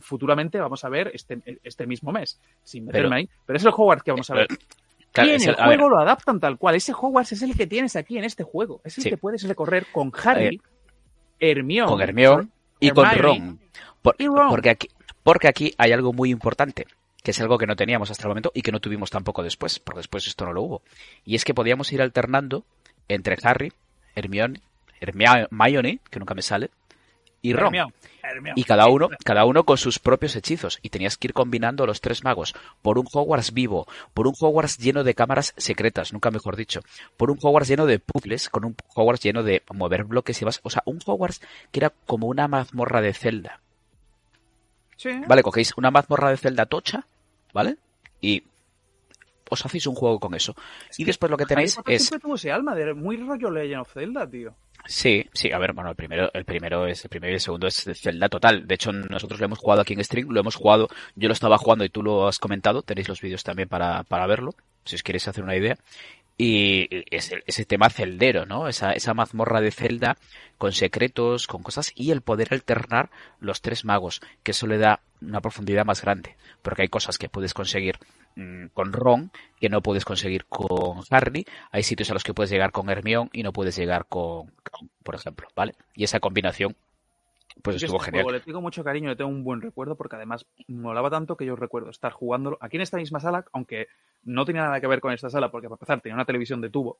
futuramente 0.00 0.60
vamos 0.60 0.84
a 0.84 0.90
ver 0.90 1.10
este, 1.14 1.40
este 1.64 1.86
mismo 1.86 2.12
mes, 2.12 2.38
sin 2.62 2.84
meterme 2.84 3.08
Pero- 3.08 3.16
ahí, 3.16 3.30
pero 3.46 3.56
es 3.56 3.64
el 3.64 3.72
Hogwarts 3.74 4.02
que 4.02 4.10
vamos 4.10 4.30
a 4.30 4.34
ver. 4.34 4.48
Claro, 5.16 5.30
y 5.30 5.34
en 5.34 5.48
el 5.48 5.54
juego 5.56 5.88
lo 5.90 5.98
adaptan 5.98 6.38
tal 6.40 6.58
cual. 6.58 6.74
Ese 6.76 6.92
Hogwarts 6.92 7.32
es 7.32 7.42
el 7.42 7.56
que 7.56 7.66
tienes 7.66 7.96
aquí 7.96 8.18
en 8.18 8.24
este 8.24 8.42
juego. 8.44 8.80
Es 8.84 8.96
el 8.98 9.04
Sí. 9.04 9.10
que 9.10 9.16
puedes 9.16 9.42
recorrer 9.42 9.86
con 9.92 10.12
Harry, 10.24 10.60
Hermione, 11.40 11.88
con 11.90 12.00
Hermione 12.00 12.48
y 12.80 12.90
con 12.90 13.06
Hermione 13.06 13.38
Ron. 13.38 13.60
Por- 14.02 14.16
y 14.18 14.26
Ron. 14.26 14.48
Porque, 14.48 14.70
aquí, 14.70 14.88
porque 15.22 15.48
aquí 15.48 15.74
hay 15.78 15.92
algo 15.92 16.12
muy 16.12 16.30
importante, 16.30 16.86
que 17.22 17.30
es 17.32 17.40
algo 17.40 17.58
que 17.58 17.66
no 17.66 17.76
teníamos 17.76 18.10
hasta 18.10 18.22
el 18.24 18.28
momento 18.28 18.52
y 18.54 18.62
que 18.62 18.72
no 18.72 18.80
tuvimos 18.80 19.10
tampoco 19.10 19.42
después, 19.42 19.78
porque 19.78 19.98
después 19.98 20.26
esto 20.26 20.44
no 20.44 20.52
lo 20.52 20.62
hubo. 20.62 20.82
Y 21.24 21.34
es 21.34 21.44
que 21.44 21.54
podíamos 21.54 21.92
ir 21.92 22.00
alternando 22.02 22.64
entre 23.08 23.36
Harry, 23.42 23.72
Hermione, 24.14 24.60
Hermione, 25.00 26.00
que 26.10 26.18
nunca 26.18 26.34
me 26.34 26.42
sale, 26.42 26.70
y 27.46 27.52
Ron. 27.52 27.72
Y 28.56 28.64
cada 28.64 28.88
uno, 28.88 29.08
cada 29.24 29.44
uno 29.44 29.62
con 29.64 29.78
sus 29.78 30.00
propios 30.00 30.34
hechizos. 30.34 30.80
Y 30.82 30.88
tenías 30.90 31.16
que 31.16 31.28
ir 31.28 31.32
combinando 31.32 31.84
a 31.84 31.86
los 31.86 32.00
tres 32.00 32.24
magos. 32.24 32.54
Por 32.82 32.98
un 32.98 33.06
Hogwarts 33.10 33.52
vivo. 33.52 33.86
Por 34.14 34.26
un 34.26 34.34
Hogwarts 34.38 34.78
lleno 34.78 35.04
de 35.04 35.14
cámaras 35.14 35.54
secretas, 35.56 36.12
nunca 36.12 36.32
mejor 36.32 36.56
dicho. 36.56 36.80
Por 37.16 37.30
un 37.30 37.38
Hogwarts 37.40 37.68
lleno 37.68 37.86
de 37.86 38.00
puzzles. 38.00 38.48
Con 38.48 38.64
un 38.64 38.76
Hogwarts 38.94 39.22
lleno 39.22 39.44
de 39.44 39.62
mover 39.72 40.04
bloques 40.04 40.42
y 40.42 40.44
vas. 40.44 40.60
O 40.64 40.70
sea, 40.70 40.82
un 40.86 40.98
Hogwarts 41.06 41.40
que 41.70 41.78
era 41.78 41.92
como 42.06 42.26
una 42.26 42.48
mazmorra 42.48 43.00
de 43.00 43.14
Zelda. 43.14 43.60
Sí. 44.96 45.10
¿Vale? 45.28 45.44
Cogéis 45.44 45.72
una 45.76 45.92
mazmorra 45.92 46.30
de 46.30 46.36
Zelda 46.36 46.66
tocha, 46.66 47.06
¿vale? 47.52 47.76
Y 48.20 48.42
os 49.50 49.64
hacéis 49.64 49.86
un 49.86 49.94
juego 49.94 50.18
con 50.18 50.34
eso. 50.34 50.54
y 50.96 51.04
después 51.04 51.30
lo 51.30 51.36
que 51.36 51.46
tenéis 51.46 51.78
es... 51.86 52.02
siempre 52.02 52.20
tuvo 52.20 52.34
ese 52.34 52.52
alma 52.52 52.74
de 52.74 52.94
muy 52.94 53.16
rollo 53.16 53.50
Legend 53.50 53.82
of 53.82 53.92
Zelda, 53.92 54.28
tío. 54.28 54.54
Sí, 54.88 55.26
sí, 55.32 55.50
a 55.50 55.58
ver, 55.58 55.72
bueno, 55.72 55.90
el 55.90 55.96
primero, 55.96 56.30
el 56.32 56.44
primero 56.44 56.86
es, 56.86 57.04
el 57.04 57.10
primero 57.10 57.32
y 57.32 57.34
el 57.34 57.40
segundo 57.40 57.66
es 57.66 57.84
Zelda 57.94 58.28
total. 58.28 58.66
De 58.66 58.74
hecho, 58.74 58.92
nosotros 58.92 59.40
lo 59.40 59.46
hemos 59.46 59.58
jugado 59.58 59.82
aquí 59.82 59.94
en 59.94 60.04
stream, 60.04 60.28
lo 60.30 60.40
hemos 60.40 60.54
jugado, 60.54 60.88
yo 61.16 61.28
lo 61.28 61.32
estaba 61.32 61.58
jugando 61.58 61.84
y 61.84 61.88
tú 61.88 62.02
lo 62.02 62.28
has 62.28 62.38
comentado, 62.38 62.82
tenéis 62.82 63.08
los 63.08 63.20
vídeos 63.20 63.42
también 63.42 63.68
para, 63.68 64.04
para 64.04 64.26
verlo, 64.26 64.54
si 64.84 64.94
os 64.94 65.02
queréis 65.02 65.26
hacer 65.26 65.42
una 65.42 65.56
idea. 65.56 65.76
Y 66.38 66.86
ese, 67.10 67.42
ese 67.46 67.64
tema 67.64 67.88
celdero, 67.88 68.44
¿no? 68.44 68.68
Esa, 68.68 68.92
esa 68.92 69.14
mazmorra 69.14 69.62
de 69.62 69.70
Zelda 69.70 70.18
con 70.58 70.72
secretos, 70.72 71.46
con 71.46 71.62
cosas 71.62 71.92
y 71.94 72.10
el 72.10 72.20
poder 72.20 72.48
alternar 72.50 73.10
los 73.40 73.62
tres 73.62 73.84
magos, 73.84 74.20
que 74.42 74.50
eso 74.50 74.66
le 74.66 74.78
da 74.78 75.00
una 75.22 75.40
profundidad 75.40 75.86
más 75.86 76.02
grande, 76.02 76.36
porque 76.62 76.82
hay 76.82 76.88
cosas 76.88 77.16
que 77.16 77.30
puedes 77.30 77.54
conseguir 77.54 77.98
mm, 78.36 78.66
con 78.72 78.92
Ron 78.92 79.30
que 79.60 79.68
no 79.68 79.82
puedes 79.82 80.04
conseguir 80.04 80.46
con 80.46 81.00
Harry, 81.10 81.44
hay 81.70 81.82
sitios 81.82 82.10
a 82.10 82.14
los 82.14 82.22
que 82.24 82.34
puedes 82.34 82.50
llegar 82.50 82.70
con 82.72 82.88
Hermione 82.88 83.30
y 83.32 83.42
no 83.42 83.52
puedes 83.52 83.76
llegar 83.76 84.06
con 84.06 84.46
Ron, 84.64 84.90
por 85.02 85.14
ejemplo, 85.14 85.48
¿vale? 85.56 85.74
Y 85.94 86.04
esa 86.04 86.20
combinación 86.20 86.76
pues 87.62 87.76
Yo 87.76 87.86
estuvo 87.86 87.98
este 87.98 88.06
genial. 88.10 88.24
juego 88.24 88.38
le 88.38 88.44
tengo 88.44 88.60
mucho 88.60 88.84
cariño, 88.84 89.08
le 89.08 89.16
tengo 89.16 89.30
un 89.30 89.42
buen 89.42 89.60
recuerdo 89.60 89.96
porque 89.96 90.16
además 90.16 90.46
molaba 90.68 91.10
tanto 91.10 91.36
que 91.36 91.46
yo 91.46 91.56
recuerdo 91.56 91.90
estar 91.90 92.12
jugándolo 92.12 92.58
aquí 92.60 92.76
en 92.76 92.82
esta 92.82 92.98
misma 92.98 93.18
sala, 93.18 93.44
aunque 93.52 93.88
no 94.24 94.44
tenía 94.44 94.62
nada 94.62 94.80
que 94.80 94.86
ver 94.86 95.00
con 95.00 95.12
esta 95.12 95.30
sala 95.30 95.50
porque 95.50 95.68
para 95.68 95.76
empezar 95.76 96.00
tenía 96.00 96.14
una 96.14 96.24
televisión 96.24 96.60
de 96.60 96.70
tubo 96.70 96.98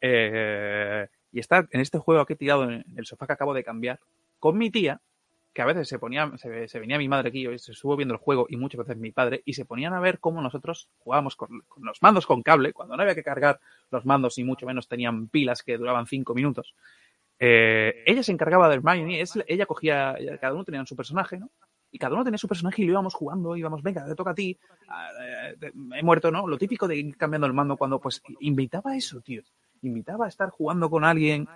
eh, 0.00 1.08
y 1.32 1.40
estar 1.40 1.68
en 1.72 1.80
este 1.80 1.98
juego 1.98 2.20
aquí 2.20 2.36
tirado 2.36 2.70
en 2.70 2.84
el 2.96 3.06
sofá 3.06 3.26
que 3.26 3.32
acabo 3.32 3.54
de 3.54 3.64
cambiar 3.64 3.98
con 4.38 4.56
mi 4.56 4.70
tía 4.70 5.00
que 5.52 5.62
a 5.62 5.66
veces 5.66 5.88
se 5.88 5.98
ponía 5.98 6.30
se, 6.36 6.68
se 6.68 6.78
venía 6.78 6.98
mi 6.98 7.08
madre 7.08 7.28
aquí 7.30 7.48
y 7.48 7.58
se 7.58 7.72
estuvo 7.72 7.96
viendo 7.96 8.14
el 8.14 8.20
juego 8.20 8.46
y 8.48 8.56
muchas 8.56 8.78
veces 8.78 8.96
mi 8.96 9.10
padre 9.10 9.42
y 9.44 9.54
se 9.54 9.64
ponían 9.64 9.94
a 9.94 10.00
ver 10.00 10.18
cómo 10.18 10.40
nosotros 10.40 10.88
jugábamos 10.98 11.36
con, 11.36 11.62
los 11.80 12.02
mandos 12.02 12.26
con 12.26 12.42
cable 12.42 12.72
cuando 12.72 12.96
no 12.96 13.02
había 13.02 13.14
que 13.14 13.22
cargar 13.22 13.60
los 13.90 14.04
mandos 14.04 14.38
y 14.38 14.44
mucho 14.44 14.66
menos 14.66 14.88
tenían 14.88 15.28
pilas 15.28 15.62
que 15.62 15.76
duraban 15.76 16.06
cinco 16.06 16.34
minutos 16.34 16.74
eh, 17.38 18.02
ella 18.06 18.22
se 18.22 18.32
encargaba 18.32 18.68
de 18.68 18.76
Hermione, 18.76 19.22
ella 19.46 19.66
cogía, 19.66 20.16
cada 20.40 20.54
uno 20.54 20.64
tenía 20.64 20.84
su 20.86 20.96
personaje, 20.96 21.38
¿no? 21.38 21.50
Y 21.90 21.98
cada 21.98 22.14
uno 22.14 22.24
tenía 22.24 22.38
su 22.38 22.48
personaje 22.48 22.82
y 22.82 22.86
lo 22.86 22.92
íbamos 22.92 23.14
jugando, 23.14 23.56
íbamos, 23.56 23.82
venga, 23.82 24.04
te 24.04 24.14
toca 24.14 24.32
a 24.32 24.34
ti, 24.34 24.58
eh, 25.22 25.70
he 25.94 26.02
muerto, 26.02 26.30
¿no? 26.30 26.46
Lo 26.46 26.58
típico 26.58 26.86
de 26.86 26.96
ir 26.96 27.16
cambiando 27.16 27.46
el 27.46 27.54
mando 27.54 27.76
cuando, 27.76 28.00
pues, 28.00 28.22
invitaba 28.40 28.90
a 28.90 28.96
eso, 28.96 29.20
tío. 29.20 29.42
Invitaba 29.82 30.26
a 30.26 30.28
estar 30.28 30.50
jugando 30.50 30.90
con 30.90 31.04
alguien 31.04 31.48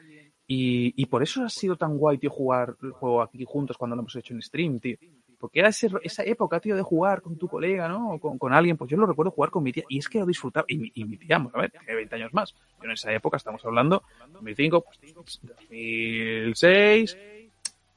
y, 0.47 0.93
y 1.01 1.07
por 1.07 1.23
eso 1.23 1.45
ha 1.45 1.49
sido 1.49 1.77
tan 1.77 1.97
guay, 1.97 2.19
tío, 2.19 2.31
jugar 2.31 2.77
el 2.83 2.93
juego 2.93 3.23
aquí 3.23 3.45
juntos 3.47 3.77
cuando 3.77 3.97
lo 3.97 4.03
hemos 4.03 4.17
hecho 4.17 4.35
en 4.35 4.43
stream, 4.43 4.81
tío. 4.81 4.97
Porque 5.39 5.61
era 5.61 5.71
ese, 5.71 5.91
esa 6.03 6.23
época, 6.23 6.61
tío, 6.61 6.77
de 6.77 6.83
jugar 6.83 7.21
con 7.21 7.37
tu 7.37 7.49
colega, 7.49 7.89
¿no? 7.89 8.13
O 8.13 8.21
con, 8.21 8.39
con, 8.39 8.53
alguien, 8.53 8.77
pues 8.77 8.91
yo 8.91 8.97
lo 8.97 9.07
recuerdo 9.07 9.33
jugar 9.33 9.51
con 9.51 9.65
mi 9.65 9.73
tía 9.73 9.83
y 9.89 9.99
es 9.99 10.09
que 10.09 10.21
lo 10.21 10.27
disfrutaba. 10.27 10.65
Y, 10.69 11.01
y 11.01 11.05
mi 11.05 11.17
tía, 11.17 11.37
a 11.37 11.61
ver, 11.61 11.71
tiene 11.71 11.95
20 11.95 12.15
años 12.15 12.33
más. 12.33 12.55
Yo 12.79 12.85
en 12.85 12.93
esa 12.93 13.13
época, 13.13 13.39
estamos 13.39 13.65
hablando, 13.65 14.05
2005, 14.33 14.85
pues 14.85 15.15
2006, 15.15 17.19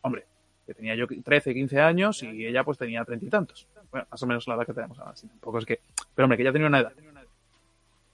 hombre, 0.02 0.26
que 0.66 0.74
tenía 0.74 0.96
yo 0.96 1.06
13, 1.08 1.54
15 1.54 1.80
años 1.80 2.24
y 2.24 2.48
ella 2.48 2.64
pues 2.64 2.78
tenía 2.78 3.06
treinta 3.06 3.26
y 3.26 3.30
tantos. 3.30 3.68
Bueno, 3.92 4.08
más 4.10 4.24
o 4.24 4.28
menos 4.28 4.48
la 4.48 4.56
edad 4.56 4.66
que 4.66 4.74
tenemos 4.74 4.98
ahora, 4.98 5.16
sí, 5.16 5.28
tampoco 5.28 5.60
es 5.60 5.66
que... 5.66 5.80
Pero 6.16 6.26
hombre, 6.26 6.38
que 6.38 6.44
ya 6.44 6.52
tenía 6.52 6.68
una 6.68 6.80
edad. 6.80 6.94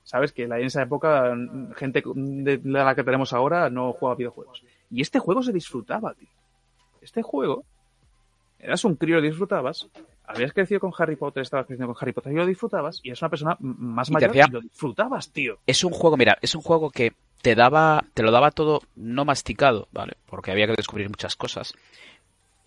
¿Sabes? 0.03 0.31
Que 0.31 0.43
en 0.43 0.53
esa 0.53 0.81
época 0.83 1.33
gente 1.75 2.03
de 2.05 2.59
la 2.63 2.95
que 2.95 3.03
tenemos 3.03 3.33
ahora 3.33 3.69
no 3.69 3.93
jugaba 3.93 4.15
videojuegos. 4.17 4.63
Y 4.89 5.01
este 5.01 5.19
juego 5.19 5.41
se 5.43 5.53
disfrutaba, 5.53 6.13
tío. 6.13 6.27
Este 7.01 7.21
juego 7.21 7.63
eras 8.59 8.83
un 8.85 8.95
crío, 8.95 9.21
disfrutabas, 9.21 9.87
habías 10.25 10.53
crecido 10.53 10.79
con 10.79 10.91
Harry 10.97 11.15
Potter, 11.15 11.41
estabas 11.41 11.65
creciendo 11.65 11.93
con 11.93 12.01
Harry 12.01 12.13
Potter 12.13 12.31
y 12.31 12.35
lo 12.35 12.45
disfrutabas, 12.45 12.99
y 13.03 13.09
es 13.11 13.21
una 13.21 13.29
persona 13.29 13.57
más 13.59 14.09
Y 14.09 14.13
mayor 14.13 14.29
hacía- 14.31 14.45
y 14.49 14.51
lo 14.51 14.61
disfrutabas, 14.61 15.31
tío. 15.31 15.57
Es 15.65 15.83
un 15.83 15.91
juego, 15.91 16.15
mira, 16.17 16.37
es 16.41 16.53
un 16.55 16.61
juego 16.61 16.91
que 16.91 17.13
te 17.41 17.55
daba, 17.55 18.03
te 18.13 18.21
lo 18.21 18.31
daba 18.31 18.51
todo 18.51 18.81
no 18.95 19.25
masticado, 19.25 19.87
¿vale? 19.91 20.13
Porque 20.27 20.51
había 20.51 20.67
que 20.67 20.75
descubrir 20.77 21.09
muchas 21.09 21.35
cosas. 21.35 21.73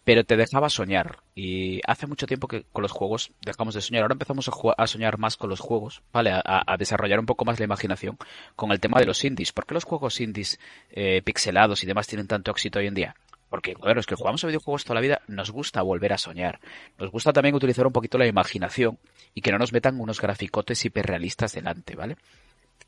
Pero 0.05 0.25
te 0.25 0.37
dejaba 0.37 0.69
soñar. 0.69 1.21
Y 1.35 1.81
hace 1.87 2.07
mucho 2.07 2.27
tiempo 2.27 2.47
que 2.47 2.65
con 2.73 2.83
los 2.83 2.93
juegos 2.93 3.33
dejamos 3.41 3.75
de 3.75 3.81
soñar. 3.81 4.03
Ahora 4.03 4.15
empezamos 4.15 4.49
a, 4.77 4.87
soñar 4.87 5.19
más 5.19 5.37
con 5.37 5.51
los 5.51 5.61
juegos, 5.61 6.03
¿vale? 6.13 6.31
A, 6.33 6.77
desarrollar 6.79 7.19
un 7.19 7.27
poco 7.27 7.45
más 7.45 7.59
la 7.59 7.65
imaginación 7.65 8.19
con 8.55 8.71
el 8.71 8.81
tema 8.81 9.01
de 9.01 9.07
los 9.07 9.25
indies. 9.25 9.53
¿Por 9.53 9.67
qué 9.67 9.75
los 9.75 9.85
juegos 9.85 10.21
indies 10.21 10.61
eh, 10.91 11.23
pixelados 11.25 11.83
y 11.83 11.87
demás 11.87 12.07
tienen 12.07 12.27
tanto 12.27 12.51
éxito 12.51 12.79
hoy 12.79 12.87
en 12.87 12.95
día? 12.95 13.17
Porque, 13.55 13.75
claro, 13.75 14.01
es 14.01 14.07
que 14.07 14.17
jugamos 14.17 14.43
a 14.43 14.49
videojuegos 14.49 14.85
toda 14.85 14.97
la 14.97 15.01
vida, 15.01 15.23
nos 15.29 15.53
gusta 15.53 15.81
volver 15.81 16.13
a 16.13 16.19
soñar. 16.19 16.59
Nos 16.99 17.11
gusta 17.11 17.33
también 17.33 17.55
utilizar 17.55 17.87
un 17.87 17.93
poquito 17.93 18.19
la 18.19 18.27
imaginación 18.27 18.99
y 19.33 19.43
que 19.43 19.53
no 19.53 19.59
nos 19.59 19.73
metan 19.73 20.01
unos 20.01 20.21
graficotes 20.21 20.85
hiperrealistas 20.85 21.53
delante, 21.53 21.95
¿vale? 21.95 22.17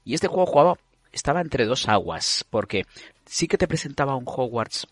Y 0.04 0.14
este 0.14 0.26
juego 0.26 0.46
jugaba, 0.46 0.76
estaba 1.12 1.40
entre 1.40 1.66
dos 1.66 1.88
aguas, 1.88 2.44
porque 2.50 2.84
sí 3.24 3.46
que 3.48 3.58
te 3.58 3.68
presentaba 3.68 4.16
un 4.16 4.24
Hogwarts 4.26 4.88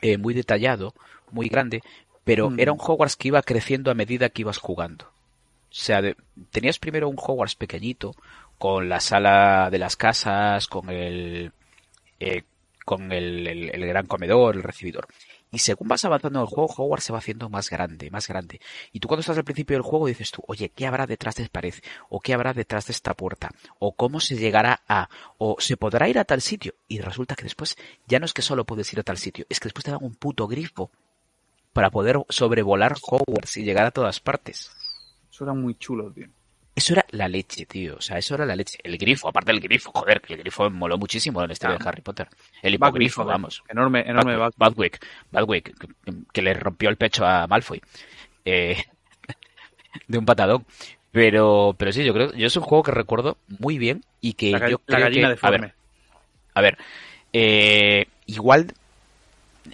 eh, 0.00 0.16
muy 0.16 0.32
detallado, 0.32 0.94
muy 1.32 1.48
grande, 1.48 1.82
pero 2.24 2.50
Mm. 2.50 2.60
era 2.60 2.72
un 2.72 2.78
Hogwarts 2.80 3.16
que 3.16 3.28
iba 3.28 3.42
creciendo 3.42 3.90
a 3.90 3.94
medida 3.94 4.28
que 4.28 4.42
ibas 4.42 4.58
jugando. 4.58 5.06
O 5.06 5.72
sea, 5.72 6.02
de- 6.02 6.16
tenías 6.50 6.78
primero 6.78 7.08
un 7.08 7.16
Hogwarts 7.18 7.54
pequeñito, 7.56 8.12
con 8.58 8.88
la 8.88 9.00
sala 9.00 9.68
de 9.70 9.78
las 9.78 9.96
casas, 9.96 10.66
con 10.66 10.90
el, 10.90 11.52
eh, 12.18 12.42
con 12.84 13.12
el, 13.12 13.46
el- 13.46 13.70
el 13.74 13.86
gran 13.86 14.06
comedor, 14.06 14.56
el 14.56 14.62
recibidor. 14.62 15.06
Y 15.52 15.58
según 15.58 15.88
vas 15.88 16.04
avanzando 16.04 16.38
en 16.38 16.42
el 16.44 16.48
juego, 16.48 16.72
Hogwarts 16.76 17.04
se 17.06 17.12
va 17.12 17.18
haciendo 17.18 17.48
más 17.48 17.70
grande, 17.70 18.08
más 18.10 18.28
grande. 18.28 18.60
Y 18.92 19.00
tú 19.00 19.08
cuando 19.08 19.20
estás 19.20 19.36
al 19.38 19.44
principio 19.44 19.76
del 19.76 19.82
juego 19.82 20.06
dices 20.06 20.30
tú, 20.30 20.42
oye, 20.46 20.68
¿qué 20.68 20.86
habrá 20.86 21.06
detrás 21.06 21.34
de 21.36 21.42
esta 21.44 21.52
pared? 21.52 21.74
¿O 22.08 22.20
qué 22.20 22.34
habrá 22.34 22.52
detrás 22.52 22.86
de 22.86 22.92
esta 22.92 23.14
puerta? 23.14 23.50
¿O 23.80 23.92
cómo 23.94 24.20
se 24.20 24.36
llegará 24.36 24.82
a? 24.86 25.08
¿O 25.38 25.56
se 25.58 25.76
podrá 25.76 26.08
ir 26.08 26.18
a 26.20 26.24
tal 26.24 26.40
sitio? 26.40 26.74
Y 26.86 27.00
resulta 27.00 27.34
que 27.34 27.42
después 27.44 27.76
ya 28.06 28.18
no 28.20 28.26
es 28.26 28.32
que 28.32 28.42
solo 28.42 28.64
puedes 28.64 28.92
ir 28.92 29.00
a 29.00 29.04
tal 29.04 29.18
sitio, 29.18 29.44
es 29.48 29.58
que 29.58 29.66
después 29.66 29.84
te 29.84 29.90
dan 29.90 30.04
un 30.04 30.14
puto 30.14 30.46
grifo 30.46 30.90
para 31.72 31.90
poder 31.90 32.18
sobrevolar 32.28 32.96
Hogwarts 33.00 33.56
y 33.56 33.64
llegar 33.64 33.86
a 33.86 33.90
todas 33.90 34.20
partes. 34.20 34.70
Eso 35.30 35.44
era 35.44 35.54
muy 35.54 35.74
chulo, 35.76 36.10
tío. 36.12 36.26
Eso 36.74 36.94
era 36.94 37.04
la 37.10 37.28
leche, 37.28 37.66
tío. 37.66 37.96
O 37.96 38.00
sea, 38.00 38.18
eso 38.18 38.34
era 38.34 38.46
la 38.46 38.56
leche. 38.56 38.78
El 38.82 38.96
grifo, 38.96 39.28
aparte 39.28 39.52
del 39.52 39.60
grifo, 39.60 39.90
joder, 39.92 40.20
que 40.20 40.34
el 40.34 40.40
grifo 40.40 40.70
moló 40.70 40.96
muchísimo 40.96 41.42
en 41.42 41.50
historia 41.50 41.76
de 41.76 41.88
Harry 41.88 42.00
Potter. 42.00 42.28
El 42.62 42.74
hipogrifo, 42.74 43.24
vamos. 43.24 43.62
Enorme, 43.68 44.00
enorme 44.08 44.36
Badwick, 44.56 45.04
Badwick. 45.30 45.76
Que, 45.78 45.88
que 46.32 46.42
le 46.42 46.54
rompió 46.54 46.88
el 46.88 46.96
pecho 46.96 47.26
a 47.26 47.46
Malfoy. 47.46 47.82
Eh, 48.44 48.82
de 50.08 50.18
un 50.18 50.24
patadón. 50.24 50.64
Pero, 51.12 51.74
pero 51.76 51.92
sí, 51.92 52.04
yo 52.04 52.14
creo, 52.14 52.32
yo 52.34 52.46
es 52.46 52.56
un 52.56 52.62
juego 52.62 52.84
que 52.84 52.92
recuerdo 52.92 53.36
muy 53.58 53.78
bien 53.78 54.04
y 54.20 54.34
que 54.34 54.52
La, 54.52 54.70
yo 54.70 54.80
la 54.86 54.96
creo 54.96 55.08
gallina 55.08 55.26
que, 55.26 55.30
deforme. 55.32 55.56
a 55.56 55.60
ver, 55.60 55.74
a 56.54 56.60
ver, 56.60 56.78
eh, 57.32 58.06
igual 58.26 58.72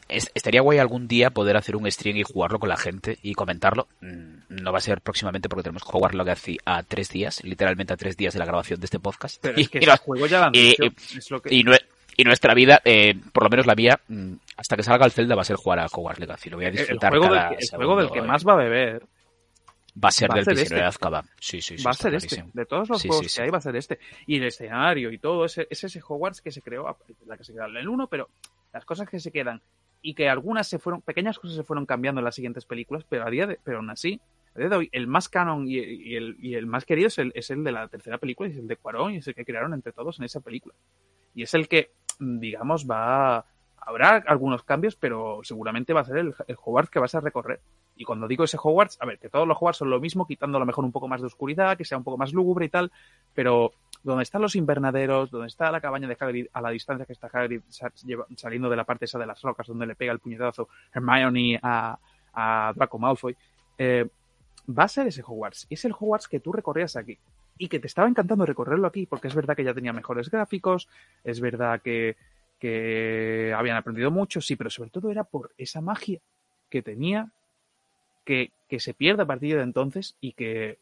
es- 0.08 0.30
estaría 0.34 0.60
guay 0.60 0.78
algún 0.78 1.08
día 1.08 1.30
poder 1.30 1.56
hacer 1.56 1.76
un 1.76 1.90
stream 1.90 2.16
y 2.18 2.22
jugarlo 2.22 2.58
con 2.58 2.68
la 2.68 2.76
gente 2.76 3.18
y 3.22 3.34
comentarlo. 3.34 3.88
Mm, 4.00 4.36
No 4.48 4.72
va 4.72 4.78
a 4.78 4.80
ser 4.80 5.00
próximamente 5.00 5.48
porque 5.48 5.62
tenemos 5.64 5.82
que 5.84 5.90
jugar 5.90 6.14
lo 6.14 6.24
que 6.24 6.30
hace 6.30 6.56
a 6.64 6.82
tres 6.82 7.10
días, 7.10 7.42
literalmente 7.44 7.92
a 7.92 7.96
tres 7.96 8.16
días 8.16 8.32
de 8.32 8.38
la 8.38 8.44
grabación 8.46 8.80
de 8.80 8.84
este 8.86 8.98
podcast. 8.98 9.38
Pero 9.42 9.58
es 9.58 9.68
que 9.68 9.78
Y 9.82 9.86
juego 10.02 10.26
ya 10.26 10.50
y- 10.52 10.74
y- 10.78 11.18
es 11.18 11.30
lo 11.30 11.40
que- 11.42 11.54
y, 11.54 11.62
nue- 11.64 11.84
y 12.16 12.24
nuestra 12.24 12.54
vida, 12.54 12.80
eh, 12.84 13.14
por 13.32 13.42
lo 13.44 13.50
menos 13.50 13.66
la 13.66 13.74
mía, 13.74 14.00
mm, 14.08 14.32
hasta 14.56 14.76
que 14.76 14.82
salga 14.82 15.04
el 15.04 15.12
Zelda 15.12 15.34
va 15.34 15.42
a 15.42 15.44
ser 15.44 15.56
jugar 15.56 15.78
a 15.80 15.86
Hogwarts 15.86 16.20
Legacy. 16.20 16.50
Lo 16.50 16.56
voy 16.56 16.66
a 16.66 16.68
el 16.68 16.76
disfrutar 16.76 17.10
juego, 17.10 17.24
del, 17.26 17.34
cada 17.34 17.48
que- 17.50 17.56
el 17.62 17.68
juego 17.76 17.96
del 17.96 18.10
que 18.10 18.22
más 18.22 18.46
va 18.46 18.52
a 18.52 18.56
beber 18.56 19.02
Va 20.02 20.10
a 20.10 20.12
ser 20.12 20.28
va 20.30 20.34
a 20.34 20.36
del 20.36 20.44
ser 20.44 20.54
prisionero 20.56 20.84
de 20.84 20.88
este. 20.90 20.96
Azkaban. 20.98 21.24
Sí, 21.40 21.62
sí, 21.62 21.78
sí. 21.78 21.82
va 21.82 21.90
a 21.90 21.94
ser 21.94 22.14
este. 22.14 22.44
De 22.52 22.66
todos 22.66 22.86
los 22.90 23.00
Sí, 23.00 23.08
juegos 23.08 23.26
sí, 23.32 23.36
que 23.36 23.42
hay 23.44 23.50
va 23.50 23.56
a 23.58 23.60
ser 23.62 23.76
este. 23.76 23.98
Y 24.26 24.36
el 24.36 24.44
escenario 24.44 25.10
y 25.10 25.16
todo, 25.18 25.46
ese, 25.46 25.66
es 25.70 25.84
ese 25.84 26.00
Hogwarts 26.06 26.42
que 26.42 26.50
se 26.52 26.60
creó, 26.60 26.86
a- 26.86 26.96
la 27.26 27.38
que 27.38 27.44
se 27.44 27.54
quedó 27.54 27.64
en 27.64 27.76
el 27.78 27.88
1, 27.88 28.06
pero 28.06 28.28
las 28.74 28.84
cosas 28.84 29.08
que 29.08 29.18
se 29.20 29.30
quedan 29.32 29.62
y 30.02 30.14
que 30.14 30.28
algunas 30.28 30.68
se 30.68 30.78
fueron, 30.78 31.02
pequeñas 31.02 31.38
cosas 31.38 31.56
se 31.56 31.64
fueron 31.64 31.86
cambiando 31.86 32.20
en 32.20 32.24
las 32.24 32.34
siguientes 32.34 32.64
películas, 32.64 33.04
pero 33.08 33.26
a 33.26 33.30
día 33.30 33.46
de, 33.46 33.58
pero 33.62 33.78
aún 33.78 33.90
así, 33.90 34.20
a 34.54 34.58
día 34.58 34.68
de 34.68 34.76
hoy, 34.76 34.88
el 34.92 35.06
más 35.06 35.28
canon 35.28 35.66
y, 35.68 35.78
el, 36.14 36.36
y 36.40 36.54
el 36.54 36.66
más 36.66 36.84
querido 36.84 37.08
es 37.08 37.18
el, 37.18 37.32
es 37.34 37.50
el 37.50 37.64
de 37.64 37.72
la 37.72 37.88
tercera 37.88 38.18
película, 38.18 38.48
es 38.48 38.56
el 38.56 38.68
de 38.68 38.76
Cuarón, 38.76 39.14
y 39.14 39.16
es 39.18 39.28
el 39.28 39.34
que 39.34 39.44
crearon 39.44 39.74
entre 39.74 39.92
todos 39.92 40.18
en 40.18 40.24
esa 40.24 40.40
película. 40.40 40.74
Y 41.34 41.42
es 41.42 41.54
el 41.54 41.68
que, 41.68 41.90
digamos, 42.18 42.86
va 42.88 43.44
habrá 43.86 44.16
algunos 44.26 44.64
cambios, 44.64 44.96
pero 44.96 45.40
seguramente 45.44 45.92
va 45.92 46.00
a 46.00 46.04
ser 46.04 46.18
el, 46.18 46.34
el 46.48 46.56
Hogwarts 46.62 46.90
que 46.90 46.98
vas 46.98 47.14
a 47.14 47.20
recorrer. 47.20 47.60
Y 47.94 48.04
cuando 48.04 48.26
digo 48.26 48.44
ese 48.44 48.58
Hogwarts, 48.60 48.98
a 49.00 49.06
ver, 49.06 49.18
que 49.18 49.28
todos 49.28 49.46
los 49.46 49.56
Hogwarts 49.56 49.78
son 49.78 49.90
lo 49.90 50.00
mismo, 50.00 50.26
quitando 50.26 50.56
a 50.56 50.60
lo 50.60 50.66
mejor 50.66 50.84
un 50.84 50.92
poco 50.92 51.06
más 51.06 51.20
de 51.20 51.28
oscuridad, 51.28 51.78
que 51.78 51.84
sea 51.84 51.96
un 51.96 52.04
poco 52.04 52.18
más 52.18 52.32
lúgubre 52.32 52.66
y 52.66 52.68
tal, 52.68 52.90
pero 53.32 53.72
donde 54.06 54.22
están 54.22 54.40
los 54.40 54.54
invernaderos, 54.54 55.30
donde 55.30 55.48
está 55.48 55.70
la 55.72 55.80
cabaña 55.80 56.06
de 56.06 56.16
Hagrid, 56.18 56.46
a 56.52 56.60
la 56.60 56.70
distancia 56.70 57.04
que 57.04 57.12
está 57.12 57.28
Hagrid 57.32 57.60
saliendo 58.36 58.70
de 58.70 58.76
la 58.76 58.84
parte 58.84 59.04
esa 59.04 59.18
de 59.18 59.26
las 59.26 59.42
rocas, 59.42 59.66
donde 59.66 59.84
le 59.84 59.96
pega 59.96 60.12
el 60.12 60.20
puñetazo 60.20 60.68
Hermione 60.94 61.58
a, 61.60 61.98
a 62.32 62.72
Draco 62.74 62.98
Malfoy, 63.00 63.36
eh, 63.76 64.06
va 64.66 64.84
a 64.84 64.88
ser 64.88 65.08
ese 65.08 65.22
Hogwarts. 65.26 65.66
Es 65.68 65.84
el 65.84 65.92
Hogwarts 65.92 66.28
que 66.28 66.38
tú 66.38 66.52
recorrías 66.52 66.94
aquí. 66.94 67.18
Y 67.58 67.68
que 67.68 67.80
te 67.80 67.88
estaba 67.88 68.06
encantando 68.08 68.46
recorrerlo 68.46 68.86
aquí, 68.86 69.06
porque 69.06 69.26
es 69.26 69.34
verdad 69.34 69.56
que 69.56 69.64
ya 69.64 69.74
tenía 69.74 69.92
mejores 69.92 70.30
gráficos, 70.30 70.88
es 71.24 71.40
verdad 71.40 71.80
que, 71.82 72.16
que 72.60 73.52
habían 73.56 73.76
aprendido 73.76 74.10
mucho, 74.10 74.40
sí, 74.40 74.56
pero 74.56 74.70
sobre 74.70 74.90
todo 74.90 75.10
era 75.10 75.24
por 75.24 75.52
esa 75.58 75.80
magia 75.80 76.20
que 76.68 76.82
tenía, 76.82 77.32
que, 78.24 78.52
que 78.68 78.78
se 78.78 78.94
pierde 78.94 79.22
a 79.22 79.26
partir 79.26 79.56
de 79.56 79.62
entonces 79.62 80.16
y 80.20 80.32
que 80.32 80.78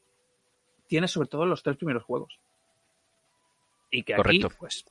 tiene 0.89 1.09
sobre 1.09 1.29
todo 1.29 1.45
en 1.45 1.51
los 1.51 1.62
tres 1.62 1.77
primeros 1.77 2.03
juegos. 2.03 2.39
Y 3.95 4.03
que 4.03 4.14
aquí, 4.14 4.20
pues, 4.59 4.84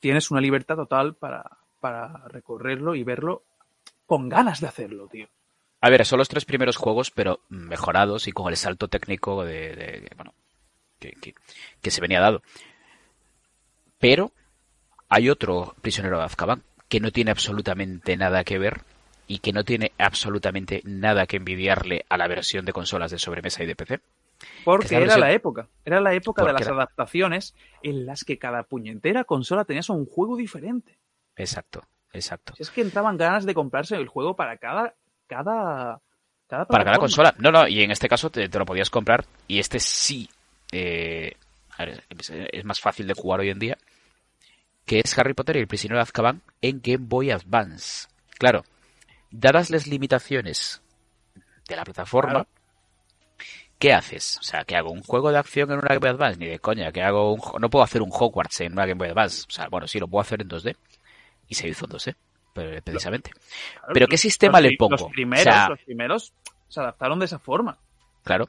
tienes 0.00 0.30
una 0.30 0.40
libertad 0.40 0.76
total 0.76 1.14
para, 1.14 1.44
para 1.80 2.28
recorrerlo 2.28 2.94
y 2.94 3.04
verlo 3.04 3.42
con 4.06 4.28
ganas 4.28 4.60
de 4.60 4.66
hacerlo, 4.68 5.06
tío. 5.08 5.28
A 5.80 5.88
ver, 5.88 6.04
son 6.04 6.18
los 6.18 6.28
tres 6.28 6.44
primeros 6.44 6.76
juegos, 6.76 7.10
pero 7.10 7.40
mejorados 7.48 8.28
y 8.28 8.32
con 8.32 8.48
el 8.50 8.56
salto 8.56 8.88
técnico 8.88 9.44
de, 9.44 9.74
de- 9.74 10.00
de- 10.00 10.12
bueno, 10.16 10.34
que, 10.98 11.12
que- 11.12 11.34
que 11.80 11.90
se 11.90 12.00
venía 12.02 12.20
dado. 12.20 12.42
Pero 13.98 14.32
hay 15.08 15.28
otro 15.30 15.74
prisionero 15.80 16.18
de 16.18 16.24
Azkaban 16.24 16.62
que 16.88 17.00
no 17.00 17.10
tiene 17.12 17.30
absolutamente 17.30 18.16
nada 18.16 18.44
que 18.44 18.58
ver 18.58 18.82
y 19.26 19.38
que 19.38 19.52
no 19.52 19.64
tiene 19.64 19.92
absolutamente 19.98 20.82
nada 20.84 21.26
que 21.26 21.36
envidiarle 21.36 22.04
a 22.08 22.16
la 22.16 22.26
versión 22.28 22.64
de 22.64 22.72
consolas 22.72 23.10
de 23.10 23.18
sobremesa 23.18 23.62
y 23.62 23.66
de 23.66 23.76
PC. 23.76 24.00
Porque 24.64 24.94
era 24.96 25.00
versión- 25.06 25.20
la 25.20 25.32
época. 25.32 25.68
Era 25.84 26.00
la 26.00 26.14
época 26.14 26.44
de 26.44 26.52
las 26.52 26.62
era- 26.62 26.72
adaptaciones 26.74 27.54
en 27.82 28.06
las 28.06 28.24
que 28.24 28.38
cada 28.38 28.62
puñetera 28.62 29.24
consola 29.24 29.64
tenías 29.64 29.88
un 29.90 30.06
juego 30.06 30.36
diferente. 30.36 30.98
Exacto, 31.36 31.82
exacto. 32.12 32.54
Si 32.56 32.62
es 32.62 32.70
que 32.70 32.80
entraban 32.80 33.16
ganas 33.16 33.44
de 33.46 33.54
comprarse 33.54 33.96
el 33.96 34.08
juego 34.08 34.34
para 34.36 34.56
cada. 34.58 34.94
cada. 35.26 36.00
cada 36.48 36.64
Para 36.66 36.84
cada 36.84 36.98
consola. 36.98 37.34
No, 37.38 37.50
no, 37.50 37.66
y 37.68 37.82
en 37.82 37.90
este 37.90 38.08
caso 38.08 38.30
te, 38.30 38.48
te 38.48 38.58
lo 38.58 38.64
podías 38.66 38.90
comprar 38.90 39.24
y 39.46 39.58
este 39.58 39.78
sí 39.80 40.28
eh, 40.72 41.34
a 41.76 41.84
ver, 41.84 42.04
es, 42.10 42.30
es 42.30 42.64
más 42.64 42.80
fácil 42.80 43.06
de 43.06 43.14
jugar 43.14 43.40
hoy 43.40 43.50
en 43.50 43.58
día, 43.58 43.78
que 44.86 45.00
es 45.00 45.18
Harry 45.18 45.34
Potter 45.34 45.56
y 45.56 45.60
el 45.60 45.66
prisionero 45.66 45.98
de 45.98 46.02
Azkaban 46.02 46.42
en 46.62 46.80
Game 46.82 47.06
Boy 47.08 47.30
Advance. 47.30 48.08
Claro, 48.38 48.64
dadas 49.30 49.70
las 49.70 49.86
limitaciones 49.86 50.82
de 51.68 51.76
la 51.76 51.84
plataforma, 51.84 52.30
Claro. 52.32 52.48
¿Qué 53.80 53.92
haces? 53.92 54.38
O 54.38 54.42
sea, 54.44 54.62
que 54.64 54.76
hago 54.76 54.92
un 54.92 55.02
juego 55.02 55.32
de 55.32 55.38
acción 55.38 55.72
en 55.72 55.78
una 55.78 55.88
Game 55.88 55.98
Boy 55.98 56.10
Advance, 56.10 56.38
ni 56.38 56.46
de 56.46 56.60
coña, 56.60 56.92
que 56.92 57.02
hago 57.02 57.32
un, 57.32 57.40
no 57.60 57.68
puedo 57.68 57.82
hacer 57.84 58.00
un 58.02 58.10
Hogwarts 58.12 58.60
en 58.60 58.72
una 58.74 58.86
Game 58.86 58.98
Boy 58.98 59.08
Advance. 59.08 59.44
O 59.48 59.50
sea, 59.50 59.66
bueno, 59.68 59.88
sí, 59.88 59.98
lo 59.98 60.06
puedo 60.06 60.20
hacer 60.22 60.40
en 60.42 60.48
2D. 60.48 60.76
Y 61.48 61.54
se 61.56 61.66
hizo 61.66 61.86
en 61.86 61.90
2D, 61.90 62.14
pero- 62.54 62.80
precisamente. 62.82 63.30
Claro, 63.32 63.92
Pero 63.92 64.06
¿qué 64.06 64.16
sistema 64.16 64.60
los 64.60 64.70
le 64.70 64.76
pongo? 64.76 64.92
Los 64.92 65.10
primeros, 65.10 65.46
O 65.48 65.50
sea- 65.50 65.68
los 65.70 65.80
primeros 65.80 66.32
se 66.68 66.78
adaptaron 66.80 67.18
de 67.18 67.24
esa 67.24 67.40
forma. 67.40 67.76
Claro. 68.22 68.48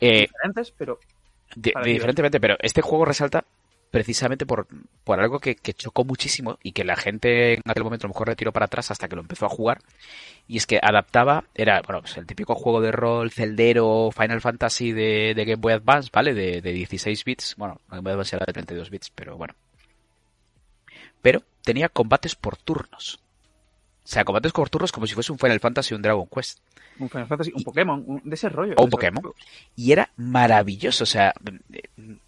Eh, 0.00 0.20
Diferentes, 0.26 0.70
pero. 0.72 0.98
De- 1.56 1.72
diferentemente, 1.84 2.38
pero 2.40 2.56
este 2.60 2.82
juego 2.82 3.06
resalta 3.06 3.44
precisamente 3.90 4.46
por, 4.46 4.66
por 5.04 5.20
algo 5.20 5.38
que, 5.40 5.56
que 5.56 5.74
chocó 5.74 6.04
muchísimo 6.04 6.58
y 6.62 6.72
que 6.72 6.84
la 6.84 6.96
gente 6.96 7.54
en 7.54 7.62
aquel 7.66 7.84
momento 7.84 8.06
a 8.06 8.08
lo 8.08 8.14
mejor 8.14 8.28
retiró 8.28 8.52
para 8.52 8.66
atrás 8.66 8.90
hasta 8.90 9.08
que 9.08 9.16
lo 9.16 9.22
empezó 9.22 9.46
a 9.46 9.50
jugar. 9.50 9.80
Y 10.46 10.56
es 10.56 10.66
que 10.66 10.78
adaptaba, 10.82 11.44
era 11.54 11.82
bueno, 11.82 12.00
pues 12.00 12.16
el 12.16 12.26
típico 12.26 12.54
juego 12.54 12.80
de 12.80 12.92
rol 12.92 13.30
celdero 13.30 14.10
Final 14.12 14.40
Fantasy 14.40 14.92
de, 14.92 15.34
de 15.34 15.44
Game 15.44 15.60
Boy 15.60 15.74
Advance, 15.74 16.10
¿vale? 16.12 16.34
De, 16.34 16.60
de 16.60 16.72
16 16.72 17.24
bits. 17.24 17.54
Bueno, 17.56 17.80
Game 17.88 18.02
Boy 18.02 18.12
Advance 18.12 18.36
era 18.36 18.46
de 18.46 18.52
32 18.52 18.90
bits, 18.90 19.10
pero 19.14 19.36
bueno. 19.36 19.54
Pero 21.20 21.42
tenía 21.62 21.88
combates 21.88 22.34
por 22.34 22.56
turnos. 22.56 23.20
O 24.08 24.10
sea, 24.10 24.24
combates 24.24 24.52
por 24.52 24.70
turnos 24.70 24.90
como 24.90 25.06
si 25.06 25.12
fuese 25.12 25.32
un 25.32 25.38
Final 25.38 25.60
Fantasy 25.60 25.92
o 25.92 25.96
un 25.98 26.02
Dragon 26.02 26.26
Quest. 26.34 26.60
Un 26.98 27.10
Final 27.10 27.26
Fantasy, 27.28 27.52
un 27.54 27.62
Pokémon, 27.62 28.02
un- 28.06 28.22
de 28.24 28.34
ese 28.34 28.48
rollo. 28.48 28.72
O 28.78 28.84
un 28.84 28.90
Pokémon. 28.90 29.22
Y 29.76 29.92
era 29.92 30.10
maravilloso, 30.16 31.04
o 31.04 31.06
sea, 31.06 31.34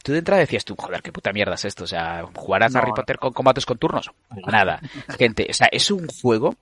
tú 0.02 0.12
de 0.12 0.18
entrada 0.18 0.40
decías 0.40 0.64
tú, 0.66 0.76
joder, 0.76 1.00
qué 1.00 1.10
puta 1.10 1.32
mierda 1.32 1.54
es 1.54 1.64
esto, 1.64 1.84
o 1.84 1.86
sea, 1.86 2.26
jugar 2.34 2.64
a 2.64 2.68
No, 2.68 2.78
Harry. 2.80 2.92
Potter 2.94 3.18
con 3.18 3.32
combates 3.32 3.64
con 3.64 3.78
turnos. 3.78 4.10
Nada, 4.46 4.78
gente, 5.18 5.46
o 5.48 5.54
sea, 5.54 5.68
es 5.72 5.90
un 5.90 6.06
juego 6.06 6.56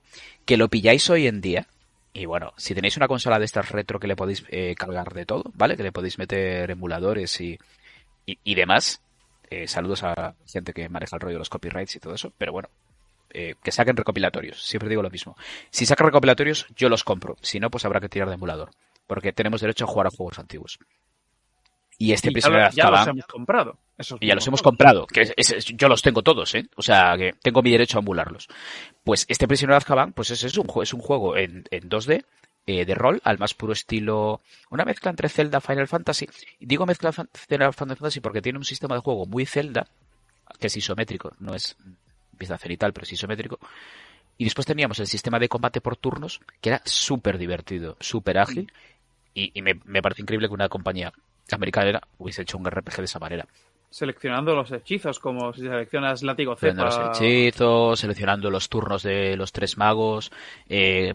que 0.45 0.55
lo 0.55 0.69
pilláis 0.69 1.09
hoy 1.09 1.27
en 1.27 1.41
día 1.41 1.67
Y 2.13 2.25
bueno, 2.25 2.53
si 2.55 2.73
tenéis 2.73 2.95
una 2.97 3.07
consola 3.09 3.37
de 3.39 3.45
estas 3.45 3.69
retro 3.71 3.99
que 3.99 4.07
le 4.07 4.15
podéis 4.15 4.45
eh, 4.49 4.73
cargar 4.77 5.13
de 5.13 5.25
todo, 5.25 5.51
¿vale? 5.53 5.75
Que 5.75 5.83
le 5.83 5.91
podéis 5.91 6.17
meter 6.17 6.71
emuladores 6.71 7.39
y, 7.41 7.59
y, 8.25 8.55
demás. 8.55 9.01
Eh, 9.49 9.67
saludos 9.67 10.01
a 10.03 10.33
gente 10.47 10.71
que 10.73 10.87
maneja 10.89 11.17
el 11.17 11.19
rollo 11.19 11.33
de 11.35 11.39
los 11.39 11.49
copyrights 11.49 11.97
y 11.97 11.99
todo 11.99 12.15
eso. 12.15 12.31
Pero 12.37 12.51
bueno, 12.53 12.69
eh, 13.31 13.55
que 13.63 13.71
saquen 13.71 13.97
recopilatorios. 13.97 14.63
Siempre 14.63 14.89
digo 14.89 15.01
lo 15.01 15.09
mismo. 15.09 15.35
Si 15.69 15.85
sacan 15.85 16.07
recopilatorios, 16.07 16.67
yo 16.75 16.89
los 16.89 17.03
compro. 17.03 17.37
Si 17.41 17.59
no, 17.59 17.69
pues 17.69 17.85
habrá 17.85 17.99
que 17.99 18.09
tirar 18.09 18.27
de 18.27 18.35
emulador. 18.35 18.71
Porque 19.07 19.33
tenemos 19.33 19.61
derecho 19.61 19.85
a 19.85 19.87
jugar 19.87 20.07
a 20.07 20.11
juegos 20.11 20.39
antiguos. 20.39 20.79
Y 21.97 22.13
este 22.13 22.31
prisionero 22.31 22.63
de 22.63 22.67
Azkaban. 22.69 22.93
Ya 22.93 22.99
los 22.99 23.07
hemos 23.07 23.25
comprado. 23.25 23.77
y 24.21 24.27
ya 24.27 24.35
los 24.35 24.47
hemos 24.47 24.61
comprado. 24.61 25.07
Que 25.07 25.33
yo 25.75 25.89
los 25.89 26.01
tengo 26.01 26.21
todos, 26.21 26.55
¿eh? 26.55 26.65
O 26.75 26.81
sea, 26.81 27.15
que 27.17 27.33
tengo 27.41 27.61
mi 27.61 27.71
derecho 27.71 27.97
a 27.97 28.01
emularlos. 28.01 28.47
Pues 29.03 29.25
este 29.27 29.47
prisionero 29.47 29.73
de 29.73 29.79
Azkaban, 29.79 30.13
pues 30.13 30.31
es, 30.31 30.43
es, 30.43 30.57
un, 30.57 30.67
es 30.81 30.93
un 30.93 31.01
juego 31.01 31.35
en, 31.35 31.65
en 31.71 31.89
2D 31.89 32.23
eh, 32.67 32.85
de 32.85 32.95
rol 32.95 33.19
al 33.23 33.37
más 33.37 33.53
puro 33.53 33.73
estilo. 33.73 34.41
Una 34.69 34.85
mezcla 34.85 35.09
entre 35.09 35.27
Zelda 35.27 35.59
Final 35.59 35.87
Fantasy. 35.87 36.27
Digo 36.59 36.85
mezcla 36.85 37.11
Final 37.11 37.73
Fantasy 37.73 38.19
porque 38.21 38.41
tiene 38.41 38.59
un 38.59 38.65
sistema 38.65 38.95
de 38.95 39.01
juego 39.01 39.25
muy 39.25 39.45
Zelda, 39.45 39.87
que 40.59 40.67
es 40.67 40.77
isométrico, 40.77 41.33
no 41.39 41.53
es 41.53 41.75
empieza 42.39 42.55
a 42.55 42.77
tal, 42.77 42.93
pero 42.93 43.03
es 43.03 43.13
isométrico. 43.13 43.59
Y 44.37 44.45
después 44.45 44.65
teníamos 44.65 44.99
el 44.99 45.07
sistema 45.07 45.37
de 45.37 45.49
combate 45.49 45.81
por 45.81 45.97
turnos, 45.97 46.39
que 46.61 46.69
era 46.69 46.81
súper 46.85 47.37
divertido, 47.37 47.97
súper 47.99 48.37
ágil. 48.37 48.71
Y, 49.33 49.61
me, 49.61 50.01
parece 50.01 50.21
increíble 50.21 50.47
que 50.47 50.53
una 50.53 50.69
compañía 50.69 51.11
americana 51.51 52.01
hubiese 52.17 52.43
hecho 52.43 52.57
un 52.57 52.65
RPG 52.65 52.97
de 52.97 53.03
esa 53.03 53.19
manera. 53.19 53.45
Seleccionando 53.89 54.55
los 54.55 54.71
hechizos, 54.71 55.19
como 55.19 55.51
si 55.53 55.61
seleccionas 55.61 56.23
látigo 56.23 56.55
Z. 56.55 56.73
los 56.73 57.19
hechizos, 57.19 57.99
seleccionando 57.99 58.49
los 58.49 58.69
turnos 58.69 59.03
de 59.03 59.35
los 59.35 59.51
tres 59.51 59.77
magos, 59.77 60.31
eh, 60.69 61.13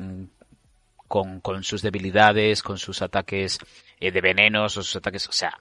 con, 1.08 1.62
sus 1.62 1.82
debilidades, 1.82 2.62
con 2.62 2.78
sus 2.78 3.00
ataques 3.02 3.58
eh, 4.00 4.10
de 4.10 4.20
venenos, 4.20 4.76
o 4.76 4.82
sus 4.82 4.96
ataques. 4.96 5.28
O 5.28 5.32
sea, 5.32 5.58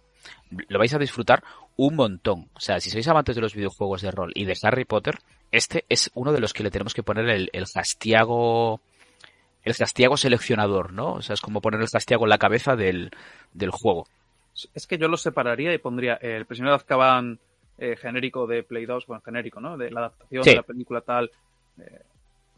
lo 0.67 0.79
vais 0.79 0.93
a 0.93 0.99
disfrutar 0.99 1.43
un 1.77 1.95
montón. 1.95 2.49
O 2.53 2.59
sea, 2.59 2.79
si 2.79 2.89
sois 2.89 3.07
amantes 3.07 3.35
de 3.35 3.41
los 3.41 3.55
videojuegos 3.55 4.01
de 4.01 4.11
rol 4.11 4.31
y 4.35 4.45
de 4.45 4.57
Harry 4.63 4.85
Potter, 4.85 5.19
este 5.53 5.85
es 5.87 6.11
uno 6.15 6.33
de 6.33 6.41
los 6.41 6.51
que 6.51 6.63
le 6.63 6.71
tenemos 6.71 6.93
que 6.93 7.03
poner 7.03 7.29
el, 7.29 7.49
el 7.53 7.65
castiago 7.71 8.81
el 9.63 9.75
castiago 9.75 10.17
seleccionador, 10.17 10.91
¿no? 10.93 11.13
O 11.13 11.21
sea, 11.21 11.33
es 11.33 11.41
como 11.41 11.61
poner 11.61 11.81
el 11.81 11.89
castiago 11.89 12.25
en 12.25 12.29
la 12.29 12.37
cabeza 12.37 12.75
del, 12.75 13.11
juego. 13.71 14.07
Es 14.73 14.87
que 14.87 14.97
yo 14.97 15.07
lo 15.07 15.17
separaría 15.17 15.73
y 15.73 15.77
pondría 15.77 16.15
el 16.15 16.45
prisionero 16.45 16.73
de 16.73 16.77
Azkaban 16.77 17.39
eh, 17.77 17.95
genérico 17.95 18.45
de 18.45 18.63
Play 18.63 18.85
2, 18.85 19.07
bueno, 19.07 19.21
genérico, 19.23 19.61
¿no? 19.61 19.77
De 19.77 19.89
la 19.89 20.01
adaptación 20.01 20.43
de 20.43 20.55
la 20.55 20.63
película 20.63 21.01
tal, 21.01 21.31
eh, 21.79 22.01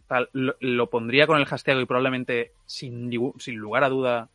tal 0.08 0.30
lo, 0.34 0.90
pondría 0.90 1.28
con 1.28 1.38
el 1.38 1.48
castiago 1.48 1.80
y 1.80 1.86
probablemente 1.86 2.54
sin, 2.66 3.12
sin 3.38 3.56
lugar 3.56 3.84
a 3.84 3.90
duda, 3.90 4.30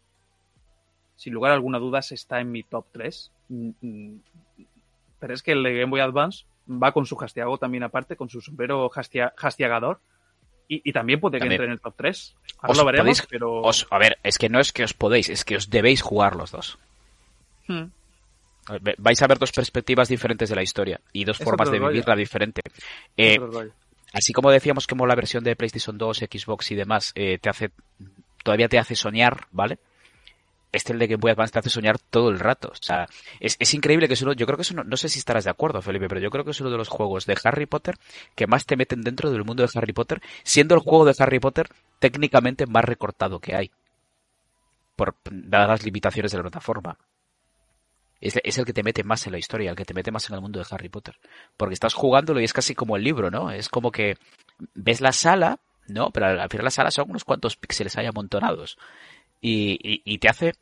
sin 1.17 1.35
lugar 1.35 1.51
a 1.51 1.55
alguna 1.55 1.79
duda, 1.79 2.03
se 2.03 2.15
está 2.15 2.41
en 2.41 2.53
mi 2.53 2.63
top 2.63 2.87
3. 2.93 3.33
Mm, 3.49 3.71
mm, 3.81 4.21
pero 5.19 5.35
es 5.35 5.43
que 5.43 5.53
el 5.53 5.63
de 5.63 5.75
Game 5.75 5.91
Boy 5.91 6.01
Advance 6.01 6.45
va 6.69 6.93
con 6.93 7.07
su 7.07 7.17
Hastiago 7.21 7.59
también 7.59 7.83
aparte, 7.83 8.17
con 8.17 8.29
su 8.29 8.41
sombrero 8.41 8.91
hastiagador. 9.37 10.01
Y, 10.73 10.93
también 10.93 11.19
puede 11.19 11.41
que 11.41 11.49
entre 11.49 11.65
en 11.65 11.73
el 11.73 11.81
top 11.81 11.95
3. 11.97 12.37
Ahora 12.61 12.79
lo 12.79 12.85
veremos, 12.85 13.27
pero... 13.29 13.63
a 13.91 13.99
ver, 13.99 14.19
es 14.23 14.39
que 14.39 14.49
no 14.49 14.61
es 14.61 14.71
que 14.71 14.85
os 14.85 14.95
podéis, 14.95 15.29
es 15.29 15.45
que 15.45 15.57
os 15.57 15.69
debéis 15.69 16.01
jugar 16.01 16.37
los 16.37 16.53
dos. 16.53 16.79
Hmm. 17.67 17.87
Vais 18.99 19.21
a 19.21 19.27
ver 19.27 19.41
dos 19.41 19.51
perspectivas 19.51 20.09
diferentes 20.09 20.49
de 20.49 20.55
la 20.55 20.63
historia 20.63 21.01
y 21.13 21.25
dos 21.25 21.39
formas 21.39 21.73
de 21.73 21.81
vivirla 21.81 22.15
diferente. 22.15 22.63
Eh, 23.17 23.41
así 24.13 24.33
como 24.33 24.53
decíamos 24.53 24.87
que 24.87 24.95
la 24.95 25.17
versión 25.17 25.43
de 25.43 25.57
PlayStation 25.57 25.99
2, 25.99 26.19
Xbox 26.19 26.71
y 26.71 26.77
demás 26.77 27.11
eh, 27.17 27.39
te 27.39 27.51
hace 27.51 27.73
todavía 28.45 28.69
te 28.69 28.79
hace 28.79 28.95
soñar, 28.95 29.47
¿vale? 29.51 29.79
Este 30.73 30.93
el 30.93 30.99
de 30.99 31.07
Game 31.07 31.21
Boy 31.21 31.33
Advance 31.33 31.53
te 31.53 31.59
hace 31.59 31.71
soñar 31.71 31.99
todo 31.99 32.31
el 32.31 32.39
rato. 32.39 32.69
O 32.69 32.83
sea, 32.83 33.07
es, 33.41 33.75
increíble 33.75 34.07
que 34.09 34.15
es 34.15 34.23
uno, 34.23 34.33
yo 34.33 34.47
creo 34.47 34.57
que 34.57 34.63
es 34.63 34.71
uno, 34.71 34.85
no 34.85 34.97
sé 34.97 35.09
si 35.09 35.19
estarás 35.19 35.45
de 35.45 35.51
acuerdo, 35.51 35.83
Felipe, 35.83 36.09
pero 36.09 36.21
yo 36.21 36.31
creo 36.31 36.45
que 36.45 36.53
es 36.53 36.61
uno 36.61 36.71
de 36.71 36.77
los 36.77 36.89
juegos 36.89 37.27
de 37.27 37.37
Harry 37.45 37.67
Potter 37.67 37.97
que 38.35 38.47
más 38.47 38.67
te 38.67 38.77
meten 38.77 39.03
dentro 39.03 39.31
del 39.31 39.45
mundo 39.45 39.63
de 39.63 39.71
Harry 39.75 39.93
Potter, 39.93 40.21
siendo 40.43 40.75
el 40.75 40.81
juego 40.81 41.05
de 41.05 41.15
Harry 41.19 41.41
Potter 41.41 41.69
técnicamente 41.99 42.67
más 42.67 42.85
recortado 42.85 43.41
que 43.41 43.57
hay. 43.57 43.71
Por 44.97 45.17
dadas 45.31 45.69
las 45.69 45.85
limitaciones 45.85 46.31
de 46.31 46.39
la 46.39 46.43
plataforma. 46.43 46.97
Es, 48.21 48.39
es, 48.45 48.59
el 48.59 48.67
que 48.67 48.75
te 48.75 48.83
mete 48.83 49.03
más 49.03 49.27
en 49.27 49.33
la 49.33 49.39
historia, 49.39 49.71
el 49.71 49.77
que 49.77 49.87
te 49.87 49.95
mete 49.95 50.11
más 50.11 50.29
en 50.29 50.35
el 50.35 50.43
mundo 50.43 50.59
de 50.59 50.67
Harry 50.71 50.91
Potter. 50.91 51.17
Porque 51.57 51.73
estás 51.73 51.95
jugándolo 51.95 52.41
y 52.41 52.45
es 52.45 52.53
casi 52.53 52.75
como 52.75 52.97
el 52.97 53.03
libro, 53.03 53.31
¿no? 53.31 53.51
Es 53.51 53.71
como 53.71 53.91
que 53.91 54.19
ves 54.75 55.01
la 55.01 55.13
sala, 55.13 55.59
¿no? 55.89 56.11
Pero 56.11 56.27
al 56.27 56.51
final 56.51 56.65
la 56.65 56.71
sala 56.71 56.91
son 56.91 57.09
unos 57.09 57.25
cuantos 57.25 57.57
píxeles 57.57 57.97
ahí 57.97 58.05
amontonados 58.05 58.77
y, 59.41 60.19
te 60.19 60.29
hace 60.29 60.53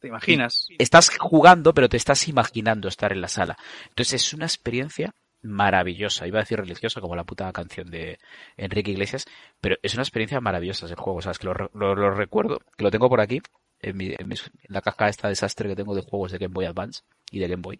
te 0.00 0.08
imaginas. 0.08 0.68
Estás 0.78 1.16
jugando, 1.18 1.72
pero 1.72 1.88
te 1.88 1.96
estás 1.96 2.28
imaginando 2.28 2.88
estar 2.88 3.12
en 3.12 3.22
la 3.22 3.28
sala. 3.28 3.56
Entonces 3.88 4.22
es 4.22 4.34
una 4.34 4.44
experiencia 4.44 5.14
maravillosa. 5.40 6.26
Iba 6.26 6.40
a 6.40 6.42
decir 6.42 6.58
religiosa, 6.58 7.00
como 7.00 7.16
la 7.16 7.24
puta 7.24 7.50
canción 7.52 7.90
de 7.90 8.18
Enrique 8.56 8.90
Iglesias, 8.90 9.24
pero 9.60 9.76
es 9.82 9.94
una 9.94 10.02
experiencia 10.02 10.40
maravillosa 10.40 10.86
el 10.86 10.94
juego. 10.96 11.22
Sabes 11.22 11.38
que 11.38 11.46
lo, 11.46 11.54
lo, 11.72 12.10
recuerdo, 12.10 12.60
que 12.76 12.84
lo 12.84 12.90
tengo 12.90 13.08
por 13.08 13.20
aquí, 13.20 13.40
en, 13.80 13.96
mi, 13.96 14.08
en, 14.08 14.28
la 14.68 14.82
caja 14.82 15.08
esta 15.08 15.28
desastre 15.28 15.68
que 15.68 15.76
tengo 15.76 15.94
de 15.94 16.02
juegos 16.02 16.32
de 16.32 16.38
Game 16.38 16.52
Boy 16.52 16.66
Advance 16.66 17.02
y 17.30 17.38
de 17.38 17.48
Game 17.48 17.62
Boy. 17.62 17.78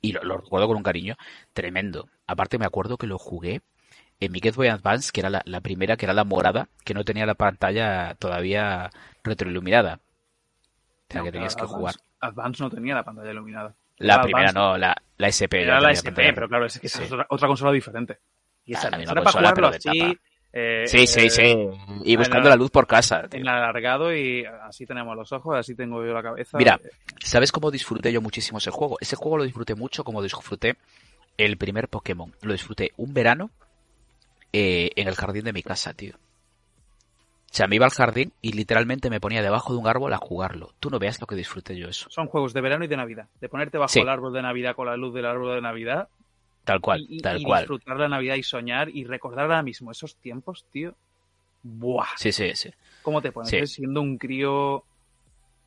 Y 0.00 0.12
lo, 0.12 0.22
lo 0.22 0.38
recuerdo 0.38 0.68
con 0.68 0.76
un 0.76 0.82
cariño 0.82 1.16
tremendo. 1.52 2.08
Aparte 2.26 2.58
me 2.58 2.66
acuerdo 2.66 2.96
que 2.96 3.06
lo 3.06 3.18
jugué 3.18 3.62
en 4.20 4.32
mi 4.32 4.40
Game 4.40 4.56
Boy 4.56 4.68
Advance, 4.68 5.10
que 5.12 5.20
era 5.20 5.42
la, 5.44 5.60
primera, 5.60 5.96
que 5.96 6.06
era 6.06 6.14
la 6.14 6.24
morada, 6.24 6.68
que 6.84 6.94
no 6.94 7.04
tenía 7.04 7.26
la 7.26 7.34
pantalla 7.34 8.14
todavía 8.18 8.90
retroiluminada. 9.26 10.00
O 11.08 11.12
sea, 11.12 11.22
que 11.22 11.32
tenías 11.32 11.54
que 11.54 11.66
jugar. 11.66 11.94
Advance 12.20 12.62
no 12.62 12.70
tenía 12.70 12.94
la 12.94 13.04
pantalla 13.04 13.30
iluminada. 13.30 13.74
La 13.98 14.22
primera 14.22 14.52
no, 14.52 14.76
la, 14.76 14.96
la 15.16 15.28
SP. 15.28 15.62
Era 15.62 15.80
la 15.80 15.92
SP, 15.92 16.32
pero 16.34 16.48
claro, 16.48 16.66
es 16.66 16.78
que 16.78 16.86
es 16.86 17.00
otra, 17.28 17.48
consola 17.48 17.72
diferente. 17.72 18.18
Y 18.64 18.74
esa 18.74 18.88
ah, 18.92 19.00
era 19.00 19.14
para 19.14 19.32
jugarlo 19.32 19.68
así. 19.68 20.18
Eh, 20.58 20.84
sí, 20.86 21.06
sí, 21.06 21.28
sí. 21.28 21.42
Eh, 21.42 21.70
y 22.04 22.16
buscando 22.16 22.48
la 22.48 22.56
luz 22.56 22.70
por 22.70 22.86
casa. 22.86 23.28
En 23.30 23.46
alargado 23.46 24.14
y 24.14 24.44
así 24.44 24.86
tenemos 24.86 25.14
los 25.14 25.30
ojos, 25.32 25.54
así 25.56 25.74
tengo 25.74 26.04
yo 26.04 26.14
la 26.14 26.22
cabeza. 26.22 26.56
Mira, 26.56 26.80
¿sabes 27.20 27.52
cómo 27.52 27.70
disfruté 27.70 28.10
yo 28.10 28.22
muchísimo 28.22 28.56
ese 28.56 28.70
juego? 28.70 28.96
Ese 29.00 29.16
juego 29.16 29.36
lo 29.36 29.44
disfruté 29.44 29.74
mucho 29.74 30.02
como 30.02 30.22
disfruté 30.22 30.76
el 31.36 31.58
primer 31.58 31.88
Pokémon. 31.88 32.34
Lo 32.40 32.52
disfruté 32.52 32.92
un 32.96 33.12
verano 33.12 33.50
eh, 34.52 34.90
en 34.96 35.08
el 35.08 35.14
jardín 35.14 35.44
de 35.44 35.52
mi 35.52 35.62
casa, 35.62 35.92
tío. 35.92 36.14
O 37.50 37.54
sea, 37.56 37.68
me 37.68 37.76
iba 37.76 37.86
al 37.86 37.92
jardín 37.92 38.32
y 38.42 38.52
literalmente 38.52 39.08
me 39.08 39.20
ponía 39.20 39.42
debajo 39.42 39.72
de 39.72 39.78
un 39.78 39.86
árbol 39.86 40.12
a 40.12 40.18
jugarlo. 40.18 40.74
Tú 40.78 40.90
no 40.90 40.98
veas 40.98 41.20
lo 41.20 41.26
que 41.26 41.36
disfruté 41.36 41.76
yo 41.76 41.88
eso. 41.88 42.06
Son 42.10 42.26
juegos 42.26 42.52
de 42.52 42.60
verano 42.60 42.84
y 42.84 42.88
de 42.88 42.96
Navidad. 42.96 43.28
De 43.40 43.48
ponerte 43.48 43.78
bajo 43.78 43.98
el 43.98 44.08
árbol 44.08 44.32
de 44.32 44.42
Navidad 44.42 44.74
con 44.74 44.86
la 44.86 44.96
luz 44.96 45.14
del 45.14 45.24
árbol 45.24 45.54
de 45.54 45.62
Navidad. 45.62 46.08
Tal 46.64 46.80
cual, 46.80 47.06
y, 47.08 47.20
tal 47.20 47.42
cual. 47.42 47.60
disfrutar 47.60 47.96
la 47.96 48.08
Navidad 48.08 48.34
y 48.34 48.42
soñar 48.42 48.88
y 48.90 49.04
recordar 49.04 49.44
ahora 49.44 49.62
mismo 49.62 49.90
esos 49.90 50.16
tiempos, 50.16 50.66
tío. 50.72 50.94
Buah. 51.62 52.08
Sí, 52.16 52.32
sí, 52.32 52.50
sí. 52.54 52.70
¿Cómo 53.02 53.22
te 53.22 53.30
pones? 53.32 53.72
Siendo 53.72 54.02
un 54.02 54.18
crío, 54.18 54.84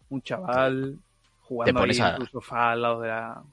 un 0.09 0.21
chaval, 0.21 0.99
jugando 1.41 1.81
ahí 1.81 1.91
en 1.97 2.15
tu 2.17 2.25
sofá 2.25 2.71
al 2.71 2.81
lado 2.81 3.01
de 3.01 3.07
la... 3.07 3.43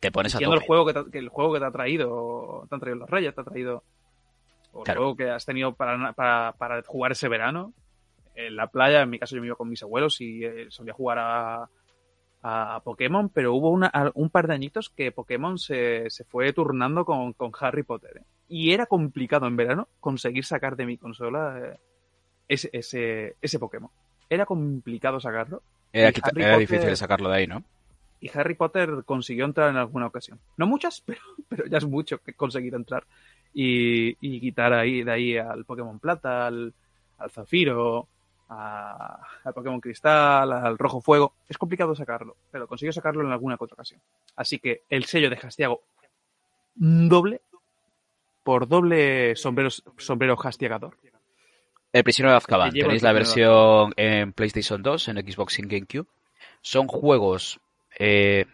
Te 0.00 0.12
pones 0.12 0.34
a 0.34 0.38
El 0.38 0.60
juego 0.60 0.84
que, 0.84 1.18
el 1.18 1.28
juego 1.30 1.54
que 1.54 1.60
te 1.60 1.64
ha 1.64 1.70
traído, 1.70 2.66
te 2.68 2.74
han 2.74 2.80
traído 2.80 2.98
los 3.00 3.10
reyes, 3.10 3.34
te 3.34 3.40
ha 3.40 3.44
traído 3.44 3.82
o 4.74 5.16
que 5.16 5.30
has 5.30 5.44
tenido 5.44 5.74
para, 5.74 6.12
para, 6.12 6.82
jugar 6.82 7.12
ese 7.12 7.28
verano 7.28 7.72
en 8.34 8.56
la 8.56 8.66
playa. 8.66 9.02
En 9.02 9.10
mi 9.10 9.18
caso 9.18 9.36
yo 9.36 9.40
me 9.40 9.46
iba 9.46 9.56
con 9.56 9.68
mis 9.68 9.82
abuelos 9.82 10.20
y 10.20 10.44
eh, 10.44 10.66
solía 10.68 10.92
jugar 10.92 11.18
a, 11.20 11.68
a, 12.42 12.80
Pokémon, 12.84 13.28
pero 13.28 13.54
hubo 13.54 13.70
una, 13.70 13.90
un 14.14 14.30
par 14.30 14.48
de 14.48 14.54
añitos 14.54 14.90
que 14.90 15.12
Pokémon 15.12 15.58
se, 15.58 16.10
se 16.10 16.24
fue 16.24 16.52
turnando 16.52 17.04
con, 17.04 17.32
con 17.32 17.52
Harry 17.60 17.82
Potter. 17.82 18.18
¿eh? 18.18 18.24
Y 18.48 18.72
era 18.72 18.86
complicado 18.86 19.46
en 19.46 19.56
verano 19.56 19.88
conseguir 20.00 20.44
sacar 20.44 20.76
de 20.76 20.86
mi 20.86 20.98
consola 20.98 21.58
eh, 21.58 21.78
ese, 22.48 22.70
ese, 22.72 23.36
ese 23.40 23.58
Pokémon. 23.58 23.90
Era 24.28 24.46
complicado 24.46 25.20
sacarlo. 25.20 25.62
Era, 25.92 26.12
era 26.34 26.58
difícil 26.58 26.96
sacarlo 26.96 27.28
de 27.28 27.36
ahí, 27.36 27.46
¿no? 27.46 27.62
Y 28.20 28.30
Harry 28.34 28.54
Potter 28.54 29.04
consiguió 29.04 29.44
entrar 29.44 29.68
en 29.70 29.76
alguna 29.76 30.06
ocasión. 30.06 30.40
No 30.56 30.66
muchas, 30.66 31.00
pero, 31.06 31.20
pero 31.48 31.66
ya 31.66 31.78
es 31.78 31.84
mucho 31.84 32.18
que 32.18 32.32
conseguir 32.32 32.74
entrar 32.74 33.04
y, 33.54 34.40
quitar 34.40 34.72
ahí 34.72 35.02
de 35.02 35.12
ahí 35.12 35.36
al 35.38 35.64
Pokémon 35.64 35.98
Plata, 35.98 36.46
al, 36.48 36.74
Zafiro, 37.30 38.08
al 38.48 39.54
Pokémon 39.54 39.80
Cristal, 39.80 40.52
al 40.52 40.76
Rojo 40.76 41.00
Fuego. 41.00 41.34
Es 41.48 41.56
complicado 41.56 41.94
sacarlo, 41.94 42.36
pero 42.50 42.66
consigo 42.66 42.92
sacarlo 42.92 43.24
en 43.24 43.32
alguna 43.32 43.56
otra 43.58 43.74
ocasión. 43.74 44.00
Así 44.36 44.58
que 44.58 44.82
el 44.90 45.04
sello 45.04 45.30
de 45.30 45.36
Hastiago 45.36 45.82
doble 46.74 47.40
por 48.42 48.68
doble 48.68 49.36
sombrero, 49.36 49.70
sombrero 49.70 50.36
hastiagador. 50.42 50.96
El 51.92 52.02
prisionero 52.02 52.32
de 52.32 52.38
Azkaban. 52.38 52.72
Tenéis 52.72 53.02
la 53.02 53.12
versión 53.12 53.94
en 53.96 54.32
PlayStation 54.32 54.82
2, 54.82 55.08
en 55.08 55.16
Xbox 55.18 55.60
y 55.60 55.62
GameCube. 55.62 56.08
Son 56.60 56.88
juegos 56.88 57.60
eh, 57.98 58.46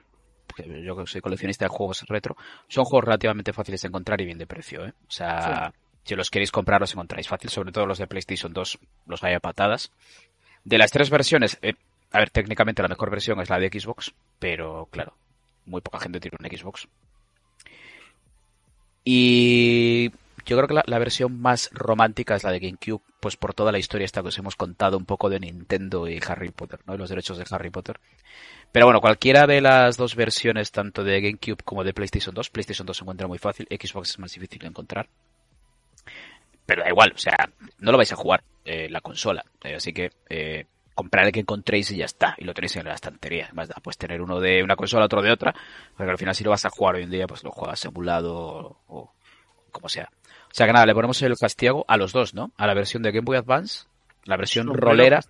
yo 0.57 0.97
que 0.97 1.07
soy 1.07 1.21
coleccionista 1.21 1.65
de 1.65 1.69
juegos 1.69 2.03
retro, 2.09 2.37
son 2.69 2.85
juegos 2.85 3.05
relativamente 3.05 3.53
fáciles 3.53 3.83
de 3.83 3.89
encontrar 3.89 4.21
y 4.21 4.27
bien 4.27 4.39
de 4.39 4.47
precio, 4.47 4.87
¿eh? 4.87 4.93
O 5.09 5.11
sea, 5.11 5.73
Si 6.05 6.15
los 6.15 6.31
queréis 6.31 6.51
comprar, 6.51 6.81
los 6.81 6.93
encontráis 6.93 7.29
fácil, 7.29 7.51
sobre 7.51 7.73
todo 7.73 7.87
los 7.87 7.99
de 7.99 8.07
PlayStation 8.07 8.53
2, 8.53 8.79
los 9.07 9.23
hay 9.23 9.35
a 9.35 9.41
patadas. 9.41 9.93
De 10.65 10.79
las 10.79 10.91
tres 10.91 11.11
versiones, 11.11 11.59
eh, 11.63 11.75
a 12.11 12.19
ver, 12.19 12.31
técnicamente 12.31 12.83
la 12.83 12.89
mejor 12.89 13.11
versión 13.11 13.41
es 13.41 13.51
la 13.51 13.59
de 13.59 13.69
Xbox, 13.69 14.13
pero 14.39 14.89
claro, 14.91 15.15
muy 15.67 15.81
poca 15.81 16.01
gente 16.01 16.21
tiene 16.21 16.37
un 16.41 16.59
Xbox. 16.59 16.89
Y 19.05 20.11
yo 20.45 20.57
creo 20.57 20.69
que 20.69 20.83
la, 20.85 20.99
versión 20.99 21.41
más 21.41 21.71
romántica 21.73 22.35
es 22.35 22.45
la 22.45 22.53
de 22.53 22.61
GameCube, 22.61 23.03
pues 23.21 23.37
por 23.37 23.55
toda 23.55 23.73
la 23.73 23.79
historia 23.79 24.05
esta 24.05 24.23
que 24.23 24.29
os 24.29 24.39
hemos 24.39 24.57
contado 24.57 24.97
un 24.97 25.05
poco 25.05 25.29
de 25.29 25.41
Nintendo 25.41 26.09
y 26.09 26.21
Harry 26.27 26.51
Potter, 26.51 26.81
¿no? 26.87 26.95
Y 26.95 26.99
los 26.99 27.09
derechos 27.09 27.39
de 27.39 27.45
Harry 27.51 27.71
Potter. 27.71 28.01
Pero 28.73 28.87
bueno, 28.87 29.01
cualquiera 29.01 29.47
de 29.47 29.61
las 29.61 29.97
dos 29.97 30.15
versiones, 30.15 30.71
tanto 30.71 31.03
de 31.03 31.21
GameCube 31.21 31.63
como 31.65 31.85
de 31.85 31.93
PlayStation 31.93 32.35
2, 32.35 32.51
PlayStation 32.51 32.87
2 32.87 32.97
se 32.97 33.03
encuentra 33.03 33.27
muy 33.27 33.39
fácil, 33.39 33.67
Xbox 33.71 34.11
es 34.11 34.19
más 34.19 34.33
difícil 34.33 34.61
de 34.61 34.69
encontrar. 34.69 35.09
Pero 36.67 36.83
da 36.83 36.89
igual, 36.89 37.13
o 37.15 37.19
sea, 37.19 37.37
no 37.79 37.91
lo 37.91 37.99
vais 37.99 38.13
a 38.13 38.17
jugar 38.17 38.45
eh, 38.65 38.89
la 38.89 39.01
consola, 39.01 39.45
eh, 39.65 39.75
así 39.75 39.93
que 39.93 40.13
eh, 40.29 40.67
comprar 40.95 41.27
el 41.27 41.33
que 41.33 41.41
encontréis 41.41 41.91
y 41.91 41.97
ya 41.97 42.05
está, 42.05 42.37
y 42.39 42.45
lo 42.45 42.55
tenéis 42.55 42.77
en 42.77 42.85
la 42.85 42.95
estantería. 42.95 43.51
Más 43.55 43.69
da, 43.69 43.77
pues 43.83 43.99
tener 43.99 44.23
uno 44.23 44.39
de 44.39 44.63
una 44.63 44.77
consola, 44.77 45.07
otro 45.07 45.21
de 45.21 45.33
otra, 45.33 45.53
porque 45.97 46.11
al 46.11 46.19
final 46.19 46.35
si 46.35 46.45
lo 46.45 46.51
vas 46.51 46.65
a 46.65 46.71
jugar 46.71 46.95
hoy 46.95 47.03
en 47.03 47.11
día, 47.11 47.27
pues 47.27 47.43
lo 47.43 47.51
juegas 47.51 47.85
emulado 47.85 48.37
o, 48.37 48.81
o 48.87 49.15
como 49.73 49.89
sea. 49.89 50.11
O 50.51 50.55
sea 50.55 50.67
que 50.67 50.73
nada, 50.73 50.87
le 50.87 50.95
ponemos 50.95 51.21
el 51.23 51.37
castigo 51.39 51.85
a 51.87 51.97
los 51.97 52.13
dos, 52.13 52.35
¿no? 52.35 52.51
A 52.57 52.67
la 52.67 52.75
versión 52.75 53.03
de 53.03 53.13
Game 53.13 53.25
Boy 53.25 53.37
Advance, 53.37 53.85
la 54.25 54.37
versión 54.37 54.67
rolera. 54.75 55.21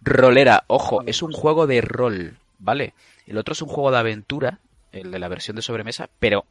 Rolera, 0.00 0.64
ojo, 0.68 1.02
es 1.06 1.22
un 1.22 1.32
juego 1.32 1.66
de 1.66 1.82
rol, 1.82 2.38
¿vale? 2.58 2.94
El 3.26 3.36
otro 3.38 3.52
es 3.52 3.62
un 3.62 3.68
juego 3.68 3.90
de 3.90 3.98
aventura, 3.98 4.60
el 4.92 5.10
de 5.10 5.18
la 5.18 5.28
versión 5.28 5.56
de 5.56 5.62
sobremesa, 5.62 6.08
pero 6.18 6.46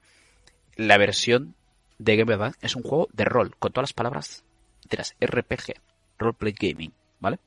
la 0.76 0.98
versión 0.98 1.56
de 1.98 2.16
Game 2.16 2.26
Boy 2.26 2.36
Advance 2.36 2.60
es 2.62 2.76
un 2.76 2.84
juego 2.84 3.10
de 3.14 3.26
rol, 3.26 3.56
con 3.58 3.72
todas 3.72 3.90
las 3.90 3.94
palabras 3.94 4.44
enteras, 4.84 5.16
RPG, 5.20 5.74
Roleplay 6.20 6.54
Gaming, 6.54 6.94
¿vale? 7.20 7.40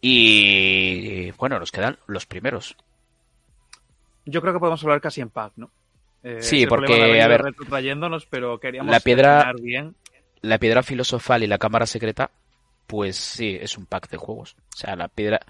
Y 0.00 1.30
bueno, 1.32 1.58
nos 1.58 1.72
quedan 1.72 1.98
los 2.06 2.26
primeros. 2.26 2.76
Yo 4.26 4.40
creo 4.40 4.52
que 4.52 4.60
podemos 4.60 4.82
hablar 4.82 5.00
casi 5.00 5.20
en 5.20 5.30
pack, 5.30 5.54
¿no? 5.56 5.70
Eh, 6.22 6.40
sí, 6.40 6.66
porque, 6.66 7.20
a 7.20 7.26
ver, 7.28 7.42
pero 8.30 8.58
queríamos 8.58 8.90
la 8.92 9.00
piedra, 9.00 9.52
bien. 9.60 9.94
la 10.40 10.58
piedra 10.58 10.82
filosofal 10.82 11.42
y 11.42 11.46
la 11.48 11.58
cámara 11.58 11.86
secreta, 11.86 12.30
pues 12.86 13.16
sí, 13.16 13.58
es 13.60 13.76
un 13.76 13.86
pack 13.86 14.08
de 14.08 14.16
juegos. 14.18 14.54
O 14.74 14.76
sea, 14.76 14.94
la 14.96 15.08
piedra... 15.08 15.40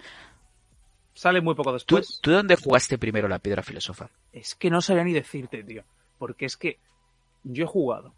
Sale 1.15 1.43
muy 1.43 1.55
poco 1.55 1.71
¿Tú, 1.85 1.97
después. 1.97 2.21
¿Tú 2.23 2.31
dónde 2.33 2.57
jugaste 2.57 2.97
primero 2.97 3.29
la 3.29 3.39
piedra 3.39 3.63
filosofal? 3.63 4.09
Es 4.33 4.55
que 4.55 4.71
no 4.71 4.81
sabía 4.81 5.05
ni 5.05 5.13
decirte, 5.13 5.63
tío. 5.63 5.85
Porque 6.19 6.47
es 6.47 6.57
que 6.57 6.79
yo 7.45 7.65
he 7.65 7.69
jugado. 7.69 8.15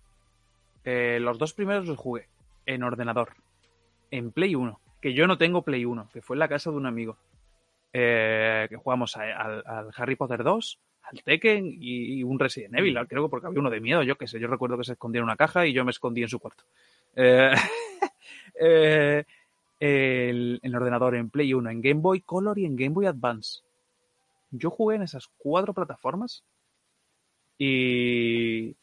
Eh, 0.85 1.19
los 1.21 1.39
dos 1.39 1.55
primeros 1.55 1.87
los 1.87 1.99
jugué 1.99 2.29
en 2.67 2.85
ordenador. 2.85 3.33
En 4.13 4.31
Play 4.31 4.55
1. 4.55 4.79
Que 5.03 5.13
yo 5.13 5.27
no 5.27 5.39
tengo 5.39 5.63
Play 5.63 5.85
1. 5.85 6.09
Que 6.13 6.23
fue 6.23 6.37
en 6.37 6.41
la 6.41 6.49
casa 6.49 6.71
de 6.71 6.77
un 6.77 6.87
amigo. 6.87 7.17
Eh, 7.93 8.67
que 8.69 8.77
jugamos 8.77 9.17
a- 9.17 9.23
al 9.43 9.91
Harry 9.97 10.15
Potter 10.17 10.43
2, 10.45 10.79
al 11.11 11.23
Tekken 11.23 11.67
y, 11.67 12.19
y 12.21 12.23
un 12.25 12.39
Resident 12.39 12.75
Evil. 12.79 12.99
Creo 13.09 13.25
que 13.25 13.31
porque 13.31 13.47
había 13.47 13.61
uno 13.61 13.71
de 13.71 13.81
miedo, 13.81 14.03
yo 14.03 14.17
qué 14.17 14.27
sé. 14.27 14.39
Yo 14.41 14.49
recuerdo 14.49 14.79
que 14.79 14.85
se 14.85 14.93
escondía 14.93 15.21
en 15.21 15.25
una 15.25 15.37
caja 15.37 15.67
y 15.67 15.73
yo 15.73 15.85
me 15.85 15.91
escondí 15.91 16.23
en 16.23 16.29
su 16.29 16.39
cuarto. 16.41 16.65
Eh, 17.17 17.53
eh, 18.61 19.25
el, 19.81 20.61
en 20.63 20.75
ordenador, 20.75 21.15
en 21.17 21.31
Play 21.31 21.53
1, 21.55 21.71
en 21.71 21.81
Game 21.83 22.01
Boy 22.01 22.21
Color 22.23 22.59
y 22.59 22.65
en 22.65 22.77
Game 22.77 22.91
Boy 22.95 23.07
Advance. 23.07 23.61
Yo 24.51 24.71
jugué 24.71 24.97
en 24.97 25.03
esas 25.03 25.29
cuatro 25.37 25.75
plataformas 25.75 26.45
y, 27.59 28.77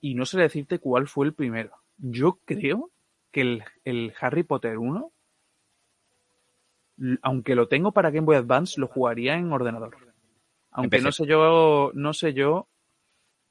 y 0.00 0.14
no 0.14 0.24
sé 0.26 0.38
decirte 0.38 0.78
cuál 0.78 1.06
fue 1.08 1.26
el 1.26 1.34
primero. 1.34 1.72
Yo 1.98 2.38
creo 2.44 2.90
que 3.32 3.40
el, 3.42 3.64
el 3.84 4.14
Harry 4.20 4.42
Potter 4.42 4.78
1, 4.78 5.12
l- 6.98 7.18
aunque 7.22 7.54
lo 7.54 7.68
tengo 7.68 7.92
para 7.92 8.10
Game 8.10 8.26
Boy 8.26 8.36
Advance, 8.36 8.80
lo 8.80 8.86
jugaría 8.88 9.34
en 9.36 9.52
ordenador. 9.52 9.96
Aunque 10.76 11.00
no 11.00 11.10
sé 11.10 11.26
yo, 11.26 11.90
no 11.94 12.12
sé 12.12 12.32
yo 12.32 12.68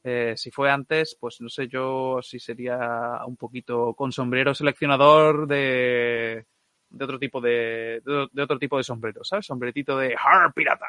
eh, 0.07 0.36
si 0.38 0.51
fue 0.51 0.69
antes, 0.69 1.17
pues 1.19 1.41
no 1.41 1.49
sé 1.49 1.67
yo 1.67 2.19
si 2.21 2.39
sería 2.39 3.21
un 3.26 3.36
poquito 3.36 3.95
con 3.95 4.11
sombrero 4.11 4.53
seleccionador 4.53 5.47
de, 5.47 6.45
de 6.91 7.03
otro 7.03 7.17
tipo 7.17 7.41
de, 7.41 8.03
de, 8.05 8.28
de 8.32 8.41
otro 8.43 8.59
tipo 8.59 8.78
de 8.78 8.84
sombrero, 8.84 9.23
¿sabes? 9.23 9.47
Sombretito 9.47 9.97
de 9.97 10.15
Har 10.15 10.53
pirata. 10.53 10.86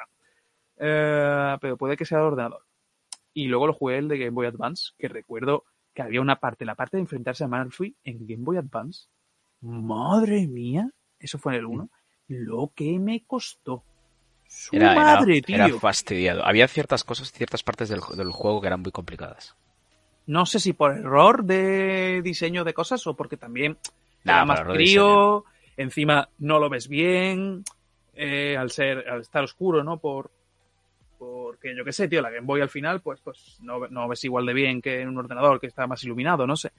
Eh, 0.76 1.57
pero 1.62 1.78
puede 1.78 1.97
que 1.97 2.05
sea 2.05 2.18
de 2.18 2.24
ordenador. 2.24 2.62
Y 3.32 3.47
luego 3.47 3.66
lo 3.66 3.72
jugué 3.72 3.97
el 3.97 4.09
de 4.09 4.18
Game 4.18 4.32
Boy 4.32 4.49
Advance, 4.49 4.93
que 4.99 5.09
recuerdo 5.09 5.64
que 5.95 6.03
había 6.03 6.20
una 6.20 6.37
parte, 6.37 6.66
la 6.66 6.74
parte 6.74 6.99
de 6.99 7.03
enfrentarse 7.03 7.45
a 7.45 7.49
Malfoy 7.49 7.97
en 8.05 8.26
Game 8.26 8.45
Boy 8.45 8.59
Advance. 8.59 9.09
Madre 9.62 10.47
mía, 10.47 10.91
eso 11.18 11.39
fue 11.39 11.55
en 11.55 11.61
el 11.61 11.64
1. 11.64 11.91
Lo 12.28 12.70
que 12.74 12.99
me 12.99 13.24
costó. 13.24 13.82
Su 14.49 14.76
Era, 14.76 14.94
madre, 14.94 15.42
era 15.47 15.66
tío. 15.66 15.78
fastidiado. 15.78 16.44
Había 16.44 16.68
ciertas 16.68 17.05
cosas, 17.05 17.32
ciertas 17.32 17.62
partes 17.62 17.88
del, 17.88 18.01
del 18.16 18.30
juego 18.32 18.61
que 18.61 18.66
eran 18.66 18.80
muy 18.80 18.92
complicadas. 18.92 19.57
No 20.26 20.44
sé 20.47 20.59
si 20.59 20.72
por 20.72 20.92
error 20.92 21.44
de 21.44 22.20
diseño 22.22 22.64
de 22.64 22.74
cosas 22.74 23.07
o 23.07 23.14
porque 23.14 23.36
también 23.36 23.76
era 24.24 24.40
por 24.40 24.49
más 24.49 24.62
frío, 24.62 25.44
encima 25.76 26.28
no 26.38 26.59
lo 26.59 26.68
ves 26.68 26.88
bien, 26.88 27.64
eh, 28.14 28.57
al 28.57 28.70
ser, 28.70 29.09
al 29.09 29.20
estar 29.20 29.44
oscuro, 29.44 29.84
¿no? 29.84 29.99
Por 29.99 30.30
porque 31.18 31.74
yo 31.74 31.84
qué 31.84 31.92
sé, 31.92 32.09
tío, 32.09 32.20
la 32.20 32.30
Game 32.30 32.47
Boy 32.47 32.61
al 32.61 32.68
final, 32.68 33.01
pues, 33.01 33.20
pues 33.20 33.59
no, 33.62 33.86
no 33.88 34.07
ves 34.09 34.22
igual 34.24 34.44
de 34.47 34.53
bien 34.53 34.82
que 34.82 35.01
en 35.01 35.09
un 35.09 35.16
ordenador 35.18 35.59
que 35.61 35.66
está 35.66 35.86
más 35.86 36.03
iluminado, 36.05 36.47
no 36.47 36.57
sé. 36.57 36.72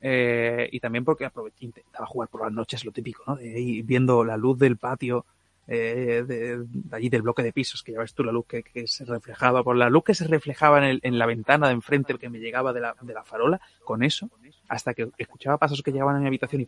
Eh, 0.00 0.68
y 0.72 0.80
también 0.80 1.04
porque 1.04 1.30
intentaba 1.60 2.06
jugar 2.06 2.28
por 2.28 2.42
las 2.42 2.52
noches, 2.52 2.84
lo 2.84 2.92
típico, 2.92 3.22
¿no? 3.26 3.36
De 3.36 3.60
ir 3.60 3.84
viendo 3.84 4.24
la 4.24 4.36
luz 4.36 4.58
del 4.58 4.76
patio, 4.76 5.24
eh, 5.68 6.24
de, 6.26 6.58
de 6.58 6.96
allí 6.96 7.08
del 7.08 7.22
bloque 7.22 7.42
de 7.42 7.52
pisos, 7.52 7.82
que 7.82 7.92
ya 7.92 7.98
ves 8.00 8.14
tú 8.14 8.22
la 8.24 8.32
luz 8.32 8.46
que, 8.46 8.62
que 8.62 8.86
se 8.86 9.04
reflejaba, 9.04 9.62
por 9.64 9.76
la 9.76 9.88
luz 9.90 10.04
que 10.04 10.14
se 10.14 10.26
reflejaba 10.28 10.78
en, 10.78 10.84
el- 10.84 11.00
en 11.02 11.18
la 11.18 11.26
ventana 11.26 11.66
de 11.68 11.74
enfrente 11.74 12.14
que 12.18 12.28
me 12.28 12.38
llegaba 12.38 12.72
de 12.72 12.80
la, 12.80 12.94
de 13.00 13.12
la 13.14 13.24
farola, 13.24 13.60
con 13.84 14.02
eso, 14.02 14.30
hasta 14.68 14.94
que 14.94 15.08
escuchaba 15.18 15.58
pasos 15.58 15.82
que 15.82 15.92
llegaban 15.92 16.16
a 16.16 16.20
mi 16.20 16.26
habitación 16.28 16.62
y 16.62 16.66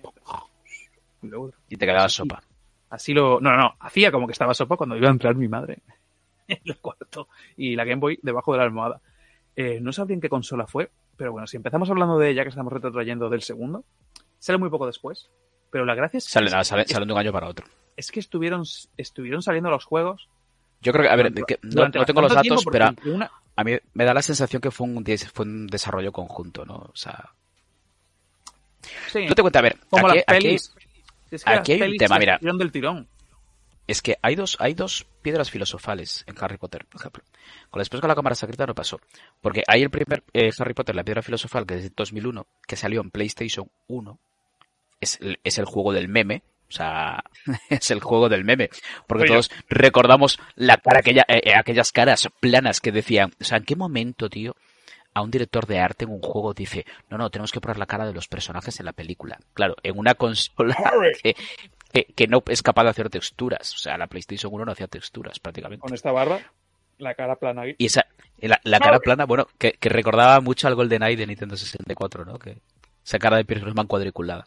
luego 1.22 1.53
Y 1.68 1.76
te 1.76 1.86
quedabas 1.86 2.07
Así. 2.07 2.16
sopa. 2.16 2.42
Así 2.90 3.12
lo. 3.12 3.40
No, 3.40 3.51
no, 3.51 3.57
no. 3.59 3.74
Hacía 3.80 4.11
como 4.11 4.26
que 4.26 4.32
estaba 4.32 4.55
sopa 4.55 4.76
cuando 4.76 4.96
iba 4.96 5.09
a 5.09 5.12
entrar 5.12 5.34
mi 5.34 5.49
madre 5.49 5.78
en 6.49 6.59
el 6.64 6.78
cuarto. 6.78 7.28
Y 7.57 7.76
la 7.76 7.84
Game 7.84 8.01
Boy 8.01 8.18
debajo 8.22 8.53
de 8.53 8.59
la 8.59 8.64
almohada. 8.64 9.01
Eh, 9.57 9.78
no 9.80 9.92
sabría 9.92 10.14
en 10.14 10.20
qué 10.20 10.28
consola 10.28 10.66
fue, 10.66 10.90
pero 11.16 11.32
bueno, 11.32 11.46
si 11.46 11.57
empezamos 11.57 11.90
hablando 11.90 12.18
de, 12.18 12.32
ya 12.34 12.44
que 12.44 12.49
estamos 12.51 12.72
retrotrayendo 12.72 13.28
del 13.28 13.42
segundo, 13.42 13.84
sale 14.38 14.59
muy 14.59 14.70
poco 14.70 14.86
después. 14.86 15.28
Pero 15.70 15.84
la 15.84 15.94
gracia 15.94 16.18
es 16.18 16.24
que, 16.26 16.30
Salen, 16.32 16.64
salen, 16.64 16.86
salen 16.88 17.09
de 17.09 17.12
un 17.14 17.20
año 17.20 17.32
para 17.32 17.49
otro. 17.49 17.66
Es 17.99 18.11
que 18.11 18.20
estuvieron, 18.20 18.62
estuvieron 18.96 19.42
saliendo 19.42 19.70
los 19.70 19.84
juegos. 19.84 20.28
Yo 20.80 20.92
creo 20.92 21.05
que, 21.05 21.11
a 21.11 21.16
ver, 21.16 21.34
que 21.34 21.59
no, 21.62 21.90
tengo 21.90 22.20
los 22.22 22.32
datos, 22.32 22.64
pero 22.70 22.90
una- 23.05 23.30
a 23.57 23.64
mí 23.64 23.72
me 23.94 24.05
da 24.05 24.14
la 24.14 24.22
sensación 24.22 24.62
que 24.62 24.70
fue 24.70 24.86
un, 24.86 25.05
fue 25.34 25.44
un 25.44 25.66
desarrollo 25.66 26.12
conjunto, 26.12 26.64
¿no? 26.64 26.76
O 26.76 26.96
sea, 26.96 27.32
sí, 29.09 29.26
no 29.26 29.34
te 29.34 29.42
cuenta, 29.42 29.59
a 29.59 29.62
ver, 29.62 29.76
como 29.90 30.09
aquí, 30.09 30.16
las 30.18 30.24
aquí- 30.28 30.44
pelis. 30.46 30.74
Si 31.28 31.34
es 31.34 31.44
que 31.44 31.51
aquí 31.51 31.72
las 31.76 31.82
hay 31.82 31.90
un 31.92 31.96
tema, 31.99 32.18
mira. 32.18 32.34
estuvieron 32.34 32.59
del 32.59 32.72
tirón. 32.72 33.09
es 33.86 34.03
que 34.03 34.18
hay 34.22 34.34
dos, 34.34 34.57
hay 34.61 34.74
dos 34.74 35.07
piedras 35.22 35.51
filosofales 35.51 36.22
en 36.26 36.34
Harry 36.40 36.57
Potter, 36.59 36.86
por 36.86 37.01
ejemplo. 37.01 37.24
Con 37.70 37.80
después 37.80 38.01
con 38.01 38.09
la 38.09 38.14
cámara 38.14 38.34
secreta 38.34 38.66
no 38.66 38.74
pasó. 38.74 39.01
Porque 39.40 39.62
hay 39.66 39.82
el 39.82 39.90
primer 39.90 40.22
eh, 40.32 40.51
Harry 40.59 40.74
Potter, 40.74 40.94
la 40.94 41.05
piedra 41.05 41.22
filosofal, 41.22 41.66
que 41.66 41.74
es 41.76 41.82
de 41.82 41.92
2001, 41.96 42.46
que 42.66 42.76
salió 42.76 43.01
en 43.01 43.11
PlayStation 43.11 43.70
1. 43.88 44.18
Es, 45.01 45.18
el- 45.20 45.40
es 45.42 45.59
el 45.59 45.64
juego 45.64 45.92
del 45.92 46.09
meme. 46.09 46.42
O 46.69 46.73
sea, 46.73 47.23
es 47.71 47.91
el 47.91 48.01
juego 48.01 48.29
del 48.29 48.45
meme. 48.45 48.71
Porque 49.07 49.25
Oye. 49.25 49.33
todos 49.33 49.51
recordamos 49.69 50.39
la 50.55 50.77
cara, 50.77 51.01
aquella, 51.01 51.25
eh, 51.29 51.41
eh, 51.45 51.55
aquellas 51.55 51.93
caras 51.93 52.29
planas 52.41 52.81
que 52.81 52.93
decían, 52.93 53.33
o 53.41 53.45
sea, 53.45 53.59
¿en 53.59 53.64
qué 53.64 53.77
momento, 53.77 54.29
tío? 54.29 54.57
A 55.14 55.23
un 55.23 55.31
director 55.31 55.66
de 55.66 55.81
arte 55.81 56.05
en 56.05 56.12
un 56.12 56.21
juego 56.21 56.55
dice, 56.55 56.85
no, 57.09 57.19
no, 57.19 57.31
tenemos 57.31 57.51
que 57.51 57.61
poner 57.61 57.79
la 57.79 57.87
cara 57.87 58.07
de 58.07 58.12
los 58.12 58.29
personajes 58.29 58.79
en 58.79 58.87
la 58.87 58.93
película. 58.93 59.39
Claro, 59.55 59.75
en 59.83 59.99
una 59.99 60.14
consola 60.14 60.77
que, 61.23 61.35
que, 61.93 62.05
que 62.05 62.27
no 62.27 62.43
es 62.47 62.62
capaz 62.62 62.85
de 62.85 62.91
hacer 62.91 63.11
texturas. 63.11 63.75
O 63.75 63.79
sea, 63.79 63.97
la 63.97 64.07
PlayStation 64.07 64.53
1 64.53 64.64
no 64.64 64.73
hacía 64.73 64.87
texturas 64.87 65.41
prácticamente. 65.41 65.81
Con 65.81 65.95
esta 65.95 66.12
barba, 66.12 66.41
la 66.99 67.14
cara 67.14 67.37
plana. 67.37 67.62
Y 67.66 67.87
esa, 67.87 68.07
la, 68.39 68.61
la 68.62 68.79
cara 68.79 68.99
plana, 69.01 69.25
bueno, 69.25 69.49
que, 69.59 69.73
que 69.73 69.89
recordaba 69.89 70.41
mucho 70.41 70.69
al 70.69 70.75
GoldenEye 70.75 71.16
de 71.16 71.27
Nintendo 71.27 71.57
64, 71.57 72.25
¿no? 72.25 72.39
Que 72.39 72.59
esa 73.05 73.19
cara 73.19 73.39
de 73.39 73.45
Pierce 73.45 73.64
Brosnan 73.64 73.87
cuadriculada. 73.87 74.47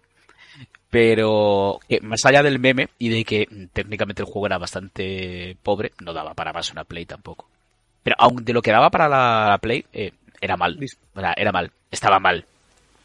Pero 0.92 1.80
que 1.88 2.02
más 2.02 2.24
allá 2.26 2.44
del 2.44 2.60
meme 2.60 2.90
y 3.00 3.10
de 3.10 3.24
que 3.26 3.48
técnicamente 3.74 4.22
el 4.22 4.28
juego 4.28 4.46
era 4.46 4.58
bastante 4.60 5.58
pobre, 5.64 5.94
no 6.02 6.14
daba 6.14 6.34
para 6.36 6.54
más 6.54 6.70
una 6.72 6.84
Play 6.84 7.06
tampoco. 7.06 7.48
Pero 8.04 8.16
aun 8.20 8.44
de 8.44 8.54
lo 8.54 8.62
que 8.62 8.72
daba 8.72 8.90
para 8.92 9.08
la, 9.08 9.48
la 9.50 9.58
Play, 9.58 9.86
eh, 9.94 10.12
era 10.40 10.58
mal. 10.58 10.78
Era, 11.16 11.34
era 11.38 11.52
mal. 11.54 11.72
Estaba 11.90 12.20
mal. 12.20 12.46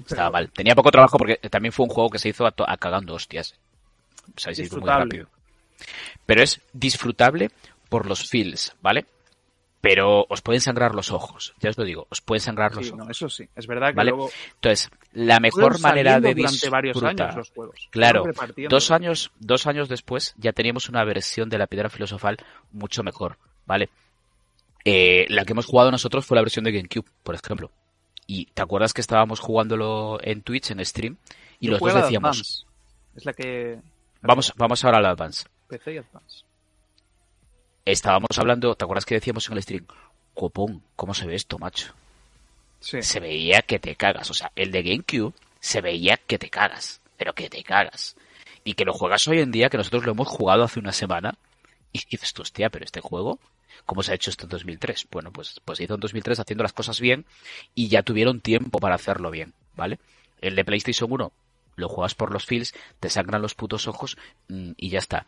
Estaba 0.05 0.31
mal. 0.31 0.51
Tenía 0.51 0.75
poco 0.75 0.91
trabajo 0.91 1.17
porque 1.17 1.37
también 1.49 1.73
fue 1.73 1.85
un 1.87 1.91
juego 1.91 2.11
que 2.11 2.19
se 2.19 2.29
hizo 2.29 2.45
a, 2.45 2.77
cagando 2.77 3.15
hostias. 3.15 3.55
O 4.37 4.41
sea, 4.41 4.53
se 4.53 4.63
hizo 4.63 4.77
muy 4.81 4.81
Disfrutable. 4.91 5.05
rápido. 5.05 5.29
Pero 6.27 6.43
es 6.43 6.61
disfrutable 6.73 7.51
por 7.89 8.07
los 8.07 8.29
feels, 8.29 8.75
¿vale? 8.83 9.07
Pero 9.89 10.27
os 10.29 10.43
pueden 10.43 10.61
sangrar 10.61 10.95
los 10.95 11.13
ojos, 11.13 11.55
ya 11.61 11.71
os 11.71 11.79
lo 11.79 11.85
digo, 11.85 12.07
os 12.11 12.21
pueden 12.21 12.41
sangrar 12.41 12.75
los 12.75 12.87
Sí, 12.87 12.93
ojos. 12.93 13.05
no, 13.05 13.11
eso 13.11 13.29
sí. 13.29 13.49
Es 13.55 13.67
verdad 13.67 13.91
que 13.91 13.95
¿Vale? 13.97 14.11
luego 14.11 14.31
Entonces, 14.55 14.91
la 15.13 15.39
mejor 15.41 15.79
manera 15.81 16.19
de 16.21 16.35
durante 16.35 16.69
varios 16.69 16.97
disfrutar- 16.97 17.23
años 17.31 17.37
los 17.37 17.51
juegos. 17.51 17.89
Claro, 17.91 18.25
dos 18.69 18.91
años, 18.91 19.31
dos 19.39 19.67
años 19.67 19.89
después 19.89 20.35
ya 20.39 20.53
teníamos 20.53 20.89
una 20.89 21.05
versión 21.05 21.49
de 21.49 21.59
la 21.59 21.67
piedra 21.67 21.89
filosofal 21.89 22.37
mucho 22.73 23.03
mejor, 23.03 23.39
¿vale? 23.67 23.89
Eh, 24.85 25.27
la 25.31 25.45
que 25.45 25.53
hemos 25.53 25.67
jugado 25.67 25.91
nosotros 25.91 26.25
fue 26.27 26.37
la 26.37 26.43
versión 26.43 26.65
de 26.65 26.73
GameCube, 26.73 27.09
por 27.23 27.35
ejemplo. 27.35 27.71
Y 28.27 28.47
te 28.47 28.63
acuerdas 28.63 28.93
que 28.93 29.01
estábamos 29.01 29.41
jugándolo 29.41 30.19
en 30.23 30.43
Twitch, 30.43 30.71
en 30.71 30.85
stream, 30.85 31.17
y 31.61 31.67
Yo 31.67 31.73
los 31.73 31.81
dos 31.81 31.91
a 31.91 31.95
la 31.95 32.03
decíamos. 32.03 32.67
Es 33.15 33.25
la 33.25 33.33
que... 33.33 33.79
vamos, 34.23 34.53
vamos 34.57 34.85
ahora 34.85 34.99
al 34.99 35.07
Advance. 35.07 35.45
PC 35.69 35.95
y 35.95 35.99
Advance. 35.99 36.46
Estábamos 37.87 38.37
hablando, 38.37 38.75
¿te 38.75 38.85
acuerdas 38.85 39.05
que 39.05 39.15
decíamos 39.15 39.47
en 39.47 39.53
el 39.53 39.63
stream? 39.63 39.87
Copón, 40.35 40.83
¿cómo 40.97 41.15
se 41.15 41.25
ve 41.25 41.37
esto, 41.37 41.57
macho? 41.57 41.95
Sí. 42.81 43.01
se 43.01 43.21
veía 43.21 43.63
que 43.63 43.79
te 43.79 43.95
cagas. 43.95 44.29
O 44.29 44.35
sea, 44.35 44.51
el 44.57 44.73
de 44.73 44.83
GameCube 44.83 45.33
se 45.61 45.81
veía 45.81 46.17
que 46.17 46.37
te 46.37 46.51
cagas, 46.51 47.01
pero 47.17 47.33
que 47.33 47.49
te 47.49 47.63
cagas. 47.63 48.17
Y 48.65 48.75
que 48.75 48.85
lo 48.85 48.93
juegas 48.93 49.29
hoy 49.29 49.39
en 49.39 49.53
día, 49.53 49.71
que 49.71 49.77
nosotros 49.77 50.05
lo 50.05 50.13
hemos 50.13 50.27
jugado 50.27 50.65
hace 50.65 50.81
una 50.81 50.91
semana, 50.91 51.39
y 51.93 52.01
dices 52.11 52.35
tú, 52.35 52.43
hostia, 52.43 52.71
pero 52.71 52.85
este 52.85 53.01
juego, 53.01 53.39
¿cómo 53.85 54.03
se 54.03 54.11
ha 54.11 54.17
hecho 54.17 54.31
esto 54.31 54.47
en 54.47 54.51
2003? 54.51 55.07
Bueno, 55.13 55.31
pues, 55.31 55.61
pues 55.65 55.79
se 55.79 55.85
hizo 55.85 55.95
en 55.95 56.01
2003 56.01 56.41
haciendo 56.41 56.65
las 56.65 56.73
cosas 56.73 57.01
bien 57.01 57.25
y 57.77 57.87
ya 57.87 58.03
tuvieron 58.03 58.41
tiempo 58.41 58.81
para 58.81 58.97
hacerlo 58.97 59.31
bien, 59.31 59.55
¿vale? 59.77 60.01
El 60.41 60.57
de 60.57 60.65
PlayStation 60.65 61.11
1 61.13 61.33
lo 61.77 61.89
juegas 61.89 62.17
por 62.17 62.33
los 62.33 62.47
feels, 62.47 62.75
te 62.99 63.11
sangran 63.11 63.43
los 63.43 63.55
putos 63.55 63.87
ojos 63.87 64.19
mm, 64.49 64.73
y 64.77 64.91
ya 64.91 64.99
está. 64.99 65.27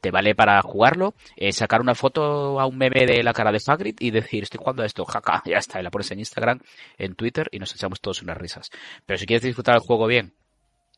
Te 0.00 0.10
vale 0.10 0.34
para 0.34 0.60
jugarlo, 0.62 1.14
eh, 1.36 1.52
sacar 1.52 1.80
una 1.80 1.94
foto 1.94 2.60
a 2.60 2.66
un 2.66 2.76
meme 2.76 3.06
de 3.06 3.22
la 3.22 3.32
cara 3.32 3.50
de 3.50 3.60
Fagrid 3.60 3.96
y 3.98 4.10
decir, 4.10 4.42
estoy 4.42 4.58
jugando 4.58 4.82
a 4.82 4.86
esto, 4.86 5.04
jaja, 5.06 5.42
ya 5.46 5.56
está, 5.56 5.80
y 5.80 5.82
la 5.82 5.90
pones 5.90 6.10
en 6.10 6.18
Instagram, 6.18 6.60
en 6.98 7.14
Twitter 7.14 7.48
y 7.50 7.58
nos 7.58 7.74
echamos 7.74 8.00
todos 8.00 8.20
unas 8.22 8.36
risas. 8.36 8.70
Pero 9.06 9.18
si 9.18 9.26
quieres 9.26 9.42
disfrutar 9.42 9.76
el 9.76 9.80
juego 9.80 10.06
bien, 10.06 10.34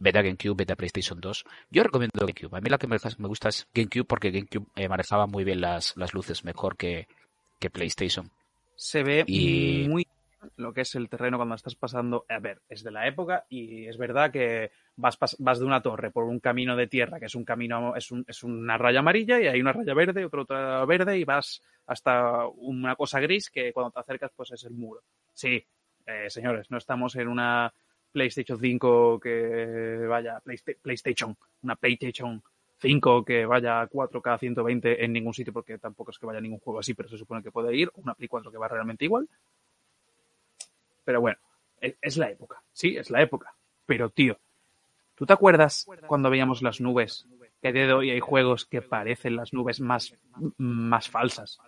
vete 0.00 0.18
a 0.18 0.22
GameCube, 0.22 0.56
vete 0.56 0.72
a 0.72 0.76
PlayStation 0.76 1.20
2. 1.20 1.44
Yo 1.70 1.82
recomiendo 1.84 2.10
GameCube. 2.18 2.56
A 2.58 2.60
mí 2.60 2.68
la 2.68 2.78
que 2.78 2.88
me 2.88 2.96
me 3.18 3.28
gusta 3.28 3.50
es 3.50 3.68
GameCube 3.72 4.04
porque 4.04 4.30
GameCube 4.32 4.66
eh, 4.74 4.88
manejaba 4.88 5.26
muy 5.28 5.44
bien 5.44 5.60
las, 5.60 5.96
las 5.96 6.12
luces, 6.12 6.44
mejor 6.44 6.76
que, 6.76 7.06
que 7.60 7.70
PlayStation. 7.70 8.30
se 8.74 9.04
ve 9.04 9.24
Y- 9.28 9.86
muy 9.88 10.06
lo 10.56 10.72
que 10.72 10.82
es 10.82 10.94
el 10.94 11.08
terreno 11.08 11.36
cuando 11.36 11.54
estás 11.54 11.74
pasando. 11.74 12.24
A 12.28 12.38
ver, 12.38 12.62
es 12.68 12.82
de 12.82 12.90
la 12.90 13.06
época 13.06 13.44
y 13.48 13.86
es 13.86 13.96
verdad 13.98 14.30
que 14.32 14.70
vas, 14.96 15.18
vas 15.38 15.58
de 15.58 15.64
una 15.64 15.82
torre 15.82 16.10
por 16.10 16.24
un 16.24 16.40
camino 16.40 16.76
de 16.76 16.86
tierra, 16.86 17.18
que 17.20 17.26
es 17.26 17.34
un 17.34 17.44
camino, 17.44 17.94
es, 17.96 18.10
un- 18.10 18.24
es 18.26 18.42
una 18.42 18.78
raya 18.78 19.00
amarilla 19.00 19.40
y 19.40 19.46
hay 19.46 19.60
una 19.60 19.72
raya 19.72 19.94
verde, 19.94 20.24
otra 20.24 20.42
otra 20.42 20.84
verde 20.84 21.18
y 21.18 21.24
vas 21.24 21.62
hasta 21.86 22.46
una 22.48 22.96
cosa 22.96 23.20
gris 23.20 23.50
que 23.50 23.72
cuando 23.72 23.90
te 23.92 24.00
acercas 24.00 24.30
pues 24.36 24.50
es 24.52 24.64
el 24.64 24.72
muro. 24.74 25.02
Sí, 25.32 25.64
eh, 26.06 26.28
señores, 26.30 26.70
no 26.70 26.78
estamos 26.78 27.14
en 27.16 27.28
una 27.28 27.72
PlayStation 28.12 28.58
5 28.60 29.18
que 29.20 30.06
vaya, 30.08 30.40
Playsta- 30.44 30.74
PlayStation, 30.82 31.36
una 31.62 31.76
PlayStation 31.76 32.42
5 32.78 33.24
que 33.24 33.46
vaya 33.46 33.80
a 33.80 33.86
4K 33.86 34.36
120 34.38 35.04
en 35.04 35.12
ningún 35.12 35.32
sitio 35.34 35.52
porque 35.52 35.78
tampoco 35.78 36.10
es 36.10 36.18
que 36.18 36.26
vaya 36.26 36.40
ningún 36.40 36.58
juego 36.60 36.80
así, 36.80 36.94
pero 36.94 37.08
se 37.08 37.16
supone 37.16 37.42
que 37.42 37.52
puede 37.52 37.74
ir, 37.76 37.90
una 37.94 38.14
Play 38.14 38.28
4 38.28 38.50
que 38.50 38.58
va 38.58 38.68
realmente 38.68 39.04
igual. 39.04 39.28
Pero 41.04 41.20
bueno, 41.20 41.38
es, 41.80 41.96
es 42.00 42.16
la 42.16 42.30
época, 42.30 42.62
sí, 42.72 42.96
es 42.96 43.10
la 43.10 43.22
época. 43.22 43.54
Pero 43.86 44.10
tío, 44.10 44.38
¿tú 45.14 45.26
te 45.26 45.32
acuerdas 45.32 45.86
cuando 46.06 46.30
veíamos 46.30 46.62
las 46.62 46.80
nubes? 46.80 47.26
Que 47.60 47.68
a 47.68 47.72
día 47.72 47.86
de 47.86 47.92
hoy 47.92 48.10
hay 48.10 48.20
juegos 48.20 48.66
que 48.66 48.82
parecen 48.82 49.36
las 49.36 49.52
nubes 49.52 49.80
más, 49.80 50.14
más 50.56 51.08
falsas. 51.08 51.58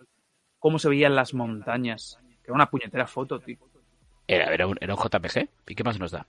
¿Cómo 0.59 0.79
se 0.79 0.89
veían 0.89 1.15
las 1.15 1.33
montañas? 1.33 2.19
Que 2.41 2.47
era 2.47 2.53
una 2.53 2.69
puñetera 2.69 3.07
foto, 3.07 3.39
tío. 3.39 3.57
Era, 4.27 4.53
era, 4.53 4.67
un, 4.67 4.77
era 4.81 4.93
un 4.95 4.99
JPG. 4.99 5.49
¿Y 5.67 5.75
qué 5.75 5.83
más 5.83 5.99
nos 5.99 6.11
da? 6.11 6.27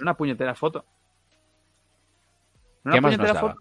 Una 0.00 0.16
puñetera 0.16 0.54
foto. 0.54 0.84
¿Qué 2.90 3.00
más 3.00 3.18
nos 3.18 3.32
daba? 3.32 3.56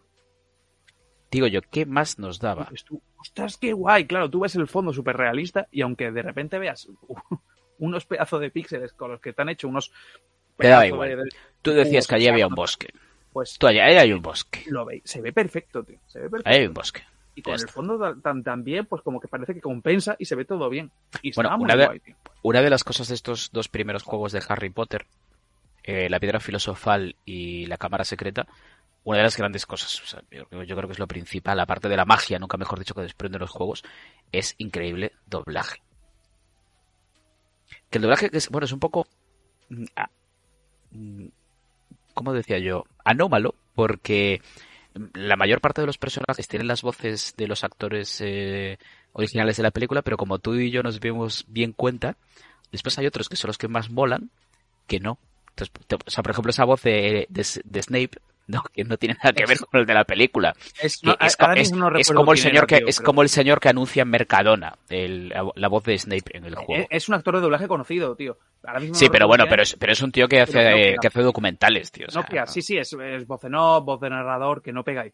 Digo 1.31 1.47
yo, 1.47 1.61
¿qué 1.61 1.85
más 1.85 2.19
nos 2.19 2.39
daba? 2.39 2.65
Dices 2.69 2.85
tú, 2.85 3.01
ostras, 3.17 3.57
qué 3.57 3.73
guay. 3.73 4.05
Claro, 4.05 4.29
tú 4.29 4.41
ves 4.41 4.55
el 4.55 4.67
fondo 4.67 4.93
súper 4.93 5.17
realista 5.17 5.67
y 5.71 5.81
aunque 5.81 6.11
de 6.11 6.21
repente 6.21 6.59
veas 6.59 6.87
unos 7.85 8.05
pedazos 8.05 8.39
de 8.41 8.49
píxeles 8.51 8.93
con 8.93 9.11
los 9.11 9.19
que 9.19 9.33
te 9.33 9.41
han 9.41 9.49
hecho 9.49 9.67
unos. 9.67 9.89
Te 10.57 10.63
pedazos 10.63 10.87
igual. 10.87 11.09
de- 11.17 11.29
Tú 11.61 11.71
decías 11.71 12.07
que 12.07 12.15
allí 12.15 12.27
había 12.27 12.47
un 12.47 12.55
bosque. 12.55 12.87
Pues 13.31 13.57
Tú 13.57 13.67
allá, 13.67 13.85
ahí 13.85 13.95
hay 13.95 14.13
un 14.13 14.21
bosque. 14.21 14.63
lo 14.67 14.85
veis. 14.85 15.01
Se 15.05 15.19
ve 15.21 15.33
perfecto, 15.33 15.83
tío. 15.83 15.97
Se 16.07 16.19
ve 16.19 16.29
perfecto. 16.29 16.49
Ahí 16.49 16.59
hay 16.61 16.67
un 16.67 16.73
bosque. 16.73 17.01
Y 17.35 17.41
con 17.41 17.53
el 17.55 17.67
fondo 17.67 17.97
ta- 17.97 18.15
tan, 18.21 18.43
tan 18.43 18.63
bien, 18.63 18.85
pues 18.85 19.01
como 19.01 19.19
que 19.19 19.27
parece 19.27 19.55
que 19.55 19.61
compensa 19.61 20.15
y 20.19 20.25
se 20.25 20.35
ve 20.35 20.45
todo 20.45 20.69
bien. 20.69 20.91
Y 21.23 21.33
Bueno, 21.33 21.49
está 21.49 21.57
muy 21.57 21.65
una 21.65 21.75
de- 21.75 21.85
guay. 21.87 22.01
Una 22.43 22.61
de 22.61 22.69
las 22.69 22.83
cosas 22.83 23.07
de 23.07 23.15
estos 23.15 23.49
dos 23.51 23.69
primeros 23.69 24.03
juegos 24.03 24.31
de 24.33 24.43
Harry 24.47 24.69
Potter, 24.69 25.05
eh, 25.83 26.09
la 26.09 26.19
piedra 26.19 26.39
filosofal 26.39 27.15
y 27.25 27.65
la 27.65 27.77
cámara 27.77 28.03
secreta, 28.03 28.45
una 29.03 29.17
de 29.17 29.23
las 29.23 29.35
grandes 29.35 29.65
cosas, 29.65 29.99
o 30.01 30.05
sea, 30.05 30.21
yo, 30.31 30.45
creo- 30.45 30.63
yo 30.63 30.75
creo 30.77 30.87
que 30.87 30.93
es 30.93 30.99
lo 30.99 31.07
principal, 31.07 31.59
aparte 31.59 31.89
de 31.89 31.97
la 31.97 32.05
magia, 32.05 32.37
nunca 32.39 32.55
mejor 32.57 32.79
dicho, 32.79 32.93
que 32.93 33.01
desprenden 33.01 33.41
los 33.41 33.49
juegos, 33.49 33.83
es 34.31 34.55
increíble 34.59 35.11
doblaje. 35.25 35.81
Que 37.89 37.97
el 37.97 38.03
doblaje, 38.03 38.29
que 38.29 38.37
es, 38.37 38.49
bueno, 38.49 38.65
es 38.65 38.71
un 38.71 38.79
poco, 38.79 39.07
mm, 39.69 39.85
mm, 40.91 41.27
¿cómo 42.13 42.33
decía 42.33 42.59
yo? 42.59 42.85
Anómalo, 43.03 43.55
porque 43.75 44.41
la 45.13 45.35
mayor 45.35 45.61
parte 45.61 45.81
de 45.81 45.87
los 45.87 45.97
personajes 45.97 46.47
tienen 46.47 46.67
las 46.67 46.81
voces 46.81 47.33
de 47.37 47.47
los 47.47 47.63
actores 47.63 48.21
eh, 48.21 48.77
originales 49.13 49.57
de 49.57 49.63
la 49.63 49.71
película, 49.71 50.01
pero 50.01 50.17
como 50.17 50.39
tú 50.39 50.55
y 50.55 50.71
yo 50.71 50.83
nos 50.83 50.99
dimos 50.99 51.45
bien 51.47 51.73
cuenta, 51.73 52.15
después 52.71 52.97
hay 52.99 53.07
otros 53.07 53.29
que 53.29 53.35
son 53.35 53.49
los 53.49 53.57
que 53.57 53.67
más 53.67 53.89
molan, 53.89 54.29
que 54.87 54.99
no. 54.99 55.17
Entonces, 55.49 55.73
o 56.05 56.09
sea, 56.09 56.23
por 56.23 56.31
ejemplo, 56.31 56.49
esa 56.51 56.65
voz 56.65 56.81
de, 56.83 57.27
de, 57.29 57.45
de 57.63 57.83
Snape, 57.83 58.19
no, 58.47 58.63
que 58.73 58.83
no 58.83 58.97
tiene 58.97 59.15
nada 59.15 59.33
que 59.33 59.45
ver 59.45 59.57
con 59.59 59.79
el 59.79 59.85
de 59.85 59.93
la 59.93 60.03
película. 60.03 60.53
Es, 60.81 60.97
Que 60.97 61.07
no, 61.07 61.17
es, 61.19 61.37
es- 61.55 61.71
no 62.11 62.15
como 62.15 62.31
el 62.33 62.37
señor 62.37 62.67
que 62.67 62.83
es 62.87 62.99
como 62.99 63.21
el 63.21 63.29
señor 63.29 63.59
que 63.59 63.69
anuncia 63.69 64.01
en 64.03 64.09
Mercadona 64.09 64.77
el- 64.89 65.29
la, 65.29 65.49
la 65.55 65.67
voz 65.67 65.83
de 65.85 65.97
Snape 65.97 66.37
en 66.37 66.45
el 66.45 66.55
juego. 66.55 66.87
es, 66.89 67.07
un 67.09 67.15
actor 67.15 67.35
de 67.35 67.41
doblaje 67.41 67.67
conocido, 67.67 68.15
tío. 68.15 68.37
Ahora 68.63 68.79
mismo 68.79 68.95
sí, 68.95 69.09
pero 69.09 69.27
bueno, 69.27 69.45
pero 69.49 69.63
es, 69.63 69.75
pero 69.77 69.91
es 69.91 70.01
un 70.01 70.11
tío 70.11 70.27
que 70.27 70.41
hace, 70.41 70.53
no 70.53 70.69
eh, 70.69 70.83
pega. 70.89 70.97
que 71.01 71.07
hace 71.07 71.21
documentales, 71.21 71.91
tío. 71.91 72.07
o 72.07 72.11
sea, 72.11 72.47
sí, 72.47 72.61
sí, 72.61 72.77
es, 72.77 72.93
es 72.93 73.27
voz 73.27 73.43
en 73.43 73.55
off, 73.55 73.83
voz 73.83 73.99
de 73.99 74.09
narrador, 74.09 74.61
que 74.61 74.71
no 74.71 74.83
pegáis. 74.83 75.13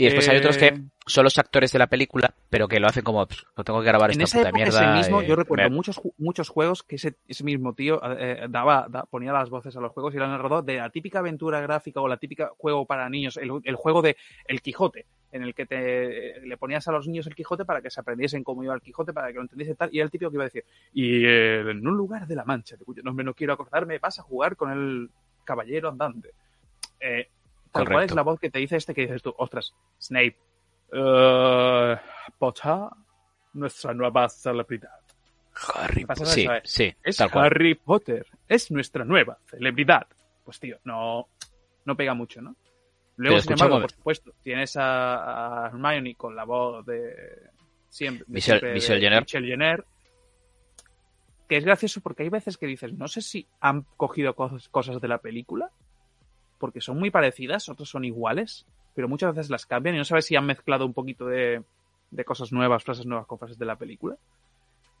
Y 0.00 0.04
después 0.04 0.28
hay 0.28 0.38
otros 0.38 0.56
Eh, 0.56 0.60
que 0.60 0.80
son 1.06 1.24
los 1.24 1.36
actores 1.38 1.72
de 1.72 1.78
la 1.80 1.88
película, 1.88 2.32
pero 2.48 2.68
que 2.68 2.78
lo 2.78 2.86
hacen 2.86 3.02
como, 3.02 3.26
"Pff, 3.26 3.42
no 3.56 3.64
tengo 3.64 3.80
que 3.80 3.86
grabar 3.86 4.10
En 4.12 4.20
esta 4.20 4.24
esa 4.24 4.38
puta 4.38 4.48
época, 4.50 4.64
mierda. 4.64 4.78
ese 4.96 4.96
mismo, 5.08 5.22
eh, 5.22 5.26
yo 5.26 5.34
recuerdo 5.34 5.70
muchos, 5.70 6.00
muchos 6.18 6.48
juegos 6.48 6.84
que 6.84 6.96
ese, 6.96 7.16
ese 7.26 7.42
mismo 7.42 7.74
tío 7.74 8.00
eh, 8.16 8.46
daba, 8.48 8.86
da- 8.88 9.06
ponía 9.06 9.32
las 9.32 9.50
voces 9.50 9.76
a 9.76 9.80
los 9.80 9.90
juegos 9.90 10.14
y 10.14 10.18
era 10.18 10.28
narrador 10.28 10.64
de 10.64 10.76
la 10.76 10.90
típica 10.90 11.18
aventura 11.18 11.60
gráfica 11.60 12.00
o 12.00 12.06
la 12.06 12.16
típica 12.16 12.52
juego 12.56 12.86
para 12.86 13.08
niños, 13.10 13.36
el, 13.38 13.50
el 13.64 13.74
juego 13.74 14.00
de 14.00 14.16
El 14.46 14.62
Quijote, 14.62 15.06
en 15.32 15.42
el 15.42 15.52
que 15.52 15.66
te 15.66 16.40
le 16.46 16.56
ponías 16.56 16.86
a 16.86 16.92
los 16.92 17.08
niños 17.08 17.26
el 17.26 17.34
Quijote 17.34 17.64
para 17.64 17.80
que 17.82 17.90
se 17.90 17.98
aprendiesen 18.00 18.44
cómo 18.44 18.62
iba 18.62 18.74
el 18.74 18.80
Quijote, 18.82 19.12
para 19.12 19.28
que 19.28 19.34
lo 19.34 19.42
entendiesen 19.42 19.74
tal, 19.74 19.88
y 19.92 19.98
era 19.98 20.04
el 20.04 20.12
típico 20.12 20.30
que 20.30 20.36
iba 20.36 20.44
a 20.44 20.46
decir, 20.46 20.64
y 20.92 21.24
eh, 21.24 21.60
en 21.70 21.84
un 21.84 21.96
lugar 21.96 22.26
de 22.28 22.36
la 22.36 22.44
Mancha, 22.44 22.76
de 22.76 22.84
cuyo 22.84 23.02
nombre 23.02 23.24
no 23.24 23.34
quiero 23.34 23.52
acordarme, 23.54 23.98
vas 23.98 24.20
a 24.20 24.22
jugar 24.22 24.54
con 24.54 24.70
el 24.70 25.10
caballero 25.44 25.88
andante. 25.88 26.30
Eh, 27.00 27.28
tal 27.72 27.86
cual 27.88 28.04
es 28.04 28.14
la 28.14 28.22
voz 28.22 28.38
que 28.40 28.50
te 28.50 28.58
dice 28.58 28.76
este 28.76 28.94
que 28.94 29.02
dices 29.02 29.22
tú, 29.22 29.34
ostras, 29.38 29.74
Snape, 30.00 30.36
eh, 30.92 31.96
Potter, 32.38 32.88
nuestra 33.54 33.94
nueva 33.94 34.28
celebridad. 34.28 34.90
Harry 35.74 36.04
Potter. 36.04 36.26
Sí, 36.26 36.42
eso, 36.42 36.54
eh. 36.54 36.60
sí, 36.64 36.94
Es 37.02 37.16
tal 37.16 37.30
cual. 37.30 37.46
Harry 37.46 37.74
Potter, 37.74 38.26
es 38.46 38.70
nuestra 38.70 39.04
nueva 39.04 39.38
celebridad. 39.46 40.06
Pues 40.44 40.60
tío, 40.60 40.78
no, 40.84 41.28
no 41.84 41.96
pega 41.96 42.14
mucho, 42.14 42.40
¿no? 42.40 42.54
Luego, 43.16 43.40
sin 43.40 43.52
embargo, 43.52 43.80
por 43.80 43.90
supuesto, 43.90 44.32
tienes 44.42 44.76
a, 44.76 45.64
a 45.64 45.68
Hermione 45.68 46.14
con 46.14 46.36
la 46.36 46.44
voz 46.44 46.86
de 46.86 47.50
siempre, 47.88 48.24
de 48.28 48.32
Michelle- 48.32 48.42
siempre 48.42 48.68
de 48.68 48.74
Michelle 48.74 49.00
Jenner. 49.00 49.22
Michelle 49.22 49.48
Jenner, 49.48 49.84
que 51.48 51.56
es 51.56 51.64
gracioso 51.64 52.00
porque 52.00 52.22
hay 52.22 52.28
veces 52.28 52.56
que 52.56 52.66
dices, 52.66 52.92
no 52.92 53.08
sé 53.08 53.20
si 53.22 53.48
han 53.60 53.82
cogido 53.96 54.34
cosas, 54.36 54.68
cosas 54.68 55.00
de 55.00 55.08
la 55.08 55.18
película, 55.18 55.70
porque 56.58 56.80
son 56.80 56.98
muy 56.98 57.10
parecidas, 57.10 57.68
otras 57.68 57.88
son 57.88 58.04
iguales, 58.04 58.66
pero 58.94 59.08
muchas 59.08 59.34
veces 59.34 59.50
las 59.50 59.66
cambian 59.66 59.94
y 59.94 59.98
no 59.98 60.04
sabes 60.04 60.26
si 60.26 60.36
han 60.36 60.46
mezclado 60.46 60.84
un 60.86 60.94
poquito 60.94 61.26
de, 61.26 61.62
de 62.10 62.24
cosas 62.24 62.52
nuevas, 62.52 62.82
frases 62.84 63.06
nuevas 63.06 63.26
con 63.26 63.38
frases 63.38 63.58
de 63.58 63.66
la 63.66 63.76
película. 63.76 64.16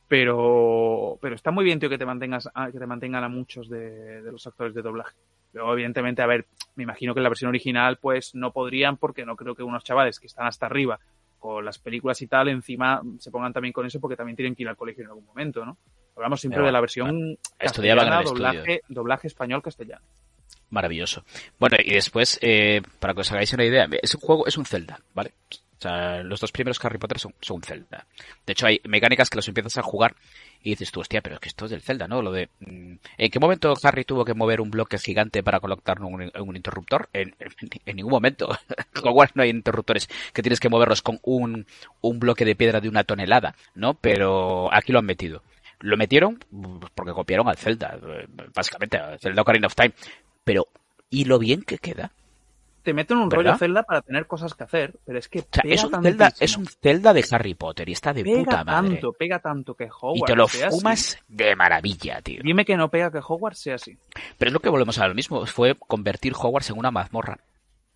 Pero, 0.06 1.18
pero 1.20 1.34
está 1.34 1.50
muy 1.50 1.64
bien, 1.64 1.78
tío, 1.78 1.90
que 1.90 1.98
te 1.98 2.06
mantengas, 2.06 2.48
a- 2.54 2.70
que 2.72 2.78
te 2.78 2.86
mantengan 2.86 3.24
a 3.24 3.28
muchos 3.28 3.68
de, 3.68 4.22
de 4.22 4.32
los 4.32 4.46
actores 4.46 4.74
de 4.74 4.80
doblaje. 4.82 5.14
Luego, 5.52 5.72
evidentemente, 5.74 6.22
a 6.22 6.26
ver, 6.26 6.46
me 6.76 6.84
imagino 6.84 7.12
que 7.12 7.20
en 7.20 7.24
la 7.24 7.28
versión 7.28 7.48
original, 7.50 7.98
pues 7.98 8.34
no 8.34 8.52
podrían, 8.52 8.96
porque 8.96 9.26
no 9.26 9.36
creo 9.36 9.54
que 9.54 9.62
unos 9.62 9.84
chavales 9.84 10.18
que 10.18 10.26
están 10.26 10.46
hasta 10.46 10.66
arriba 10.66 10.98
con 11.38 11.64
las 11.64 11.78
películas 11.78 12.20
y 12.22 12.26
tal, 12.26 12.48
encima 12.48 13.02
se 13.18 13.30
pongan 13.30 13.52
también 13.52 13.72
con 13.72 13.86
eso 13.86 14.00
porque 14.00 14.16
también 14.16 14.34
tienen 14.36 14.54
que 14.54 14.62
ir 14.62 14.68
al 14.68 14.76
colegio 14.76 15.04
en 15.04 15.10
algún 15.10 15.26
momento, 15.26 15.64
¿no? 15.64 15.76
Hablamos 16.16 16.40
siempre 16.40 16.56
Pero 16.58 16.66
de 16.66 16.72
la 16.72 16.80
versión 16.80 17.08
en 17.10 17.38
castellana, 17.58 18.22
doblaje, 18.24 18.80
doblaje 18.88 19.26
español 19.28 19.62
castellano. 19.62 20.04
Maravilloso. 20.70 21.24
Bueno, 21.58 21.76
y 21.82 21.92
después, 21.94 22.38
eh, 22.42 22.82
para 23.00 23.14
que 23.14 23.20
os 23.20 23.32
hagáis 23.32 23.52
una 23.52 23.64
idea, 23.64 23.88
es 24.02 24.14
un 24.14 24.20
juego, 24.20 24.46
es 24.46 24.56
un 24.56 24.66
Zelda, 24.66 25.00
¿vale? 25.14 25.32
O 25.50 25.80
sea, 25.80 26.22
los 26.24 26.40
dos 26.40 26.50
primeros 26.50 26.84
Harry 26.84 26.98
Potter 26.98 27.20
son, 27.20 27.34
son 27.40 27.56
un 27.56 27.62
Zelda. 27.62 28.04
De 28.44 28.52
hecho, 28.52 28.66
hay 28.66 28.80
mecánicas 28.84 29.30
que 29.30 29.36
los 29.36 29.46
empiezas 29.46 29.78
a 29.78 29.82
jugar 29.82 30.16
y 30.62 30.70
dices 30.70 30.90
tú, 30.90 31.00
hostia, 31.00 31.20
pero 31.20 31.36
es 31.36 31.40
que 31.40 31.48
esto 31.48 31.66
es 31.66 31.70
del 31.70 31.82
Zelda, 31.82 32.08
¿no? 32.08 32.20
Lo 32.20 32.32
de... 32.32 32.48
mm, 32.60 32.94
¿En 33.16 33.30
qué 33.30 33.38
momento 33.38 33.74
Harry 33.82 34.04
tuvo 34.04 34.24
que 34.24 34.34
mover 34.34 34.60
un 34.60 34.70
bloque 34.70 34.98
gigante 34.98 35.42
para 35.44 35.60
colocar 35.60 36.02
un, 36.02 36.32
un 36.34 36.56
interruptor? 36.56 37.08
En, 37.12 37.34
ningún 37.94 38.10
momento. 38.10 38.48
Con 38.92 39.14
no 39.34 39.42
hay 39.42 39.50
interruptores 39.50 40.08
que 40.32 40.42
tienes 40.42 40.58
que 40.58 40.68
moverlos 40.68 41.02
con 41.02 41.20
un, 41.22 41.66
un 42.00 42.18
bloque 42.18 42.44
de 42.44 42.56
piedra 42.56 42.80
de 42.80 42.88
una 42.88 43.04
tonelada, 43.04 43.54
¿no? 43.74 43.94
Pero 43.94 44.72
aquí 44.74 44.92
lo 44.92 44.98
han 44.98 45.06
metido. 45.06 45.42
Lo 45.80 45.96
metieron 45.96 46.38
pues, 46.50 46.90
porque 46.94 47.12
copiaron 47.12 47.48
al 47.48 47.56
Zelda, 47.56 47.96
eh, 48.02 48.26
básicamente, 48.52 48.98
al 48.98 49.20
Zelda 49.20 49.42
Ocarina 49.42 49.68
of 49.68 49.76
Time. 49.76 49.92
Pero, 50.48 50.66
¿y 51.10 51.26
lo 51.26 51.38
bien 51.38 51.60
que 51.60 51.76
queda? 51.76 52.10
Te 52.82 52.94
meten 52.94 53.18
un 53.18 53.28
¿Verdad? 53.28 53.44
rollo 53.44 53.58
Zelda 53.58 53.82
para 53.82 54.00
tener 54.00 54.26
cosas 54.26 54.54
que 54.54 54.64
hacer, 54.64 54.94
pero 55.04 55.18
es 55.18 55.28
que 55.28 55.40
O 55.40 55.42
sea, 55.52 55.62
pega 55.62 55.74
es 55.74 55.84
un, 55.84 56.02
Zelda, 56.02 56.24
tantísimo, 56.30 56.44
es 56.44 56.56
un 56.56 56.66
Zelda 56.66 57.12
de 57.12 57.24
Harry 57.30 57.52
Potter 57.52 57.86
y 57.86 57.92
está 57.92 58.14
de 58.14 58.24
pega 58.24 58.38
puta 58.38 58.64
madre. 58.64 58.88
tanto, 58.92 59.12
pega 59.12 59.38
tanto 59.40 59.74
que 59.74 59.90
Hogwarts 59.90 60.22
y 60.22 60.24
te 60.24 60.34
lo 60.34 60.48
sea 60.48 60.68
así. 60.68 60.78
fumas 60.78 61.18
de 61.28 61.54
maravilla, 61.54 62.22
tío. 62.22 62.40
Dime 62.42 62.64
que 62.64 62.78
no 62.78 62.88
pega 62.88 63.10
que 63.10 63.18
Hogwarts 63.18 63.58
sea 63.58 63.74
así. 63.74 63.98
Pero 64.38 64.48
es 64.48 64.52
lo 64.54 64.60
que 64.60 64.70
volvemos 64.70 64.98
a 64.98 65.06
lo 65.06 65.14
mismo, 65.14 65.44
fue 65.44 65.74
convertir 65.74 66.32
Hogwarts 66.34 66.70
en 66.70 66.78
una 66.78 66.90
mazmorra. 66.90 67.38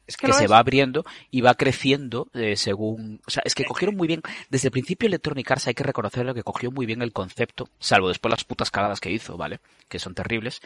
Es 0.07 0.17
que, 0.17 0.33
se 0.33 0.45
es. 0.45 0.51
va 0.51 0.59
abriendo 0.59 1.05
y 1.31 1.41
va 1.43 1.55
creciendo 1.55 2.29
eh, 2.35 2.57
según... 2.57 3.21
O 3.27 3.31
sea, 3.31 3.43
es 3.47 3.55
que 3.55 3.65
cogieron 3.65 3.97
muy 3.97 4.09
bien... 4.09 4.21
Desde 4.51 4.69
el 4.69 4.73
principio 4.73 5.07
Electronic 5.07 5.51
Arts 5.51 5.69
hay 5.69 5.75
que 5.75 5.85
reconocerlo 5.85 6.35
que 6.35 6.43
cogió 6.43 6.71
muy 6.71 6.87
bien 6.87 7.03
el 7.03 7.13
concepto, 7.13 7.69
salvo 7.79 8.09
después 8.09 8.31
las 8.31 8.45
putas 8.45 8.71
cagadas 8.71 9.01
que 9.01 9.11
hizo, 9.11 9.37
¿vale? 9.37 9.61
Que 9.89 9.99
son 9.99 10.15
terribles. 10.15 10.61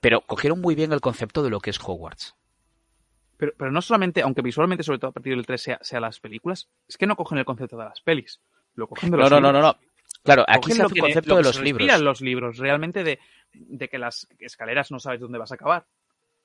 Pero 0.00 0.20
cogieron 0.20 0.60
muy 0.60 0.74
bien 0.74 0.92
el 0.92 1.00
concepto 1.00 1.42
de 1.42 1.50
lo 1.50 1.60
que 1.60 1.70
es 1.70 1.78
Hogwarts. 1.82 2.34
Pero, 3.36 3.52
pero 3.58 3.72
no 3.72 3.82
solamente, 3.82 4.22
aunque 4.22 4.42
visualmente, 4.42 4.84
sobre 4.84 4.98
todo 4.98 5.10
a 5.10 5.14
partir 5.14 5.34
del 5.34 5.44
3, 5.46 5.60
sea, 5.60 5.78
sea 5.82 5.98
las 6.00 6.20
películas, 6.20 6.68
es 6.88 6.96
que 6.96 7.06
no 7.06 7.16
cogen 7.16 7.38
el 7.38 7.44
concepto 7.44 7.76
de 7.76 7.84
las 7.84 8.00
pelis. 8.00 8.40
Lo 8.74 8.86
cogen 8.86 9.10
de 9.10 9.16
No, 9.16 9.22
los 9.24 9.30
no, 9.30 9.40
no, 9.40 9.48
libros. 9.52 9.62
no, 9.62 9.68
no. 9.80 9.88
Claro, 10.22 10.44
aquí 10.46 10.60
Cogen 10.70 10.76
se 10.76 10.82
hace 10.84 10.94
de- 10.94 11.00
concepto 11.00 11.36
de 11.36 11.42
los 11.42 11.56
se 11.56 11.62
libros. 11.62 12.00
los 12.00 12.20
libros, 12.20 12.58
realmente 12.58 13.02
de, 13.02 13.18
de 13.52 13.88
que 13.88 13.98
las 13.98 14.26
escaleras 14.38 14.90
no 14.90 14.98
sabes 15.00 15.20
dónde 15.20 15.38
vas 15.38 15.50
a 15.50 15.56
acabar. 15.56 15.86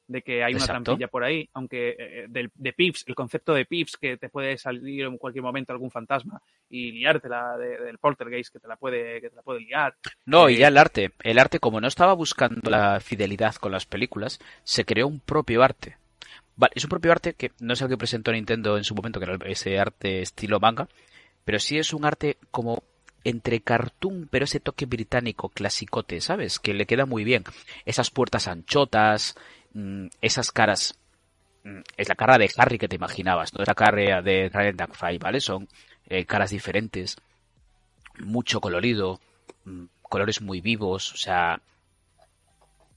De 0.09 0.23
que 0.23 0.43
hay 0.43 0.53
una 0.55 0.65
trampilla 0.83 1.07
por 1.07 1.23
ahí, 1.23 1.47
aunque 1.53 1.95
eh, 1.99 2.25
del, 2.27 2.49
de 2.55 2.73
pips, 2.73 3.05
el 3.07 3.13
concepto 3.13 3.53
de 3.53 3.65
pips, 3.65 3.95
que 3.95 4.17
te 4.17 4.27
puede 4.27 4.57
salir 4.57 5.05
en 5.05 5.17
cualquier 5.19 5.43
momento 5.43 5.71
algún 5.71 5.91
fantasma 5.91 6.41
y 6.67 6.91
liártela 6.91 7.55
de- 7.59 7.77
del 7.77 7.99
poltergeist 7.99 8.51
que 8.51 8.59
te 8.59 8.67
la 8.67 8.75
puede, 8.75 9.21
que 9.21 9.29
te 9.29 9.35
la 9.35 9.43
puede 9.43 9.59
liar. 9.59 9.95
No, 10.25 10.49
y 10.49 10.55
Eh, 10.55 10.57
ya 10.57 10.69
el 10.69 10.77
arte. 10.77 11.11
El 11.21 11.37
arte, 11.37 11.59
como 11.59 11.79
no 11.79 11.87
estaba 11.87 12.13
buscando 12.13 12.71
la 12.71 12.99
fidelidad 12.99 13.53
con 13.55 13.71
las 13.71 13.85
películas, 13.85 14.39
se 14.63 14.83
creó 14.83 15.05
un 15.07 15.19
propio 15.19 15.61
arte. 15.61 15.97
Vale, 16.55 16.73
es 16.75 16.83
un 16.83 16.89
propio 16.89 17.11
arte 17.11 17.35
que 17.35 17.51
no 17.59 17.73
es 17.73 17.81
el 17.83 17.87
que 17.89 17.97
presentó 17.97 18.31
Nintendo 18.31 18.77
en 18.77 18.83
su 18.83 18.95
momento, 18.95 19.19
que 19.19 19.25
era 19.27 19.37
ese 19.45 19.77
arte 19.79 20.23
estilo 20.23 20.59
manga, 20.59 20.87
pero 21.45 21.59
sí 21.59 21.77
es 21.77 21.93
un 21.93 22.03
arte 22.03 22.37
como 22.49 22.81
entre 23.23 23.59
cartoon, 23.61 24.27
pero 24.31 24.45
ese 24.45 24.59
toque 24.59 24.85
británico 24.85 25.49
clasicote, 25.49 26.19
¿sabes? 26.21 26.57
Que 26.59 26.73
le 26.73 26.85
queda 26.85 27.05
muy 27.05 27.23
bien. 27.23 27.43
Esas 27.85 28.09
puertas 28.11 28.47
anchotas, 28.47 29.35
esas 30.21 30.51
caras. 30.51 30.97
mm, 31.63 31.79
Es 31.97 32.07
la 32.09 32.15
cara 32.15 32.37
de 32.37 32.49
Harry 32.57 32.77
que 32.77 32.87
te 32.87 32.95
imaginabas, 32.95 33.53
no 33.53 33.61
es 33.61 33.67
la 33.67 33.75
cara 33.75 34.21
de 34.21 34.49
Ryan 34.49 34.77
Duckfly, 34.77 35.17
¿vale? 35.17 35.39
Son 35.41 35.67
eh, 36.07 36.25
caras 36.25 36.49
diferentes, 36.51 37.17
mucho 38.19 38.59
colorido, 38.61 39.19
mm, 39.65 39.85
colores 40.01 40.41
muy 40.41 40.59
vivos, 40.61 41.13
o 41.13 41.17
sea, 41.17 41.61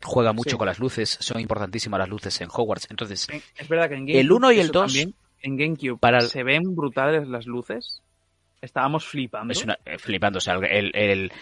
juega 0.02 0.32
mucho 0.32 0.50
Sí. 0.52 0.56
con 0.56 0.66
las 0.66 0.78
luces, 0.78 1.18
son 1.20 1.40
importantísimas 1.40 1.98
las 2.00 2.08
luces 2.08 2.40
en 2.40 2.48
Hogwarts. 2.52 2.86
Entonces, 2.90 3.28
En- 3.28 3.42
Es 3.56 3.68
verdad 3.68 3.88
que 3.88 3.94
en 3.94 4.00
GameCube. 4.06 4.20
El 4.20 4.32
uno 4.32 4.50
y 4.52 4.56
el 4.58 4.64
eso 4.64 4.72
dos, 4.72 4.92
también, 4.92 5.14
en 5.42 5.56
GameCube 5.56 5.98
para 5.98 6.20
se 6.22 6.42
ven 6.42 6.74
brutales 6.74 7.28
las 7.28 7.46
luces. 7.46 8.00
Estábamos 8.62 9.04
flipando. 9.04 9.52
es 9.52 9.62
una, 9.62 9.78
eh, 9.84 9.98
flipando, 9.98 10.38
o 10.38 10.40
sea, 10.40 10.54
el, 10.54 10.92
el, 10.94 11.32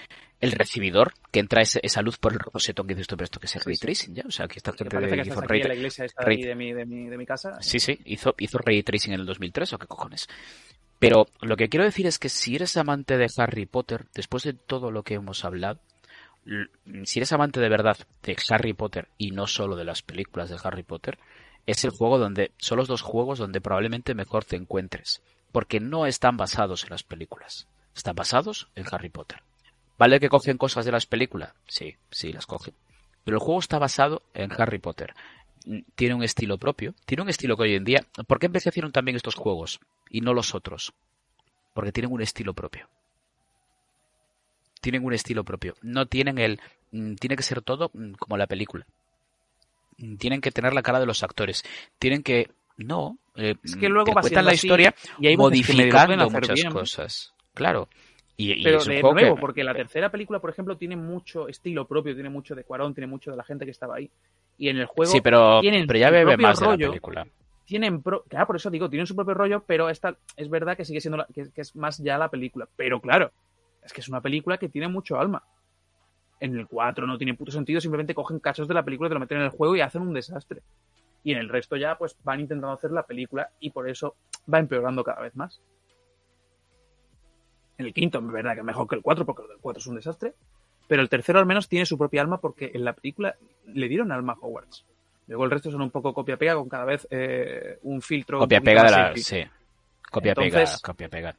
el 0.40 0.52
recibidor 0.52 1.12
que 1.30 1.38
entra 1.38 1.62
esa 1.62 2.02
luz 2.02 2.16
por 2.16 2.32
el 2.32 2.38
rosetón 2.38 2.86
que 2.86 2.94
dices 2.94 3.06
tú, 3.06 3.16
pero 3.16 3.26
esto 3.26 3.38
que 3.38 3.46
es 3.46 3.56
el 3.56 3.62
ray 3.62 3.76
tracing 3.76 4.14
ya, 4.14 4.24
o 4.26 4.30
sea, 4.30 4.46
aquí 4.46 4.56
está 4.56 4.72
gente 4.72 4.98
de 4.98 5.06
que 5.06 5.20
hizo 5.20 5.34
estás 5.34 5.44
ray 5.48 5.60
aquí 5.60 5.66
en 5.66 5.68
la 5.68 5.74
iglesia 5.74 6.04
esta 6.06 6.24
de, 6.24 6.54
mi, 6.54 6.72
de, 6.72 6.86
mi, 6.86 7.08
de 7.08 7.18
mi 7.18 7.26
casa. 7.26 7.60
Sí, 7.60 7.78
sí, 7.78 7.98
hizo, 8.06 8.34
hizo 8.38 8.58
ray 8.58 8.82
tracing 8.82 9.12
en 9.12 9.20
el 9.20 9.26
2003 9.26 9.72
o 9.74 9.78
qué 9.78 9.86
cojones. 9.86 10.28
Pero 10.98 11.26
lo 11.40 11.56
que 11.56 11.68
quiero 11.68 11.84
decir 11.84 12.06
es 12.06 12.18
que 12.18 12.28
si 12.28 12.56
eres 12.56 12.76
amante 12.76 13.16
de 13.16 13.28
Harry 13.36 13.66
Potter, 13.66 14.06
después 14.14 14.44
de 14.44 14.54
todo 14.54 14.90
lo 14.90 15.02
que 15.02 15.14
hemos 15.14 15.44
hablado, 15.44 15.80
si 17.04 17.18
eres 17.18 17.32
amante 17.32 17.60
de 17.60 17.68
verdad 17.68 17.96
de 18.22 18.36
Harry 18.48 18.72
Potter 18.72 19.08
y 19.18 19.30
no 19.30 19.46
solo 19.46 19.76
de 19.76 19.84
las 19.84 20.02
películas 20.02 20.50
de 20.50 20.56
Harry 20.62 20.82
Potter, 20.82 21.18
es 21.66 21.84
el 21.84 21.90
juego 21.90 22.18
donde 22.18 22.52
son 22.58 22.78
los 22.78 22.88
dos 22.88 23.02
juegos 23.02 23.38
donde 23.38 23.60
probablemente 23.60 24.14
mejor 24.14 24.44
te 24.44 24.56
encuentres, 24.56 25.22
porque 25.52 25.80
no 25.80 26.06
están 26.06 26.36
basados 26.36 26.84
en 26.84 26.90
las 26.90 27.02
películas, 27.02 27.66
están 27.94 28.14
basados 28.14 28.68
en 28.74 28.84
Harry 28.90 29.08
Potter. 29.08 29.42
¿Vale 29.98 30.20
que 30.20 30.28
cogen 30.28 30.56
cosas 30.56 30.84
de 30.84 30.92
las 30.92 31.06
películas? 31.06 31.52
Sí, 31.66 31.96
sí, 32.10 32.32
las 32.32 32.46
cogen. 32.46 32.74
Pero 33.24 33.36
el 33.36 33.42
juego 33.42 33.60
está 33.60 33.78
basado 33.78 34.22
en 34.32 34.50
Harry 34.52 34.78
Potter. 34.78 35.14
Tiene 35.94 36.14
un 36.14 36.22
estilo 36.22 36.56
propio, 36.56 36.94
tiene 37.04 37.22
un 37.22 37.28
estilo 37.28 37.56
que 37.56 37.64
hoy 37.64 37.74
en 37.74 37.84
día... 37.84 38.06
¿Por 38.26 38.38
qué 38.38 38.46
envejecieron 38.46 38.92
también 38.92 39.16
estos 39.16 39.34
juegos 39.34 39.78
y 40.08 40.22
no 40.22 40.32
los 40.32 40.54
otros? 40.54 40.94
Porque 41.74 41.92
tienen 41.92 42.10
un 42.12 42.22
estilo 42.22 42.54
propio. 42.54 42.88
Tienen 44.80 45.04
un 45.04 45.12
estilo 45.12 45.44
propio. 45.44 45.74
No 45.82 46.06
tienen 46.06 46.38
el... 46.38 46.60
mm, 46.92 47.16
Tiene 47.16 47.36
que 47.36 47.42
ser 47.42 47.60
todo 47.60 47.90
mm, 47.92 48.12
como 48.12 48.38
la 48.38 48.46
película. 48.46 48.86
Tienen 50.18 50.40
que 50.40 50.50
tener 50.50 50.72
la 50.72 50.82
cara 50.82 50.98
de 50.98 51.06
los 51.06 51.22
actores. 51.22 51.62
Tienen 51.98 52.22
que... 52.22 52.50
No. 52.84 53.18
eh, 53.36 53.54
Es 53.62 53.76
que 53.76 53.88
luego 53.88 54.04
te 54.06 54.14
va 54.14 54.20
cuentan 54.22 54.44
la 54.44 54.54
historia 54.54 54.94
y 55.18 55.26
hay 55.28 55.34
que 55.34 55.38
modificando 55.38 56.30
muchas 56.30 56.54
bien. 56.54 56.70
cosas. 56.72 57.34
Claro. 57.54 57.88
Y, 58.36 58.52
y 58.60 58.64
Pero 58.64 58.82
de 58.82 58.96
que- 58.96 59.02
nuevo, 59.02 59.36
porque 59.36 59.62
la 59.62 59.74
tercera 59.74 60.10
película, 60.10 60.38
por 60.40 60.50
ejemplo, 60.50 60.76
tiene 60.76 60.96
mucho 60.96 61.46
estilo 61.48 61.86
propio, 61.86 62.14
tiene 62.14 62.30
mucho 62.30 62.54
de 62.54 62.64
Cuarón, 62.64 62.94
tiene 62.94 63.06
mucho 63.06 63.30
de 63.30 63.36
la 63.36 63.44
gente 63.44 63.64
que 63.66 63.70
estaba 63.70 63.96
ahí. 63.96 64.10
Y 64.56 64.68
en 64.68 64.78
el 64.78 64.86
juego 64.86 65.12
Sí, 65.12 65.20
pero, 65.20 65.60
tienen 65.60 65.86
pero 65.86 65.98
ya 65.98 66.08
su 66.08 66.12
bebe 66.14 66.36
más 66.38 66.58
de 66.58 66.64
la 66.66 66.72
rollo. 66.72 66.88
película. 66.88 67.26
tienen 67.66 68.02
pro- 68.02 68.24
claro, 68.24 68.46
por 68.48 68.56
eso 68.56 68.68
digo, 68.68 68.88
tienen 68.90 69.06
su 69.06 69.14
propio 69.14 69.32
rollo, 69.34 69.62
pero 69.64 69.88
esta 69.90 70.16
es 70.36 70.48
verdad 70.50 70.76
que 70.76 70.84
sigue 70.84 71.00
siendo 71.00 71.18
la- 71.18 71.26
que, 71.32 71.50
que 71.52 71.60
es 71.60 71.76
más 71.76 71.98
ya 71.98 72.18
la 72.18 72.28
película. 72.28 72.66
Pero 72.76 73.00
claro, 73.00 73.30
es 73.84 73.92
que 73.92 74.00
es 74.00 74.08
una 74.08 74.20
película 74.20 74.58
que 74.58 74.68
tiene 74.68 74.88
mucho 74.88 75.20
alma. 75.20 75.44
En 76.40 76.56
el 76.58 76.66
4 76.66 77.06
no 77.06 77.16
tiene 77.18 77.34
puto 77.34 77.52
sentido, 77.52 77.80
simplemente 77.80 78.12
cogen 78.14 78.40
cachos 78.40 78.66
de 78.66 78.74
la 78.74 78.82
película, 78.82 79.08
te 79.08 79.14
lo 79.14 79.20
meten 79.20 79.38
en 79.38 79.44
el 79.44 79.50
juego 79.50 79.76
y 79.76 79.82
hacen 79.82 80.02
un 80.02 80.12
desastre. 80.14 80.62
Y 81.22 81.32
en 81.32 81.38
el 81.38 81.48
resto 81.48 81.76
ya 81.76 81.96
pues 81.98 82.16
van 82.24 82.40
intentando 82.40 82.72
hacer 82.72 82.90
la 82.92 83.02
película 83.04 83.50
y 83.60 83.70
por 83.70 83.88
eso 83.88 84.16
va 84.52 84.58
empeorando 84.58 85.04
cada 85.04 85.20
vez 85.20 85.34
más. 85.36 85.60
En 87.78 87.86
el 87.86 87.94
quinto, 87.94 88.18
es 88.18 88.26
verdad 88.32 88.54
que 88.56 88.62
mejor 88.62 88.86
que 88.88 88.96
el 88.96 89.02
4 89.02 89.24
porque 89.24 89.42
el 89.42 89.58
4 89.60 89.80
es 89.80 89.86
un 89.86 89.96
desastre. 89.96 90.34
Pero 90.88 91.02
el 91.02 91.08
tercero 91.08 91.38
al 91.38 91.46
menos 91.46 91.68
tiene 91.68 91.86
su 91.86 91.96
propia 91.96 92.20
alma 92.20 92.38
porque 92.40 92.70
en 92.74 92.84
la 92.84 92.92
película 92.94 93.36
le 93.66 93.88
dieron 93.88 94.10
alma 94.12 94.32
a 94.32 94.36
Hogwarts. 94.40 94.84
Luego 95.28 95.44
el 95.44 95.50
resto 95.52 95.70
son 95.70 95.82
un 95.82 95.90
poco 95.90 96.12
copia-pega 96.12 96.54
con 96.56 96.68
cada 96.68 96.84
vez 96.84 97.06
eh, 97.10 97.78
un 97.82 98.02
filtro. 98.02 98.38
un 98.38 98.44
Copia 98.44 98.58
poquito 98.60 98.70
pega 98.70 98.82
de 98.84 98.90
la. 98.90 99.16
Sí. 99.16 99.44
Copia 100.10 100.34
pega, 100.34 100.46
Entonces- 100.48 100.82
copia 100.82 101.08
pega. 101.08 101.36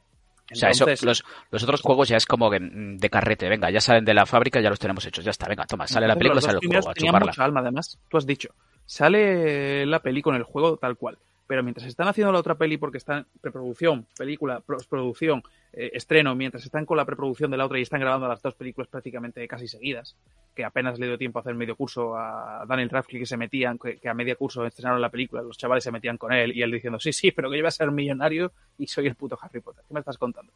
O 0.50 0.54
sea, 0.54 0.70
eso, 0.70 0.84
Entonces- 0.84 1.04
los, 1.04 1.24
los 1.50 1.62
otros 1.62 1.80
juegos 1.82 2.08
ya 2.08 2.16
es 2.16 2.26
como 2.26 2.50
que 2.50 2.58
mm, 2.60 2.96
de 2.96 3.10
carrete, 3.10 3.48
venga, 3.48 3.70
ya 3.70 3.80
salen 3.80 4.04
de 4.04 4.14
la 4.14 4.24
fábrica, 4.26 4.60
ya 4.60 4.70
los 4.70 4.78
tenemos 4.78 5.04
hechos, 5.06 5.24
ya 5.24 5.30
está, 5.30 5.46
venga, 5.48 5.64
toma, 5.66 5.86
sale 5.86 6.06
la 6.06 6.14
película, 6.14 6.36
los 6.36 6.44
sale 6.44 6.58
el 6.60 6.66
juego, 6.68 6.90
a 6.90 6.94
chuparla. 6.94 7.26
mucha 7.26 7.44
alma, 7.44 7.60
además. 7.60 7.98
Tú 8.08 8.16
has 8.16 8.26
dicho, 8.26 8.48
sale 8.86 9.86
la 9.86 10.00
peli 10.00 10.22
con 10.22 10.34
el 10.34 10.42
juego 10.42 10.76
tal 10.76 10.96
cual. 10.96 11.18
Pero 11.46 11.62
mientras 11.62 11.86
están 11.86 12.08
haciendo 12.08 12.32
la 12.32 12.38
otra 12.38 12.54
peli 12.54 12.78
porque 12.78 12.96
están 12.98 13.26
preproducción, 13.40 14.06
película, 14.16 14.60
postproducción, 14.60 15.42
eh, 15.74 15.90
estreno, 15.92 16.34
mientras 16.34 16.64
están 16.64 16.86
con 16.86 16.96
la 16.96 17.04
preproducción 17.04 17.50
de 17.50 17.56
la 17.58 17.66
otra 17.66 17.78
y 17.78 17.82
están 17.82 18.00
grabando 18.00 18.26
las 18.26 18.40
dos 18.40 18.54
películas 18.54 18.88
prácticamente 18.88 19.46
casi 19.48 19.68
seguidas, 19.68 20.16
que 20.54 20.64
apenas 20.64 20.98
le 20.98 21.06
dio 21.08 21.18
tiempo 21.18 21.38
a 21.38 21.42
hacer 21.42 21.54
medio 21.54 21.76
curso 21.76 22.16
a 22.16 22.64
Daniel 22.66 22.88
Radcliffe 22.88 23.20
que 23.20 23.26
se 23.26 23.36
metían, 23.36 23.76
que, 23.78 23.98
que 23.98 24.08
a 24.08 24.14
medio 24.14 24.36
curso 24.38 24.64
estrenaron 24.64 25.00
la 25.00 25.10
película, 25.10 25.42
los 25.42 25.58
chavales 25.58 25.84
se 25.84 25.90
metían 25.90 26.16
con 26.16 26.32
él 26.32 26.56
y 26.56 26.62
él 26.62 26.70
diciendo, 26.70 26.98
sí, 26.98 27.12
sí, 27.12 27.32
pero 27.32 27.50
que 27.50 27.58
yo 27.58 27.62
voy 27.62 27.68
a 27.68 27.72
ser 27.72 27.90
millonario 27.90 28.52
y 28.78 28.86
soy 28.86 29.08
el 29.08 29.14
puto 29.14 29.38
Harry 29.42 29.60
Potter. 29.60 29.84
¿Qué 29.86 29.92
me 29.92 30.00
estás 30.00 30.16
contando? 30.16 30.52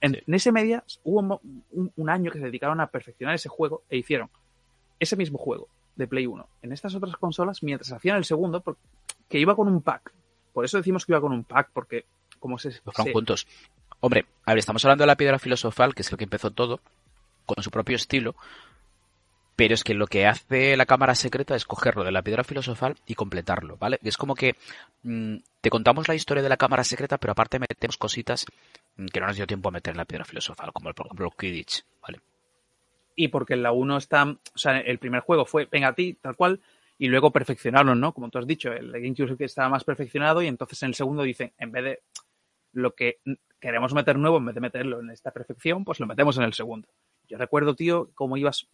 En, 0.00 0.14
Sí. 0.14 0.22
en 0.24 0.34
ese 0.34 0.52
media 0.52 0.84
hubo 1.02 1.40
un 1.96 2.10
año 2.10 2.30
que 2.30 2.38
se 2.38 2.44
dedicaron 2.44 2.80
a 2.80 2.86
perfeccionar 2.88 3.34
ese 3.34 3.48
juego 3.48 3.82
e 3.88 3.96
hicieron 3.96 4.28
ese 5.00 5.16
mismo 5.16 5.38
juego 5.38 5.68
de 5.98 6.06
Play 6.08 6.26
1 6.26 6.48
en 6.62 6.72
estas 6.72 6.94
otras 6.94 7.14
consolas 7.16 7.62
mientras 7.62 7.92
hacían 7.92 8.16
el 8.16 8.24
segundo 8.24 8.60
por- 8.62 8.78
que 9.28 9.38
iba 9.38 9.54
con 9.54 9.68
un 9.68 9.82
pack. 9.82 10.12
Por 10.54 10.64
eso 10.64 10.78
decimos 10.78 11.04
que 11.04 11.12
iba 11.12 11.20
con 11.20 11.32
un 11.32 11.44
pack, 11.44 11.70
porque 11.74 12.06
como 12.38 12.56
se... 12.58 12.70
Los 12.86 12.94
se- 12.94 13.12
juntos. 13.12 13.46
Hombre, 14.00 14.24
a 14.46 14.52
ver, 14.52 14.58
estamos 14.60 14.84
hablando 14.84 15.02
de 15.02 15.08
la 15.08 15.16
piedra 15.16 15.38
filosofal, 15.38 15.94
que 15.94 16.02
es 16.02 16.10
el 16.10 16.16
que 16.18 16.24
empezó 16.24 16.50
todo, 16.52 16.80
con 17.44 17.62
su 17.62 17.70
propio 17.70 17.96
estilo, 17.96 18.34
pero 19.56 19.74
es 19.74 19.82
que 19.82 19.94
lo 19.94 20.06
que 20.06 20.26
hace 20.26 20.76
la 20.76 20.86
cámara 20.86 21.16
secreta 21.16 21.56
es 21.56 21.64
cogerlo 21.64 22.04
de 22.04 22.12
la 22.12 22.22
piedra 22.22 22.44
filosofal 22.44 22.96
y 23.06 23.14
completarlo, 23.16 23.76
¿vale? 23.76 23.98
Es 24.04 24.16
como 24.16 24.36
que 24.36 24.54
mm, 25.02 25.36
te 25.60 25.70
contamos 25.70 26.06
la 26.06 26.14
historia 26.14 26.44
de 26.44 26.48
la 26.48 26.56
cámara 26.56 26.84
secreta, 26.84 27.18
pero 27.18 27.32
aparte 27.32 27.58
metemos 27.58 27.96
cositas 27.96 28.46
mm, 28.96 29.06
que 29.06 29.18
no 29.20 29.26
nos 29.26 29.34
dio 29.36 29.48
tiempo 29.48 29.68
a 29.68 29.72
meter 29.72 29.92
en 29.92 29.98
la 29.98 30.04
piedra 30.04 30.24
filosofal, 30.24 30.72
como 30.72 30.92
por 30.94 31.06
ejemplo 31.06 31.30
Quidditch, 31.36 31.84
¿vale? 32.00 32.20
Y 33.18 33.28
porque 33.28 33.54
en 33.54 33.64
la 33.64 33.72
1 33.72 33.96
está... 33.96 34.24
O 34.24 34.58
sea, 34.58 34.78
el 34.78 34.98
primer 34.98 35.20
juego 35.20 35.44
fue 35.44 35.66
venga 35.70 35.88
a 35.88 35.94
ti, 35.94 36.14
tal 36.14 36.36
cual, 36.36 36.60
y 36.96 37.08
luego 37.08 37.32
perfeccionaron, 37.32 37.98
¿no? 37.98 38.14
Como 38.14 38.30
tú 38.30 38.38
has 38.38 38.46
dicho, 38.46 38.72
el 38.72 38.92
GameCube 38.92 39.36
que 39.36 39.44
estaba 39.44 39.68
más 39.68 39.82
perfeccionado 39.82 40.40
y 40.40 40.46
entonces 40.46 40.80
en 40.84 40.90
el 40.90 40.94
segundo 40.94 41.24
dicen, 41.24 41.52
en 41.58 41.72
vez 41.72 41.84
de... 41.84 42.00
lo 42.72 42.94
que 42.94 43.18
queremos 43.58 43.92
meter 43.92 44.16
nuevo, 44.16 44.38
en 44.38 44.46
vez 44.46 44.54
de 44.54 44.60
meterlo 44.60 45.00
en 45.00 45.10
esta 45.10 45.32
perfección, 45.32 45.84
pues 45.84 45.98
lo 45.98 46.06
metemos 46.06 46.38
en 46.38 46.44
el 46.44 46.54
segundo. 46.54 46.88
Yo 47.28 47.38
recuerdo, 47.38 47.74
tío, 47.74 48.08
cómo 48.14 48.36
ibas 48.36 48.68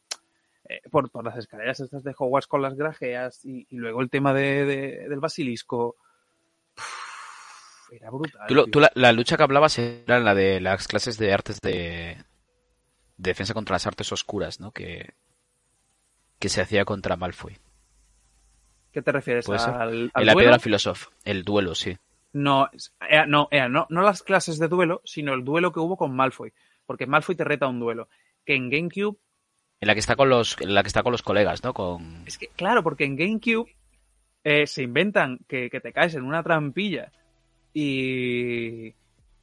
eh, 0.68 0.82
por, 0.90 1.10
por, 1.10 1.24
las 1.24 1.38
escaleras 1.38 1.80
estas 1.80 2.04
de 2.04 2.14
Hogwarts 2.16 2.46
con 2.46 2.60
las 2.60 2.74
grajeas 2.74 3.42
y, 3.46 3.66
y 3.70 3.76
luego 3.76 4.02
el 4.02 4.10
tema 4.10 4.34
de, 4.34 4.66
de, 4.66 5.08
del 5.08 5.20
basilisco. 5.20 5.96
Uf, 6.76 7.92
era 7.92 8.10
brutal. 8.10 8.46
Tú, 8.46 8.54
lo, 8.54 8.66
tú 8.66 8.80
la, 8.80 8.90
la, 8.94 9.12
lucha 9.12 9.38
que 9.38 9.42
hablabas 9.42 9.78
era 9.78 10.20
la 10.20 10.34
de 10.34 10.60
las 10.60 10.86
clases 10.86 11.16
de 11.16 11.32
artes 11.32 11.62
de 11.62 12.18
defensa 13.16 13.54
contra 13.54 13.74
las 13.74 13.86
artes 13.86 14.10
oscuras, 14.12 14.60
¿no? 14.60 14.72
Que, 14.72 15.14
que 16.38 16.48
se 16.48 16.60
hacía 16.60 16.84
contra 16.84 17.16
Malfoy. 17.16 17.58
¿Qué 18.92 19.02
te 19.02 19.12
refieres? 19.12 19.48
¿Al, 19.48 19.58
al 19.58 19.92
en 19.92 20.26
la 20.26 20.32
duelo? 20.34 20.58
piedra 20.58 20.94
el 21.24 21.42
duelo, 21.42 21.74
sí. 21.74 21.96
No, 22.32 22.68
eh, 23.08 23.24
no, 23.26 23.48
eh, 23.50 23.68
no, 23.68 23.86
no 23.90 24.02
las 24.02 24.22
clases 24.22 24.58
de 24.58 24.68
duelo, 24.68 25.00
sino 25.04 25.34
el 25.34 25.44
duelo 25.44 25.72
que 25.72 25.80
hubo 25.80 25.96
con 25.96 26.14
Malfoy. 26.14 26.52
Porque 26.86 27.06
Malfoy 27.06 27.34
te 27.34 27.44
reta 27.44 27.68
un 27.68 27.80
duelo. 27.80 28.08
Que 28.44 28.54
en 28.54 28.70
GameCube. 28.70 29.16
En 29.80 29.88
la 29.88 29.94
que 29.94 30.00
está 30.00 30.16
con 30.16 30.28
los, 30.28 30.60
en 30.60 30.74
la 30.74 30.82
que 30.82 30.88
está 30.88 31.02
con 31.02 31.12
los 31.12 31.22
colegas, 31.22 31.62
¿no? 31.64 31.74
Con... 31.74 32.24
Es 32.26 32.38
que, 32.38 32.48
claro, 32.48 32.82
porque 32.82 33.04
en 33.04 33.16
GameCube 33.16 33.74
eh, 34.42 34.66
se 34.66 34.82
inventan 34.82 35.38
que, 35.48 35.70
que, 35.70 35.80
te 35.80 35.92
caes 35.92 36.14
en 36.14 36.24
una 36.24 36.42
trampilla 36.42 37.12
y, 37.72 38.94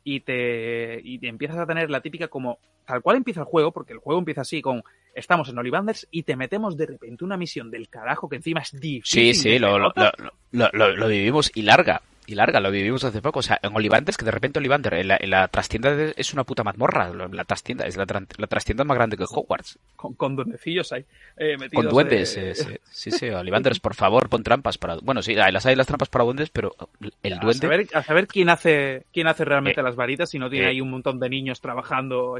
y, 0.03 0.21
te, 0.21 0.99
y 1.03 1.19
te 1.19 1.27
empiezas 1.27 1.57
a 1.57 1.65
tener 1.65 1.89
la 1.89 2.01
típica 2.01 2.27
como 2.27 2.59
tal 2.85 3.01
cual 3.01 3.17
empieza 3.17 3.41
el 3.41 3.45
juego, 3.45 3.71
porque 3.71 3.93
el 3.93 3.99
juego 3.99 4.19
empieza 4.19 4.41
así 4.41 4.61
con 4.61 4.83
estamos 5.13 5.49
en 5.49 5.57
Ollivanders 5.57 6.07
y 6.11 6.23
te 6.23 6.35
metemos 6.35 6.77
de 6.77 6.87
repente 6.87 7.23
una 7.23 7.37
misión 7.37 7.69
del 7.69 7.89
carajo 7.89 8.29
que 8.29 8.37
encima 8.37 8.61
es 8.61 8.71
difícil. 8.79 9.33
Sí, 9.33 9.39
sí, 9.39 9.59
lo, 9.59 9.77
lo, 9.77 9.93
lo, 10.51 10.95
lo, 10.95 11.07
vivimos 11.07 11.51
y 11.53 11.61
larga. 11.63 12.01
Y 12.31 12.35
larga, 12.35 12.61
lo 12.61 12.71
vivimos 12.71 13.03
hace 13.03 13.21
poco. 13.21 13.39
O 13.39 13.41
sea, 13.41 13.59
en 13.61 13.75
Ollivanders, 13.75 14.15
que 14.15 14.23
de 14.23 14.31
repente 14.31 14.59
Ollivander, 14.59 14.93
en 14.93 15.09
la, 15.09 15.17
en 15.19 15.29
la 15.29 15.49
trastienda 15.49 15.91
es 16.15 16.33
una 16.33 16.45
puta 16.45 16.63
mazmorra. 16.63 17.09
La 17.09 17.43
trastienda, 17.43 17.85
es 17.85 17.97
la, 17.97 18.05
la 18.37 18.47
trastienda 18.47 18.85
más 18.85 18.95
grande 18.95 19.17
que 19.17 19.25
Hogwarts. 19.29 19.77
Con, 19.97 20.13
con 20.13 20.37
duendecillos 20.37 20.93
ahí. 20.93 21.03
Eh, 21.35 21.57
metidos 21.57 21.83
con 21.83 21.93
duendes, 21.93 22.37
eh, 22.37 22.55
sí, 22.55 22.69
sí, 22.89 23.11
sí. 23.11 23.29
Ollivanders, 23.29 23.81
por 23.81 23.95
favor, 23.95 24.29
pon 24.29 24.43
trampas 24.43 24.77
para. 24.77 24.95
Bueno, 25.01 25.21
sí, 25.21 25.35
las 25.35 25.65
hay 25.65 25.75
las 25.75 25.87
trampas 25.87 26.07
para 26.07 26.23
duendes, 26.23 26.49
pero 26.49 26.73
el 27.21 27.37
duende. 27.39 27.67
A 27.67 27.69
saber, 27.69 27.87
a 27.93 28.03
saber 28.03 28.27
quién 28.27 28.47
hace 28.47 29.03
quién 29.11 29.27
hace 29.27 29.43
realmente 29.43 29.81
eh, 29.81 29.83
las 29.83 29.97
varitas, 29.97 30.29
si 30.29 30.39
no 30.39 30.49
tiene 30.49 30.67
eh, 30.67 30.69
ahí 30.69 30.81
un 30.81 30.89
montón 30.89 31.19
de 31.19 31.29
niños 31.29 31.59
trabajando 31.59 32.37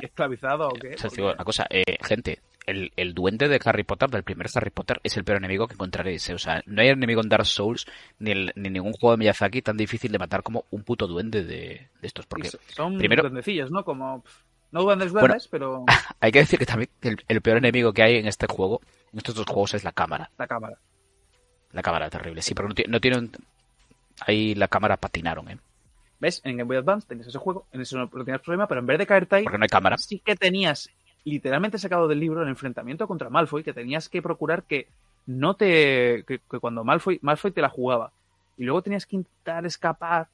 esclavizado 0.00 0.68
o 0.68 0.74
qué. 0.74 0.94
O 0.94 0.98
sea, 0.98 1.10
digo, 1.14 1.32
una 1.32 1.44
cosa, 1.44 1.66
eh, 1.70 1.96
gente, 2.02 2.40
el, 2.66 2.92
el, 2.96 3.14
duende 3.14 3.48
de 3.48 3.60
Harry 3.64 3.84
Potter, 3.84 4.10
del 4.10 4.22
primer 4.22 4.46
Harry 4.54 4.70
Potter, 4.70 5.00
es 5.02 5.16
el 5.16 5.24
peor 5.24 5.38
enemigo 5.38 5.66
que 5.66 5.74
encontraréis. 5.74 6.28
¿eh? 6.30 6.34
O 6.34 6.38
sea, 6.38 6.62
no 6.66 6.82
hay 6.82 6.88
enemigo 6.88 7.20
en 7.20 7.28
Dark 7.28 7.46
Souls 7.46 7.86
ni, 8.18 8.30
el, 8.30 8.52
ni 8.56 8.70
ningún 8.70 8.92
juego 8.92 9.12
de 9.12 9.18
Miyazaki 9.18 9.62
tan 9.62 9.76
difícil 9.76 10.12
de 10.12 10.18
matar 10.18 10.42
como 10.42 10.64
un 10.70 10.82
puto 10.82 11.06
duende 11.06 11.44
de, 11.44 11.88
de 12.00 12.06
estos. 12.06 12.26
Porque 12.26 12.50
son 12.68 12.98
primero, 12.98 13.22
duendecillos, 13.22 13.70
¿no? 13.70 13.84
Como. 13.84 14.24
No 14.72 14.82
duendes 14.82 15.12
duendes, 15.12 15.48
bueno, 15.50 15.84
pero. 15.84 15.84
Hay 16.20 16.32
que 16.32 16.40
decir 16.40 16.58
que 16.58 16.66
también 16.66 16.90
el, 17.02 17.16
el, 17.28 17.40
peor 17.40 17.58
enemigo 17.58 17.92
que 17.92 18.02
hay 18.02 18.16
en 18.16 18.26
este 18.26 18.46
juego, 18.48 18.80
en 19.12 19.18
estos 19.18 19.36
dos 19.36 19.46
juegos, 19.46 19.74
es 19.74 19.84
la 19.84 19.92
cámara. 19.92 20.30
La 20.36 20.46
cámara. 20.46 20.78
La 21.72 21.82
cámara 21.82 22.10
terrible. 22.10 22.42
Sí, 22.42 22.54
pero 22.54 22.68
no, 22.68 22.74
no 22.88 23.00
tiene 23.00 23.18
un... 23.18 23.32
Ahí 24.20 24.54
la 24.54 24.68
cámara 24.68 24.96
patinaron, 24.96 25.48
¿eh? 25.50 25.58
¿Ves? 26.20 26.40
En 26.44 26.56
Game 26.56 26.68
Boy 26.68 26.76
Advance 26.78 27.06
tenías 27.06 27.26
ese 27.26 27.38
juego, 27.38 27.66
en 27.72 27.80
eso 27.82 27.98
no 27.98 28.08
tenías 28.08 28.40
problema, 28.40 28.66
pero 28.66 28.80
en 28.80 28.86
vez 28.86 28.98
de 28.98 29.06
caerte 29.06 29.36
ahí. 29.36 29.42
Porque 29.44 29.58
no 29.58 29.64
hay 29.64 29.68
cámara. 29.68 29.98
Sí 29.98 30.20
que 30.20 30.36
tenías 30.36 30.88
literalmente 31.24 31.78
sacado 31.78 32.08
del 32.08 32.20
libro 32.20 32.42
el 32.42 32.48
enfrentamiento 32.48 33.08
contra 33.08 33.30
Malfoy, 33.30 33.64
que 33.64 33.72
tenías 33.72 34.08
que 34.08 34.22
procurar 34.22 34.64
que 34.64 34.88
no 35.26 35.54
te. 35.54 36.24
que, 36.26 36.38
que 36.38 36.58
cuando 36.60 36.84
Malfoy, 36.84 37.18
Malfoy 37.22 37.50
te 37.50 37.62
la 37.62 37.70
jugaba. 37.70 38.12
Y 38.56 38.64
luego 38.64 38.82
tenías 38.82 39.06
que 39.06 39.16
intentar 39.16 39.66
escapar 39.66 40.28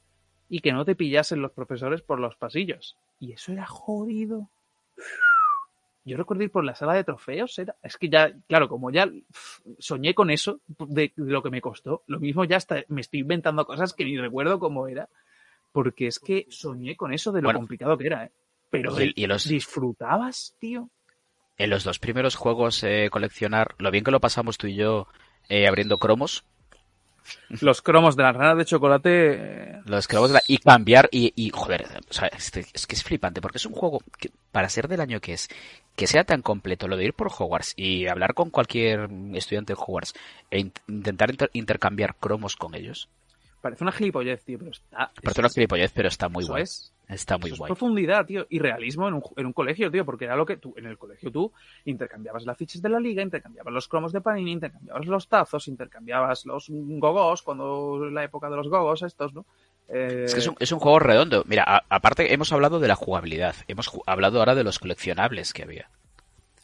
y 0.49 0.61
que 0.61 0.73
no 0.73 0.85
te 0.85 0.95
pillasen 0.97 1.41
los 1.41 1.53
profesores 1.53 2.03
por 2.03 2.19
los 2.19 2.37
pasillos. 2.37 2.97
Y 3.19 3.33
eso 3.33 3.53
era 3.53 3.67
jodido. 3.67 4.49
Yo 6.05 6.17
recuerdo 6.17 6.43
ir 6.43 6.51
por 6.51 6.65
la 6.65 6.75
sala 6.75 6.95
de 6.95 7.05
trofeos, 7.05 7.59
era. 7.59 7.77
Es 7.83 7.97
que 7.97 8.09
ya, 8.09 8.33
claro, 8.49 8.69
como 8.69 8.91
ya 8.91 9.09
soñé 9.79 10.15
con 10.15 10.31
eso, 10.31 10.61
de, 10.67 11.13
de 11.15 11.33
lo 11.33 11.43
que 11.43 11.51
me 11.51 11.61
costó, 11.61 12.03
lo 12.07 12.19
mismo 12.19 12.45
ya 12.45 12.57
hasta 12.57 12.83
me 12.89 13.01
estoy 13.01 13.21
inventando 13.21 13.65
cosas 13.65 13.93
que 13.93 14.05
ni 14.05 14.19
recuerdo 14.19 14.59
cómo 14.59 14.89
era. 14.89 15.09
Porque 15.73 16.09
es 16.09 16.19
que 16.19 16.47
soñé 16.51 16.97
con 16.97 17.13
eso 17.13 17.31
de 17.31 17.43
lo 17.43 17.47
bueno, 17.47 17.61
complicado 17.61 17.97
que 17.97 18.07
era, 18.07 18.25
¿eh? 18.25 18.33
Pero 18.71 19.01
y, 19.03 19.13
y 19.17 19.27
los... 19.27 19.49
disfrutabas, 19.49 20.55
tío. 20.59 20.89
En 21.59 21.71
los 21.71 21.85
dos 21.85 21.99
primeros 21.99 22.37
juegos 22.37 22.83
eh, 22.85 23.09
coleccionar, 23.11 23.75
lo 23.79 23.91
bien 23.91 24.05
que 24.05 24.11
lo 24.11 24.21
pasamos 24.21 24.57
tú 24.57 24.67
y 24.67 24.77
yo 24.77 25.09
eh, 25.49 25.67
abriendo 25.67 25.99
cromos. 25.99 26.45
Los 27.61 27.83
cromos 27.83 28.17
de 28.17 28.23
las 28.23 28.35
ranas 28.35 28.57
de 28.57 28.65
chocolate. 28.65 29.35
eh, 29.35 29.81
Los 29.85 30.09
cromos 30.09 30.31
de 30.31 30.35
la... 30.35 30.43
y 30.49 30.57
cambiar 30.59 31.09
y, 31.13 31.33
y 31.37 31.51
joder, 31.51 31.87
o 32.09 32.13
sea, 32.13 32.29
es, 32.29 32.51
es, 32.57 32.87
que 32.87 32.95
es 32.97 33.05
flipante 33.05 33.43
porque 33.43 33.59
es 33.59 33.67
un 33.67 33.75
juego 33.75 34.01
que 34.19 34.31
para 34.51 34.71
ser 34.71 34.89
del 34.89 35.03
año 35.03 35.21
que 35.21 35.35
es, 35.35 35.49
que 35.97 36.07
sea 36.07 36.25
tan 36.25 36.41
completo, 36.41 36.89
lo 36.89 36.97
de 36.97 37.05
ir 37.05 37.13
por 37.15 37.29
Hogwarts 37.29 37.75
y 37.77 38.07
hablar 38.07 38.33
con 38.33 38.49
cualquier 38.51 39.11
estudiante 39.35 39.75
de 39.75 39.79
Hogwarts 39.81 40.15
e 40.51 40.61
in 40.61 40.73
intentar 40.89 41.31
inter 41.31 41.51
intercambiar 41.53 42.17
cromos 42.17 42.57
con 42.57 42.75
ellos. 42.75 43.09
Parece 43.61 43.85
una 43.85 43.93
gilipollez, 43.93 44.43
tío, 44.43 44.59
pero 44.59 44.71
está. 44.71 45.13
Parece 45.23 45.41
una 45.43 45.51
gilipollez, 45.51 45.93
pero 45.95 46.09
está 46.09 46.31
muy. 46.31 46.47
Es, 46.59 46.91
está 47.11 47.39
muy 47.39 47.51
eso 47.51 47.59
guay. 47.59 47.69
Es 47.69 47.79
profundidad, 47.79 48.27
tío, 48.27 48.47
y 48.49 48.59
realismo 48.59 49.09
en 49.09 49.15
un, 49.15 49.23
en 49.37 49.47
un, 49.47 49.53
colegio, 49.53 49.91
tío, 49.91 50.05
porque 50.05 50.25
era 50.25 50.37
lo 50.37 50.47
que 50.47 50.57
tú, 50.57 50.75
en 50.77 50.87
el 50.87 50.99
colegio 50.99 51.31
tú 51.31 51.53
intercambiabas 51.85 52.45
las 52.45 52.57
fichas 52.57 52.83
de 52.83 52.89
la 52.89 53.01
liga, 53.01 53.23
intercambiabas 53.23 53.73
los 53.73 53.89
cromos 53.89 54.13
de 54.13 54.21
Panini, 54.21 54.53
intercambiabas 54.53 55.07
los 55.07 55.29
tazos, 55.29 55.69
intercambiabas 55.69 56.47
los 56.47 56.67
gogos, 56.69 57.43
cuando 57.43 58.09
la 58.11 58.25
época 58.25 58.49
de 58.49 58.57
los 58.57 58.69
gogos 58.69 59.03
estos, 59.03 59.35
¿no? 59.35 59.47
Eh... 59.89 60.25
Es 60.27 60.35
que 60.35 60.41
es 60.41 60.47
un, 60.47 60.57
es 60.61 60.73
un, 60.73 60.79
juego 60.79 60.99
redondo. 60.99 61.43
Mira, 61.47 61.65
a, 61.67 61.83
aparte 61.89 62.33
hemos 62.33 62.53
hablado 62.53 62.79
de 62.79 62.89
la 62.89 62.97
jugabilidad, 62.97 63.55
hemos 63.67 63.91
hablado 64.07 64.39
ahora 64.39 64.55
de 64.55 64.65
los 64.65 64.79
coleccionables 64.79 65.53
que 65.53 65.65
había. 65.65 65.91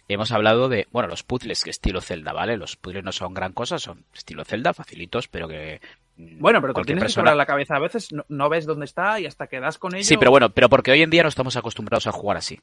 Hemos 0.09 0.31
hablado 0.31 0.69
de, 0.69 0.87
bueno, 0.93 1.09
los 1.09 1.25
puzzles 1.25 1.65
que 1.65 1.71
estilo 1.71 2.01
Zelda, 2.01 2.33
¿vale? 2.33 2.57
Los 2.57 2.77
puzzles 2.77 3.03
no 3.03 3.11
son 3.11 3.35
gran 3.35 3.53
cosa, 3.53 3.79
son 3.79 4.05
estilo 4.15 4.45
Zelda, 4.45 4.73
facilitos, 4.73 5.27
pero 5.27 5.49
que 5.49 5.81
bueno, 6.17 6.61
pero 6.61 6.73
te 6.73 6.83
tienes 6.83 7.05
persona... 7.05 7.33
que 7.33 7.37
la 7.37 7.47
cabeza. 7.47 7.77
A 7.77 7.81
veces 7.81 8.13
no, 8.13 8.25
no, 8.29 8.49
ves 8.49 8.65
dónde 8.65 8.87
está 8.87 9.21
y 9.21 9.27
hasta 9.27 9.47
que 9.47 9.61
das 9.61 9.79
con 9.79 9.95
ello. 9.95 10.05
Sí, 10.05 10.17
pero 10.17 10.31
bueno, 10.31 10.51
pero 10.51 10.69
porque 10.69 10.91
hoy 10.91 11.03
en 11.03 11.11
día 11.11 11.23
no 11.23 11.29
estamos 11.29 11.57
acostumbrados 11.57 12.07
a 12.07 12.13
jugar 12.13 12.37
así. 12.37 12.61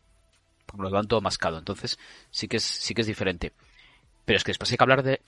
Porque 0.65 0.81
nos 0.81 0.91
lo 0.91 0.97
dan 0.97 1.07
todo 1.07 1.21
mascado. 1.21 1.59
Entonces, 1.59 1.99
sí 2.31 2.47
que 2.47 2.57
es, 2.57 2.63
sí 2.63 2.93
que 2.93 3.01
es 3.01 3.07
diferente. 3.07 3.51
Pero 4.25 4.37
es 4.37 4.43
que 4.43 4.49
después 4.51 4.71
hay 4.71 4.77
que 4.77 4.83
hablar 4.83 5.03
de 5.03 5.21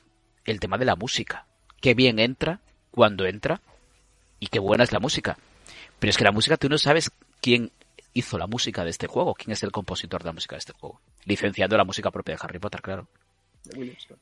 el 0.46 0.60
tema 0.60 0.78
de 0.78 0.86
la 0.86 0.96
música. 0.96 1.46
Qué 1.82 1.94
bien 1.94 2.20
entra, 2.20 2.62
cuando 2.92 3.26
entra, 3.26 3.62
y 4.40 4.48
qué 4.48 4.60
buena 4.60 4.84
es 4.84 4.92
la 4.92 5.00
música. 5.00 5.38
Pero 6.00 6.10
es 6.10 6.18
que 6.18 6.24
la 6.24 6.32
música 6.32 6.58
tú 6.58 6.70
no 6.70 6.78
sabes 6.78 7.12
quién 7.42 7.72
hizo 8.14 8.38
la 8.38 8.48
música 8.48 8.84
de 8.84 8.90
este 8.90 9.08
juego, 9.08 9.36
quién 9.36 9.52
es 9.52 9.62
el 9.64 9.72
compositor 9.72 10.24
de 10.24 10.30
la 10.30 10.34
música 10.34 10.56
de 10.56 10.60
este 10.60 10.74
juego. 10.74 11.02
Licenciando 11.26 11.78
la 11.78 11.84
música 11.84 12.10
propia 12.12 12.36
de 12.36 12.42
Harry 12.42 12.60
Potter, 12.60 12.82
claro. 12.82 13.08
De 13.66 13.78
Williams, 13.78 14.06
claro. 14.06 14.22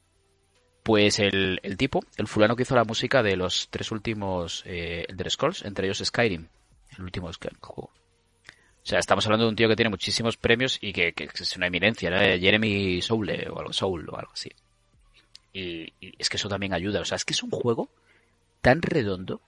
Pues 0.83 1.19
el, 1.19 1.59
el, 1.63 1.77
tipo, 1.77 2.03
el 2.17 2.27
fulano 2.27 2.55
que 2.55 2.63
hizo 2.63 2.75
la 2.75 2.83
música 2.83 3.23
de 3.23 3.37
los 3.37 3.69
tres 3.69 3.91
últimos 3.91 4.63
eh, 4.65 5.05
Elder 5.07 5.31
Scrolls, 5.31 5.63
entre 5.63 5.87
ellos 5.87 6.03
Skyrim, 6.03 6.47
el 6.97 7.03
último 7.03 7.31
juego. 7.61 7.89
O 8.83 8.85
sea, 8.85 8.99
estamos 8.99 9.25
hablando 9.25 9.45
de 9.45 9.51
un 9.51 9.55
tío 9.55 9.69
que 9.69 9.77
tiene 9.77 9.89
muchísimos 9.89 10.35
premios 10.35 10.77
y 10.81 10.91
que, 10.91 11.13
que 11.13 11.29
es 11.33 11.55
una 11.55 11.67
eminencia, 11.67 12.09
¿no? 12.09 12.17
Jeremy 12.17 13.01
Soule 13.01 13.47
o 13.49 13.59
algo, 13.59 13.71
Soul 13.71 14.09
o 14.09 14.17
algo 14.17 14.33
así. 14.33 14.51
Y, 15.53 15.93
y, 16.01 16.13
es 16.19 16.27
que 16.27 16.35
eso 16.35 16.49
también 16.49 16.73
ayuda. 16.73 16.99
O 16.99 17.05
sea, 17.05 17.15
es 17.15 17.23
que 17.23 17.31
es 17.31 17.41
un 17.43 17.51
juego 17.51 17.89
tan 18.61 18.81
redondo, 18.81 19.39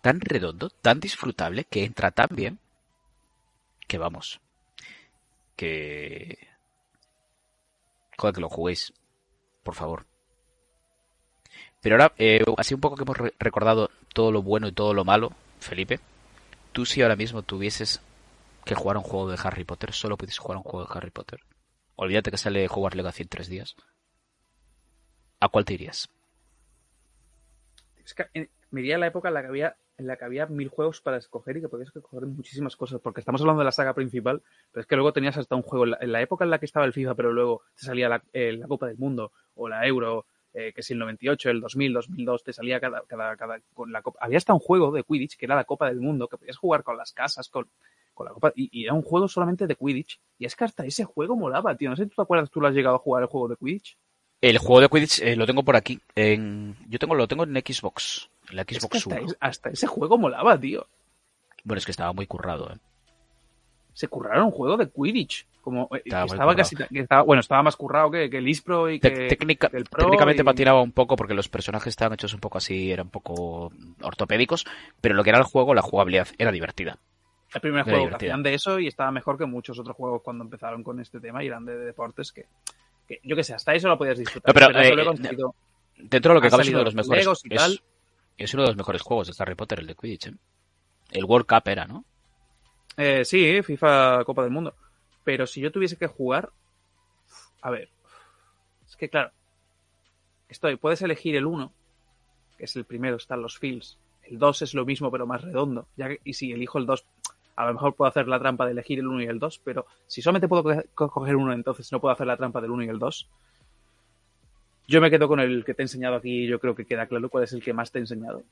tan 0.00 0.20
redondo, 0.20 0.70
tan 0.70 0.98
disfrutable, 0.98 1.64
que 1.64 1.84
entra 1.84 2.10
tan 2.10 2.28
bien, 2.30 2.58
que 3.86 3.98
vamos, 3.98 4.40
que... 5.56 6.38
Joder, 8.16 8.34
que 8.34 8.40
lo 8.40 8.48
juguéis 8.48 8.94
por 9.66 9.74
favor. 9.74 10.06
Pero 11.82 11.96
ahora, 11.96 12.12
eh, 12.18 12.44
así 12.56 12.72
un 12.72 12.80
poco 12.80 12.96
que 12.96 13.02
hemos 13.02 13.18
re 13.18 13.34
recordado 13.38 13.90
todo 14.14 14.30
lo 14.30 14.40
bueno 14.40 14.68
y 14.68 14.72
todo 14.72 14.94
lo 14.94 15.04
malo, 15.04 15.32
Felipe, 15.58 15.98
tú 16.72 16.86
si 16.86 17.02
ahora 17.02 17.16
mismo 17.16 17.42
tuvieses 17.42 18.00
que 18.64 18.76
jugar 18.76 18.96
un 18.96 19.02
juego 19.02 19.28
de 19.28 19.38
Harry 19.42 19.64
Potter, 19.64 19.92
solo 19.92 20.16
pudieses 20.16 20.38
jugar 20.38 20.58
un 20.58 20.62
juego 20.62 20.86
de 20.86 20.96
Harry 20.96 21.10
Potter. 21.10 21.40
Olvídate 21.96 22.30
que 22.30 22.38
sale 22.38 22.68
Hogwarts 22.68 22.96
Legacy 22.96 23.24
en 23.24 23.28
tres 23.28 23.48
días. 23.48 23.76
¿A 25.40 25.48
cuál 25.48 25.64
te 25.64 25.74
irías? 25.74 26.08
Es 28.04 28.14
que 28.14 28.26
en, 28.34 28.48
me 28.70 28.80
iría 28.82 28.96
a 28.96 28.98
la 28.98 29.08
época 29.08 29.28
en 29.28 29.34
la 29.34 29.42
que 29.42 29.48
había 29.48 29.76
en 29.98 30.06
la 30.06 30.16
que 30.16 30.24
había 30.24 30.46
mil 30.46 30.68
juegos 30.68 31.00
para 31.00 31.16
escoger 31.16 31.56
y 31.56 31.60
que 31.62 31.68
podías 31.68 31.94
escoger 31.94 32.26
muchísimas 32.26 32.76
cosas, 32.76 33.00
porque 33.00 33.20
estamos 33.20 33.40
hablando 33.40 33.60
de 33.60 33.64
la 33.64 33.72
saga 33.72 33.94
principal, 33.94 34.42
pero 34.70 34.82
es 34.82 34.86
que 34.86 34.96
luego 34.96 35.12
tenías 35.12 35.36
hasta 35.36 35.56
un 35.56 35.62
juego, 35.62 35.86
en 35.98 36.12
la, 36.12 36.20
época 36.20 36.44
en 36.44 36.50
la 36.50 36.58
que 36.58 36.66
estaba 36.66 36.86
el 36.86 36.92
FIFA, 36.92 37.14
pero 37.14 37.32
luego 37.32 37.62
te 37.74 37.86
salía 37.86 38.08
la, 38.08 38.22
eh, 38.32 38.60
Copa 38.68 38.86
del 38.86 38.98
Mundo 38.98 39.32
o 39.54 39.68
la 39.68 39.86
Euro, 39.86 40.26
eh, 40.52 40.72
que 40.74 40.82
si 40.82 40.92
el 40.92 40.98
98, 40.98 41.50
el 41.50 41.60
2000, 41.60 41.92
2002, 41.94 42.44
te 42.44 42.52
salía 42.52 42.80
cada, 42.80 43.02
cada, 43.06 43.36
cada, 43.36 43.60
con 43.74 43.92
la 43.92 44.02
Copa. 44.02 44.18
Había 44.22 44.38
hasta 44.38 44.52
un 44.52 44.60
juego 44.60 44.90
de 44.92 45.02
Quidditch, 45.02 45.36
que 45.36 45.46
era 45.46 45.54
la 45.54 45.64
Copa 45.64 45.88
del 45.88 46.00
Mundo, 46.00 46.28
que 46.28 46.38
podías 46.38 46.56
jugar 46.56 46.82
con 46.82 46.96
las 46.96 47.12
casas, 47.12 47.48
con, 47.48 47.68
con 48.14 48.26
la 48.26 48.32
Copa, 48.32 48.52
y, 48.54 48.68
y, 48.72 48.84
era 48.84 48.94
un 48.94 49.02
juego 49.02 49.28
solamente 49.28 49.66
de 49.66 49.76
Quidditch, 49.76 50.20
y 50.38 50.44
es 50.44 50.56
que 50.56 50.64
hasta 50.64 50.84
ese 50.84 51.04
juego 51.04 51.36
molaba, 51.36 51.76
tío, 51.76 51.90
no 51.90 51.96
sé 51.96 52.04
si 52.04 52.10
tú 52.10 52.16
te 52.16 52.22
acuerdas, 52.22 52.50
tú 52.50 52.60
lo 52.60 52.68
has 52.68 52.74
llegado 52.74 52.96
a 52.96 53.00
jugar 53.00 53.22
el 53.22 53.28
juego 53.28 53.48
de 53.48 53.56
Quidditch. 53.56 53.98
El 54.40 54.58
juego 54.58 54.80
de 54.80 54.88
Quidditch 54.88 55.20
eh, 55.22 55.36
lo 55.36 55.46
tengo 55.46 55.62
por 55.62 55.76
aquí. 55.76 55.98
En... 56.14 56.76
Yo 56.88 56.98
tengo, 56.98 57.14
lo 57.14 57.26
tengo 57.26 57.44
en 57.44 57.54
Xbox. 57.56 58.30
La 58.50 58.62
Xbox 58.64 58.96
es 58.96 59.04
que 59.04 59.14
hasta, 59.14 59.24
es, 59.26 59.36
hasta, 59.40 59.68
ese 59.70 59.86
juego 59.86 60.18
molaba, 60.18 60.58
tío. 60.58 60.86
Bueno, 61.64 61.78
es 61.78 61.84
que 61.84 61.90
estaba 61.90 62.12
muy 62.12 62.26
currado, 62.26 62.70
¿eh? 62.72 62.76
Se 63.92 64.08
curraron 64.08 64.46
un 64.46 64.50
juego 64.52 64.76
de 64.76 64.88
Quidditch. 64.90 65.46
Como, 65.62 65.88
eh, 65.96 66.02
Estaba 66.04 66.52
que 66.54 66.58
casi, 66.58 66.76
que 66.76 67.00
estaba- 67.00 67.22
bueno, 67.22 67.40
estaba 67.40 67.60
más 67.64 67.74
currado 67.74 68.08
que, 68.10 68.30
que 68.30 68.38
el 68.38 68.46
Ispro 68.46 68.88
y 68.88 69.00
que, 69.00 69.26
técnica- 69.28 69.68
que 69.68 69.78
el 69.78 69.84
Pro. 69.86 70.04
técnicamente 70.04 70.42
y- 70.42 70.44
patinaba 70.44 70.80
un 70.80 70.92
poco 70.92 71.16
porque 71.16 71.34
los 71.34 71.48
personajes 71.48 71.88
estaban 71.90 72.12
hechos 72.12 72.32
un 72.34 72.38
poco 72.40 72.58
así, 72.58 72.92
eran 72.92 73.06
un 73.06 73.10
poco 73.10 73.72
ortopédicos, 74.02 74.64
pero 75.00 75.16
lo 75.16 75.24
que 75.24 75.30
era 75.30 75.38
el 75.40 75.44
juego, 75.44 75.74
la 75.74 75.82
jugabilidad 75.82 76.28
era 76.38 76.52
divertida. 76.52 76.98
El 77.52 77.60
primer 77.60 77.80
Era 77.80 77.84
juego 77.84 77.98
que 77.98 78.06
divertida. 78.06 78.28
hacían 78.28 78.42
de 78.44 78.54
eso 78.54 78.78
y 78.78 78.86
estaba 78.86 79.10
mejor 79.10 79.38
que 79.38 79.46
muchos 79.46 79.76
otros 79.80 79.96
juegos 79.96 80.22
cuando 80.22 80.44
empezaron 80.44 80.84
con 80.84 81.00
este 81.00 81.18
tema 81.18 81.42
y 81.42 81.48
eran 81.48 81.64
de, 81.64 81.76
deportes 81.76 82.30
que, 82.30 82.46
que, 83.08 83.18
yo 83.24 83.34
que 83.34 83.42
sé, 83.42 83.54
hasta 83.54 83.74
eso 83.74 83.88
lo 83.88 83.98
podías 83.98 84.18
disfrutar. 84.18 84.54
No, 84.54 84.54
pero, 84.54 84.68
que 84.72 84.88
eh, 84.88 85.36
Dentro 85.96 86.30
de 86.32 86.34
lo 86.34 86.40
que 86.42 86.50
cabe 86.50 86.62
es 86.62 86.68
uno 86.68 86.78
de 86.78 86.84
los 86.84 86.94
mejores. 86.94 87.26
Es. 87.50 87.82
Es 88.44 88.52
uno 88.54 88.62
de 88.64 88.68
los 88.68 88.76
mejores 88.76 89.02
juegos 89.02 89.28
de 89.28 89.34
Harry 89.42 89.54
Potter, 89.54 89.80
el 89.80 89.86
de 89.86 89.94
Quidditch. 89.94 90.28
¿eh? 90.28 90.34
El 91.10 91.24
World 91.24 91.46
Cup 91.46 91.62
era, 91.68 91.86
¿no? 91.86 92.04
Eh, 92.96 93.24
sí, 93.24 93.62
FIFA 93.62 94.24
Copa 94.24 94.42
del 94.42 94.50
Mundo. 94.50 94.74
Pero 95.24 95.46
si 95.46 95.60
yo 95.60 95.70
tuviese 95.72 95.96
que 95.96 96.06
jugar. 96.06 96.50
A 97.62 97.70
ver. 97.70 97.88
Es 98.86 98.96
que 98.96 99.08
claro. 99.08 99.30
Estoy, 100.48 100.76
puedes 100.76 101.02
elegir 101.02 101.34
el 101.36 101.46
1, 101.46 101.72
que 102.56 102.64
es 102.64 102.76
el 102.76 102.84
primero, 102.84 103.16
están 103.16 103.42
los 103.42 103.58
fields. 103.58 103.98
El 104.22 104.38
2 104.38 104.62
es 104.62 104.74
lo 104.74 104.84
mismo, 104.84 105.10
pero 105.10 105.26
más 105.26 105.42
redondo. 105.42 105.88
Ya 105.96 106.08
que- 106.08 106.20
y 106.24 106.34
si 106.34 106.52
elijo 106.52 106.78
el 106.78 106.86
2, 106.86 107.04
a 107.56 107.66
lo 107.66 107.72
mejor 107.74 107.94
puedo 107.94 108.08
hacer 108.08 108.28
la 108.28 108.38
trampa 108.38 108.64
de 108.66 108.72
elegir 108.72 108.98
el 109.00 109.06
1 109.08 109.22
y 109.22 109.26
el 109.26 109.38
2, 109.38 109.60
pero 109.64 109.86
si 110.06 110.22
solamente 110.22 110.46
puedo 110.48 110.62
co- 110.62 110.82
co- 110.94 111.10
coger 111.10 111.36
uno, 111.36 111.52
entonces 111.52 111.90
no 111.92 112.00
puedo 112.00 112.12
hacer 112.12 112.26
la 112.26 112.36
trampa 112.36 112.60
del 112.60 112.70
1 112.70 112.84
y 112.84 112.88
el 112.88 112.98
2. 112.98 113.28
Yo 114.88 115.00
me 115.00 115.10
quedo 115.10 115.28
con 115.28 115.40
el 115.40 115.64
que 115.64 115.74
te 115.74 115.82
he 115.82 115.84
enseñado 115.84 116.16
aquí 116.16 116.46
yo 116.46 116.60
creo 116.60 116.74
que 116.74 116.84
queda 116.84 117.06
claro 117.06 117.28
cuál 117.28 117.44
es 117.44 117.52
el 117.52 117.62
que 117.62 117.72
más 117.72 117.90
te 117.90 117.98
he 117.98 118.02
enseñado. 118.02 118.42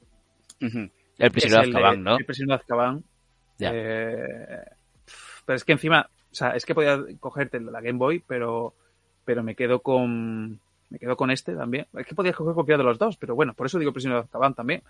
El 0.60 1.30
prisionero 1.30 1.62
de 1.62 1.68
Azkaban, 1.68 2.02
¿no? 2.02 2.18
El 2.18 2.24
prisionero 2.24 2.56
de 2.56 2.60
Azkaban. 2.60 3.04
Ya. 3.58 3.70
Eh, 3.72 4.64
pero 5.44 5.56
es 5.56 5.64
que 5.64 5.72
encima, 5.72 6.08
o 6.32 6.34
sea, 6.34 6.50
es 6.50 6.64
que 6.64 6.74
podía 6.74 6.98
cogerte 7.20 7.60
la 7.60 7.80
Game 7.80 7.98
Boy, 7.98 8.22
pero, 8.26 8.74
pero 9.24 9.42
me 9.42 9.54
quedo 9.54 9.80
con, 9.80 10.58
me 10.90 10.98
quedo 10.98 11.16
con 11.16 11.30
este 11.30 11.54
también. 11.54 11.86
Es 11.94 12.06
que 12.06 12.14
podías 12.14 12.34
coger 12.34 12.54
cualquiera 12.54 12.78
de 12.78 12.84
los 12.84 12.98
dos, 12.98 13.16
pero 13.16 13.34
bueno, 13.34 13.54
por 13.54 13.66
eso 13.66 13.78
digo 13.78 13.92
prisionero 13.92 14.22
de 14.22 14.24
Azkaban 14.24 14.54
también. 14.54 14.82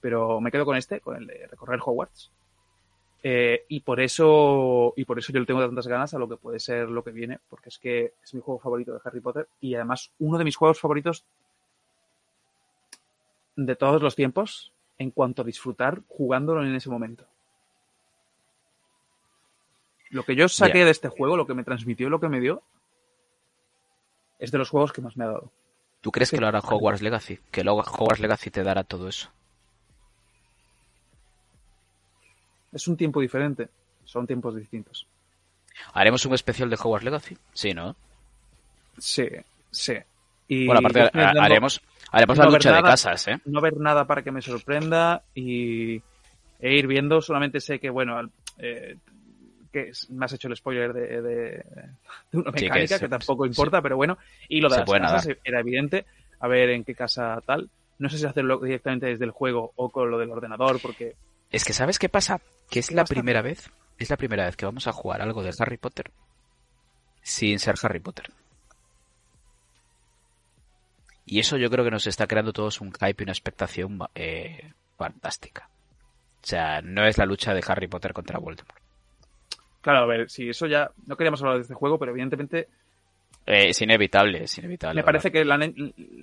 Pero 0.00 0.40
me 0.40 0.50
quedo 0.50 0.64
con 0.64 0.76
este, 0.76 1.00
con 1.00 1.16
el 1.16 1.26
de 1.26 1.46
recorrer 1.46 1.80
Hogwarts. 1.84 2.30
Eh, 3.24 3.66
y 3.68 3.80
por 3.80 4.00
eso, 4.00 4.94
y 4.96 5.04
por 5.04 5.18
eso 5.18 5.32
yo 5.32 5.38
le 5.40 5.46
tengo 5.46 5.60
tantas 5.64 5.86
ganas 5.86 6.12
a 6.12 6.18
lo 6.18 6.28
que 6.28 6.36
puede 6.36 6.58
ser 6.58 6.88
lo 6.88 7.04
que 7.04 7.12
viene, 7.12 7.38
porque 7.48 7.68
es 7.68 7.78
que 7.78 8.14
es 8.22 8.34
mi 8.34 8.40
juego 8.40 8.58
favorito 8.58 8.92
de 8.92 9.00
Harry 9.04 9.20
Potter 9.20 9.48
y 9.60 9.74
además 9.76 10.10
uno 10.18 10.38
de 10.38 10.44
mis 10.44 10.56
juegos 10.56 10.80
favoritos 10.80 11.24
de 13.54 13.76
todos 13.76 14.02
los 14.02 14.16
tiempos 14.16 14.72
en 14.98 15.10
cuanto 15.12 15.42
a 15.42 15.44
disfrutar 15.44 16.00
jugándolo 16.08 16.64
en 16.64 16.74
ese 16.74 16.90
momento. 16.90 17.24
Lo 20.10 20.24
que 20.24 20.34
yo 20.36 20.48
saqué 20.48 20.84
de 20.84 20.90
este 20.90 21.08
juego, 21.08 21.36
lo 21.36 21.46
que 21.46 21.54
me 21.54 21.64
transmitió, 21.64 22.10
lo 22.10 22.20
que 22.20 22.28
me 22.28 22.40
dio, 22.40 22.62
es 24.38 24.50
de 24.50 24.58
los 24.58 24.68
juegos 24.68 24.92
que 24.92 25.00
más 25.00 25.16
me 25.16 25.24
ha 25.24 25.28
dado. 25.28 25.50
¿Tú 26.00 26.10
crees 26.10 26.28
Sí. 26.30 26.36
que 26.36 26.40
lo 26.40 26.48
hará 26.48 26.58
Hogwarts 26.58 27.00
Legacy? 27.02 27.38
Que 27.50 27.62
luego 27.64 27.80
Hogwarts 27.80 28.20
Legacy 28.20 28.50
te 28.50 28.62
dará 28.62 28.82
todo 28.84 29.08
eso. 29.08 29.30
Es 32.72 32.88
un 32.88 32.96
tiempo 32.96 33.20
diferente, 33.20 33.68
son 34.04 34.26
tiempos 34.26 34.56
distintos. 34.56 35.06
¿Haremos 35.94 36.24
un 36.26 36.34
especial 36.34 36.70
de 36.70 36.76
Hogwarts 36.76 37.04
Legacy? 37.04 37.36
Sí, 37.52 37.74
¿no? 37.74 37.94
Sí, 38.98 39.26
sí. 39.70 39.94
Y 40.48 40.66
Bueno, 40.66 40.80
aparte 40.80 41.10
haremos, 41.18 41.80
haremos 42.10 42.38
no 42.38 42.44
la 42.44 42.50
lucha 42.50 42.76
de 42.76 42.82
casas, 42.82 43.28
¿eh? 43.28 43.38
no 43.46 43.60
ver 43.60 43.76
nada 43.78 44.06
para 44.06 44.22
que 44.22 44.30
me 44.32 44.42
sorprenda 44.42 45.22
y 45.34 45.96
e 46.60 46.74
ir 46.76 46.86
viendo. 46.86 47.20
Solamente 47.20 47.60
sé 47.60 47.78
que, 47.80 47.90
bueno, 47.90 48.18
al- 48.18 48.30
eh, 48.58 48.96
que 49.72 49.90
me 50.10 50.24
has 50.26 50.32
hecho 50.34 50.48
el 50.48 50.56
spoiler 50.56 50.92
de, 50.92 51.22
de, 51.22 51.64
de 52.32 52.38
una 52.38 52.50
Sí, 52.52 52.58
que 52.58 52.62
mecánica 52.64 52.98
que, 52.98 53.08
tampoco 53.08 53.44
sí. 53.44 53.48
importa, 53.50 53.80
pero 53.80 53.96
bueno. 53.96 54.18
Y 54.48 54.60
lo 54.60 54.68
de 54.68 54.76
las 54.76 54.90
casas 54.90 55.26
nadar. 55.26 55.38
era 55.44 55.60
evidente. 55.60 56.04
A 56.40 56.48
ver 56.48 56.70
en 56.70 56.84
qué 56.84 56.94
casa 56.94 57.40
tal. 57.46 57.70
No 57.98 58.08
sé 58.10 58.18
si 58.18 58.26
hacerlo 58.26 58.58
directamente 58.58 59.06
desde 59.06 59.24
el 59.24 59.30
juego 59.30 59.72
o 59.76 59.90
con 59.90 60.10
lo 60.10 60.18
del 60.18 60.30
ordenador, 60.30 60.80
porque 60.80 61.14
Es 61.52 61.64
que 61.64 61.74
¿sabes 61.74 61.98
qué 61.98 62.08
pasa? 62.08 62.40
Que 62.70 62.80
es 62.80 62.90
la 62.90 63.04
primera 63.04 63.42
vez, 63.42 63.70
es 63.98 64.08
la 64.10 64.16
primera 64.16 64.46
vez 64.46 64.56
que 64.56 64.64
vamos 64.64 64.86
a 64.86 64.92
jugar 64.92 65.20
algo 65.20 65.42
de 65.42 65.52
Harry 65.58 65.76
Potter 65.76 66.10
sin 67.22 67.58
ser 67.58 67.74
Harry 67.82 68.00
Potter. 68.00 68.30
Y 71.24 71.38
eso 71.38 71.56
yo 71.56 71.70
creo 71.70 71.84
que 71.84 71.90
nos 71.90 72.06
está 72.06 72.26
creando 72.26 72.52
todos 72.52 72.80
un 72.80 72.92
hype 72.92 73.16
y 73.18 73.22
una 73.22 73.32
expectación 73.32 73.98
eh, 74.14 74.72
fantástica. 74.96 75.68
O 76.42 76.46
sea, 76.46 76.82
no 76.82 77.06
es 77.06 77.18
la 77.18 77.26
lucha 77.26 77.54
de 77.54 77.62
Harry 77.66 77.86
Potter 77.86 78.12
contra 78.12 78.40
Voldemort. 78.40 78.80
claro, 79.80 80.00
a 80.00 80.06
ver, 80.06 80.28
si 80.30 80.48
eso 80.48 80.66
ya. 80.66 80.90
No 81.06 81.16
queríamos 81.16 81.40
hablar 81.42 81.56
de 81.56 81.62
este 81.62 81.74
juego, 81.74 81.98
pero 81.98 82.10
evidentemente 82.10 82.68
Eh, 83.44 83.70
es 83.70 83.82
inevitable, 83.82 84.44
es 84.44 84.56
inevitable. 84.58 85.00
Me 85.00 85.04
parece 85.04 85.32
que 85.32 85.44
la 85.44 85.58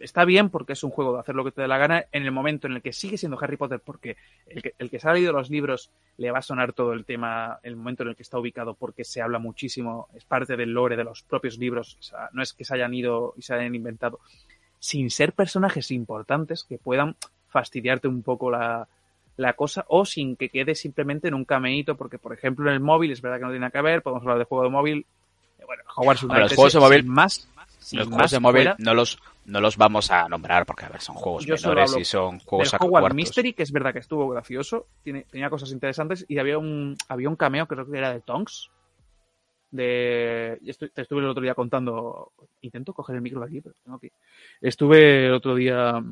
está 0.01 0.23
bien 0.23 0.49
porque 0.49 0.73
es 0.73 0.83
un 0.83 0.91
juego 0.91 1.13
de 1.13 1.19
hacer 1.19 1.35
lo 1.35 1.43
que 1.43 1.51
te 1.51 1.61
dé 1.61 1.67
la 1.67 1.77
gana 1.77 2.05
en 2.13 2.23
el 2.23 2.31
momento 2.31 2.67
en 2.67 2.73
el 2.73 2.81
que 2.81 2.93
sigue 2.93 3.17
siendo 3.17 3.37
Harry 3.41 3.57
Potter 3.57 3.81
porque 3.83 4.15
el 4.47 4.61
que, 4.61 4.73
el 4.79 4.89
que 4.89 4.99
se 4.99 5.09
ha 5.09 5.13
leído 5.13 5.33
los 5.33 5.49
libros 5.49 5.91
le 6.17 6.31
va 6.31 6.39
a 6.39 6.41
sonar 6.41 6.71
todo 6.71 6.93
el 6.93 7.03
tema, 7.03 7.59
el 7.63 7.75
momento 7.75 8.03
en 8.03 8.09
el 8.09 8.15
que 8.15 8.23
está 8.23 8.39
ubicado 8.39 8.73
porque 8.73 9.03
se 9.03 9.21
habla 9.21 9.37
muchísimo, 9.37 10.07
es 10.15 10.23
parte 10.23 10.55
del 10.55 10.71
lore 10.71 10.95
de 10.95 11.03
los 11.03 11.23
propios 11.23 11.57
libros, 11.57 11.97
o 11.99 12.03
sea, 12.03 12.29
no 12.31 12.41
es 12.41 12.53
que 12.53 12.63
se 12.63 12.73
hayan 12.73 12.93
ido 12.93 13.33
y 13.37 13.41
se 13.41 13.53
hayan 13.53 13.75
inventado, 13.75 14.19
sin 14.79 15.09
ser 15.09 15.33
personajes 15.33 15.91
importantes 15.91 16.63
que 16.63 16.77
puedan 16.77 17.17
fastidiarte 17.49 18.07
un 18.07 18.23
poco 18.23 18.49
la, 18.49 18.87
la 19.35 19.53
cosa 19.53 19.83
o 19.89 20.05
sin 20.05 20.37
que 20.37 20.49
quede 20.49 20.73
simplemente 20.73 21.27
en 21.27 21.33
un 21.33 21.45
cameíto 21.45 21.95
porque 21.95 22.17
por 22.17 22.33
ejemplo 22.33 22.69
en 22.69 22.75
el 22.75 22.79
móvil 22.79 23.11
es 23.11 23.21
verdad 23.21 23.37
que 23.37 23.43
no 23.43 23.49
tiene 23.49 23.61
nada 23.61 23.71
que 23.71 23.81
ver, 23.81 24.01
podemos 24.01 24.23
hablar 24.23 24.39
de 24.39 24.45
juego 24.45 24.63
de 24.63 24.69
móvil, 24.69 25.05
bueno, 25.69 25.83
Hogwarts 25.95 26.23
los 26.23 26.53
juegos 26.55 26.73
de 26.73 26.79
móvil- 26.79 27.05
más, 27.05 27.47
Los 27.91 28.07
más 28.07 28.15
juegos 28.15 28.31
de 28.31 28.39
móvil 28.39 28.61
fuera- 28.63 28.75
no 28.79 28.93
los 28.95 29.19
no 29.45 29.61
los 29.61 29.77
vamos 29.77 30.09
a 30.11 30.27
nombrar 30.27 30.65
porque 30.65 30.85
a 30.85 30.89
ver, 30.89 31.01
son 31.01 31.15
juegos 31.15 31.45
Yo 31.45 31.53
menores 31.55 31.95
y 31.97 32.05
son 32.05 32.39
juegos 32.39 32.71
del 32.71 32.79
Hogwarts. 32.81 33.15
Mystery, 33.15 33.53
que 33.53 33.63
es 33.63 33.71
verdad 33.71 33.93
que 33.93 33.99
estuvo 33.99 34.27
gracioso, 34.29 34.87
tiene, 35.03 35.25
tenía 35.29 35.49
cosas 35.49 35.71
interesantes 35.71 36.25
y 36.27 36.37
había 36.39 36.57
un, 36.57 36.95
había 37.07 37.29
un 37.29 37.35
cameo, 37.35 37.67
creo 37.67 37.85
que 37.89 37.97
era 37.97 38.11
de 38.13 38.21
Tonks. 38.21 38.69
De, 39.71 40.59
te 40.93 41.01
estuve 41.03 41.21
el 41.21 41.29
otro 41.29 41.43
día 41.43 41.53
contando, 41.53 42.31
intento 42.61 42.91
coger 42.93 43.15
el 43.17 43.21
micro 43.21 43.39
de 43.39 43.45
aquí, 43.45 43.61
pero 43.61 43.75
tengo 43.83 43.97
aquí. 43.97 44.11
Estuve 44.61 45.27
el 45.27 45.33
otro 45.33 45.53
día, 45.53 46.03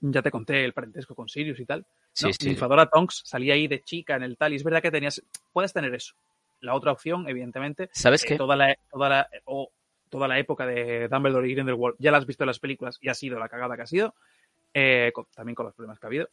ya 0.00 0.22
te 0.22 0.30
conté 0.30 0.64
el 0.64 0.72
parentesco 0.72 1.14
con 1.16 1.28
Sirius 1.28 1.58
y 1.58 1.66
tal. 1.66 1.84
Sí, 2.12 2.26
¿no? 2.26 2.32
sí. 2.32 2.48
Ninfadora 2.48 2.86
Tonks 2.86 3.22
salía 3.24 3.54
ahí 3.54 3.66
de 3.66 3.82
chica 3.82 4.14
en 4.16 4.22
el 4.22 4.36
tal, 4.36 4.52
y 4.52 4.56
es 4.56 4.62
verdad 4.64 4.80
que 4.82 4.92
tenías, 4.92 5.20
puedes 5.52 5.72
tener 5.72 5.92
eso. 5.94 6.14
La 6.60 6.74
otra 6.74 6.92
opción, 6.92 7.28
evidentemente, 7.28 7.88
¿Sabes 7.92 8.24
eh, 8.24 8.28
qué? 8.28 8.36
toda 8.36 8.56
la, 8.56 8.76
toda 8.90 9.08
la, 9.08 9.28
o 9.44 9.70
toda 10.08 10.28
la 10.28 10.38
época 10.38 10.66
de 10.66 11.08
Dumbledore 11.08 11.48
y 11.48 11.54
Grindelwald, 11.54 11.96
ya 11.98 12.10
la 12.10 12.18
has 12.18 12.26
visto 12.26 12.44
en 12.44 12.48
las 12.48 12.58
películas 12.60 12.98
y 13.00 13.08
ha 13.08 13.14
sido 13.14 13.38
la 13.38 13.48
cagada 13.48 13.76
que 13.76 13.82
ha 13.82 13.86
sido, 13.86 14.14
eh, 14.72 15.10
con- 15.14 15.26
también 15.34 15.54
con 15.54 15.66
los 15.66 15.74
problemas 15.74 15.98
que 15.98 16.06
ha 16.06 16.08
habido. 16.08 16.28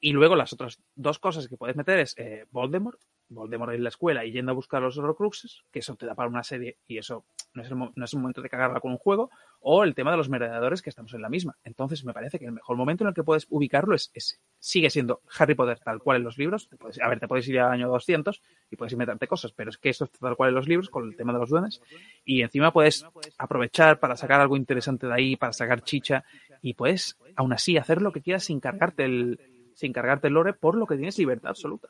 Y 0.00 0.12
luego 0.12 0.36
las 0.36 0.52
otras 0.52 0.78
dos 0.94 1.18
cosas 1.18 1.48
que 1.48 1.56
puedes 1.56 1.76
meter 1.76 1.98
es 1.98 2.14
eh, 2.18 2.46
Voldemort, 2.50 3.00
Voldemort 3.28 3.72
en 3.72 3.82
la 3.82 3.88
escuela 3.88 4.24
y 4.24 4.32
yendo 4.32 4.52
a 4.52 4.54
buscar 4.54 4.82
los 4.82 4.96
Horcruxes, 4.98 5.62
que 5.72 5.78
eso 5.80 5.96
te 5.96 6.06
da 6.06 6.14
para 6.14 6.28
una 6.28 6.42
serie 6.42 6.76
y 6.86 6.98
eso 6.98 7.24
no 7.54 7.62
es, 7.62 7.70
el, 7.70 7.78
no 7.78 8.04
es 8.04 8.12
el 8.12 8.18
momento 8.20 8.42
de 8.42 8.48
cagarla 8.48 8.80
con 8.80 8.90
un 8.92 8.98
juego, 8.98 9.30
o 9.60 9.84
el 9.84 9.94
tema 9.94 10.10
de 10.10 10.16
los 10.16 10.28
merodeadores 10.28 10.82
que 10.82 10.90
estamos 10.90 11.14
en 11.14 11.22
la 11.22 11.28
misma. 11.28 11.56
Entonces 11.62 12.04
me 12.04 12.12
parece 12.12 12.38
que 12.38 12.46
el 12.46 12.52
mejor 12.52 12.76
momento 12.76 13.04
en 13.04 13.08
el 13.08 13.14
que 13.14 13.22
puedes 13.22 13.46
ubicarlo 13.48 13.94
es 13.94 14.10
ese. 14.12 14.38
Sigue 14.58 14.90
siendo 14.90 15.20
Harry 15.38 15.54
Potter 15.54 15.78
tal 15.78 16.00
cual 16.00 16.16
en 16.18 16.24
los 16.24 16.36
libros. 16.36 16.68
Te 16.68 16.76
puedes- 16.76 17.00
a 17.00 17.08
ver, 17.08 17.20
te 17.20 17.28
puedes 17.28 17.46
ir 17.48 17.60
al 17.60 17.70
año 17.72 17.88
200 17.88 18.42
y 18.70 18.76
puedes 18.76 18.92
inventarte 18.92 19.28
cosas, 19.28 19.52
pero 19.52 19.70
es 19.70 19.78
que 19.78 19.88
esto 19.90 20.04
está 20.04 20.18
tal 20.18 20.36
cual 20.36 20.48
en 20.50 20.56
los 20.56 20.68
libros 20.68 20.90
con 20.90 21.04
el 21.08 21.16
tema 21.16 21.32
de 21.32 21.38
los 21.38 21.48
duendes. 21.50 21.80
Y 22.24 22.42
encima 22.42 22.72
puedes 22.72 23.04
aprovechar 23.38 24.00
para 24.00 24.16
sacar 24.16 24.40
algo 24.40 24.56
interesante 24.56 25.06
de 25.06 25.14
ahí, 25.14 25.36
para 25.36 25.52
sacar 25.52 25.82
chicha 25.82 26.24
y 26.60 26.74
puedes 26.74 27.16
aún 27.36 27.52
así 27.52 27.76
hacer 27.76 28.02
lo 28.02 28.10
que 28.12 28.20
quieras 28.20 28.44
sin 28.44 28.58
cargarte 28.60 29.04
el, 29.04 29.40
sin 29.74 29.92
cargarte 29.92 30.26
el 30.28 30.34
lore 30.34 30.52
por 30.54 30.76
lo 30.76 30.86
que 30.86 30.96
tienes 30.96 31.18
libertad 31.18 31.50
absoluta. 31.50 31.88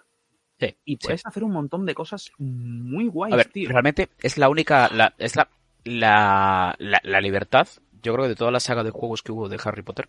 Sí, 0.69 0.77
Y 0.85 0.93
sí. 0.95 0.99
puedes 1.03 1.27
hacer 1.27 1.45
un 1.45 1.53
montón 1.53 1.87
de 1.87 1.95
cosas 1.95 2.31
muy 2.39 3.09
guays, 3.09 3.35
A 3.35 3.37
ver, 3.37 3.47
tío. 3.49 3.69
realmente 3.69 4.09
es 4.23 4.39
la 4.39 4.49
única, 4.49 4.89
la, 4.93 5.15
es 5.19 5.37
la, 5.37 5.49
la, 5.85 6.75
la, 6.79 7.01
la 7.03 7.21
libertad, 7.21 7.67
yo 8.03 8.13
creo 8.13 8.25
que 8.25 8.31
de 8.31 8.37
toda 8.37 8.51
la 8.51 8.61
saga 8.61 8.83
de 8.85 8.91
juegos 8.91 9.23
que 9.23 9.33
hubo 9.33 9.49
de 9.49 9.59
Harry 9.65 9.83
Potter, 9.83 10.09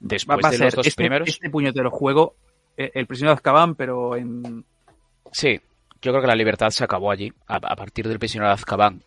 después 0.00 0.38
va 0.44 0.48
a 0.48 0.50
de 0.50 0.56
ser 0.56 0.66
los 0.66 0.74
dos 0.74 0.86
este, 0.86 1.02
primeros, 1.02 1.28
este 1.28 1.50
puñetero 1.50 1.90
juego, 1.90 2.36
eh, 2.76 2.90
el 2.94 3.06
prisionero 3.06 3.32
de 3.32 3.36
Azkaban, 3.38 3.74
pero 3.74 4.16
en... 4.16 4.64
sí, 5.32 5.60
yo 6.00 6.12
creo 6.12 6.20
que 6.20 6.28
la 6.28 6.36
libertad 6.36 6.70
se 6.70 6.84
acabó 6.84 7.10
allí. 7.10 7.32
A, 7.48 7.56
a 7.56 7.76
partir 7.76 8.06
del 8.06 8.18
prisionero 8.20 8.48
de 8.48 8.54
Azkaban, 8.54 9.02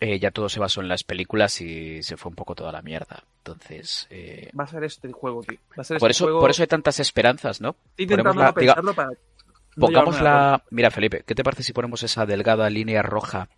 eh, 0.00 0.18
ya 0.18 0.30
todo 0.30 0.48
se 0.50 0.60
basó 0.60 0.80
en 0.82 0.88
las 0.88 1.02
películas 1.04 1.60
y 1.62 2.02
se 2.02 2.16
fue 2.18 2.28
un 2.30 2.36
poco 2.36 2.54
toda 2.54 2.72
la 2.72 2.82
mierda. 2.82 3.24
Entonces, 3.38 4.06
eh, 4.10 4.50
Va 4.58 4.64
a 4.64 4.66
ser 4.66 4.84
este 4.84 5.10
juego, 5.12 5.42
tío. 5.42 5.58
Va 5.78 5.80
a 5.80 5.84
ser 5.84 5.98
por 5.98 6.10
este 6.10 6.18
eso, 6.18 6.24
juego... 6.26 6.40
por 6.40 6.50
eso 6.50 6.62
hay 6.62 6.68
tantas 6.68 7.00
esperanzas, 7.00 7.60
¿no? 7.62 7.74
Estoy 7.96 8.04
intentando 8.04 8.42
la- 8.42 8.54
diga- 8.54 8.94
para... 8.94 9.10
Pongamos 9.80 10.20
la. 10.20 10.62
Mira, 10.70 10.90
Felipe, 10.90 11.22
¿qué 11.26 11.34
te 11.34 11.42
parece 11.44 11.62
si 11.62 11.72
ponemos 11.72 12.02
esa 12.02 12.26
delgada 12.26 12.68
línea 12.70 13.02
roja 13.02 13.48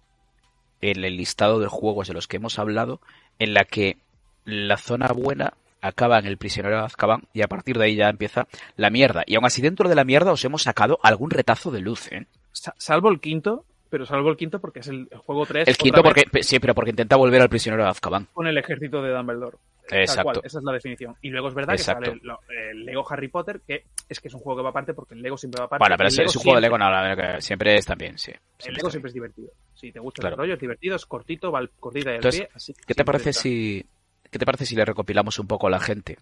en 0.81 1.05
el 1.05 1.16
listado 1.16 1.61
de 1.61 1.69
juegos 1.69 2.09
de 2.09 2.15
los 2.15 2.27
que 2.28 2.36
hemos 2.39 2.59
hablado, 2.59 3.01
en 3.39 3.55
la 3.55 3.65
que 3.65 3.99
la 4.44 4.77
zona 4.77 5.09
buena 5.09 5.55
acaba 5.81 6.19
en 6.19 6.27
el 6.27 6.36
prisionero 6.39 6.77
de 6.78 6.82
Azkaban 6.85 7.23
y 7.32 7.43
a 7.43 7.49
partir 7.49 7.77
de 7.78 7.85
ahí 7.85 7.97
ya 7.97 8.09
empieza 8.09 8.47
la 8.77 8.90
mierda. 8.90 9.23
Y 9.27 9.36
aún 9.36 9.44
así 9.44 9.62
dentro 9.62 9.89
de 9.89 9.94
la 9.94 10.05
mierda 10.05 10.32
os 10.32 10.44
hemos 10.44 10.62
sacado 10.62 10.99
algún 11.03 11.31
retazo 11.31 11.70
de 11.70 11.81
luz, 11.81 12.11
¿eh? 12.12 12.27
Sa- 12.53 12.74
Salvo 12.78 13.09
el 13.11 13.20
quinto, 13.20 13.65
pero 13.90 14.07
salvo 14.07 14.28
el 14.31 14.36
quinto 14.36 14.61
porque 14.61 14.81
es 14.81 14.89
el, 14.89 15.09
el 15.11 15.19
juego 15.19 15.47
3. 15.47 15.69
El 15.69 15.77
quinto 15.77 16.03
porque, 16.03 16.24
sí, 16.43 16.59
pero 16.61 16.74
porque 16.74 16.90
intenta 16.90 17.16
volver 17.16 17.40
al 17.43 17.49
prisionero 17.49 17.85
de 17.85 17.90
Azkaban. 17.90 18.27
Con 18.32 18.47
el 18.47 18.59
ejército 18.59 19.03
de 19.03 19.11
Dumbledore. 19.12 19.57
Exacto. 19.90 20.22
cual, 20.24 20.40
esa 20.44 20.59
es 20.59 20.64
la 20.64 20.72
definición. 20.72 21.16
Y 21.22 21.30
luego 21.30 21.48
es 21.48 21.54
verdad 21.54 21.74
Exacto. 21.74 22.12
que 22.12 22.18
sale 22.18 22.70
el 22.70 22.84
Lego 22.84 23.04
Harry 23.10 23.28
Potter, 23.28 23.60
que 23.66 23.84
es 24.09 24.20
que 24.20 24.28
es 24.28 24.34
un 24.34 24.40
juego 24.40 24.59
que 24.59 24.62
va 24.64 24.70
aparte 24.70 24.94
porque 24.94 25.14
el 25.14 25.22
Lego 25.22 25.36
siempre 25.36 25.59
va 25.60 25.66
aparte. 25.66 25.82
Bueno, 25.82 25.96
pero 25.96 26.09
es, 26.09 26.36
un 26.36 26.42
juego 26.42 26.56
de 26.56 26.60
Lego, 26.62 26.78
no, 26.78 26.90
la 26.90 27.02
verdad 27.02 27.34
que 27.36 27.40
siempre 27.42 27.76
es 27.76 27.86
también, 27.86 28.18
sí. 28.18 28.32
El 28.64 28.74
Lego 28.74 28.90
siempre 28.90 29.10
bien. 29.10 29.10
es 29.10 29.14
divertido. 29.14 29.50
Si 29.74 29.92
te 29.92 29.98
gusta 30.00 30.20
Claro. 30.20 30.34
el 30.34 30.38
rollo, 30.40 30.54
es 30.54 30.60
divertido, 30.60 30.96
es 30.96 31.06
cortito, 31.06 31.50
va 31.50 31.66
cortita 31.80 32.10
del 32.10 32.16
Entonces, 32.16 32.40
pie. 32.42 32.50
Así, 32.54 32.74
¿Qué 32.86 32.94
te 32.94 33.04
parece 33.04 33.30
está. 33.30 33.42
si 33.42 33.84
qué 34.30 34.38
te 34.38 34.46
parece 34.46 34.64
si 34.64 34.74
le 34.76 34.84
recopilamos 34.84 35.38
un 35.38 35.46
poco 35.46 35.66
a 35.66 35.70
la 35.70 35.78
gente 35.80 36.16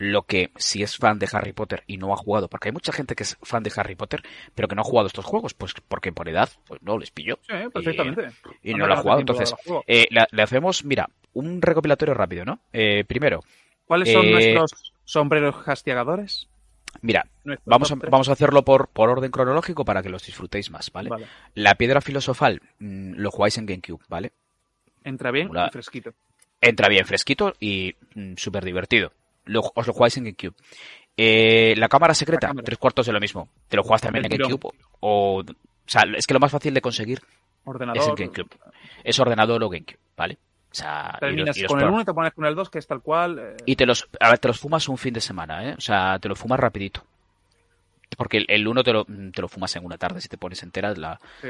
lo 0.00 0.22
que 0.22 0.50
si 0.56 0.82
es 0.82 0.96
fan 0.96 1.18
de 1.18 1.28
Harry 1.30 1.52
Potter 1.52 1.84
y 1.86 1.98
no 1.98 2.12
ha 2.14 2.16
jugado? 2.16 2.48
Porque 2.48 2.68
hay 2.68 2.72
mucha 2.72 2.90
gente 2.90 3.14
que 3.14 3.22
es 3.22 3.36
fan 3.42 3.62
de 3.62 3.70
Harry 3.76 3.94
Potter, 3.96 4.22
pero 4.54 4.66
que 4.66 4.74
no 4.74 4.80
ha 4.80 4.84
jugado 4.84 5.06
estos 5.08 5.26
juegos, 5.26 5.52
pues 5.52 5.74
porque 5.86 6.10
por 6.10 6.26
edad 6.26 6.48
pues 6.66 6.80
no 6.82 6.96
les 6.98 7.10
pilló 7.10 7.38
Sí, 7.42 7.52
perfectamente. 7.70 8.30
y 8.62 8.72
No 8.74 8.86
lo 8.86 8.94
ha 8.94 8.96
jugado. 8.96 9.20
Entonces, 9.20 9.54
eh, 9.86 10.06
le, 10.10 10.26
le 10.30 10.42
hacemos, 10.42 10.86
mira, 10.86 11.10
un 11.34 11.60
recopilatorio 11.60 12.14
rápido, 12.14 12.46
¿no? 12.46 12.60
Eh, 12.72 13.04
primero, 13.06 13.40
¿Cuáles 13.84 14.10
son 14.10 14.24
eh, 14.26 14.30
nuestros 14.54 14.94
sombreros 15.04 15.62
castigadores? 15.64 16.48
mira, 17.02 17.26
vamos 17.66 17.92
a, 17.92 17.94
vamos 17.96 18.28
a 18.30 18.32
hacerlo 18.32 18.64
por, 18.64 18.88
por 18.88 19.10
orden 19.10 19.30
cronológico 19.30 19.84
para 19.84 20.02
que 20.02 20.08
los 20.08 20.24
disfrutéis 20.24 20.70
más, 20.70 20.90
¿vale? 20.92 21.10
Vale. 21.10 21.26
La 21.54 21.74
piedra 21.74 22.00
filosofal 22.00 22.62
mm, 22.78 23.12
lo 23.16 23.30
jugáis 23.30 23.58
en 23.58 23.66
GameCube, 23.66 24.02
¿vale? 24.08 24.32
Entra 25.04 25.30
bien 25.30 25.50
Una- 25.50 25.66
y 25.66 25.70
fresquito. 25.70 26.14
Entra 26.62 26.88
bien 26.88 27.04
fresquito 27.06 27.52
y 27.60 27.94
mm, 28.14 28.34
súper 28.36 28.64
divertido. 28.64 29.12
Lo- 29.44 29.72
os 29.74 29.86
lo 29.86 29.92
jugáis 29.92 30.16
en 30.16 30.24
GameCube. 30.24 30.54
Eh, 31.16 31.74
la 31.76 31.88
cámara 31.88 32.14
secreta, 32.14 32.48
cámara. 32.48 32.64
tres 32.64 32.78
cuartos 32.78 33.06
de 33.06 33.12
lo 33.12 33.20
mismo. 33.20 33.48
Te 33.68 33.76
lo 33.76 33.82
juegas 33.82 34.02
también 34.02 34.24
en. 34.26 34.30
GameCube. 34.38 34.70
O, 35.00 35.40
o 35.40 35.44
sea, 35.86 36.02
es 36.16 36.26
que 36.26 36.34
lo 36.34 36.40
más 36.40 36.50
fácil 36.52 36.72
de 36.74 36.80
conseguir 36.80 37.18
es 37.18 37.24
Ordenador. 37.64 38.18
GameCube. 38.18 38.48
Es 39.04 39.18
ordenador 39.18 39.62
o 39.62 39.68
GameCube, 39.68 39.98
¿vale? 40.16 40.38
O 40.70 40.74
sea, 40.74 41.08
y 41.08 41.12
los- 41.12 41.20
Terminas 41.20 41.56
y 41.58 41.62
los 41.62 41.68
con 41.68 41.80
el 41.80 41.84
pro- 41.86 41.92
1 41.94 42.02
y 42.02 42.04
te 42.04 42.14
pones 42.14 42.32
con 42.32 42.44
el 42.46 42.54
2, 42.54 42.70
que 42.70 42.78
es 42.78 42.86
tal 42.86 43.02
cual. 43.02 43.38
eh, 43.38 43.56
y 43.66 43.76
te 43.76 43.86
los, 43.86 44.08
a 44.20 44.30
ver, 44.30 44.38
te 44.38 44.48
los 44.48 44.58
fumas 44.60 44.88
un 44.88 44.96
fin 44.98 45.12
de 45.12 45.20
semana, 45.20 45.68
¿eh? 45.68 45.74
O 45.76 45.80
sea, 45.80 46.18
te 46.18 46.28
lo 46.28 46.36
fumas 46.36 46.60
rapidito. 46.60 47.02
Porque 48.16 48.38
el, 48.38 48.46
el 48.48 48.66
uno 48.68 48.82
te 48.82 48.92
lo, 48.92 49.04
te 49.04 49.40
lo 49.42 49.48
fumas 49.48 49.74
en 49.76 49.84
una 49.84 49.96
tarde, 49.98 50.20
si 50.20 50.28
te 50.28 50.36
pones 50.38 50.62
entera, 50.62 50.92
la, 50.94 51.18
sí. 51.40 51.48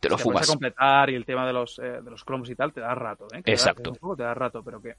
te 0.00 0.08
lo 0.08 0.16
te 0.16 0.22
pones 0.22 0.22
fumas. 0.22 0.48
a 0.48 0.52
completar 0.52 1.10
y 1.10 1.14
el 1.14 1.24
tema 1.24 1.46
de 1.46 1.52
los, 1.52 1.78
eh, 1.78 2.00
de 2.02 2.10
los 2.10 2.22
cromos 2.24 2.48
y 2.50 2.54
tal, 2.54 2.72
te 2.72 2.80
da 2.80 2.94
rato, 2.94 3.26
¿eh? 3.34 3.42
Que 3.42 3.52
Exacto. 3.52 3.92
da- 4.00 4.16
te 4.16 4.22
da 4.22 4.34
rato, 4.34 4.62
pero 4.62 4.80
que. 4.80 4.94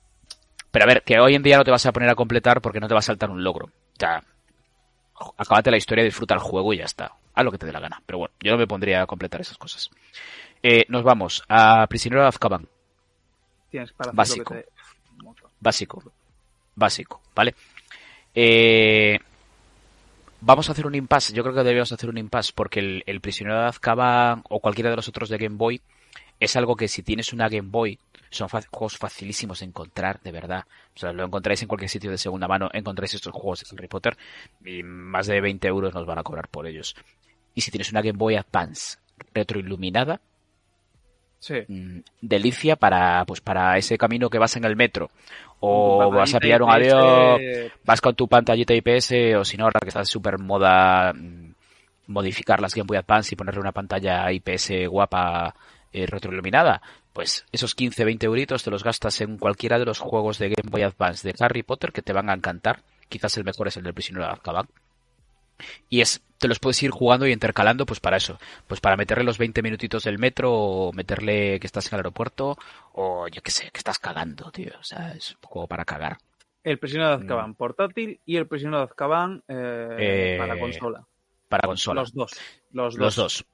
Pero 0.78 0.92
a 0.92 0.94
ver, 0.94 1.02
que 1.02 1.20
hoy 1.20 1.34
en 1.34 1.42
día 1.42 1.58
no 1.58 1.64
te 1.64 1.72
vas 1.72 1.88
a 1.88 1.92
poner 1.92 2.08
a 2.08 2.14
completar 2.14 2.62
porque 2.62 2.80
no 2.80 2.88
te 2.88 2.94
va 2.94 3.00
a 3.00 3.02
saltar 3.02 3.32
un 3.32 3.44
logro. 3.44 3.66
O 3.66 4.00
sea, 4.00 4.24
acábate 5.36 5.72
la 5.72 5.78
historia, 5.78 6.04
disfruta 6.04 6.36
el 6.36 6.40
juego 6.40 6.72
y 6.72 6.78
ya 6.78 6.86
está. 6.86 7.14
Haz 7.34 7.44
lo 7.44 7.52
que 7.52 7.58
te 7.58 7.66
dé 7.66 7.72
la 7.72 7.80
gana. 7.80 8.00
Pero 8.06 8.20
bueno, 8.20 8.36
yo 8.42 8.52
no 8.52 8.60
me 8.60 8.68
pondría 8.68 9.02
a 9.02 9.08
completar 9.08 9.42
esas 9.42 9.58
cosas. 9.58 9.90
Eh, 10.62 10.86
nos 10.90 11.02
vamos 11.02 11.44
a 11.50 11.88
Prisionero 11.88 12.22
de 12.22 12.28
Azkaban. 12.28 12.68
Tienes 13.72 13.92
para 13.92 14.12
hacer 14.12 14.18
Básico. 14.18 14.54
te-. 14.54 14.66
Básico. 15.60 16.04
Básico, 16.76 17.22
¿vale? 17.34 17.56
Eh, 18.36 19.18
vamos 20.42 20.70
a 20.70 20.74
hacer 20.74 20.86
un 20.86 20.94
impasse. 20.94 21.34
Yo 21.34 21.42
creo 21.42 21.56
que 21.56 21.62
deberíamos 21.62 21.92
hacer 21.92 22.08
un 22.08 22.20
impasse 22.20 22.52
porque 22.54 22.82
el, 22.82 23.04
el 23.08 23.20
Prisionero 23.20 23.62
de 23.62 23.66
Azkaban 23.66 24.44
o 24.48 24.60
cualquiera 24.60 24.92
de 24.92 24.98
los 24.98 25.08
otros 25.08 25.28
de 25.30 25.40
Game 25.40 25.56
Boy 25.58 25.82
es 26.40 26.56
algo 26.56 26.76
que 26.76 26.88
si 26.88 27.04
tienes 27.04 27.34
una 27.34 27.50
Game 27.50 27.70
Boy 27.70 28.00
son 28.30 28.50
juegos 28.50 28.98
facilísimos 28.98 29.60
de 29.60 29.68
encontrar, 29.68 30.20
de 30.22 30.32
verdad. 30.32 30.66
O 30.96 31.00
sea, 31.00 31.14
lo 31.14 31.26
encontráis 31.26 31.62
en 31.62 31.68
cualquier 31.68 31.90
sitio 31.90 32.12
de 32.12 32.18
segunda 32.18 32.48
mano, 32.48 32.70
encontráis 32.74 33.14
estos 33.14 33.34
juegos 33.34 33.62
de 33.62 33.68
Harry 33.76 33.88
Potter 33.88 34.18
y 34.66 34.84
más 34.84 35.28
de 35.28 35.40
20 35.42 35.68
euros 35.68 35.94
nos 35.94 36.06
van 36.06 36.20
a 36.20 36.24
cobrar 36.24 36.48
por 36.50 36.68
ellos. 36.68 36.96
Y 37.56 37.62
si 37.62 37.72
tienes 37.72 37.92
una 37.92 38.02
Game 38.02 38.18
Boy 38.18 38.36
Advance 38.36 38.98
retroiluminada, 39.34 40.22
Sí. 41.40 41.54
mm, 41.68 42.00
delicia 42.22 42.76
para 42.76 43.24
pues 43.26 43.42
para 43.42 43.78
ese 43.78 43.96
camino 43.98 44.28
que 44.28 44.40
vas 44.40 44.56
en 44.56 44.66
el 44.66 44.76
metro 44.76 45.12
o 45.60 46.10
vas 46.12 46.34
a 46.34 46.40
pillar 46.40 46.64
un 46.64 46.72
avión 46.72 47.40
vas 47.86 48.02
con 48.02 48.16
tu 48.16 48.28
pantallita 48.28 48.74
IPS 48.74 49.36
o 49.38 49.46
si 49.46 49.56
no 49.56 49.66
ahora 49.66 49.80
que 49.80 49.90
está 49.90 50.04
súper 50.04 50.40
moda 50.40 51.14
mm, 51.14 51.54
modificar 52.08 52.60
las 52.60 52.74
Game 52.74 52.88
Boy 52.88 52.98
Advance 52.98 53.34
y 53.34 53.38
ponerle 53.38 53.60
una 53.62 53.72
pantalla 53.72 54.32
IPS 54.32 54.88
guapa 54.90 55.54
eh, 55.98 56.06
retroiluminada 56.06 56.82
pues 57.14 57.46
esos 57.52 57.74
15 57.74 58.06
20 58.06 58.26
euritos 58.28 58.64
te 58.64 58.70
los 58.70 58.84
gastas 58.84 59.20
en 59.22 59.38
cualquiera 59.38 59.80
de 59.80 59.86
los 59.86 60.00
juegos 60.00 60.38
de 60.38 60.50
Game 60.50 60.70
Boy 60.70 60.84
Advance 60.84 61.28
de 61.28 61.36
Harry 61.40 61.64
Potter 61.64 61.92
que 61.92 62.02
te 62.04 62.14
van 62.14 62.30
a 62.30 62.34
encantar 62.34 62.84
quizás 63.10 63.36
el 63.38 63.44
mejor 63.44 63.68
es 63.68 63.78
el 63.78 63.84
del 63.84 63.94
prisionero 63.94 64.26
de 64.26 64.34
Azkaban 64.34 64.68
y 65.90 66.02
es 66.02 66.22
te 66.38 66.48
los 66.48 66.60
puedes 66.60 66.82
ir 66.84 66.92
jugando 66.92 67.26
y 67.26 67.32
intercalando 67.32 67.88
pues 67.88 68.00
para 68.00 68.18
eso 68.18 68.38
pues 68.68 68.80
para 68.80 68.96
meterle 68.96 69.24
los 69.24 69.40
20 69.40 69.64
minutitos 69.64 70.04
del 70.04 70.20
metro 70.20 70.54
o 70.54 70.94
meterle 70.94 71.60
que 71.60 71.66
estás 71.66 71.88
en 71.88 71.96
el 71.96 72.00
aeropuerto 72.02 72.58
o 72.94 73.28
yo 73.28 73.42
qué 73.42 73.50
sé 73.50 73.72
que 73.72 73.80
estás 73.80 73.98
cagando 73.98 74.52
tío 74.52 74.74
o 74.80 74.84
sea 74.84 75.14
es 75.14 75.32
un 75.32 75.50
juego 75.50 75.68
para 75.68 75.86
cagar 75.86 76.20
El 76.64 76.78
prisionero 76.78 77.10
de 77.10 77.24
Azkaban 77.24 77.56
portátil 77.56 78.20
y 78.26 78.36
el 78.38 78.48
prisionero 78.48 78.80
de 78.80 78.84
Azkaban 78.84 79.44
eh, 79.48 79.54
Mm. 79.54 79.98
Eh, 80.00 80.36
para 80.38 80.60
consola. 80.60 81.08
para 81.50 81.68
consola 81.68 82.02
Los 82.02 82.14
dos. 82.14 82.32
Los 82.72 82.94
dos. 82.94 83.00
los 83.00 83.16
dos 83.16 83.46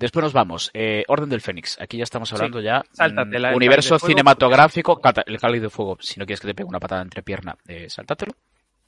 Después 0.00 0.24
nos 0.24 0.32
vamos. 0.32 0.70
Eh, 0.72 1.04
Orden 1.08 1.28
del 1.28 1.42
Fénix. 1.42 1.78
Aquí 1.78 1.98
ya 1.98 2.04
estamos 2.04 2.32
hablando 2.32 2.58
ya. 2.62 2.82
Sáltatela, 2.90 3.48
mm, 3.48 3.52
el 3.52 3.56
universo 3.56 3.98
Fuego, 3.98 4.06
cinematográfico. 4.06 4.98
El 5.26 5.38
cáliz 5.38 5.60
de 5.60 5.68
fuego. 5.68 5.98
Si 6.00 6.18
no 6.18 6.24
quieres 6.24 6.40
que 6.40 6.46
te 6.48 6.54
pegue 6.54 6.66
una 6.68 6.80
patada 6.80 7.02
entre 7.02 7.22
pierna, 7.22 7.54
eh, 7.68 7.88
sáltatelo. 7.90 8.32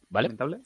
¿Vale? 0.08 0.28
Lamentable. 0.28 0.60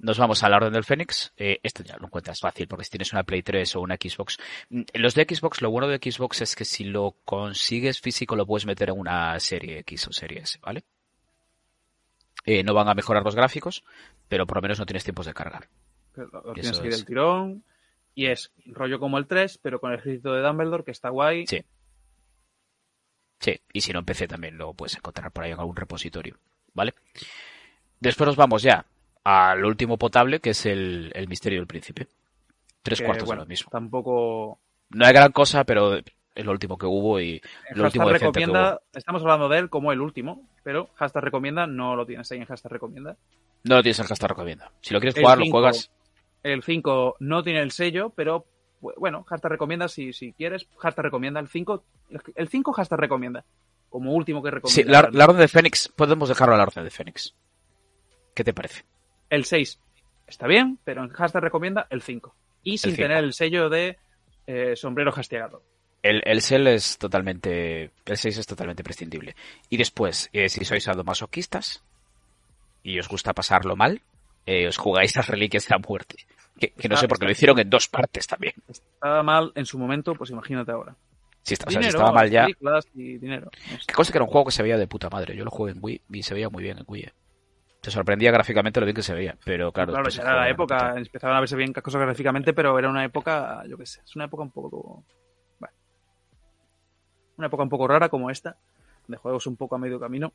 Nos 0.00 0.18
vamos 0.18 0.42
a 0.42 0.50
la 0.50 0.56
Orden 0.58 0.74
del 0.74 0.84
Fénix. 0.84 1.32
Eh, 1.34 1.60
esto 1.62 1.82
ya 1.82 1.96
lo 1.96 2.06
encuentras 2.08 2.38
fácil 2.40 2.68
porque 2.68 2.84
si 2.84 2.90
tienes 2.90 3.10
una 3.14 3.22
Play 3.22 3.42
3 3.42 3.74
o 3.76 3.80
una 3.80 3.94
Xbox. 3.96 4.36
Mm, 4.68 4.82
Los 4.94 5.14
de 5.14 5.24
Xbox, 5.24 5.62
lo 5.62 5.70
bueno 5.70 5.88
de 5.88 5.96
Xbox 5.96 6.42
es 6.42 6.54
que 6.54 6.66
si 6.66 6.84
lo 6.84 7.16
consigues 7.24 8.00
físico 8.02 8.36
lo 8.36 8.44
puedes 8.46 8.66
meter 8.66 8.90
en 8.90 8.98
una 8.98 9.40
serie 9.40 9.78
X 9.78 10.08
o 10.08 10.12
serie 10.12 10.40
S, 10.40 10.58
¿vale? 10.60 10.84
Eh, 12.44 12.62
no 12.62 12.74
van 12.74 12.88
a 12.88 12.94
mejorar 12.94 13.22
los 13.22 13.34
gráficos, 13.34 13.82
pero 14.28 14.46
por 14.46 14.58
lo 14.58 14.62
menos 14.62 14.78
no 14.78 14.84
tienes 14.84 15.04
tiempos 15.04 15.24
de 15.26 15.32
cargar. 15.34 15.68
Pero 16.14 16.28
Lo, 16.44 16.52
tienes 16.52 16.78
ahí 16.80 16.88
es. 16.88 16.96
del 16.96 17.06
tirón. 17.06 17.64
Y 18.14 18.26
es 18.26 18.52
rollo 18.66 18.98
como 18.98 19.18
el 19.18 19.26
3, 19.26 19.58
pero 19.58 19.80
con 19.80 19.92
el 19.92 19.98
ejército 19.98 20.32
de 20.32 20.42
Dumbledore, 20.42 20.84
que 20.84 20.90
está 20.90 21.08
guay. 21.10 21.46
Sí. 21.46 21.62
Sí, 23.38 23.58
y 23.72 23.80
si 23.80 23.92
no 23.92 24.00
en 24.00 24.04
PC 24.04 24.28
también 24.28 24.58
lo 24.58 24.74
puedes 24.74 24.96
encontrar 24.96 25.32
por 25.32 25.44
ahí 25.44 25.52
en 25.52 25.58
algún 25.58 25.76
repositorio, 25.76 26.36
¿vale? 26.74 26.94
Después 27.98 28.26
nos 28.26 28.36
vamos 28.36 28.62
ya 28.62 28.84
al 29.24 29.64
último 29.64 29.96
potable, 29.96 30.40
que 30.40 30.50
es 30.50 30.66
el, 30.66 31.10
el 31.14 31.28
misterio 31.28 31.58
del 31.58 31.66
príncipe. 31.66 32.06
Tres 32.82 32.98
que, 32.98 33.04
cuartos 33.06 33.26
bueno, 33.26 33.42
de 33.42 33.46
lo 33.46 33.48
mismo. 33.48 33.70
Tampoco. 33.70 34.58
No 34.90 35.06
hay 35.06 35.12
gran 35.12 35.32
cosa, 35.32 35.64
pero 35.64 36.00
es 36.34 36.44
lo 36.44 36.52
último 36.52 36.78
que 36.78 36.86
hubo 36.86 37.20
y 37.20 37.40
lo 37.74 37.84
último 37.84 38.08
decente 38.08 38.40
que 38.40 38.46
recomienda, 38.46 38.74
hubo. 38.74 38.98
estamos 38.98 39.22
hablando 39.22 39.48
de 39.48 39.58
él 39.58 39.70
como 39.70 39.92
el 39.92 40.00
último, 40.00 40.48
pero 40.62 40.88
hashtag 40.94 41.24
recomienda 41.24 41.66
no 41.66 41.96
lo 41.96 42.06
tienes 42.06 42.30
ahí 42.32 42.38
en 42.38 42.46
hashtag 42.46 42.72
recomienda. 42.72 43.16
No 43.64 43.76
lo 43.76 43.82
tienes 43.82 43.98
en 44.00 44.06
hashtag 44.06 44.30
recomienda. 44.30 44.70
Si 44.80 44.94
lo 44.94 45.00
quieres 45.00 45.16
El 45.16 45.22
jugar, 45.22 45.38
lo 45.38 45.46
juegas. 45.46 45.90
El 46.42 46.62
5 46.62 47.16
no 47.20 47.42
tiene 47.42 47.60
el 47.60 47.70
sello, 47.70 48.10
pero 48.10 48.46
bu- 48.80 48.94
bueno, 48.96 49.24
hashtag 49.24 49.52
recomienda 49.52 49.88
si, 49.88 50.12
si 50.12 50.32
quieres. 50.32 50.66
Hashtag 50.78 51.04
recomienda 51.04 51.40
el 51.40 51.48
5. 51.48 51.84
El 52.34 52.48
5 52.48 52.72
hashtag 52.72 53.00
recomienda. 53.00 53.44
Como 53.88 54.12
último 54.14 54.42
que 54.42 54.50
recomienda. 54.50 54.82
Sí, 54.82 54.88
la, 54.88 55.08
la 55.12 55.24
Orden 55.24 55.40
de 55.40 55.48
Fénix, 55.48 55.88
podemos 55.88 56.28
dejarlo 56.28 56.54
a 56.54 56.58
la 56.58 56.62
Orden 56.64 56.84
de 56.84 56.90
Fénix. 56.90 57.34
¿Qué 58.34 58.44
te 58.44 58.54
parece? 58.54 58.84
El 59.28 59.44
6 59.44 59.78
está 60.26 60.46
bien, 60.46 60.78
pero 60.84 61.02
en 61.02 61.10
hashtag 61.10 61.42
recomienda 61.42 61.86
el 61.90 62.00
5. 62.02 62.34
Y 62.62 62.78
sin 62.78 62.92
cinco. 62.92 63.02
tener 63.02 63.24
el 63.24 63.32
sello 63.32 63.68
de 63.68 63.98
eh, 64.46 64.76
sombrero 64.76 65.12
castigado. 65.12 65.62
El, 66.02 66.22
el 66.24 66.40
Cell 66.40 66.66
es 66.68 66.96
totalmente. 66.98 67.90
El 68.06 68.16
6 68.16 68.38
es 68.38 68.46
totalmente 68.46 68.82
prescindible. 68.84 69.34
Y 69.68 69.76
después, 69.76 70.30
eh, 70.32 70.48
si 70.48 70.64
sois 70.64 70.84
sadomasoquistas 70.84 71.82
y 72.82 72.98
os 72.98 73.08
gusta 73.08 73.34
pasarlo 73.34 73.76
mal, 73.76 74.00
eh, 74.50 74.68
os 74.68 74.76
jugáis 74.76 75.14
las 75.16 75.28
reliquias 75.28 75.66
de 75.68 75.74
la 75.74 75.78
muerte. 75.86 76.16
Que, 76.58 76.70
que 76.72 76.88
no 76.88 76.94
Está- 76.94 77.02
sé 77.02 77.08
por 77.08 77.18
qué 77.18 77.24
lo 77.26 77.30
hicieron 77.30 77.58
en 77.58 77.70
dos 77.70 77.88
partes 77.88 78.26
también. 78.26 78.52
Estaba 78.68 79.22
mal 79.22 79.52
en 79.54 79.64
su 79.64 79.78
momento, 79.78 80.14
pues 80.14 80.30
imagínate 80.30 80.72
ahora. 80.72 80.94
Si, 81.42 81.54
está- 81.54 81.68
o 81.68 81.70
sea, 81.70 81.80
dinero, 81.80 81.92
si 81.92 81.96
estaba 81.96 82.12
mal 82.12 82.30
ya. 82.30 82.46
y 82.94 83.18
dinero. 83.18 83.50
No 83.70 83.78
sé. 84.02 84.12
Que 84.12 84.16
era 84.18 84.24
un 84.24 84.30
juego 84.30 84.44
que 84.46 84.52
se 84.52 84.62
veía 84.62 84.76
de 84.76 84.86
puta 84.86 85.08
madre. 85.08 85.34
Yo 85.36 85.44
lo 85.44 85.50
jugué 85.50 85.72
en 85.72 85.78
Wii 85.80 86.02
y 86.10 86.22
se 86.22 86.34
veía 86.34 86.48
muy 86.50 86.62
bien 86.62 86.78
en 86.78 86.84
Wii. 86.86 87.02
eh. 87.04 87.12
Te 87.80 87.90
sorprendía 87.90 88.30
gráficamente 88.30 88.78
lo 88.78 88.84
bien 88.84 88.94
que 88.96 89.02
se 89.02 89.14
veía. 89.14 89.38
Pero 89.42 89.72
claro, 89.72 89.92
Claro, 89.94 90.10
ya 90.10 90.20
era 90.22 90.36
la 90.36 90.50
época, 90.50 90.94
empezaban 90.98 91.36
a 91.36 91.40
verse 91.40 91.56
bien 91.56 91.72
cosas 91.72 92.02
gráficamente, 92.02 92.52
pero 92.52 92.78
era 92.78 92.90
una 92.90 93.04
época, 93.06 93.62
yo 93.66 93.78
qué 93.78 93.86
sé, 93.86 94.02
es 94.04 94.14
una 94.16 94.26
época 94.26 94.42
un 94.42 94.50
poco. 94.50 95.02
Bueno, 95.58 95.74
una 97.38 97.46
época 97.46 97.62
un 97.62 97.70
poco 97.70 97.88
rara 97.88 98.10
como 98.10 98.28
esta, 98.30 98.56
de 99.08 99.16
juegos 99.16 99.46
un 99.46 99.56
poco 99.56 99.76
a 99.76 99.78
medio 99.78 99.98
camino, 99.98 100.34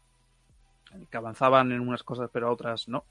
que 1.12 1.18
avanzaban 1.18 1.72
en 1.72 1.82
unas 1.82 2.02
cosas, 2.02 2.32
pero 2.34 2.52
otras 2.52 2.88
no. 2.88 3.06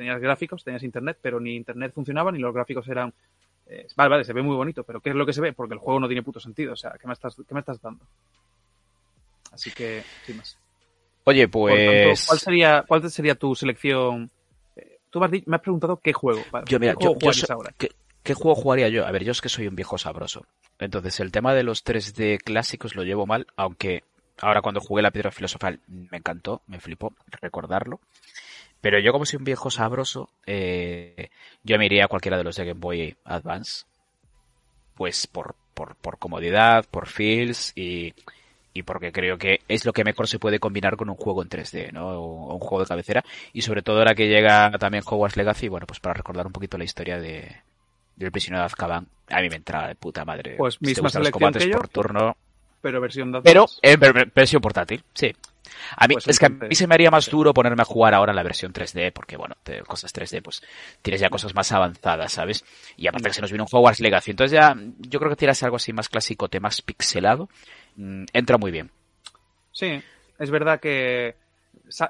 Tenías 0.00 0.18
gráficos, 0.18 0.64
tenías 0.64 0.82
internet, 0.82 1.18
pero 1.20 1.38
ni 1.40 1.54
internet 1.56 1.92
funcionaba, 1.94 2.32
ni 2.32 2.38
los 2.38 2.54
gráficos 2.54 2.88
eran. 2.88 3.12
eh, 3.66 3.86
vale, 3.94 4.08
vale, 4.08 4.24
se 4.24 4.32
ve 4.32 4.40
muy 4.40 4.56
bonito, 4.56 4.82
pero 4.82 4.98
¿qué 5.02 5.10
es 5.10 5.14
lo 5.14 5.26
que 5.26 5.34
se 5.34 5.42
ve? 5.42 5.52
Porque 5.52 5.74
el 5.74 5.80
juego 5.80 6.00
no 6.00 6.08
tiene 6.08 6.22
puto 6.22 6.40
sentido. 6.40 6.72
O 6.72 6.76
sea, 6.76 6.92
¿qué 6.98 7.06
me 7.06 7.12
estás, 7.12 7.36
qué 7.36 7.52
me 7.52 7.60
estás 7.60 7.82
dando? 7.82 8.02
Así 9.52 9.70
que, 9.72 10.02
sin 10.24 10.38
más. 10.38 10.56
Oye, 11.26 11.48
Por 11.48 11.60
tanto, 11.68 12.08
pues... 12.08 12.24
¿cuál, 12.26 12.38
sería, 12.38 12.84
¿Cuál 12.88 13.10
sería 13.10 13.34
tu 13.34 13.54
selección? 13.54 14.30
Eh, 14.74 15.00
Tú 15.10 15.20
me 15.20 15.26
has, 15.26 15.32
di- 15.32 15.44
me 15.46 15.56
has 15.56 15.62
preguntado 15.62 15.98
qué 16.02 16.14
juego. 16.14 16.46
Yo, 16.66 16.80
mira, 16.80 16.94
¿Qué 16.94 17.04
yo, 17.04 17.14
juego 17.14 17.30
ahora? 17.50 17.74
¿qué, 17.76 17.90
qué 18.22 18.32
juego 18.32 18.54
jugaría 18.54 18.88
yo? 18.88 19.06
A 19.06 19.10
ver, 19.10 19.22
yo 19.24 19.32
es 19.32 19.42
que 19.42 19.50
soy 19.50 19.66
un 19.68 19.76
viejo 19.76 19.98
sabroso. 19.98 20.46
Entonces, 20.78 21.20
el 21.20 21.30
tema 21.30 21.52
de 21.52 21.62
los 21.62 21.84
3D 21.84 22.38
clásicos 22.38 22.96
lo 22.96 23.02
llevo 23.04 23.26
mal, 23.26 23.46
aunque 23.56 24.02
ahora 24.40 24.62
cuando 24.62 24.80
jugué 24.80 25.02
la 25.02 25.10
piedra 25.10 25.30
filosofal 25.30 25.80
me 25.88 26.16
encantó, 26.16 26.62
me 26.68 26.80
flipó 26.80 27.12
recordarlo. 27.42 28.00
Pero 28.80 28.98
yo 28.98 29.12
como 29.12 29.26
soy 29.26 29.38
un 29.38 29.44
viejo 29.44 29.70
sabroso, 29.70 30.30
eh, 30.46 31.30
yo 31.62 31.78
me 31.78 31.86
iría 31.86 32.04
a 32.06 32.08
cualquiera 32.08 32.38
de 32.38 32.44
los 32.44 32.56
de 32.56 32.64
Game 32.64 32.80
Boy 32.80 33.16
Advance. 33.24 33.84
Pues 34.94 35.26
por, 35.26 35.54
por, 35.74 35.96
por 35.96 36.18
comodidad, 36.18 36.84
por 36.90 37.06
feels 37.06 37.72
y, 37.76 38.14
y 38.74 38.82
porque 38.82 39.12
creo 39.12 39.38
que 39.38 39.60
es 39.68 39.84
lo 39.84 39.92
que 39.92 40.04
mejor 40.04 40.28
se 40.28 40.38
puede 40.38 40.58
combinar 40.60 40.96
con 40.96 41.08
un 41.10 41.16
juego 41.16 41.42
en 41.42 41.48
3D, 41.48 41.92
¿no? 41.92 42.08
O 42.20 42.54
un 42.54 42.60
juego 42.60 42.80
de 42.80 42.88
cabecera. 42.88 43.24
Y 43.52 43.62
sobre 43.62 43.82
todo 43.82 43.98
ahora 43.98 44.14
que 44.14 44.28
llega 44.28 44.70
también 44.78 45.04
Hogwarts 45.06 45.36
Legacy, 45.36 45.68
bueno, 45.68 45.86
pues 45.86 46.00
para 46.00 46.14
recordar 46.14 46.46
un 46.46 46.52
poquito 46.52 46.76
la 46.78 46.84
historia 46.84 47.18
de 47.18 47.56
del 48.16 48.30
prisionero 48.32 48.62
de 48.62 48.66
Azkaban. 48.66 49.08
A 49.28 49.40
mí 49.40 49.48
me 49.48 49.56
entra 49.56 49.88
de 49.88 49.94
puta 49.94 50.24
madre. 50.26 50.56
Pues 50.56 50.78
Si 50.82 50.94
te 50.94 51.02
misma 51.02 51.10
los 51.10 51.12
selección 51.12 51.32
combates 51.32 51.64
que 51.64 51.70
yo. 51.70 51.78
por 51.78 51.88
turno. 51.88 52.36
Pero 52.82 53.00
versión 53.00 53.32
de 53.32 53.40
Pero 53.42 53.66
versión 54.34 54.62
portátil, 54.62 55.02
sí. 55.14 55.34
A 55.96 56.06
mí, 56.08 56.14
Pues 56.14 56.28
es 56.28 56.38
que 56.38 56.46
a 56.46 56.48
mí 56.48 56.74
se 56.74 56.86
me 56.86 56.94
haría 56.94 57.10
más 57.10 57.28
duro 57.30 57.54
ponerme 57.54 57.82
a 57.82 57.84
jugar 57.84 58.12
ahora 58.14 58.32
la 58.32 58.42
versión 58.42 58.72
3D, 58.72 59.12
porque 59.12 59.36
bueno, 59.36 59.54
te- 59.62 59.82
cosas 59.82 60.12
3D, 60.12 60.42
pues 60.42 60.62
tienes 61.00 61.20
ya 61.20 61.30
cosas 61.30 61.54
más 61.54 61.70
avanzadas, 61.72 62.32
¿sabes? 62.32 62.64
Y 62.96 63.06
aparte 63.06 63.28
que 63.28 63.34
se 63.34 63.40
nos 63.40 63.50
viene 63.50 63.62
un 63.62 63.68
Hogwarts 63.70 64.00
Legacy. 64.00 64.32
Entonces 64.32 64.52
ya, 64.52 64.76
yo 64.98 65.18
creo 65.18 65.30
que 65.30 65.36
tiras 65.36 65.62
algo 65.62 65.76
así 65.76 65.92
más 65.92 66.08
clásico, 66.08 66.48
más 66.60 66.82
pixelado, 66.82 67.48
mm, 67.96 68.24
entra 68.32 68.58
muy 68.58 68.70
bien. 68.70 68.90
Sí, 69.72 70.00
es 70.38 70.50
verdad 70.50 70.80
que. 70.80 71.36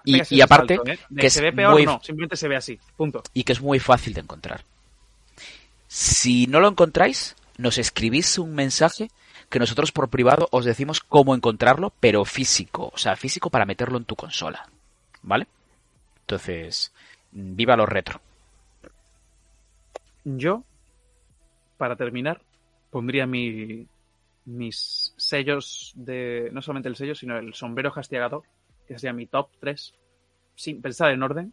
Y- 0.04 0.40
aparte, 0.40 0.76
salto, 0.76 0.90
¿eh? 0.92 0.98
Que 1.16 1.30
se 1.30 1.40
ve 1.42 1.52
peor, 1.52 1.72
muy- 1.72 1.86
no, 1.86 2.00
simplemente 2.02 2.36
se 2.36 2.48
ve 2.48 2.56
así. 2.56 2.78
Punto. 2.96 3.22
y 3.34 3.44
que 3.44 3.52
es 3.52 3.60
muy 3.60 3.78
fácil 3.78 4.14
de 4.14 4.20
encontrar. 4.20 4.64
Si 5.86 6.46
no 6.46 6.60
lo 6.60 6.68
encontráis, 6.68 7.36
nos 7.56 7.78
escribís 7.78 8.38
un 8.38 8.54
mensaje 8.54 9.10
que 9.50 9.58
nosotros 9.58 9.92
por 9.92 10.08
privado 10.08 10.48
os 10.52 10.64
decimos 10.64 11.00
cómo 11.00 11.34
encontrarlo, 11.34 11.92
pero 12.00 12.24
físico, 12.24 12.90
o 12.94 12.98
sea, 12.98 13.16
físico 13.16 13.50
para 13.50 13.66
meterlo 13.66 13.98
en 13.98 14.04
tu 14.04 14.16
consola, 14.16 14.68
¿vale? 15.22 15.46
Entonces, 16.20 16.92
viva 17.32 17.76
los 17.76 17.88
retro. 17.88 18.20
Yo, 20.24 20.62
para 21.76 21.96
terminar, 21.96 22.40
pondría 22.90 23.26
mi, 23.26 23.86
mis 24.44 25.12
sellos 25.16 25.92
de. 25.96 26.50
No 26.52 26.62
solamente 26.62 26.88
el 26.88 26.96
sello, 26.96 27.14
sino 27.14 27.36
el 27.38 27.54
sombrero 27.54 27.92
castigador, 27.92 28.42
que 28.86 28.98
sería 28.98 29.12
mi 29.12 29.26
top 29.26 29.48
3, 29.60 29.94
sin 30.54 30.80
pensar 30.82 31.10
en 31.10 31.22
orden. 31.22 31.52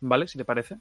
¿Vale? 0.00 0.26
Si 0.26 0.36
te 0.36 0.44
parece. 0.44 0.78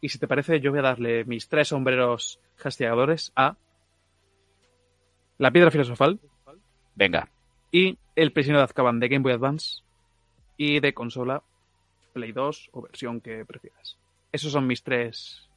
Y 0.00 0.08
si 0.08 0.18
te 0.18 0.26
parece, 0.28 0.60
yo 0.60 0.70
voy 0.70 0.80
a 0.80 0.82
darle 0.82 1.24
mis 1.24 1.48
tres 1.48 1.68
sombreros 1.68 2.40
castigadores 2.56 3.32
a. 3.36 3.56
La 5.38 5.50
piedra 5.50 5.70
filosofal 5.70 6.20
Venga, 6.94 7.28
y 7.72 7.98
el 8.14 8.32
prisionero 8.32 8.60
de 8.60 8.64
Azkaban 8.64 9.00
de 9.00 9.08
Game 9.08 9.22
Boy 9.22 9.32
Advance 9.32 9.82
y 10.56 10.78
de 10.78 10.94
consola 10.94 11.42
Play 12.12 12.30
2 12.30 12.70
o 12.72 12.82
versión 12.82 13.20
que 13.20 13.44
prefieras. 13.44 13.98
Esos 14.30 14.52
son 14.52 14.66
mis 14.66 14.82
tres 14.82 15.48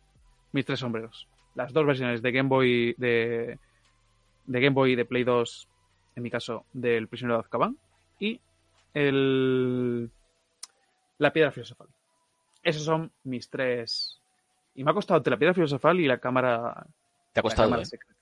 mis 0.51 0.65
tres 0.65 0.79
sombreros. 0.79 1.27
Las 1.53 1.73
dos 1.73 1.85
versiones 1.85 2.21
de 2.21 2.31
Game 2.31 2.49
Boy 2.49 2.95
de 2.97 3.59
de 4.45 4.61
Game 4.61 4.73
Boy 4.73 4.93
y 4.93 4.95
de 4.95 5.05
Play 5.05 5.23
2, 5.23 5.67
en 6.15 6.23
mi 6.23 6.31
caso 6.31 6.65
del 6.73 7.07
prisionero 7.07 7.37
de 7.37 7.41
Azkaban 7.41 7.77
y 8.19 8.39
el 8.95 10.09
la 11.19 11.31
piedra 11.33 11.51
filosofal. 11.51 11.87
Esos 12.63 12.83
son 12.83 13.11
mis 13.23 13.47
tres 13.49 14.19
y 14.73 14.83
me 14.83 14.89
ha 14.89 14.93
costado 14.95 15.19
entre 15.19 15.31
la 15.31 15.37
piedra 15.37 15.53
filosofal 15.53 15.99
y 15.99 16.07
la 16.07 16.17
cámara 16.17 16.85
te 17.31 17.39
ha 17.39 17.41
la 17.41 17.43
costado, 17.43 17.67
cámara 17.67 17.83
¿eh? 17.83 17.85
secreta. 17.85 18.16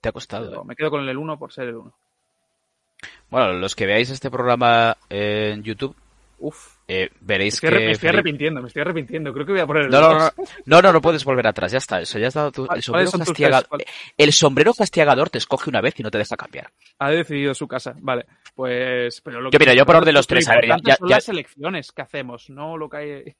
Te 0.00 0.08
ha 0.08 0.12
costado. 0.12 0.48
Pero 0.50 0.62
¿eh? 0.62 0.64
me 0.66 0.76
quedo 0.76 0.90
con 0.90 1.08
el 1.08 1.16
1 1.16 1.38
por 1.38 1.52
ser 1.52 1.68
el 1.68 1.76
1. 1.76 1.92
Bueno, 3.30 3.52
los 3.54 3.74
que 3.76 3.86
veáis 3.86 4.10
este 4.10 4.30
programa 4.30 4.96
en 5.08 5.62
YouTube, 5.62 5.94
Uf, 6.40 6.76
eh, 6.86 7.10
veréis 7.20 7.60
que... 7.60 7.68
me 7.68 7.90
estoy 7.90 7.94
Felipe- 7.94 8.08
arrepintiendo, 8.10 8.62
me 8.62 8.68
estoy 8.68 8.82
arrepintiendo. 8.82 9.32
Creo 9.32 9.44
que 9.44 9.52
voy 9.52 9.60
a 9.60 9.66
poner 9.66 9.84
el 9.84 9.90
No, 9.90 10.00
no, 10.00 10.08
no, 10.12 10.18
no, 10.18 10.32
no, 10.66 10.82
no, 10.82 10.92
no 10.92 11.00
puedes 11.00 11.24
volver 11.24 11.46
atrás, 11.48 11.72
ya 11.72 11.78
está, 11.78 12.00
eso 12.00 12.18
ya 12.18 12.28
has 12.28 12.34
dado 12.34 12.52
tu... 12.52 12.62
El 12.62 12.68
¿Cuáles 12.68 13.10
sombrero, 14.34 14.72
castigador 14.72 15.30
te 15.30 15.38
escoge 15.38 15.68
una 15.68 15.80
vez 15.80 15.98
y 15.98 16.02
no 16.04 16.10
te 16.12 16.18
deja 16.18 16.36
cambiar. 16.36 16.70
Ha 17.00 17.10
decidido 17.10 17.54
su 17.54 17.66
casa. 17.68 17.94
Vale, 18.00 18.24
pues. 18.54 19.20
Pero 19.20 19.40
lo 19.40 19.50
Yo, 19.50 19.58
mira, 19.58 19.74
yo 19.74 19.84
por 19.84 19.96
orden 19.96 20.06
de 20.06 20.12
los 20.12 20.26
lo 20.26 20.28
tres, 20.28 20.48
a 20.48 20.54
ver, 20.54 20.66
ya- 20.68 20.74
importante 20.76 20.90
ya- 20.90 20.96
son 20.96 21.08
las 21.10 21.28
elecciones 21.28 21.92
que 21.92 22.02
hacemos, 22.02 22.50
no 22.50 22.76
lo 22.76 22.88
que 22.88 22.96
hay. 22.96 23.34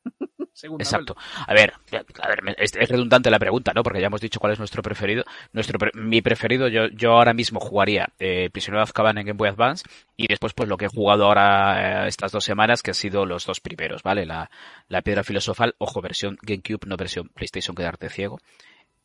Exacto. 0.78 1.16
A 1.46 1.54
ver, 1.54 1.72
a 1.92 2.28
ver, 2.28 2.56
es, 2.58 2.74
es 2.74 2.88
redundante 2.88 3.30
la 3.30 3.38
pregunta, 3.38 3.72
¿no? 3.74 3.82
Porque 3.82 4.00
ya 4.00 4.08
hemos 4.08 4.20
dicho 4.20 4.40
cuál 4.40 4.52
es 4.52 4.58
nuestro 4.58 4.82
preferido. 4.82 5.24
Nuestro 5.52 5.78
mi 5.94 6.22
preferido, 6.22 6.68
yo, 6.68 6.88
yo 6.88 7.12
ahora 7.12 7.34
mismo 7.34 7.60
jugaría 7.60 8.08
eh, 8.18 8.50
Prisionero 8.50 8.80
de 8.80 8.84
Azkaban 8.84 9.18
en 9.18 9.26
Game 9.26 9.36
Boy 9.36 9.48
Advance 9.48 9.84
y 10.16 10.26
después 10.26 10.52
pues 10.54 10.68
lo 10.68 10.76
que 10.76 10.86
he 10.86 10.88
jugado 10.88 11.26
ahora 11.26 12.04
eh, 12.04 12.08
estas 12.08 12.32
dos 12.32 12.44
semanas, 12.44 12.82
que 12.82 12.90
han 12.90 12.94
sido 12.94 13.26
los 13.26 13.46
dos 13.46 13.60
primeros, 13.60 14.02
¿vale? 14.02 14.26
La, 14.26 14.50
la 14.88 15.02
Piedra 15.02 15.22
Filosofal, 15.24 15.74
ojo, 15.78 16.00
versión 16.00 16.38
GameCube, 16.42 16.86
no 16.86 16.96
versión 16.96 17.28
PlayStation, 17.28 17.76
quedarte 17.76 18.08
ciego. 18.08 18.40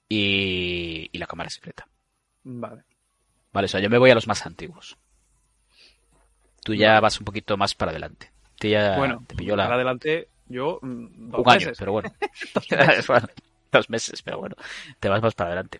Y, 0.10 1.10
y 1.12 1.18
la 1.18 1.26
cámara 1.26 1.50
secreta. 1.50 1.88
Vale. 2.44 2.84
Vale, 3.52 3.66
o 3.66 3.68
sea, 3.68 3.80
yo 3.80 3.90
me 3.90 3.98
voy 3.98 4.12
a 4.12 4.16
los 4.16 4.28
más 4.28 4.46
antiguos. 4.46 4.98
Tú 6.64 6.74
ya 6.74 7.00
vas 7.00 7.20
un 7.20 7.26
poquito 7.26 7.58
más 7.58 7.76
para 7.76 7.92
adelante. 7.92 8.32
Tú 8.58 8.68
ya 8.68 8.98
bueno, 8.98 9.24
te 9.28 9.36
pilló 9.36 9.56
la... 9.56 9.64
para 9.64 9.76
adelante, 9.76 10.28
yo. 10.48 10.80
mm, 10.82 11.30
dos 11.32 11.42
un 11.46 11.52
año, 11.52 11.72
pero 11.78 11.92
bueno. 11.94 12.10
Dos 13.72 13.90
meses, 13.90 14.22
pero 14.22 14.40
bueno. 14.40 14.56
Te 15.00 15.10
vas 15.10 15.22
más 15.22 15.34
para 15.36 15.50
adelante. 15.52 15.80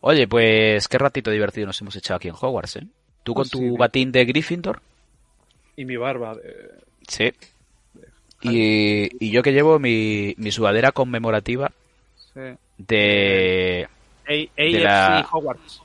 Oye, 0.00 0.26
pues 0.28 0.88
qué 0.88 0.96
ratito 0.98 1.30
divertido 1.30 1.66
nos 1.66 1.80
hemos 1.80 1.94
echado 1.96 2.16
aquí 2.16 2.28
en 2.28 2.34
Hogwarts, 2.40 2.76
¿eh? 2.76 2.86
Tú 3.24 3.34
con 3.34 3.42
Pues 3.42 3.50
tu 3.50 3.58
sí, 3.58 3.70
batín 3.76 4.12
de 4.12 4.24
Gryffindor. 4.24 4.80
Y 5.76 5.84
mi 5.84 5.96
barba. 5.96 6.34
de- 6.36 6.70
Sí. 7.06 7.32
Y, 8.42 9.08
y 9.26 9.30
yo 9.30 9.42
que 9.42 9.52
llevo 9.52 9.78
mi, 9.78 10.34
mi 10.38 10.52
sudadera 10.52 10.92
conmemorativa 10.92 11.72
sí. 12.32 12.40
de... 12.78 13.88
A- 14.26 14.32
AFC 14.32 14.82
la- 14.84 15.28
Hogwarts. 15.32 15.82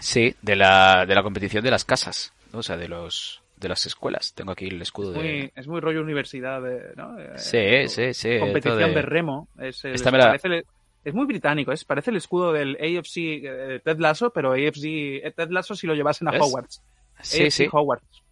Sí, 0.00 0.34
de 0.40 0.56
la, 0.56 1.04
de 1.06 1.14
la 1.14 1.22
competición 1.22 1.62
de 1.62 1.70
las 1.70 1.84
casas. 1.84 2.32
¿no? 2.52 2.60
O 2.60 2.62
sea, 2.62 2.76
de 2.78 2.88
los 2.88 3.42
de 3.60 3.68
las 3.68 3.84
escuelas. 3.86 4.34
Tengo 4.34 4.52
aquí 4.52 4.66
el 4.68 4.80
escudo 4.82 5.10
Es 5.12 5.16
muy, 5.16 5.26
de... 5.26 5.52
es 5.54 5.66
muy 5.68 5.80
rollo 5.80 6.00
universidad. 6.02 6.62
De, 6.62 6.92
¿no? 6.96 7.18
Eh, 7.18 7.32
Sí, 7.36 7.88
sí, 7.88 8.14
sí. 8.14 8.38
Competición 8.38 8.78
de... 8.78 8.94
de- 8.94 9.02
remo. 9.02 9.48
Es, 9.58 9.84
el- 9.84 9.94
Esta 9.94 10.10
me 10.10 10.18
la- 10.18 10.26
parece 10.26 10.48
el- 10.48 10.64
es 11.04 11.14
muy 11.14 11.26
británico, 11.26 11.72
es, 11.72 11.84
parece 11.84 12.10
el 12.10 12.16
escudo 12.16 12.52
del 12.52 12.76
AFC 12.76 13.16
eh, 13.16 13.80
Ted 13.84 13.98
Lasso, 13.98 14.30
pero 14.30 14.52
AFC 14.52 14.84
eh, 14.84 15.32
Ted 15.34 15.48
Lasso 15.50 15.74
si 15.74 15.86
lo 15.86 15.94
llevasen 15.94 16.28
a 16.28 16.32
¿Ves? 16.32 16.42
Hogwarts. 16.42 16.82
Sí, 17.22 17.44
AFC 17.44 17.50
sí. 17.52 17.68
Hogwarts. 17.70 18.22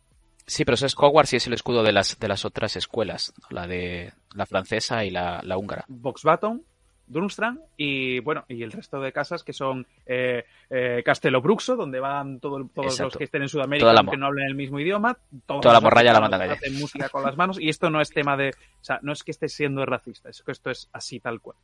Sí, 0.46 0.64
pero 0.64 0.74
eso 0.74 0.86
es 0.86 0.94
Hogwarts 0.96 1.32
y 1.32 1.36
es 1.36 1.46
el 1.46 1.54
escudo 1.54 1.82
de 1.82 1.92
las, 1.92 2.18
de 2.20 2.28
las 2.28 2.44
otras 2.44 2.76
escuelas. 2.76 3.32
¿no? 3.40 3.48
La 3.56 3.66
de 3.66 4.12
la 4.34 4.46
francesa 4.46 5.04
y 5.04 5.10
la, 5.10 5.40
la 5.42 5.56
húngara. 5.58 5.84
Boxbaton, 5.88 6.62
Durmstrang 7.06 7.60
y 7.76 8.18
bueno, 8.20 8.44
y 8.48 8.62
el 8.62 8.72
resto 8.72 9.00
de 9.00 9.12
casas 9.12 9.42
que 9.44 9.52
son 9.52 9.86
eh, 10.06 10.44
eh, 10.70 11.02
Castelo 11.04 11.40
Bruxo, 11.40 11.76
donde 11.76 12.00
van 12.00 12.40
todo- 12.40 12.68
todos 12.74 12.98
los 13.00 13.16
que 13.16 13.24
estén 13.24 13.42
en 13.42 13.48
Sudamérica 13.48 13.92
la 13.92 14.02
mo- 14.02 14.16
no 14.16 14.26
hablen 14.26 14.46
el 14.46 14.54
mismo 14.54 14.80
idioma. 14.80 15.16
Toda 15.46 15.72
la 15.72 15.80
morralla 15.80 16.12
la 16.12 16.28
calle. 16.30 16.52
Hacen 16.52 16.78
música 16.78 17.08
con 17.08 17.22
las 17.22 17.36
manos 17.36 17.60
y 17.60 17.68
esto 17.68 17.90
no 17.90 18.00
es 18.00 18.10
tema 18.10 18.36
de, 18.36 18.50
o 18.50 18.84
sea, 18.84 18.98
no 19.02 19.12
es 19.12 19.22
que 19.22 19.30
esté 19.30 19.48
siendo 19.48 19.84
racista, 19.86 20.28
es 20.30 20.42
que 20.42 20.52
esto 20.52 20.70
es 20.70 20.88
así 20.92 21.20
tal 21.20 21.40
cual. 21.40 21.56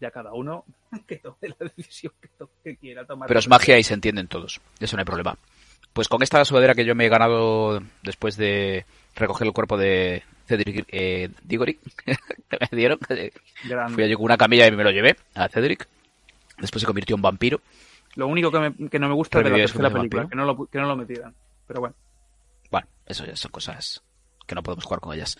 Ya 0.00 0.10
cada 0.10 0.32
uno 0.32 0.64
que 1.06 1.16
tome 1.16 1.36
la 1.58 1.70
decisión 1.76 2.12
que, 2.20 2.28
que 2.64 2.76
quiera 2.76 3.04
tomar. 3.04 3.28
Pero 3.28 3.40
es 3.40 3.48
magia 3.48 3.78
y 3.78 3.82
se 3.82 3.94
entienden 3.94 4.28
todos. 4.28 4.60
Eso 4.80 4.96
no 4.96 5.00
hay 5.00 5.06
problema. 5.06 5.36
Pues 5.92 6.08
con 6.08 6.22
esta 6.22 6.44
sudadera 6.44 6.74
que 6.74 6.84
yo 6.84 6.94
me 6.94 7.06
he 7.06 7.08
ganado 7.08 7.80
después 8.02 8.36
de 8.36 8.84
recoger 9.16 9.46
el 9.48 9.52
cuerpo 9.52 9.76
de 9.76 10.22
Cedric 10.50 10.86
eh, 10.90 11.28
Diggory, 11.44 11.78
que 12.04 12.16
me 12.60 12.76
dieron, 12.76 12.98
Grande. 13.64 13.94
fui 13.94 14.04
allí 14.04 14.14
con 14.14 14.24
una 14.24 14.36
camilla 14.36 14.66
y 14.66 14.72
me 14.72 14.84
lo 14.84 14.90
llevé 14.90 15.16
a 15.34 15.48
Cedric. 15.48 15.86
Después 16.58 16.80
se 16.80 16.86
convirtió 16.86 17.16
en 17.16 17.22
vampiro. 17.22 17.60
Lo 18.16 18.26
único 18.26 18.50
que, 18.50 18.58
me- 18.58 18.88
que 18.88 18.98
no 18.98 19.08
me 19.08 19.14
gusta 19.14 19.38
de 19.42 19.50
la 19.50 19.56
tercera 19.56 19.90
película, 19.90 20.28
que 20.28 20.34
no, 20.36 20.44
lo, 20.44 20.66
que 20.66 20.78
no 20.78 20.86
lo 20.86 20.96
metieran. 20.96 21.32
Pero 21.66 21.80
bueno, 21.80 21.94
Bueno, 22.70 22.86
eso 23.06 23.24
ya 23.24 23.36
son 23.36 23.50
cosas 23.52 24.02
que 24.46 24.54
no 24.54 24.62
podemos 24.62 24.84
jugar 24.84 25.00
con 25.00 25.14
ellas. 25.14 25.38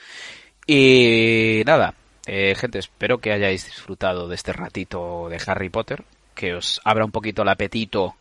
Y 0.67 1.63
nada, 1.67 1.95
eh, 2.27 2.55
gente, 2.57 2.79
espero 2.79 3.19
que 3.19 3.33
hayáis 3.33 3.67
disfrutado 3.67 4.29
de 4.29 4.37
este 4.37 4.53
ratito 4.53 5.29
de 5.29 5.41
Harry 5.47 5.69
Potter, 5.69 6.05
que 6.35 6.55
os 6.55 6.81
abra 6.85 7.05
un 7.05 7.11
poquito 7.11 7.43
el 7.43 7.49
apetito 7.49 8.15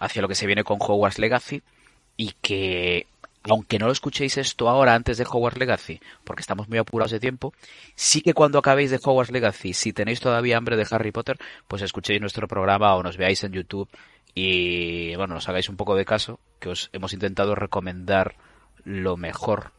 hacia 0.00 0.20
lo 0.22 0.28
que 0.28 0.34
se 0.34 0.46
viene 0.46 0.64
con 0.64 0.78
Hogwarts 0.80 1.18
Legacy 1.18 1.62
y 2.16 2.34
que, 2.42 3.06
aunque 3.44 3.78
no 3.78 3.86
lo 3.86 3.92
escuchéis 3.92 4.36
esto 4.36 4.68
ahora 4.68 4.94
antes 4.94 5.18
de 5.18 5.24
Hogwarts 5.24 5.58
Legacy, 5.58 6.00
porque 6.24 6.40
estamos 6.40 6.68
muy 6.68 6.78
apurados 6.78 7.12
de 7.12 7.20
tiempo, 7.20 7.52
sí 7.94 8.20
que 8.20 8.34
cuando 8.34 8.58
acabéis 8.58 8.90
de 8.90 9.00
Hogwarts 9.02 9.32
Legacy, 9.32 9.72
si 9.72 9.92
tenéis 9.92 10.20
todavía 10.20 10.56
hambre 10.56 10.76
de 10.76 10.86
Harry 10.90 11.12
Potter, 11.12 11.38
pues 11.66 11.82
escuchéis 11.82 12.20
nuestro 12.20 12.48
programa 12.48 12.94
o 12.94 13.02
nos 13.02 13.16
veáis 13.16 13.44
en 13.44 13.52
YouTube 13.52 13.88
y, 14.34 15.14
bueno, 15.16 15.34
nos 15.34 15.48
hagáis 15.48 15.68
un 15.68 15.76
poco 15.76 15.96
de 15.96 16.04
caso, 16.04 16.38
que 16.60 16.68
os 16.68 16.90
hemos 16.92 17.12
intentado 17.12 17.54
recomendar 17.54 18.34
lo 18.84 19.16
mejor 19.16 19.72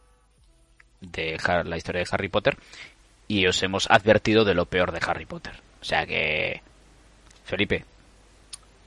de 1.00 1.38
la 1.64 1.76
historia 1.76 2.02
de 2.02 2.08
Harry 2.10 2.28
Potter 2.28 2.58
y 3.26 3.46
os 3.46 3.62
hemos 3.62 3.90
advertido 3.90 4.44
de 4.44 4.54
lo 4.54 4.66
peor 4.66 4.92
de 4.92 5.00
Harry 5.06 5.24
Potter. 5.24 5.54
O 5.80 5.84
sea 5.84 6.04
que, 6.04 6.60
Felipe, 7.44 7.84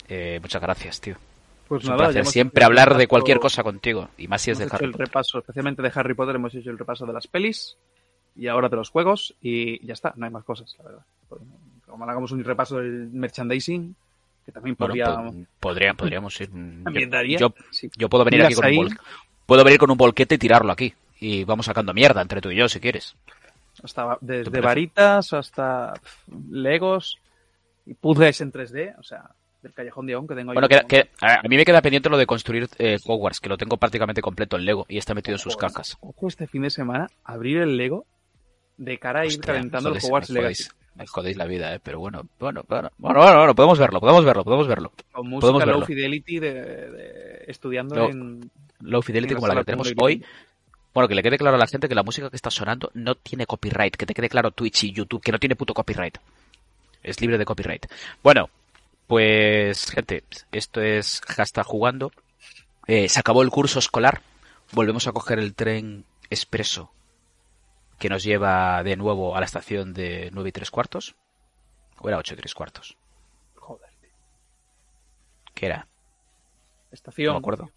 eh, 0.08 0.40
muchas 0.41 0.62
gracias, 0.62 1.02
tío. 1.02 1.18
Pues 1.76 1.84
Es 1.84 1.90
un 1.90 1.95
nada, 1.98 2.10
placer 2.12 2.26
siempre 2.26 2.62
el 2.62 2.66
hablar 2.66 2.90
de 2.98 3.06
repaso- 3.06 3.10
cualquier 3.10 3.40
cosa 3.40 3.64
contigo, 3.64 4.10
y 4.18 4.28
más 4.28 4.41
si 4.41 4.52
es 4.52 4.58
de 4.58 4.66
Harry 4.72 4.86
el 4.86 4.91
Potter. 4.91 5.08
repaso, 5.08 5.40
especialmente 5.40 5.82
de 5.82 5.91
Harry 5.95 6.14
Potter, 6.14 6.36
hemos 6.36 6.54
hecho 6.56 6.70
el 6.70 6.78
repaso 6.78 7.06
de 7.06 7.14
las 7.14 7.28
pelis 7.28 7.78
y 8.36 8.48
ahora 8.48 8.70
de 8.70 8.76
los 8.76 8.90
juegos 8.90 9.34
y 9.41 9.86
ya 9.86 9.94
está, 9.94 10.14
no 10.16 10.26
hay 10.26 10.32
más 10.32 10.44
cosas, 10.44 10.76
la 10.80 10.84
verdad. 10.86 11.06
Como 11.88 12.04
hagamos 12.06 12.32
un 12.32 12.44
repaso 12.44 12.78
del 12.78 13.10
merchandising, 13.12 13.95
que 14.45 14.52
también 14.52 14.76
Bueno, 14.78 14.91
podría... 14.94 15.16
po- 15.16 15.34
podría- 15.60 15.94
podríamos 15.94 16.41
ir. 16.41 16.50
también 16.84 17.10
yo- 17.10 17.16
daría, 17.16 17.38
Yo, 17.40 17.54
sí. 17.72 17.90
yo 17.95 18.10
puedo 18.10 18.24
venir 18.26 18.44
aquí 18.44 18.56
con 18.56 18.66
un 18.66 18.70
ahí. 18.72 18.78
bol- 18.78 18.98
puedo 19.45 19.64
venir 19.64 19.80
con 19.80 19.91
un 19.91 19.98
bolquete 19.98 20.36
y 20.36 20.38
tirarlo 20.38 20.72
aquí. 20.72 20.94
Y 21.20 21.44
vamos 21.45 21.66
sacando 21.68 21.94
mierda 21.94 22.22
entre 22.22 22.41
tú 22.41 22.50
y 22.52 22.56
yo, 22.58 22.68
si 22.68 22.80
quieres. 22.80 23.16
Hasta 23.82 24.18
¿Te 24.18 24.26
desde 24.44 24.62
varitas 24.62 25.32
hasta 25.34 25.94
legos 26.52 27.18
y 27.86 27.94
puzzles 27.94 28.41
en 28.41 28.52
3D, 28.52 28.95
o 29.00 29.04
sea, 29.04 29.30
del 29.64 29.73
callejón 29.73 30.06
de 30.06 30.15
On 30.15 30.27
que 30.27 30.35
tengo 30.35 30.52
ahí. 30.52 30.56
Bueno, 30.56 30.68
que, 30.68 30.81
que- 30.88 31.10
a 31.22 31.41
mí 31.48 31.56
me 31.56 31.65
queda 31.65 31.81
pendiente 31.81 32.10
lo 32.10 32.18
de 32.18 32.26
construir 32.27 32.68
eh, 32.77 32.98
Hogwarts, 33.03 33.40
que 33.40 33.49
lo 33.49 33.57
tengo 33.57 33.77
prácticamente 33.77 34.22
completo 34.22 34.57
en 34.57 34.65
Lego 34.65 34.85
y 34.90 34.98
está 34.99 35.15
metido 35.15 35.35
en 35.35 35.40
sus 35.40 35.57
cajas. 35.57 35.98
Ojo 36.02 36.27
este 36.27 36.45
fin 36.48 36.61
de 36.64 36.69
semana, 36.69 37.07
abrir 37.23 37.57
el 37.60 37.76
Lego 37.77 38.06
de 38.77 38.99
cara 38.99 39.22
a 39.22 39.26
ir 39.26 39.30
Hostia, 39.31 39.53
calentando 39.53 39.90
el 39.90 39.98
Hogwarts 40.03 40.30
me 40.30 40.41
Legacy. 40.41 40.64
jodéis, 40.65 40.76
me 40.95 41.07
jodéis 41.07 41.38
la 41.38 41.45
vida, 41.45 41.73
eh, 41.73 41.80
pero 41.81 41.99
bueno, 41.99 42.27
bueno, 42.40 42.64
bueno, 42.68 42.90
bueno, 42.98 43.19
bueno, 43.19 43.38
bueno, 43.38 43.56
podemos 43.56 43.80
verlo, 43.80 43.99
podemos 43.99 44.26
verlo, 44.26 44.44
podemos 44.44 44.68
verlo. 44.68 44.90
Con 45.11 45.30
Podemos 45.30 45.44
música 45.44 45.57
verlo. 45.65 45.73
low 45.80 45.85
fidelity 45.88 46.40
de, 46.40 46.53
de- 46.53 47.44
estudiando 47.48 47.95
No, 47.95 48.10
en... 48.10 48.52
Low 48.81 49.02
Fidelity 49.02 49.34
en 49.34 49.40
como 49.40 49.48
la 49.48 49.56
que 49.56 49.64
tenemos 49.64 49.94
hoy. 49.98 50.23
Bueno, 50.94 51.07
que 51.07 51.15
le 51.15 51.23
quede 51.23 51.38
claro 51.38 51.56
a 51.56 51.60
la 51.60 51.65
gente 51.68 51.88
que 51.88 51.95
la 51.95 52.03
música 52.03 52.30
que 52.30 52.35
está 52.35 52.52
sonando 52.52 52.91
no 52.94 53.15
tiene 53.15 53.45
copyright, 53.48 53.95
que 53.95 54.06
te 54.06 54.14
quede 54.14 54.27
claro 54.30 54.52
Twitch 54.52 54.84
y 54.84 54.91
YouTube, 54.91 55.22
que 55.23 55.31
no 55.31 55.40
tiene 55.40 55.56
puto 55.56 55.73
copyright. 55.73 56.18
Es 57.02 57.19
libre 57.22 57.38
de 57.38 57.45
copyright. 57.45 57.85
Bueno, 58.22 58.49
pues 59.08 59.92
gente, 59.92 60.24
esto 60.52 60.82
es 60.82 61.22
Hashtag 61.22 61.66
Jugando. 61.66 62.12
Eh, 62.88 63.10
se 63.10 63.20
acabó 63.20 63.42
el 63.44 63.50
curso 63.50 63.80
escolar. 63.80 64.22
Volvemos 64.72 65.08
a 65.08 65.12
coger 65.12 65.40
el 65.40 65.54
tren 65.54 66.06
expreso 66.30 66.92
que 68.00 68.10
nos 68.10 68.24
lleva 68.24 68.84
de 68.84 68.98
nuevo 68.98 69.36
a 69.36 69.40
la 69.40 69.46
estación 69.46 69.94
de 69.94 70.30
9 70.34 70.50
y 70.50 70.52
3 70.52 70.72
cuartos. 70.72 71.16
¿O 72.00 72.10
era 72.10 72.18
8 72.18 72.34
y 72.34 72.38
3 72.38 72.54
cuartos? 72.54 72.98
Joder, 73.56 73.90
tío. 74.02 74.10
¿Qué 75.54 75.68
era? 75.68 75.88
Estación. 76.92 77.28
No 77.28 77.34
me 77.34 77.40
acuerdo. 77.40 77.72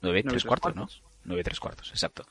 9 0.00 0.20
y 0.20 0.22
3 0.22 0.24
Nueve 0.24 0.28
y 0.28 0.32
tres 0.32 0.44
cuartos, 0.44 0.74
¿no? 0.74 0.82
cuartos. 0.82 1.02
9 1.24 1.40
y 1.40 1.44
3 1.44 1.60
cuartos, 1.60 1.90
exacto. 1.90 2.26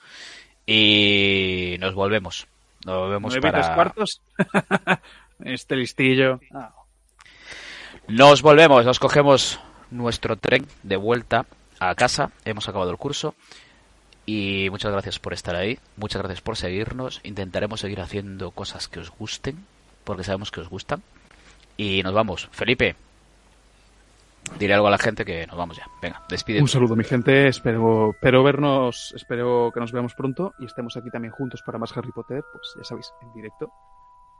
Y 0.65 1.77
nos 1.79 1.93
volvemos. 1.93 2.47
Nos 2.85 2.97
volvemos 2.97 3.33
Nueve 3.33 3.47
y 3.47 3.51
para... 3.51 3.61
tres 3.61 3.75
cuartos. 3.75 4.21
este 5.43 5.75
listillo. 5.75 6.39
Ah, 6.53 6.73
Nos 8.09 8.41
volvemos, 8.41 8.85
nos 8.85 8.97
cogemos 8.97 9.59
nuestro 9.91 10.35
tren 10.35 10.65
de 10.81 10.97
vuelta 10.97 11.45
a 11.79 11.93
casa. 11.93 12.31
Hemos 12.43 12.67
acabado 12.67 12.89
el 12.89 12.97
curso. 12.97 13.35
Y 14.25 14.67
muchas 14.71 14.91
gracias 14.91 15.19
por 15.19 15.33
estar 15.33 15.55
ahí. 15.55 15.77
Muchas 15.95 16.23
gracias 16.23 16.41
por 16.41 16.57
seguirnos. 16.57 17.21
Intentaremos 17.23 17.81
seguir 17.81 18.01
haciendo 18.01 18.49
cosas 18.49 18.87
que 18.87 18.99
os 18.99 19.11
gusten. 19.11 19.63
Porque 20.05 20.23
sabemos 20.23 20.49
que 20.49 20.59
os 20.59 20.69
gustan. 20.69 21.03
Y 21.77 22.01
nos 22.01 22.15
vamos. 22.15 22.49
Felipe. 22.51 22.95
Diré 24.57 24.73
algo 24.73 24.87
a 24.87 24.91
la 24.91 24.97
gente 24.97 25.23
que 25.23 25.45
nos 25.45 25.55
vamos 25.55 25.77
ya. 25.77 25.85
Venga, 26.01 26.23
despide. 26.29 26.61
Un 26.61 26.67
saludo, 26.67 26.95
mi 26.95 27.03
gente. 27.03 27.47
Espero, 27.47 28.11
espero 28.11 28.43
vernos, 28.43 29.13
espero 29.15 29.69
que 29.71 29.79
nos 29.79 29.91
veamos 29.91 30.15
pronto 30.15 30.53
y 30.57 30.65
estemos 30.65 30.97
aquí 30.97 31.11
también 31.11 31.31
juntos 31.31 31.61
para 31.63 31.77
más 31.77 31.95
Harry 31.95 32.11
Potter. 32.11 32.43
Pues 32.51 32.73
ya 32.75 32.83
sabéis, 32.83 33.11
en 33.21 33.33
directo, 33.33 33.71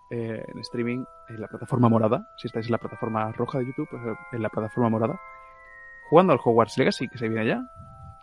eh, 0.10 0.44
en 0.48 0.60
streaming, 0.60 1.06
en 1.28 1.42
la 1.42 1.48
plataforma 1.48 1.90
morada. 1.90 2.28
Si 2.38 2.48
estáis 2.48 2.66
en 2.66 2.72
la 2.72 2.78
plataforma 2.78 3.32
roja 3.32 3.60
de 3.60 3.68
YouTube, 3.68 3.88
pues, 3.90 4.04
eh, 4.06 4.16
en 4.32 4.42
la 4.42 4.50
plataforma 4.50 4.90
morada. 4.90 5.20
Jugando 6.10 6.34
al 6.34 6.40
Hogwarts 6.44 6.78
Legacy, 6.78 7.08
que 7.08 7.18
se 7.18 7.30
viene 7.30 7.46
ya. 7.46 7.62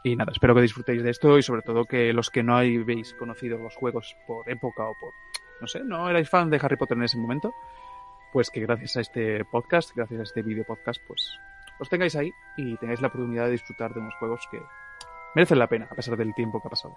Y 0.03 0.17
nada, 0.17 0.33
espero 0.33 0.55
que 0.55 0.61
disfrutéis 0.61 1.03
de 1.03 1.11
esto 1.11 1.37
y 1.39 1.43
sobre 1.43 1.63
todo 1.63 1.85
que 1.85 2.13
los 2.13 2.31
que 2.31 2.43
no 2.43 2.57
habéis 2.57 3.15
conocido 3.15 3.59
los 3.59 3.75
juegos 3.75 4.17
por 4.27 4.49
época 4.49 4.85
o 4.85 4.93
por, 5.01 5.13
no 5.61 5.67
sé, 5.67 5.83
no 5.83 6.09
erais 6.09 6.29
fan 6.31 6.49
de 6.49 6.61
Harry 6.63 6.77
Potter 6.77 6.97
en 6.97 7.05
ese 7.05 7.19
momento, 7.19 7.53
pues 8.33 8.51
que 8.51 8.61
gracias 8.61 8.97
a 8.97 9.01
este 9.01 9.45
podcast, 9.45 9.91
gracias 9.97 10.21
a 10.21 10.23
este 10.23 10.43
video 10.43 10.65
podcast, 10.65 11.01
pues 11.09 11.39
os 11.81 11.89
tengáis 11.89 12.15
ahí 12.15 12.31
y 12.57 12.77
tengáis 12.77 13.01
la 13.01 13.09
oportunidad 13.09 13.47
de 13.47 13.53
disfrutar 13.53 13.95
de 13.95 14.01
unos 14.01 14.15
juegos 14.15 14.47
que 14.51 14.61
merecen 15.35 15.59
la 15.59 15.67
pena 15.67 15.89
a 15.91 15.95
pesar 15.95 16.17
del 16.17 16.35
tiempo 16.35 16.61
que 16.61 16.69
ha 16.69 16.71
pasado. 16.71 16.95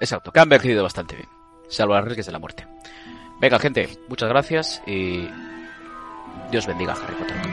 Exacto, 0.00 0.30
que 0.30 0.38
han 0.38 0.44
envejecido 0.44 0.84
bastante 0.84 1.16
bien. 1.16 1.37
Salvo 1.68 1.94
las 1.94 2.04
riesgos 2.04 2.26
de 2.26 2.32
la 2.32 2.38
muerte. 2.38 2.66
Venga, 3.40 3.58
gente, 3.58 3.88
muchas 4.08 4.28
gracias 4.28 4.82
y 4.86 5.28
Dios 6.50 6.66
bendiga 6.66 6.92
a 6.92 6.96
Harry 6.96 7.14
Potter. 7.14 7.47